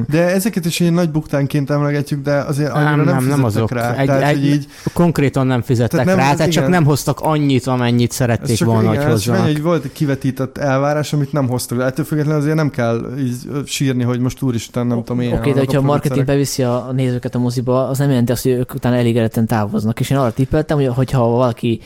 De 0.09 0.25
ezeket 0.25 0.65
is 0.65 0.79
ilyen 0.79 0.93
nagy 0.93 1.09
buktánként 1.09 1.69
emlegetjük, 1.69 2.23
de 2.23 2.33
azért 2.33 2.71
annyira 2.71 2.95
nem, 2.95 3.05
nem, 3.05 3.25
nem 3.25 3.43
azok. 3.43 3.71
rá. 3.71 3.95
Egy, 3.95 4.05
tehát, 4.05 4.21
egy, 4.21 4.39
hogy 4.39 4.45
így... 4.45 4.67
Konkrétan 4.93 5.47
nem 5.47 5.61
fizettek 5.61 5.91
tehát 5.91 6.05
nem, 6.05 6.15
rá, 6.15 6.23
tehát 6.23 6.39
igen. 6.39 6.49
csak 6.49 6.67
nem 6.67 6.85
hoztak 6.85 7.19
annyit, 7.19 7.67
amennyit 7.67 8.11
szerették 8.11 8.55
csak, 8.55 8.67
volna, 8.67 8.91
igen, 8.91 9.03
hogy 9.03 9.11
hozzanak. 9.11 9.41
Hogy 9.41 9.61
volt 9.61 9.83
egy 9.83 9.91
kivetített 9.91 10.57
elvárás, 10.57 11.13
amit 11.13 11.31
nem 11.31 11.47
hoztak. 11.47 11.81
Ettől 11.81 12.05
függetlenül 12.05 12.41
azért 12.41 12.55
nem 12.55 12.69
kell 12.69 13.05
így 13.19 13.35
sírni, 13.65 14.03
hogy 14.03 14.19
most 14.19 14.41
úristen, 14.41 14.87
nem 14.87 14.97
o, 14.97 15.01
tudom, 15.01 15.21
ilyen. 15.21 15.33
Oké, 15.33 15.41
okay, 15.41 15.53
de 15.53 15.59
hogyha 15.59 15.77
a 15.77 15.85
marketing 15.85 16.25
beviszi 16.25 16.63
a 16.63 16.91
nézőket 16.95 17.35
a 17.35 17.39
moziba, 17.39 17.87
az 17.87 17.97
nem 17.97 18.09
jelenti 18.09 18.31
azt, 18.31 18.43
hogy 18.43 18.51
ők 18.51 18.73
utána 18.73 18.95
elégedetten 18.95 19.45
távoznak. 19.45 19.99
És 19.99 20.09
én 20.09 20.17
arra 20.17 20.31
tippeltem, 20.31 20.77
hogy 20.77 20.87
hogyha 20.87 21.27
valaki 21.27 21.79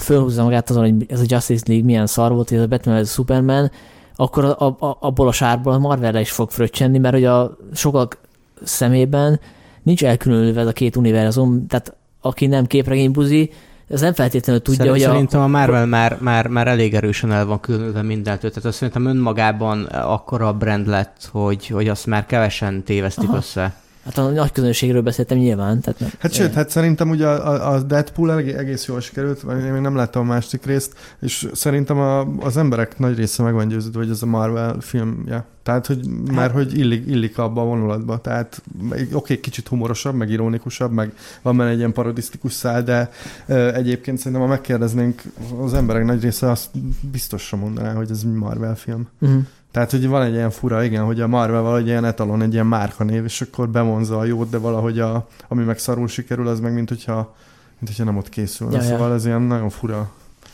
fölhúzza 0.00 0.42
magát 0.42 0.70
azon, 0.70 0.82
hogy 0.82 1.06
ez 1.08 1.20
a 1.20 1.24
Justice 1.26 1.64
League 1.66 1.84
milyen 1.84 2.06
szar 2.06 2.32
volt, 2.32 2.52
ez 2.52 2.60
a 2.60 2.66
Batman, 2.66 2.94
ez 2.96 3.08
a 3.08 3.12
Superman, 3.12 3.70
akkor 4.16 4.44
a, 4.44 4.64
a, 4.64 4.96
abból 5.00 5.28
a 5.28 5.32
sárból 5.32 5.72
a 5.72 5.78
Marvelre 5.78 6.20
is 6.20 6.30
fog 6.30 6.50
fröccsenni, 6.50 6.98
mert 6.98 7.14
hogy 7.14 7.24
a 7.24 7.56
sokak 7.74 8.18
szemében 8.62 9.40
nincs 9.82 10.04
elkülönülve 10.04 10.60
ez 10.60 10.66
a 10.66 10.72
két 10.72 10.96
univerzum, 10.96 11.66
tehát 11.66 11.96
aki 12.20 12.46
nem 12.46 12.66
képregénybuzi, 12.66 13.50
ez 13.88 14.00
nem 14.00 14.12
feltétlenül 14.12 14.62
tudja, 14.62 14.84
Szerint, 14.84 15.02
hogy 15.02 15.12
Szerintem 15.12 15.40
a, 15.40 15.44
a 15.44 15.46
Marvel 15.46 15.86
már, 15.86 16.18
már, 16.20 16.46
már 16.46 16.68
elég 16.68 16.94
erősen 16.94 17.32
el 17.32 17.46
van 17.46 17.60
különülve 17.60 18.02
mindentől. 18.02 18.50
Tehát 18.50 18.64
azt 18.68 18.76
szerintem 18.76 19.06
önmagában 19.06 19.84
akkora 19.84 20.52
brand 20.52 20.86
lett, 20.86 21.28
hogy, 21.32 21.66
hogy 21.66 21.88
azt 21.88 22.06
már 22.06 22.26
kevesen 22.26 22.82
tévesztik 22.82 23.28
Aha. 23.28 23.36
össze. 23.36 23.74
Hát 24.04 24.18
a 24.18 24.30
nagy 24.30 24.52
közönségről 24.52 25.02
beszéltem 25.02 25.38
nyilván. 25.38 25.80
Tehát 25.80 26.00
nem, 26.00 26.10
hát 26.18 26.32
sőt, 26.32 26.52
hát 26.52 26.70
szerintem 26.70 27.10
ugye 27.10 27.26
a, 27.26 27.72
a 27.74 27.82
Deadpool 27.82 28.32
egész 28.38 28.86
jól 28.86 29.00
sikerült, 29.00 29.42
én 29.48 29.72
még 29.72 29.80
nem 29.80 29.96
láttam 29.96 30.22
a 30.22 30.32
másik 30.32 30.66
részt, 30.66 30.92
és 31.20 31.48
szerintem 31.52 31.98
a, 31.98 32.20
az 32.20 32.56
emberek 32.56 32.98
nagy 32.98 33.16
része 33.16 33.42
meg 33.42 33.52
van 33.54 33.68
győződve, 33.68 33.98
hogy 33.98 34.10
ez 34.10 34.22
a 34.22 34.26
Marvel 34.26 34.76
filmje. 34.80 35.44
Tehát, 35.62 35.86
hogy 35.86 36.00
hát. 36.26 36.36
már 36.36 36.50
hogy 36.50 36.78
illik, 36.78 37.06
illik 37.06 37.38
abba 37.38 37.60
a 37.60 37.64
vonulatba. 37.64 38.18
Tehát 38.18 38.62
oké, 38.90 39.06
okay, 39.12 39.40
kicsit 39.40 39.68
humorosabb, 39.68 40.14
meg 40.14 40.30
ironikusabb, 40.30 40.92
meg 40.92 41.12
van 41.42 41.56
benne 41.56 41.70
egy 41.70 41.78
ilyen 41.78 41.92
parodisztikus 41.92 42.52
szál, 42.52 42.82
de 42.82 43.10
ö, 43.46 43.74
egyébként 43.74 44.18
szerintem, 44.18 44.42
ha 44.42 44.48
megkérdeznénk, 44.48 45.22
az 45.60 45.74
emberek 45.74 46.04
nagy 46.04 46.22
része 46.22 46.50
azt 46.50 46.68
biztosra 47.10 47.56
mondaná, 47.56 47.94
hogy 47.94 48.10
ez 48.10 48.22
egy 48.24 48.32
Marvel 48.32 48.76
film. 48.76 49.08
Uh-huh. 49.20 49.42
Tehát, 49.74 49.90
hogy 49.90 50.08
van 50.08 50.22
egy 50.22 50.32
ilyen 50.32 50.50
fura, 50.50 50.84
igen, 50.84 51.04
hogy 51.04 51.20
a 51.20 51.26
Marvel 51.26 51.62
valahogy 51.62 51.86
ilyen 51.86 52.04
etalon, 52.04 52.42
egy 52.42 52.52
ilyen 52.52 52.66
márkanév, 52.66 53.24
és 53.24 53.40
akkor 53.40 53.68
bevonza 53.68 54.18
a 54.18 54.24
jót, 54.24 54.50
de 54.50 54.58
valahogy 54.58 54.98
a, 54.98 55.26
ami 55.48 55.64
meg 55.64 55.78
szarul 55.78 56.08
sikerül, 56.08 56.48
az 56.48 56.60
meg 56.60 56.72
mint 56.74 56.88
hogyha, 56.88 57.34
mint 57.78 57.86
hogyha 57.86 58.04
nem 58.04 58.16
ott 58.16 58.28
készül. 58.28 58.72
Ja, 58.72 58.80
szóval 58.80 59.08
ja. 59.08 59.14
ez 59.14 59.26
ilyen 59.26 59.42
nagyon 59.42 59.70
fura. 59.70 60.10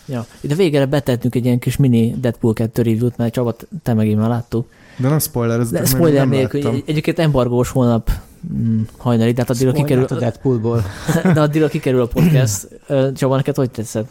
Ja, 0.06 0.26
de 0.40 0.54
végre 0.54 0.86
betettünk 0.86 1.34
egy 1.34 1.44
ilyen 1.44 1.58
kis 1.58 1.76
mini 1.76 2.14
Deadpool 2.20 2.52
2 2.52 2.82
review-t, 2.82 3.16
mert 3.16 3.32
Csaba, 3.32 3.56
te 3.82 3.94
megint 3.94 4.18
már 4.18 4.28
láttuk. 4.28 4.68
De 4.96 5.08
nem 5.08 5.18
spoiler, 5.18 5.60
ez 5.60 5.70
de 5.70 5.84
spoiler 5.84 6.28
nélkül. 6.28 6.66
Egy, 6.66 6.82
egyébként 6.86 7.18
embargós 7.18 7.70
holnap 7.70 8.10
mm, 8.52 8.80
hajnali, 8.96 9.32
de 9.32 9.40
hát 9.40 9.50
addigra 9.50 9.72
kikerül, 9.72 10.04
a 10.04 10.14
Deadpoolból. 10.14 10.82
de 11.34 11.40
addigra 11.40 11.68
kikerül 11.68 12.00
a 12.00 12.06
podcast. 12.06 12.68
Csaba, 13.14 13.36
neked 13.36 13.56
hogy 13.56 13.70
tetszett? 13.70 14.08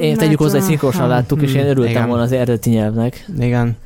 Hát, 0.00 0.16
tegyük 0.16 0.38
hozzá, 0.38 0.58
hogy 0.58 0.66
szinkrosan 0.66 1.08
láttuk, 1.08 1.42
és 1.42 1.54
én 1.54 1.60
hmm, 1.60 1.70
örültem 1.70 1.90
igen. 1.90 2.08
volna 2.08 2.22
az 2.22 2.32
eredeti 2.32 2.70
nyelvnek. 2.70 3.24
Igen. 3.38 3.76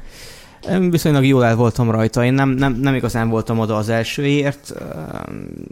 Viszonylag 0.90 1.24
jól 1.24 1.44
el 1.44 1.56
voltam 1.56 1.90
rajta. 1.90 2.24
Én 2.24 2.32
nem, 2.32 2.48
nem, 2.48 2.72
nem 2.72 2.94
igazán 2.94 3.28
voltam 3.28 3.58
oda 3.58 3.76
az 3.76 3.88
elsőért. 3.88 4.74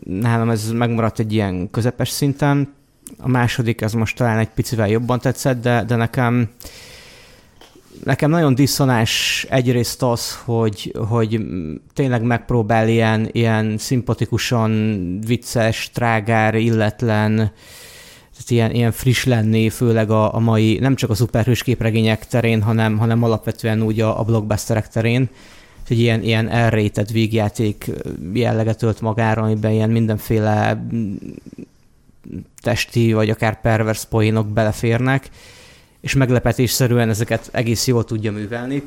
Nálam 0.04 0.50
ez 0.50 0.70
megmaradt 0.70 1.18
egy 1.18 1.32
ilyen 1.32 1.70
közepes 1.70 2.08
szinten. 2.08 2.72
A 3.18 3.28
második, 3.28 3.80
ez 3.80 3.92
most 3.92 4.16
talán 4.16 4.38
egy 4.38 4.48
picivel 4.48 4.88
jobban 4.88 5.20
tetszett, 5.20 5.62
de, 5.62 5.84
de 5.86 5.96
nekem 5.96 6.48
nekem 8.04 8.30
nagyon 8.30 8.54
diszonás 8.54 9.46
egyrészt 9.50 10.02
az, 10.02 10.38
hogy, 10.44 10.94
hogy 11.08 11.40
tényleg 11.94 12.22
megpróbál 12.22 12.88
ilyen, 12.88 13.28
ilyen 13.32 13.78
szimpatikusan 13.78 15.00
vicces, 15.26 15.90
trágár, 15.94 16.54
illetlen, 16.54 17.52
ilyen, 18.50 18.70
ilyen 18.70 18.92
friss 18.92 19.24
lenni, 19.24 19.68
főleg 19.68 20.10
a, 20.10 20.34
a 20.34 20.38
mai, 20.38 20.78
nem 20.78 20.94
csak 20.94 21.10
a 21.10 21.14
szuperhős 21.14 21.62
képregények 21.62 22.26
terén, 22.26 22.62
hanem, 22.62 22.98
hanem 22.98 23.22
alapvetően 23.22 23.82
úgy 23.82 24.00
a, 24.00 24.20
a 24.20 24.22
blockbusterek 24.22 24.88
terén. 24.88 25.28
Hogy 25.86 25.98
ilyen, 25.98 26.22
ilyen 26.22 26.48
elrétett 26.48 27.10
végjáték 27.10 27.90
jelleget 28.32 28.82
ölt 28.82 29.00
magára, 29.00 29.42
amiben 29.42 29.72
ilyen 29.72 29.90
mindenféle 29.90 30.84
testi 32.62 33.12
vagy 33.12 33.30
akár 33.30 33.60
pervers 33.60 34.04
poénok 34.04 34.48
beleférnek, 34.48 35.28
és 36.00 36.14
meglepetésszerűen 36.14 37.08
ezeket 37.08 37.48
egész 37.52 37.86
jól 37.86 38.04
tudja 38.04 38.32
művelni. 38.32 38.82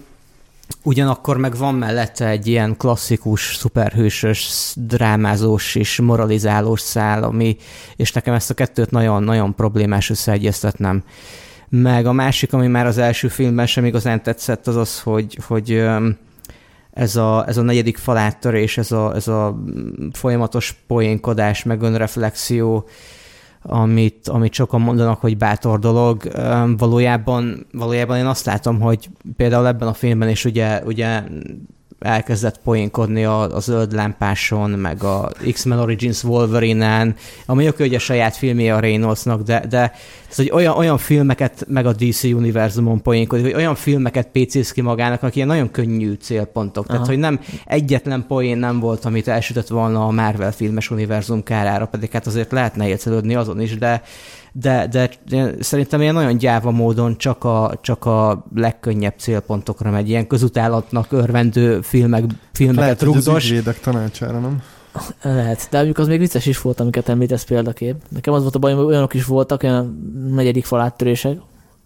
Ugyanakkor 0.83 1.37
meg 1.37 1.57
van 1.57 1.75
mellette 1.75 2.27
egy 2.27 2.47
ilyen 2.47 2.77
klasszikus, 2.77 3.55
szuperhősös, 3.55 4.73
drámázós 4.75 5.75
és 5.75 5.99
moralizálós 5.99 6.81
szál, 6.81 7.23
ami, 7.23 7.57
és 7.95 8.11
nekem 8.11 8.33
ezt 8.33 8.49
a 8.49 8.53
kettőt 8.53 8.91
nagyon-nagyon 8.91 9.55
problémás 9.55 10.09
összeegyeztetnem. 10.09 11.03
Meg 11.69 12.05
a 12.05 12.11
másik, 12.11 12.53
ami 12.53 12.67
már 12.67 12.85
az 12.85 12.97
első 12.97 13.27
filmben 13.27 13.65
sem 13.65 13.85
igazán 13.85 14.23
tetszett, 14.23 14.67
az 14.67 14.75
az, 14.75 15.01
hogy, 15.01 15.39
hogy 15.47 15.83
ez 16.91 17.15
a, 17.15 17.47
ez 17.47 17.57
a 17.57 17.61
negyedik 17.61 17.97
faláttörés, 17.97 18.77
ez 18.77 18.91
a, 18.91 19.15
ez 19.15 19.27
a 19.27 19.63
folyamatos 20.13 20.75
poénkodás, 20.87 21.63
meg 21.63 21.81
önreflexió, 21.81 22.87
amit, 23.67 24.27
amit 24.27 24.53
sokan 24.53 24.81
mondanak, 24.81 25.19
hogy 25.19 25.37
bátor 25.37 25.79
dolog. 25.79 26.31
Valójában, 26.77 27.65
valójában 27.71 28.17
én 28.17 28.25
azt 28.25 28.45
látom, 28.45 28.79
hogy 28.79 29.09
például 29.35 29.67
ebben 29.67 29.87
a 29.87 29.93
filmben 29.93 30.29
is 30.29 30.45
ugye, 30.45 30.81
ugye 30.85 31.23
elkezdett 31.99 32.59
poénkodni 32.63 33.25
a, 33.25 33.55
a 33.55 33.59
zöld 33.59 33.93
lámpáson, 33.93 34.69
meg 34.69 35.03
a 35.03 35.31
X-Men 35.51 35.79
Origins 35.79 36.23
Wolverine-en, 36.23 37.15
ami 37.45 37.67
oké, 37.67 37.83
hogy 37.83 37.95
a 37.95 37.99
saját 37.99 38.35
filmje 38.35 38.75
a 38.75 38.79
Reynoldsnak, 38.79 39.41
de, 39.41 39.65
de 39.69 39.91
ez, 40.29 40.35
hogy 40.35 40.49
olyan, 40.53 40.77
olyan 40.77 40.97
filmeket, 40.97 41.65
meg 41.67 41.85
a 41.85 41.93
DC 41.93 42.23
univerzumon 42.23 43.01
poénkodik, 43.01 43.45
hogy 43.45 43.53
olyan 43.53 43.75
filmeket 43.75 44.29
PC-sz 44.31 44.71
ki 44.71 44.81
magának, 44.81 45.23
akik 45.23 45.35
ilyen 45.35 45.47
nagyon 45.47 45.71
könnyű 45.71 46.13
célpontok. 46.13 46.85
Tehát, 46.85 47.01
Aha. 47.01 47.11
hogy 47.11 47.19
nem 47.19 47.39
egyetlen 47.65 48.25
poén 48.27 48.57
nem 48.57 48.79
volt, 48.79 49.05
amit 49.05 49.27
elsütött 49.27 49.67
volna 49.67 50.05
a 50.05 50.11
Marvel 50.11 50.51
filmes 50.51 50.91
univerzum 50.91 51.43
kárára, 51.43 51.85
pedig 51.85 52.11
hát 52.11 52.27
azért 52.27 52.51
lehetne 52.51 52.87
élcelődni 52.87 53.35
azon 53.35 53.61
is, 53.61 53.77
de, 53.77 54.01
de, 54.59 54.87
de 55.29 55.55
szerintem 55.59 56.01
ilyen 56.01 56.13
nagyon 56.13 56.37
gyáva 56.37 56.71
módon 56.71 57.17
csak 57.17 57.43
a, 57.43 57.77
csak 57.81 58.05
a 58.05 58.45
legkönnyebb 58.55 59.13
célpontokra 59.17 59.91
megy, 59.91 60.09
ilyen 60.09 60.27
közutálatnak 60.27 61.11
örvendő 61.11 61.81
filmek, 61.81 62.23
filmeket 62.51 62.83
Lehet, 62.83 62.99
hogy 62.99 63.17
az 63.17 63.25
rugdos. 63.25 63.49
ügyvédek 63.49 63.79
tanácsára, 63.79 64.39
nem? 64.39 64.61
Lehet, 65.21 65.67
de 65.69 65.77
mondjuk 65.77 65.97
az 65.97 66.07
még 66.07 66.19
vicces 66.19 66.45
is 66.45 66.61
volt, 66.61 66.79
amiket 66.79 67.09
említesz 67.09 67.43
példakép. 67.43 67.95
Nekem 68.09 68.33
az 68.33 68.41
volt 68.41 68.55
a 68.55 68.59
bajom, 68.59 68.77
hogy 68.77 68.87
olyanok 68.87 69.13
is 69.13 69.25
voltak, 69.25 69.63
olyan 69.63 70.13
negyedik 70.33 70.65
faláttörések, 70.65 71.37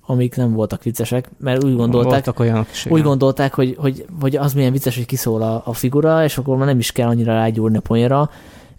amik 0.06 0.36
nem 0.36 0.54
voltak 0.54 0.84
viccesek, 0.84 1.30
mert 1.38 1.64
úgy 1.64 1.76
gondolták, 1.76 2.12
Voltak 2.12 2.40
olyanok 2.40 2.68
is, 2.72 2.86
úgy 2.86 3.02
gondolták, 3.02 3.54
hogy, 3.54 3.76
hogy, 3.80 4.06
hogy 4.20 4.36
az 4.36 4.54
milyen 4.54 4.72
vicces, 4.72 4.96
hogy 4.96 5.06
kiszól 5.06 5.42
a, 5.42 5.62
a 5.66 5.74
figura, 5.74 6.24
és 6.24 6.38
akkor 6.38 6.58
már 6.58 6.68
nem 6.68 6.80
is 6.80 6.92
kell 6.92 7.08
annyira 7.08 7.34
rágyúrni 7.34 7.78
a 7.78 7.82
poénra. 7.82 8.30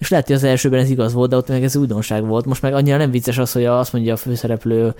És 0.02 0.08
lehet, 0.08 0.26
hogy 0.26 0.34
az 0.36 0.44
elsőben 0.44 0.80
ez 0.80 0.90
igaz 0.90 1.12
volt, 1.12 1.30
de 1.30 1.36
ott 1.36 1.48
meg 1.48 1.64
ez 1.64 1.76
újdonság 1.76 2.26
volt. 2.26 2.44
Most 2.44 2.62
meg 2.62 2.74
annyira 2.74 2.96
nem 2.96 3.10
vicces 3.10 3.38
az, 3.38 3.52
hogy 3.52 3.64
azt 3.64 3.92
mondja 3.92 4.12
a 4.12 4.16
főszereplő, 4.16 4.94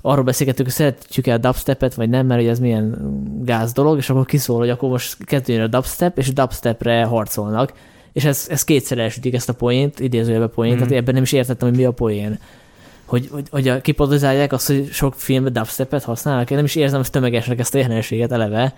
arról 0.00 0.24
beszélgetünk, 0.24 0.66
hogy 0.68 0.76
szeretjük 0.76 1.26
el 1.26 1.36
a 1.36 1.38
dubstepet, 1.38 1.94
vagy 1.94 2.08
nem, 2.08 2.26
mert 2.26 2.40
hogy 2.40 2.48
ez 2.50 2.58
milyen 2.58 2.98
gáz 3.44 3.72
dolog, 3.72 3.96
és 3.98 4.10
akkor 4.10 4.26
kiszól, 4.26 4.58
hogy 4.58 4.70
akkor 4.70 4.88
most 4.88 5.24
kezdődjön 5.24 5.64
a 5.64 5.68
dubstep, 5.68 6.18
és 6.18 6.28
a 6.28 6.32
dubstepre 6.32 7.04
harcolnak. 7.04 7.72
És 8.12 8.24
ez, 8.24 8.46
ez 8.50 8.64
kétszer 8.64 8.98
elsütik 8.98 9.34
ezt 9.34 9.48
a 9.48 9.52
poént, 9.52 10.00
idézőjelbe 10.00 10.46
poént, 10.46 10.74
Mhm. 10.78 10.84
tehát 10.84 11.00
ebben 11.00 11.14
nem 11.14 11.22
is 11.22 11.32
értettem, 11.32 11.68
hogy 11.68 11.76
mi 11.76 11.84
a 11.84 11.90
poén. 11.90 12.38
Hogy, 13.04 13.28
hogy, 13.32 13.46
hogy 13.50 13.68
a, 13.68 13.80
kipodozálják 13.80 14.52
azt, 14.52 14.66
hogy 14.66 14.88
sok 14.92 15.14
filmben 15.16 15.52
dubstepet 15.52 16.02
használnak. 16.04 16.50
Én 16.50 16.56
nem 16.56 16.66
is 16.66 16.74
érzem 16.74 17.00
ezt 17.00 17.12
tömegesnek 17.12 17.58
ezt 17.58 17.74
a 17.74 17.78
jelenséget 17.78 18.32
eleve. 18.32 18.74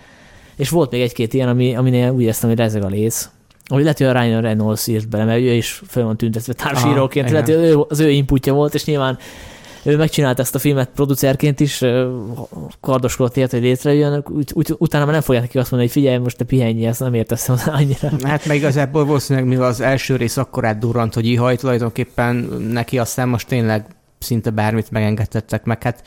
És 0.56 0.68
volt 0.68 0.90
még 0.90 1.00
egy-két 1.00 1.34
ilyen, 1.34 1.48
ami, 1.48 1.76
aminél 1.76 2.10
úgy 2.10 2.22
éreztem, 2.22 2.48
hogy 2.48 2.58
rezeg 2.58 2.84
a 2.84 2.88
léc. 2.88 3.28
Hogy 3.68 3.82
lehet, 3.82 3.98
hogy 3.98 4.06
a 4.06 4.20
Ryan 4.20 4.40
Reynolds 4.40 4.86
írt 4.86 5.08
bele, 5.08 5.24
mert 5.24 5.40
ő 5.40 5.52
is 5.52 5.82
fel 5.86 6.04
van 6.04 6.16
tüntetve 6.16 6.52
társíróként. 6.52 7.30
Lehet, 7.30 7.46
hogy 7.46 7.54
ő, 7.54 7.78
az 7.88 8.00
ő 8.00 8.10
inputja 8.10 8.52
volt, 8.52 8.74
és 8.74 8.84
nyilván 8.84 9.18
ő 9.84 9.96
megcsinálta 9.96 10.42
ezt 10.42 10.54
a 10.54 10.58
filmet 10.58 10.90
producerként 10.94 11.60
is, 11.60 11.82
kardoskodott 12.80 13.36
ért, 13.36 13.50
hogy 13.50 13.60
létrejön, 13.60 14.24
úgy, 14.28 14.50
úgy, 14.54 14.74
utána 14.78 15.04
már 15.04 15.12
nem 15.12 15.22
fogják 15.22 15.44
neki 15.44 15.58
azt 15.58 15.70
mondani, 15.70 15.92
hogy 15.92 16.02
figyelj, 16.02 16.22
most 16.22 16.36
te 16.36 16.44
pihenj, 16.44 16.86
ezt 16.86 17.00
nem 17.00 17.14
értesz 17.14 17.46
hozzá 17.46 17.72
annyira. 17.72 18.10
Hát 18.22 18.46
meg 18.46 18.56
igazából 18.56 19.04
valószínűleg, 19.04 19.48
mivel 19.48 19.66
az 19.66 19.80
első 19.80 20.16
rész 20.16 20.36
akkorát 20.36 20.78
durrant, 20.78 21.14
hogy 21.14 21.26
ihaj, 21.26 21.56
tulajdonképpen 21.56 22.34
neki 22.70 22.98
aztán 22.98 23.28
most 23.28 23.48
tényleg 23.48 23.86
szinte 24.18 24.50
bármit 24.50 24.90
megengedtettek 24.90 25.64
meg. 25.64 25.82
Hát 25.82 26.02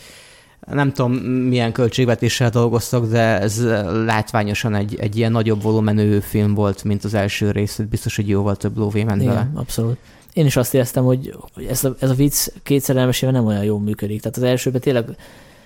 nem 0.71 0.91
tudom, 0.93 1.13
milyen 1.23 1.71
költségvetéssel 1.71 2.49
dolgoztak, 2.49 3.05
de 3.05 3.39
ez 3.39 3.63
látványosan 4.05 4.75
egy, 4.75 4.95
egy 4.99 5.17
ilyen 5.17 5.31
nagyobb 5.31 5.61
volumenű 5.61 6.19
film 6.19 6.53
volt, 6.53 6.83
mint 6.83 7.03
az 7.03 7.13
első 7.13 7.51
rész. 7.51 7.79
Biztos, 7.89 8.15
hogy 8.15 8.29
jóval 8.29 8.55
több 8.55 8.77
lóvé 8.77 9.03
ment 9.03 9.21
Igen, 9.21 9.33
vele. 9.33 9.49
abszolút. 9.53 9.97
Én 10.33 10.45
is 10.45 10.55
azt 10.55 10.73
éreztem, 10.73 11.03
hogy, 11.03 11.35
ez, 11.69 11.83
a, 11.83 11.95
ez 11.99 12.09
a 12.09 12.13
vicc 12.13 12.47
kétszer 12.63 12.97
elmesélve 12.97 13.37
nem 13.37 13.47
olyan 13.47 13.63
jól 13.63 13.79
működik. 13.79 14.21
Tehát 14.21 14.37
az 14.37 14.43
elsőben 14.43 14.81
tényleg 14.81 15.05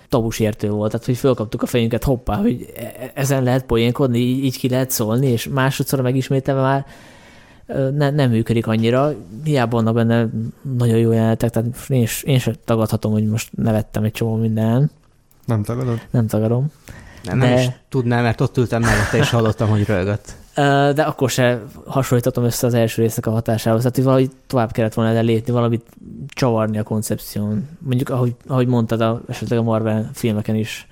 tabusértő 0.09 0.69
volt, 0.69 0.91
tehát 0.91 1.05
hogy 1.05 1.17
fölkaptuk 1.17 1.61
a 1.61 1.65
fejünket, 1.65 2.03
hoppá, 2.03 2.35
hogy 2.35 2.73
e- 2.75 3.11
ezen 3.13 3.43
lehet 3.43 3.65
poénkodni, 3.65 4.19
így, 4.19 4.43
így 4.43 4.57
ki 4.57 4.69
lehet 4.69 4.91
szólni, 4.91 5.27
és 5.27 5.47
másodszor 5.47 6.01
megismételve 6.01 6.61
már 6.61 6.85
ne, 7.95 8.09
nem 8.09 8.29
működik 8.29 8.67
annyira. 8.67 9.13
Hiába 9.43 9.75
vannak 9.75 9.93
benne 9.93 10.27
nagyon 10.77 10.97
jó 10.97 11.11
jelenetek, 11.11 11.49
tehát 11.49 11.69
én, 11.87 12.01
is, 12.01 12.23
én 12.23 12.39
sem 12.39 12.53
tagadhatom, 12.65 13.11
hogy 13.11 13.25
most 13.25 13.49
nevettem 13.57 14.03
egy 14.03 14.11
csomó 14.11 14.35
mindenen. 14.35 14.91
Nem 15.45 15.63
tagadod? 15.63 15.99
Nem 16.09 16.27
tagadom. 16.27 16.71
Nem, 17.23 17.37
nem 17.37 17.49
De- 17.49 17.61
is 17.61 17.69
tudnám, 17.89 18.23
mert 18.23 18.41
ott 18.41 18.57
ültem 18.57 18.81
mellette, 18.81 19.17
és 19.17 19.29
hallottam, 19.29 19.69
hogy 19.69 19.85
rögött. 19.85 20.33
De 20.95 21.01
akkor 21.01 21.29
se 21.29 21.61
hasonlítatom 21.85 22.43
össze 22.43 22.67
az 22.67 22.73
első 22.73 23.01
résznek 23.01 23.25
a 23.25 23.31
hatásához. 23.31 23.81
Tehát, 23.81 23.95
hogy 23.95 24.05
valahogy 24.05 24.31
tovább 24.47 24.71
kellett 24.71 24.93
volna 24.93 25.11
erre 25.11 25.21
lépni, 25.21 25.53
valamit 25.53 25.85
csavarni 26.27 26.77
a 26.77 26.83
koncepción. 26.83 27.67
Mondjuk, 27.79 28.09
ahogy, 28.09 28.35
ahogy 28.47 28.67
mondtad, 28.67 29.01
a, 29.01 29.21
esetleg 29.27 29.59
a 29.59 29.63
Marvel 29.63 30.09
filmeken 30.13 30.55
is 30.55 30.87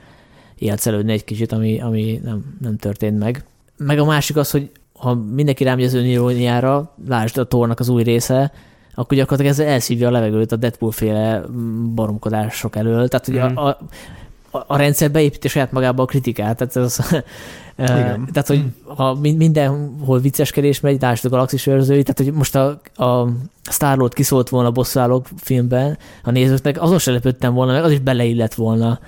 élcelődni 0.56 1.12
egy 1.12 1.24
kicsit, 1.24 1.52
ami, 1.52 1.82
ami 1.82 2.22
nem, 2.24 2.56
nem 2.62 2.78
történt 2.78 3.20
meg. 3.20 3.44
Meg 3.78 4.00
a 4.00 4.06
másik 4.06 4.38
az, 4.38 4.52
hogy 4.52 4.72
ha 5.00 5.14
mindenki 5.14 5.64
rámegy 5.64 5.84
az 5.84 5.94
öniróniára, 5.94 6.94
lásd 7.08 7.38
a 7.38 7.44
tornak 7.44 7.80
az 7.80 7.90
új 7.90 8.04
része, 8.04 8.52
akkor 8.96 9.18
gyakorlatilag 9.18 9.52
ezzel 9.52 9.68
elszívja 9.68 10.08
a 10.08 10.12
levegőt 10.12 10.52
a 10.52 10.56
Deadpool 10.56 10.92
féle 10.92 11.42
baromkodások 11.96 12.76
elől. 12.76 13.08
Tehát, 13.08 13.26
hogy 13.26 13.36
Mhm. 13.36 13.58
a, 13.58 13.68
a, 14.52 14.64
a, 14.68 14.78
rendszer 14.78 15.12
beépíti 15.12 15.48
saját 15.48 15.72
magába 15.72 16.04
a 16.04 16.06
kritikát. 16.06 16.58
Tehát, 16.58 16.76
ez, 16.76 16.98
Igen. 17.78 18.28
tehát 18.32 18.48
hogy 18.48 18.64
ha 18.96 19.14
min- 19.14 19.38
mindenhol 19.38 20.20
vicceskedés 20.20 20.80
megy, 20.80 21.02
lásd 21.02 21.26
a 21.26 21.30
galaxis 21.30 21.68
őrzői, 21.68 22.04
tehát 22.04 22.18
hogy 22.32 22.38
most 22.38 22.56
a, 22.56 22.68
a 23.06 23.28
Star-Lord 23.70 24.14
kiszólt 24.14 24.50
volna 24.50 24.68
a 24.68 24.72
bosszúállók 24.72 25.28
filmben 25.38 25.98
a 26.24 26.32
nézőknek, 26.32 26.82
azon 26.82 27.00
se 27.00 27.12
lepődtem 27.12 27.54
volna, 27.54 27.72
meg 27.72 27.84
az 27.84 27.92
is 27.92 28.00
beleillett 28.00 28.54
volna. 28.54 29.00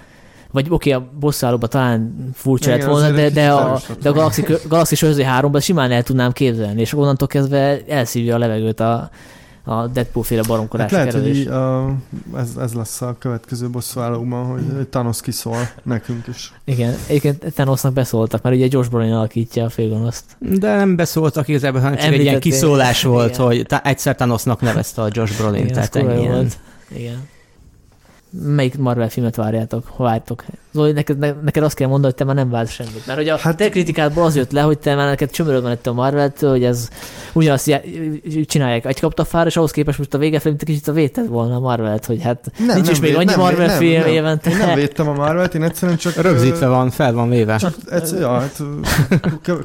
Vagy 0.51 0.67
oké, 0.69 0.93
okay, 0.93 1.03
a 1.03 1.11
bosszúállóban 1.19 1.69
talán 1.69 2.29
furcsa 2.33 2.69
Igen, 2.69 2.79
lett 2.79 2.89
volna, 2.89 3.11
de, 3.11 3.29
de 3.29 3.51
a, 3.51 3.81
de 4.01 4.09
a 4.09 4.31
galaxis 4.67 5.01
őrzői 5.01 5.23
háromban 5.23 5.61
simán 5.61 5.91
el 5.91 6.03
tudnám 6.03 6.31
képzelni, 6.31 6.81
és 6.81 6.93
onnantól 6.93 7.27
kezdve 7.27 7.81
elszívja 7.87 8.35
a 8.35 8.37
levegőt 8.37 8.79
a, 8.79 9.09
a 9.63 9.87
Deadpool 9.87 10.25
féle 10.25 10.39
Hát 10.41 10.49
baromkodás 10.49 10.91
lehet, 10.91 11.13
hogy 11.13 11.35
így, 11.35 11.47
a, 11.47 11.93
ez, 12.37 12.49
ez 12.59 12.73
lesz 12.73 13.01
a 13.01 13.15
következő 13.19 13.69
bosszúállókban, 13.69 14.45
hogy 14.45 14.87
Thanos 14.87 15.21
kiszól 15.21 15.69
nekünk 15.83 16.27
is. 16.27 16.53
Igen, 16.63 16.93
egyébként 17.07 17.53
Thanosnak 17.53 17.93
beszóltak, 17.93 18.41
mert 18.41 18.55
ugye 18.55 18.67
Josh 18.69 18.89
Brolin 18.89 19.13
alakítja 19.13 19.65
a 19.65 19.69
félgonoszt. 19.69 20.23
De 20.39 20.75
nem 20.75 20.95
beszóltak 20.95 21.47
igazából, 21.47 21.81
hanem 21.81 21.97
csak 21.97 22.13
egy 22.13 22.21
ilyen 22.21 22.39
kiszólás 22.39 23.03
volt, 23.03 23.33
Igen. 23.33 23.45
hogy 23.45 23.65
ta- 23.65 23.85
egyszer 23.85 24.15
Thanosnak 24.15 24.61
nevezte 24.61 25.01
a 25.01 25.07
Josh 25.11 25.37
Brolin, 25.37 25.61
Igen, 25.61 25.73
tehát 25.73 25.95
ennyi 25.95 26.21
ilyen. 26.21 26.33
volt. 26.33 26.57
Igen. 26.95 27.29
Melyik 28.31 28.77
Marvel 28.77 29.09
filmet 29.09 29.35
várjátok, 29.35 29.97
vártok? 29.97 30.43
Zoli, 30.73 30.91
neked, 30.91 31.17
ne, 31.17 31.31
neked 31.31 31.63
azt 31.63 31.75
kell 31.75 31.87
mondani, 31.87 32.13
hogy 32.13 32.15
te 32.15 32.23
már 32.23 32.35
nem 32.35 32.49
vársz 32.49 32.71
semmit. 32.71 33.05
Mert 33.05 33.17
hogy 33.17 33.29
a 33.29 33.37
hát, 33.37 33.57
te 33.57 33.69
kritikádból 33.69 34.23
az 34.23 34.35
jött 34.35 34.51
le, 34.51 34.61
hogy 34.61 34.77
te 34.77 34.95
már 34.95 35.07
neked 35.07 35.29
csömöröd 35.29 35.61
van 35.61 35.71
itt 35.71 35.87
a 35.87 35.93
marvel 35.93 36.33
hogy 36.39 36.63
ez 36.63 36.89
ugyanazt 37.33 37.67
já- 37.67 37.83
csinálják 38.45 38.85
egy 38.85 38.99
kaptafára, 38.99 39.47
és 39.47 39.57
ahhoz 39.57 39.71
képest 39.71 39.97
most 39.97 40.13
a 40.13 40.17
vége 40.17 40.39
felé, 40.39 40.55
kicsit 40.55 40.87
a 40.87 40.91
véted 40.91 41.27
volna 41.27 41.55
a 41.55 41.59
marvel 41.59 41.99
hogy 42.05 42.21
hát 42.21 42.51
nem, 42.57 42.67
nincs 42.67 42.85
nem 42.85 42.93
is 42.93 42.99
még 42.99 43.15
annyi 43.15 43.25
nem, 43.25 43.39
Marvel 43.39 43.65
nem, 43.65 43.77
film 43.77 43.99
nem, 43.99 44.07
évente. 44.07 44.49
Én 44.49 44.57
nem 44.57 44.75
védtem 44.75 45.07
a 45.07 45.13
marvel 45.13 45.45
én 45.45 45.63
egyszerűen 45.63 45.97
csak... 45.97 46.15
Rögzítve 46.15 46.67
van, 46.67 46.89
fel 46.89 47.13
van 47.13 47.29
véve. 47.29 47.57
Csak 47.57 47.75
egyszer, 47.89 48.19
ja, 48.19 48.39
hát 48.39 48.63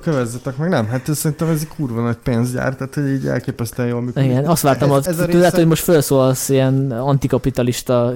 kövezzetek 0.02 0.56
meg, 0.56 0.68
nem, 0.68 0.86
hát 0.86 1.08
ez, 1.08 1.18
szerintem 1.18 1.48
ez 1.48 1.60
egy 1.60 1.68
kurva 1.76 2.02
nagy 2.02 2.16
pénzgyár, 2.16 2.74
tehát 2.74 2.94
hogy 2.94 3.08
így 3.08 3.26
elképesztően 3.26 3.88
jól 3.88 4.00
működik. 4.00 4.30
Igen, 4.30 4.44
azt 4.44 4.62
vártam 4.62 4.92
ez, 4.92 5.06
ez 5.06 5.16
tőled, 5.16 5.32
része... 5.32 5.56
hogy 5.56 5.66
most 5.66 5.82
felszólsz 5.82 6.48
ilyen 6.48 6.90
antikapitalista 6.90 8.12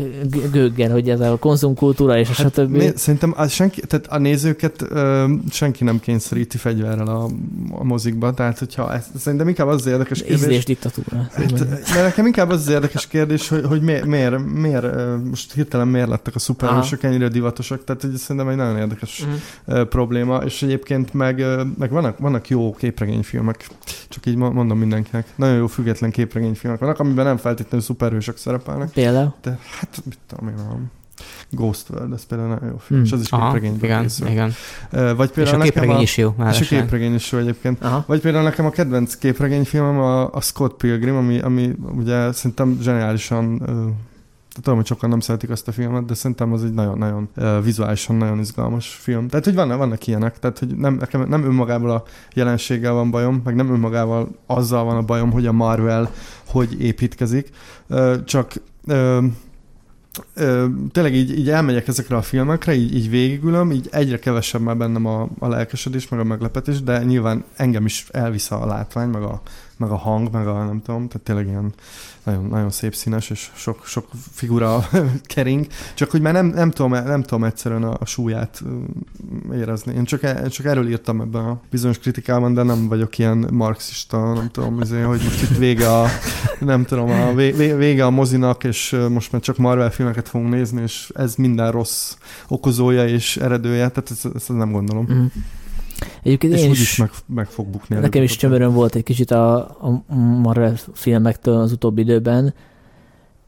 gőggel, 0.53 0.91
hogy 0.91 1.11
ez 1.11 1.21
a 1.21 1.37
konzumkultúra 1.39 2.19
és 2.19 2.29
hát, 2.29 2.59
a 2.59 2.63
stb. 2.63 2.77
Né, 2.77 2.93
szerintem 2.97 3.35
az 3.37 3.53
senki, 3.53 3.81
tehát 3.81 4.07
a 4.07 4.19
nézőket 4.19 4.83
ö, 4.89 5.33
senki 5.51 5.85
nem 5.85 6.01
kényszeríti 6.01 6.57
fegyverrel 6.57 7.07
a, 7.07 7.29
a 7.71 7.85
mozikba, 7.85 8.35
tehát 8.35 8.59
hogyha 8.59 8.95
ez, 8.95 9.07
szerintem 9.19 9.49
inkább 9.49 9.69
az, 9.69 9.87
érdekes 9.87 10.19
kérdés. 10.19 10.41
Ízlés 10.41 10.65
diktatúra. 10.65 11.29
Hát, 11.33 11.53
de 11.95 12.03
nekem 12.03 12.27
inkább 12.27 12.51
az 12.51 12.69
érdekes 12.69 13.07
kérdés, 13.07 13.49
hogy, 13.49 13.65
hogy 13.65 13.83
miért, 13.83 14.05
miért, 14.05 14.45
miért, 14.55 14.87
most 15.31 15.53
hirtelen 15.53 15.89
miért 15.89 16.09
lettek 16.09 16.35
a 16.35 16.39
szuperhősök 16.39 17.03
ennyire 17.03 17.29
divatosak, 17.29 17.85
tehát 17.85 18.03
hogy 18.03 18.17
szerintem 18.17 18.49
egy 18.49 18.57
nagyon 18.57 18.77
érdekes 18.77 19.27
uh-huh. 19.67 19.89
probléma, 19.89 20.37
és 20.37 20.63
egyébként 20.63 21.15
meg, 21.15 21.45
meg 21.79 21.91
vannak, 21.91 22.19
vannak 22.19 22.49
jó 22.49 22.75
képregényfilmek, 22.75 23.67
csak 24.09 24.27
így 24.27 24.37
mondom 24.37 24.79
mindenkinek, 24.79 25.27
nagyon 25.37 25.57
jó 25.57 25.67
független 25.67 26.11
képregényfilmek 26.11 26.81
vannak, 26.81 26.99
amiben 26.99 27.25
nem 27.25 27.37
feltétlenül 27.37 27.87
szuperhősök 27.87 28.37
szerepelnek. 28.37 28.91
Például? 28.91 29.35
De 29.43 29.59
hát 29.79 30.03
mit 30.05 30.19
tudom 30.31 30.49
én, 30.49 30.91
Ghost 31.51 31.91
World, 31.91 32.13
ez 32.13 32.27
például 32.27 32.49
nagyon 32.49 32.69
jó 32.69 32.77
film, 32.79 33.01
mm. 33.01 33.03
és 33.03 33.13
az 33.13 33.21
is 33.21 33.29
képregényben 33.29 33.85
igen, 33.85 34.03
készül. 34.03 34.29
igen. 34.29 34.53
Vagy 34.91 35.31
például 35.31 35.57
és 35.57 35.69
a 35.69 35.73
képregény 35.73 35.97
a, 35.97 36.01
is 36.01 36.17
jó. 36.17 36.35
És 36.51 36.61
a 36.61 36.65
képregény 36.65 37.15
is 37.15 37.33
jó 37.33 37.39
egyébként. 37.39 37.83
Aha. 37.83 38.05
Vagy 38.07 38.21
például 38.21 38.45
nekem 38.45 38.67
a 38.67 38.71
kedvenc 38.71 39.15
képregényfilmem 39.15 39.99
a, 39.99 40.33
a 40.33 40.41
Scott 40.41 40.77
Pilgrim, 40.77 41.17
ami, 41.17 41.39
ami 41.39 41.73
ugye 41.97 42.33
szerintem 42.33 42.79
zseniálisan 42.81 43.63
tudom, 44.55 44.77
hogy 44.77 44.87
sokan 44.87 45.11
nem 45.11 45.21
szeretik 45.21 45.51
azt 45.51 45.69
a 45.69 45.73
filmet, 45.73 46.05
de 46.05 46.15
szerintem 46.15 46.53
az 46.53 46.65
egy 46.65 46.73
nagyon-nagyon 46.73 47.29
uh, 47.37 47.65
vizuálisan 47.65 48.17
nagyon 48.17 48.39
izgalmas 48.39 48.89
film. 48.89 49.29
Tehát, 49.29 49.45
hogy 49.45 49.55
vannak, 49.55 49.79
vannak 49.79 50.07
ilyenek, 50.07 50.39
tehát, 50.39 50.59
hogy 50.59 50.77
nem, 50.77 50.95
nekem 50.95 51.29
nem 51.29 51.45
önmagával 51.45 51.91
a 51.91 52.03
jelenséggel 52.35 52.93
van 52.93 53.11
bajom, 53.11 53.41
meg 53.45 53.55
nem 53.55 53.73
önmagával 53.73 54.29
azzal 54.47 54.85
van 54.85 54.97
a 54.97 55.03
bajom, 55.03 55.31
hogy 55.31 55.47
a 55.47 55.53
Marvel 55.53 56.11
hogy 56.47 56.83
építkezik, 56.83 57.51
uh, 57.89 58.25
csak 58.25 58.53
uh, 58.87 59.25
ö, 60.35 60.67
tényleg 60.93 61.15
így, 61.15 61.39
így 61.39 61.51
elmegyek 61.51 61.89
ezekre 61.89 62.17
a 62.17 62.23
filmekre, 62.23 62.75
így, 62.75 62.95
így 62.95 63.11
végigülöm, 63.11 63.73
így 63.73 63.89
egyre 63.91 64.19
kevesebb 64.19 64.61
már 64.61 64.77
bennem 64.77 65.07
a, 65.07 65.29
a 65.39 65.49
lelkesedés, 65.49 66.09
meg 66.09 66.21
a 66.21 66.25
meglepetés, 66.25 66.83
de 66.83 67.03
nyilván 67.03 67.45
engem 67.57 67.85
is 67.85 68.07
elvisz 68.11 68.51
a 68.51 68.67
látvány, 68.67 69.09
meg 69.09 69.23
a, 69.23 69.43
meg 69.81 69.91
a 69.91 69.97
hang, 69.97 70.33
meg 70.33 70.47
a 70.47 70.65
nem 70.65 70.83
tudom, 70.83 71.09
tehát 71.09 71.25
tényleg 71.25 71.47
ilyen 71.47 71.73
nagyon, 72.25 72.45
nagyon 72.45 72.71
szép 72.71 72.95
színes, 72.95 73.31
és 73.31 73.51
sok, 73.55 73.87
sok 73.87 74.09
figura 74.33 74.89
kering, 75.35 75.67
csak 75.95 76.11
hogy 76.11 76.21
már 76.21 76.33
nem, 76.33 76.47
nem, 76.47 76.71
tudom, 76.71 76.91
nem 76.91 77.23
tudom 77.23 77.45
egyszerűen 77.45 77.83
a, 77.83 77.97
a 78.01 78.05
súlyát 78.05 78.63
érezni. 79.55 79.95
Én 79.95 80.05
csak, 80.05 80.23
én 80.23 80.49
csak 80.49 80.67
erről 80.67 80.89
írtam 80.89 81.21
ebben 81.21 81.45
a 81.45 81.61
bizonyos 81.71 81.99
kritikában, 81.99 82.55
de 82.55 82.63
nem 82.63 82.89
vagyok 82.89 83.19
ilyen 83.19 83.49
marxista, 83.51 84.33
nem 84.33 84.51
tudom, 84.51 84.81
azért, 84.81 85.07
hogy 85.07 85.21
most 85.25 85.43
itt 85.43 85.57
vége 85.57 85.93
a, 85.93 86.07
nem 86.59 86.85
tudom, 86.85 87.11
a 87.11 87.35
vége 87.55 88.05
a 88.05 88.11
mozinak, 88.11 88.65
és 88.65 88.97
most 89.09 89.33
már 89.33 89.41
csak 89.41 89.57
Marvel 89.57 89.91
filmeket 89.91 90.29
fogunk 90.29 90.51
nézni, 90.53 90.83
és 90.83 91.11
ez 91.15 91.35
minden 91.35 91.71
rossz 91.71 92.17
okozója 92.49 93.09
és 93.09 93.37
eredője, 93.37 93.89
tehát 93.89 94.11
ezt, 94.11 94.29
ezt 94.35 94.49
nem 94.49 94.73
gondolom. 94.73 95.07
Mm. 95.13 95.27
Egyébként 96.23 96.53
és 96.53 96.63
én 96.63 96.71
is, 96.71 96.97
meg, 96.97 97.11
meg 97.27 97.47
fog 97.47 97.67
bukni. 97.67 97.97
Nekem 97.97 98.23
is 98.23 98.37
csömörön 98.37 98.73
volt 98.73 98.95
egy 98.95 99.03
kicsit 99.03 99.31
a, 99.31 99.57
a 99.59 100.15
Marvel 100.15 100.75
filmektől 100.93 101.57
az 101.57 101.73
utóbbi 101.73 102.01
időben, 102.01 102.55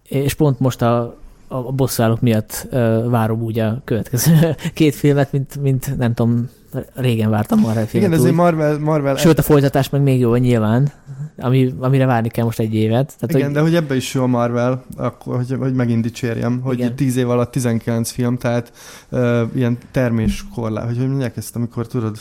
és 0.09 0.34
pont 0.34 0.61
most 0.61 0.82
a, 0.82 1.16
a 1.48 1.72
bosszálok 1.72 2.20
miatt 2.20 2.66
uh, 2.70 3.11
várom 3.11 3.42
úgy 3.42 3.59
a 3.59 3.80
következő 3.84 4.55
két 4.74 4.94
filmet, 4.94 5.32
mint, 5.32 5.62
mint 5.62 5.96
nem 5.96 6.14
tudom, 6.14 6.48
régen 6.94 7.30
vártam 7.30 7.61
Marvel 7.61 7.86
filmet. 7.86 8.09
Igen, 8.09 8.20
ezért 8.20 8.34
Marvel, 8.34 8.78
Marvel... 8.78 9.16
Sőt, 9.16 9.38
a 9.38 9.42
folytatás 9.42 9.88
meg 9.90 10.03
még 10.03 10.20
jó, 10.20 10.34
nyilván, 10.34 10.92
ami, 11.38 11.74
amire 11.78 12.07
várni 12.07 12.28
kell 12.28 12.44
most 12.44 12.59
egy 12.59 12.74
évet. 12.74 13.14
Tehát, 13.18 13.34
Igen, 13.34 13.44
hogy... 13.44 13.55
de 13.55 13.61
hogy 13.61 13.74
ebbe 13.74 13.96
is 13.96 14.14
jó 14.14 14.22
a 14.22 14.26
Marvel, 14.26 14.84
akkor, 14.96 15.36
hogy, 15.36 15.57
hogy 15.59 15.74
megint 15.74 16.03
dicsérjem, 16.03 16.61
hogy 16.61 16.78
Igen. 16.78 16.96
10 16.96 17.16
év 17.16 17.30
alatt 17.30 17.50
19 17.50 18.11
film, 18.11 18.36
tehát 18.36 18.72
uh, 19.09 19.40
ilyen 19.55 19.78
terméskorlát, 19.90 20.86
hogy 20.86 20.96
hogy 20.96 21.09
mondják 21.09 21.36
ezt, 21.36 21.57
amikor 21.57 21.86
tudod, 21.86 22.16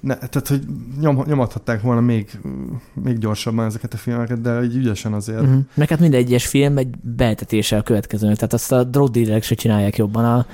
ne, 0.00 0.14
tehát, 0.14 0.48
hogy 0.48 0.60
nyom, 1.00 1.22
nyomadhatták 1.26 1.80
volna 1.80 2.00
még, 2.00 2.38
még 3.02 3.18
gyorsabban 3.18 3.66
ezeket 3.66 3.94
a 3.94 3.96
filmeket, 3.96 4.40
de 4.40 4.56
egy 4.56 4.76
ügyesen 4.76 5.12
azért. 5.12 5.40
Uh-huh. 5.40 5.60
Meg 5.74 5.88
hát 5.88 6.00
minden 6.00 6.20
egyes 6.20 6.46
film 6.46 6.78
egy 6.78 6.88
betetése 7.00 7.76
a 7.76 7.82
következőnek, 7.82 8.36
tehát 8.36 8.52
azt 8.52 8.72
a 8.72 8.84
drug 8.84 9.42
se 9.42 9.54
csinálják 9.54 9.96
jobban 9.96 10.24
a, 10.24 10.46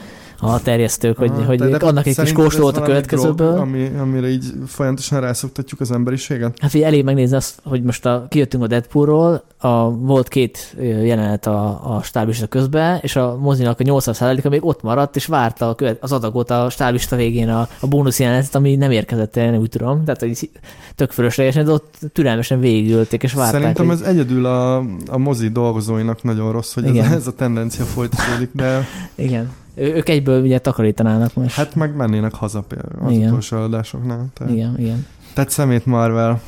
a 0.44 0.60
terjesztők, 0.60 1.16
hogy, 1.16 1.30
Aha, 1.30 1.44
hogy 1.44 1.58
de 1.58 1.76
annak 1.76 2.06
egy 2.06 2.16
kis 2.16 2.32
kóstolt 2.32 2.76
a 2.76 2.82
következőből. 2.82 3.52
Drog, 3.52 3.60
ami, 3.60 3.90
amire 4.00 4.28
így 4.28 4.44
folyamatosan 4.66 5.20
rászoktatjuk 5.20 5.80
az 5.80 5.90
emberiséget? 5.90 6.58
Hát 6.60 6.70
figyelj, 6.70 6.92
elég 6.92 7.04
megnézni 7.04 7.36
azt, 7.36 7.60
hogy 7.64 7.82
most 7.82 8.06
a, 8.06 8.26
kijöttünk 8.28 8.62
a 8.62 8.66
Deadpoolról, 8.66 9.44
a, 9.58 9.90
volt 9.90 10.28
két 10.28 10.76
jelenet 10.78 11.46
a, 11.46 11.94
a 11.96 12.02
stábista 12.02 12.46
közben, 12.46 12.98
és 13.02 13.16
a 13.16 13.36
mozinak 13.36 13.80
a 13.80 13.82
80%-a 13.82 14.48
még 14.48 14.64
ott 14.64 14.82
maradt, 14.82 15.16
és 15.16 15.26
várta 15.26 15.68
a 15.68 15.74
követ, 15.74 15.98
az 16.00 16.12
adagot 16.12 16.50
a 16.50 16.70
stábista 16.70 17.16
végén 17.16 17.48
a, 17.48 17.68
a 17.80 17.86
bónusz 17.86 18.20
jelenetet, 18.20 18.54
ami 18.54 18.76
nem 18.76 18.90
érkezett 18.90 19.36
el, 19.36 19.50
nem 19.50 19.60
úgy 19.60 19.68
tudom. 19.68 20.04
Tehát, 20.04 20.20
hogy 20.20 20.50
tök 20.94 21.10
fölöslegesen, 21.10 21.64
de 21.64 21.70
ott 21.70 21.98
türelmesen 22.12 22.60
végigülték, 22.60 23.22
és 23.22 23.32
várták. 23.32 23.60
Szerintem 23.60 23.86
hogy... 23.86 23.94
ez 23.94 24.08
egyedül 24.08 24.46
a, 24.46 24.76
a 25.06 25.18
mozi 25.18 25.48
dolgozóinak 25.48 26.22
nagyon 26.22 26.52
rossz, 26.52 26.74
hogy 26.74 26.96
ez, 26.98 27.12
ez 27.12 27.26
a 27.26 27.32
tendencia 27.32 27.84
folytatódik, 27.84 28.50
de... 28.52 28.86
Igen. 29.14 29.50
Ők 29.74 30.08
egyből 30.08 30.42
ugye 30.42 30.58
takarítanának 30.58 31.34
most. 31.34 31.54
Hát 31.54 31.74
meg 31.74 31.96
mennének 31.96 32.34
haza 32.34 32.60
például 32.60 33.06
az 33.06 33.12
igen. 33.12 33.28
utolsó 33.28 33.56
adásoknál. 33.56 34.26
Tehát, 34.34 34.52
igen, 34.52 34.74
igen. 34.78 35.06
Tehát 35.34 35.50
szemét 35.50 35.86
Marvel. 35.86 36.40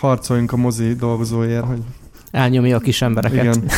Harcoljunk 0.00 0.52
a 0.52 0.56
mozi 0.56 0.94
dolgozóért, 0.94 1.64
hogy 1.64 1.82
elnyomja 2.30 2.76
a 2.76 2.80
kis 2.80 3.02
embereket. 3.02 3.42
Igen. 3.42 3.64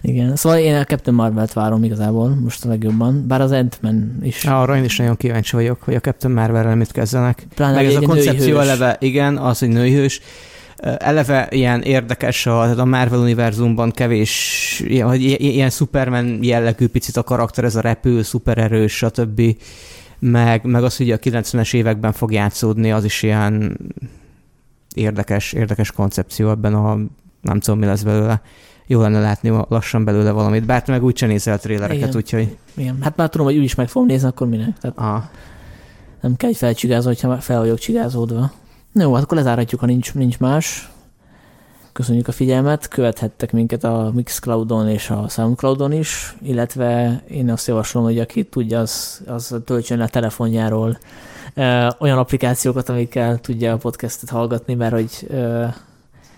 Igen. 0.00 0.36
Szóval 0.36 0.58
én 0.58 0.74
a 0.74 0.84
Captain 0.84 1.16
Marvel-t 1.16 1.52
várom 1.52 1.84
igazából 1.84 2.28
most 2.28 2.64
a 2.64 2.68
legjobban, 2.68 3.26
bár 3.26 3.40
az 3.40 3.50
Ant-Man 3.50 4.18
is. 4.22 4.44
Arra 4.44 4.76
én 4.76 4.84
is 4.84 4.96
nagyon 4.96 5.16
kíváncsi 5.16 5.56
vagyok, 5.56 5.82
hogy 5.82 5.94
a 5.94 6.00
Captain 6.00 6.34
Marvel-rel 6.34 6.76
mit 6.76 6.92
kezdenek. 6.92 7.46
Pláne 7.54 7.74
Meg 7.74 7.86
ez 7.86 7.94
a 7.94 8.00
koncepció 8.00 8.58
eleve, 8.58 8.96
igen, 9.00 9.36
az, 9.36 9.58
hogy 9.58 9.68
nőhős, 9.68 10.20
eleve 10.98 11.48
ilyen 11.50 11.82
érdekes 11.82 12.46
a, 12.46 12.78
a 12.78 12.84
Marvel 12.84 13.18
univerzumban 13.18 13.90
kevés, 13.90 14.82
ilyen, 14.86 15.14
ilyen 15.38 15.70
Superman 15.70 16.38
jellegű 16.42 16.88
picit 16.88 17.16
a 17.16 17.22
karakter, 17.22 17.64
ez 17.64 17.76
a 17.76 17.80
repül, 17.80 18.22
szupererős, 18.22 18.96
stb. 18.96 19.42
Meg, 20.18 20.64
meg 20.64 20.84
az, 20.84 20.96
hogy 20.96 21.10
a 21.10 21.18
90-es 21.18 21.74
években 21.74 22.12
fog 22.12 22.32
játszódni, 22.32 22.92
az 22.92 23.04
is 23.04 23.22
ilyen 23.22 23.78
érdekes, 24.94 25.52
érdekes 25.52 25.92
koncepció 25.92 26.50
ebben 26.50 26.74
a 26.74 26.98
nem 27.44 27.60
tudom, 27.60 27.78
mi 27.78 27.86
lesz 27.86 28.02
belőle. 28.02 28.42
Jó 28.86 29.00
lenne 29.00 29.20
látni 29.20 29.52
lassan 29.68 30.04
belőle 30.04 30.30
valamit, 30.30 30.66
bár 30.66 30.82
meg 30.86 31.04
úgy 31.04 31.24
nézel 31.26 31.54
a 31.54 31.58
trélereket, 31.58 32.02
Igen. 32.02 32.16
úgyhogy... 32.16 32.56
Igen. 32.74 32.98
Hát 33.00 33.16
már 33.16 33.28
tudom, 33.28 33.46
hogy 33.46 33.56
úgy 33.56 33.64
is 33.64 33.74
meg 33.74 33.88
fogom 33.88 34.08
nézni, 34.08 34.28
akkor 34.28 34.48
minek. 34.48 34.78
Tehát 34.80 34.98
Aha. 34.98 35.30
Nem 36.20 36.36
kell 36.36 36.50
egy 36.50 36.56
felcsigázó, 36.56 37.06
hogyha 37.06 37.40
fel 37.40 37.58
vagyok 37.58 37.78
csigázódva. 37.78 38.52
Jó, 38.96 39.14
hát 39.14 39.22
akkor 39.22 39.36
lezárhatjuk, 39.36 39.80
ha 39.80 39.86
nincs, 39.86 40.14
nincs 40.14 40.38
más. 40.38 40.90
Köszönjük 41.92 42.28
a 42.28 42.32
figyelmet, 42.32 42.88
követhettek 42.88 43.52
minket 43.52 43.84
a 43.84 44.10
Mixcloudon 44.14 44.88
és 44.88 45.10
a 45.10 45.28
Soundcloudon 45.28 45.92
is, 45.92 46.36
illetve 46.42 47.22
én 47.28 47.50
azt 47.50 47.66
javaslom, 47.66 48.04
hogy 48.04 48.18
aki 48.18 48.44
tudja, 48.44 48.80
az, 48.80 49.22
az 49.26 49.56
töltsön 49.64 50.00
a 50.00 50.08
telefonjáról 50.08 50.98
ö, 51.54 51.88
olyan 51.98 52.18
applikációkat, 52.18 52.88
amikkel 52.88 53.38
tudja 53.38 53.72
a 53.72 53.76
podcastet 53.76 54.30
hallgatni, 54.30 54.74
mert 54.74 54.92
hogy 54.92 55.26
ö, 55.28 55.64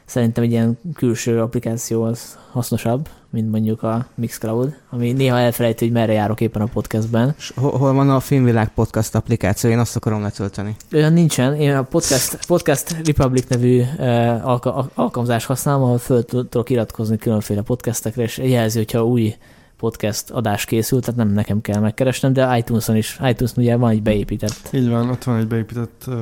szerintem 0.07 0.45
egy 0.45 0.51
ilyen 0.51 0.79
külső 0.95 1.41
applikáció 1.41 2.03
az 2.03 2.39
hasznosabb, 2.51 3.09
mint 3.31 3.51
mondjuk 3.51 3.83
a 3.83 4.07
Mixcloud, 4.15 4.77
ami 4.91 5.13
néha 5.13 5.39
elfelejti, 5.39 5.85
hogy 5.85 5.95
merre 5.95 6.13
járok 6.13 6.41
éppen 6.41 6.63
a 6.63 6.67
podcastben. 6.67 7.35
És 7.39 7.53
hol 7.57 7.93
van 7.93 8.11
a 8.11 8.21
Filmvilág 8.21 8.69
podcast 8.75 9.15
applikáció? 9.15 9.71
Én 9.71 9.79
azt 9.79 9.97
akarom 9.97 10.23
letölteni. 10.23 10.77
Olyan 10.93 11.13
nincsen. 11.13 11.55
Én 11.55 11.75
a 11.75 11.83
Podcast, 11.83 12.47
podcast 12.47 12.97
Republic 13.07 13.47
nevű 13.49 13.81
uh, 13.81 14.49
alka, 14.49 14.91
alkalmazást 14.95 15.47
használom, 15.47 15.83
ahol 15.83 15.99
föl 15.99 16.25
tudok 16.25 16.71
iratkozni 16.71 17.17
különféle 17.17 17.63
podcastekre, 17.63 18.23
és 18.23 18.39
jelzi, 18.39 18.79
hogyha 18.79 19.05
új 19.05 19.35
podcast 19.77 20.31
adás 20.31 20.65
készült, 20.65 21.05
tehát 21.05 21.17
nem 21.17 21.29
nekem 21.29 21.61
kell 21.61 21.81
megkeresnem, 21.81 22.33
de 22.33 22.59
iTunes-on 22.59 22.97
is, 22.97 23.19
iTunes 23.23 23.53
ugye 23.57 23.77
van 23.77 23.91
egy 23.91 24.03
beépített. 24.03 24.69
Így 24.73 24.89
van, 24.89 25.09
ott 25.09 25.25
van 25.25 25.37
egy 25.37 25.47
beépített 25.47 26.05
uh, 26.07 26.17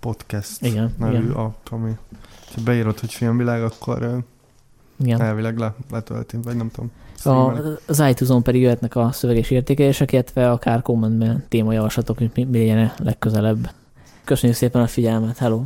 podcast 0.00 0.62
igen, 0.62 0.94
nevű 0.98 1.18
igen. 1.18 1.30
app, 1.30 1.66
ami 1.70 1.90
ha 2.54 2.62
beírod, 2.64 2.98
hogy 2.98 3.12
filmvilág, 3.12 3.62
akkor 3.62 4.24
Igen. 4.96 5.20
elvileg 5.20 5.58
le, 5.58 5.74
letölti, 5.90 6.36
vagy 6.44 6.56
nem 6.56 6.70
tudom. 6.70 6.90
A, 7.24 7.52
az 7.86 7.98
iTunes-on 7.98 8.42
pedig 8.42 8.62
jöhetnek 8.62 8.96
a 8.96 9.12
szöveges 9.12 9.50
értékelések, 9.50 10.12
illetve 10.12 10.50
akár 10.50 10.82
kommentben 10.82 11.44
témajavaslatok, 11.48 12.18
hogy 12.18 12.30
mi, 12.34 12.44
mi 12.44 12.58
legyen 12.58 12.92
legközelebb. 12.98 13.70
Köszönjük 14.24 14.58
szépen 14.58 14.82
a 14.82 14.86
figyelmet, 14.86 15.38
hello! 15.38 15.62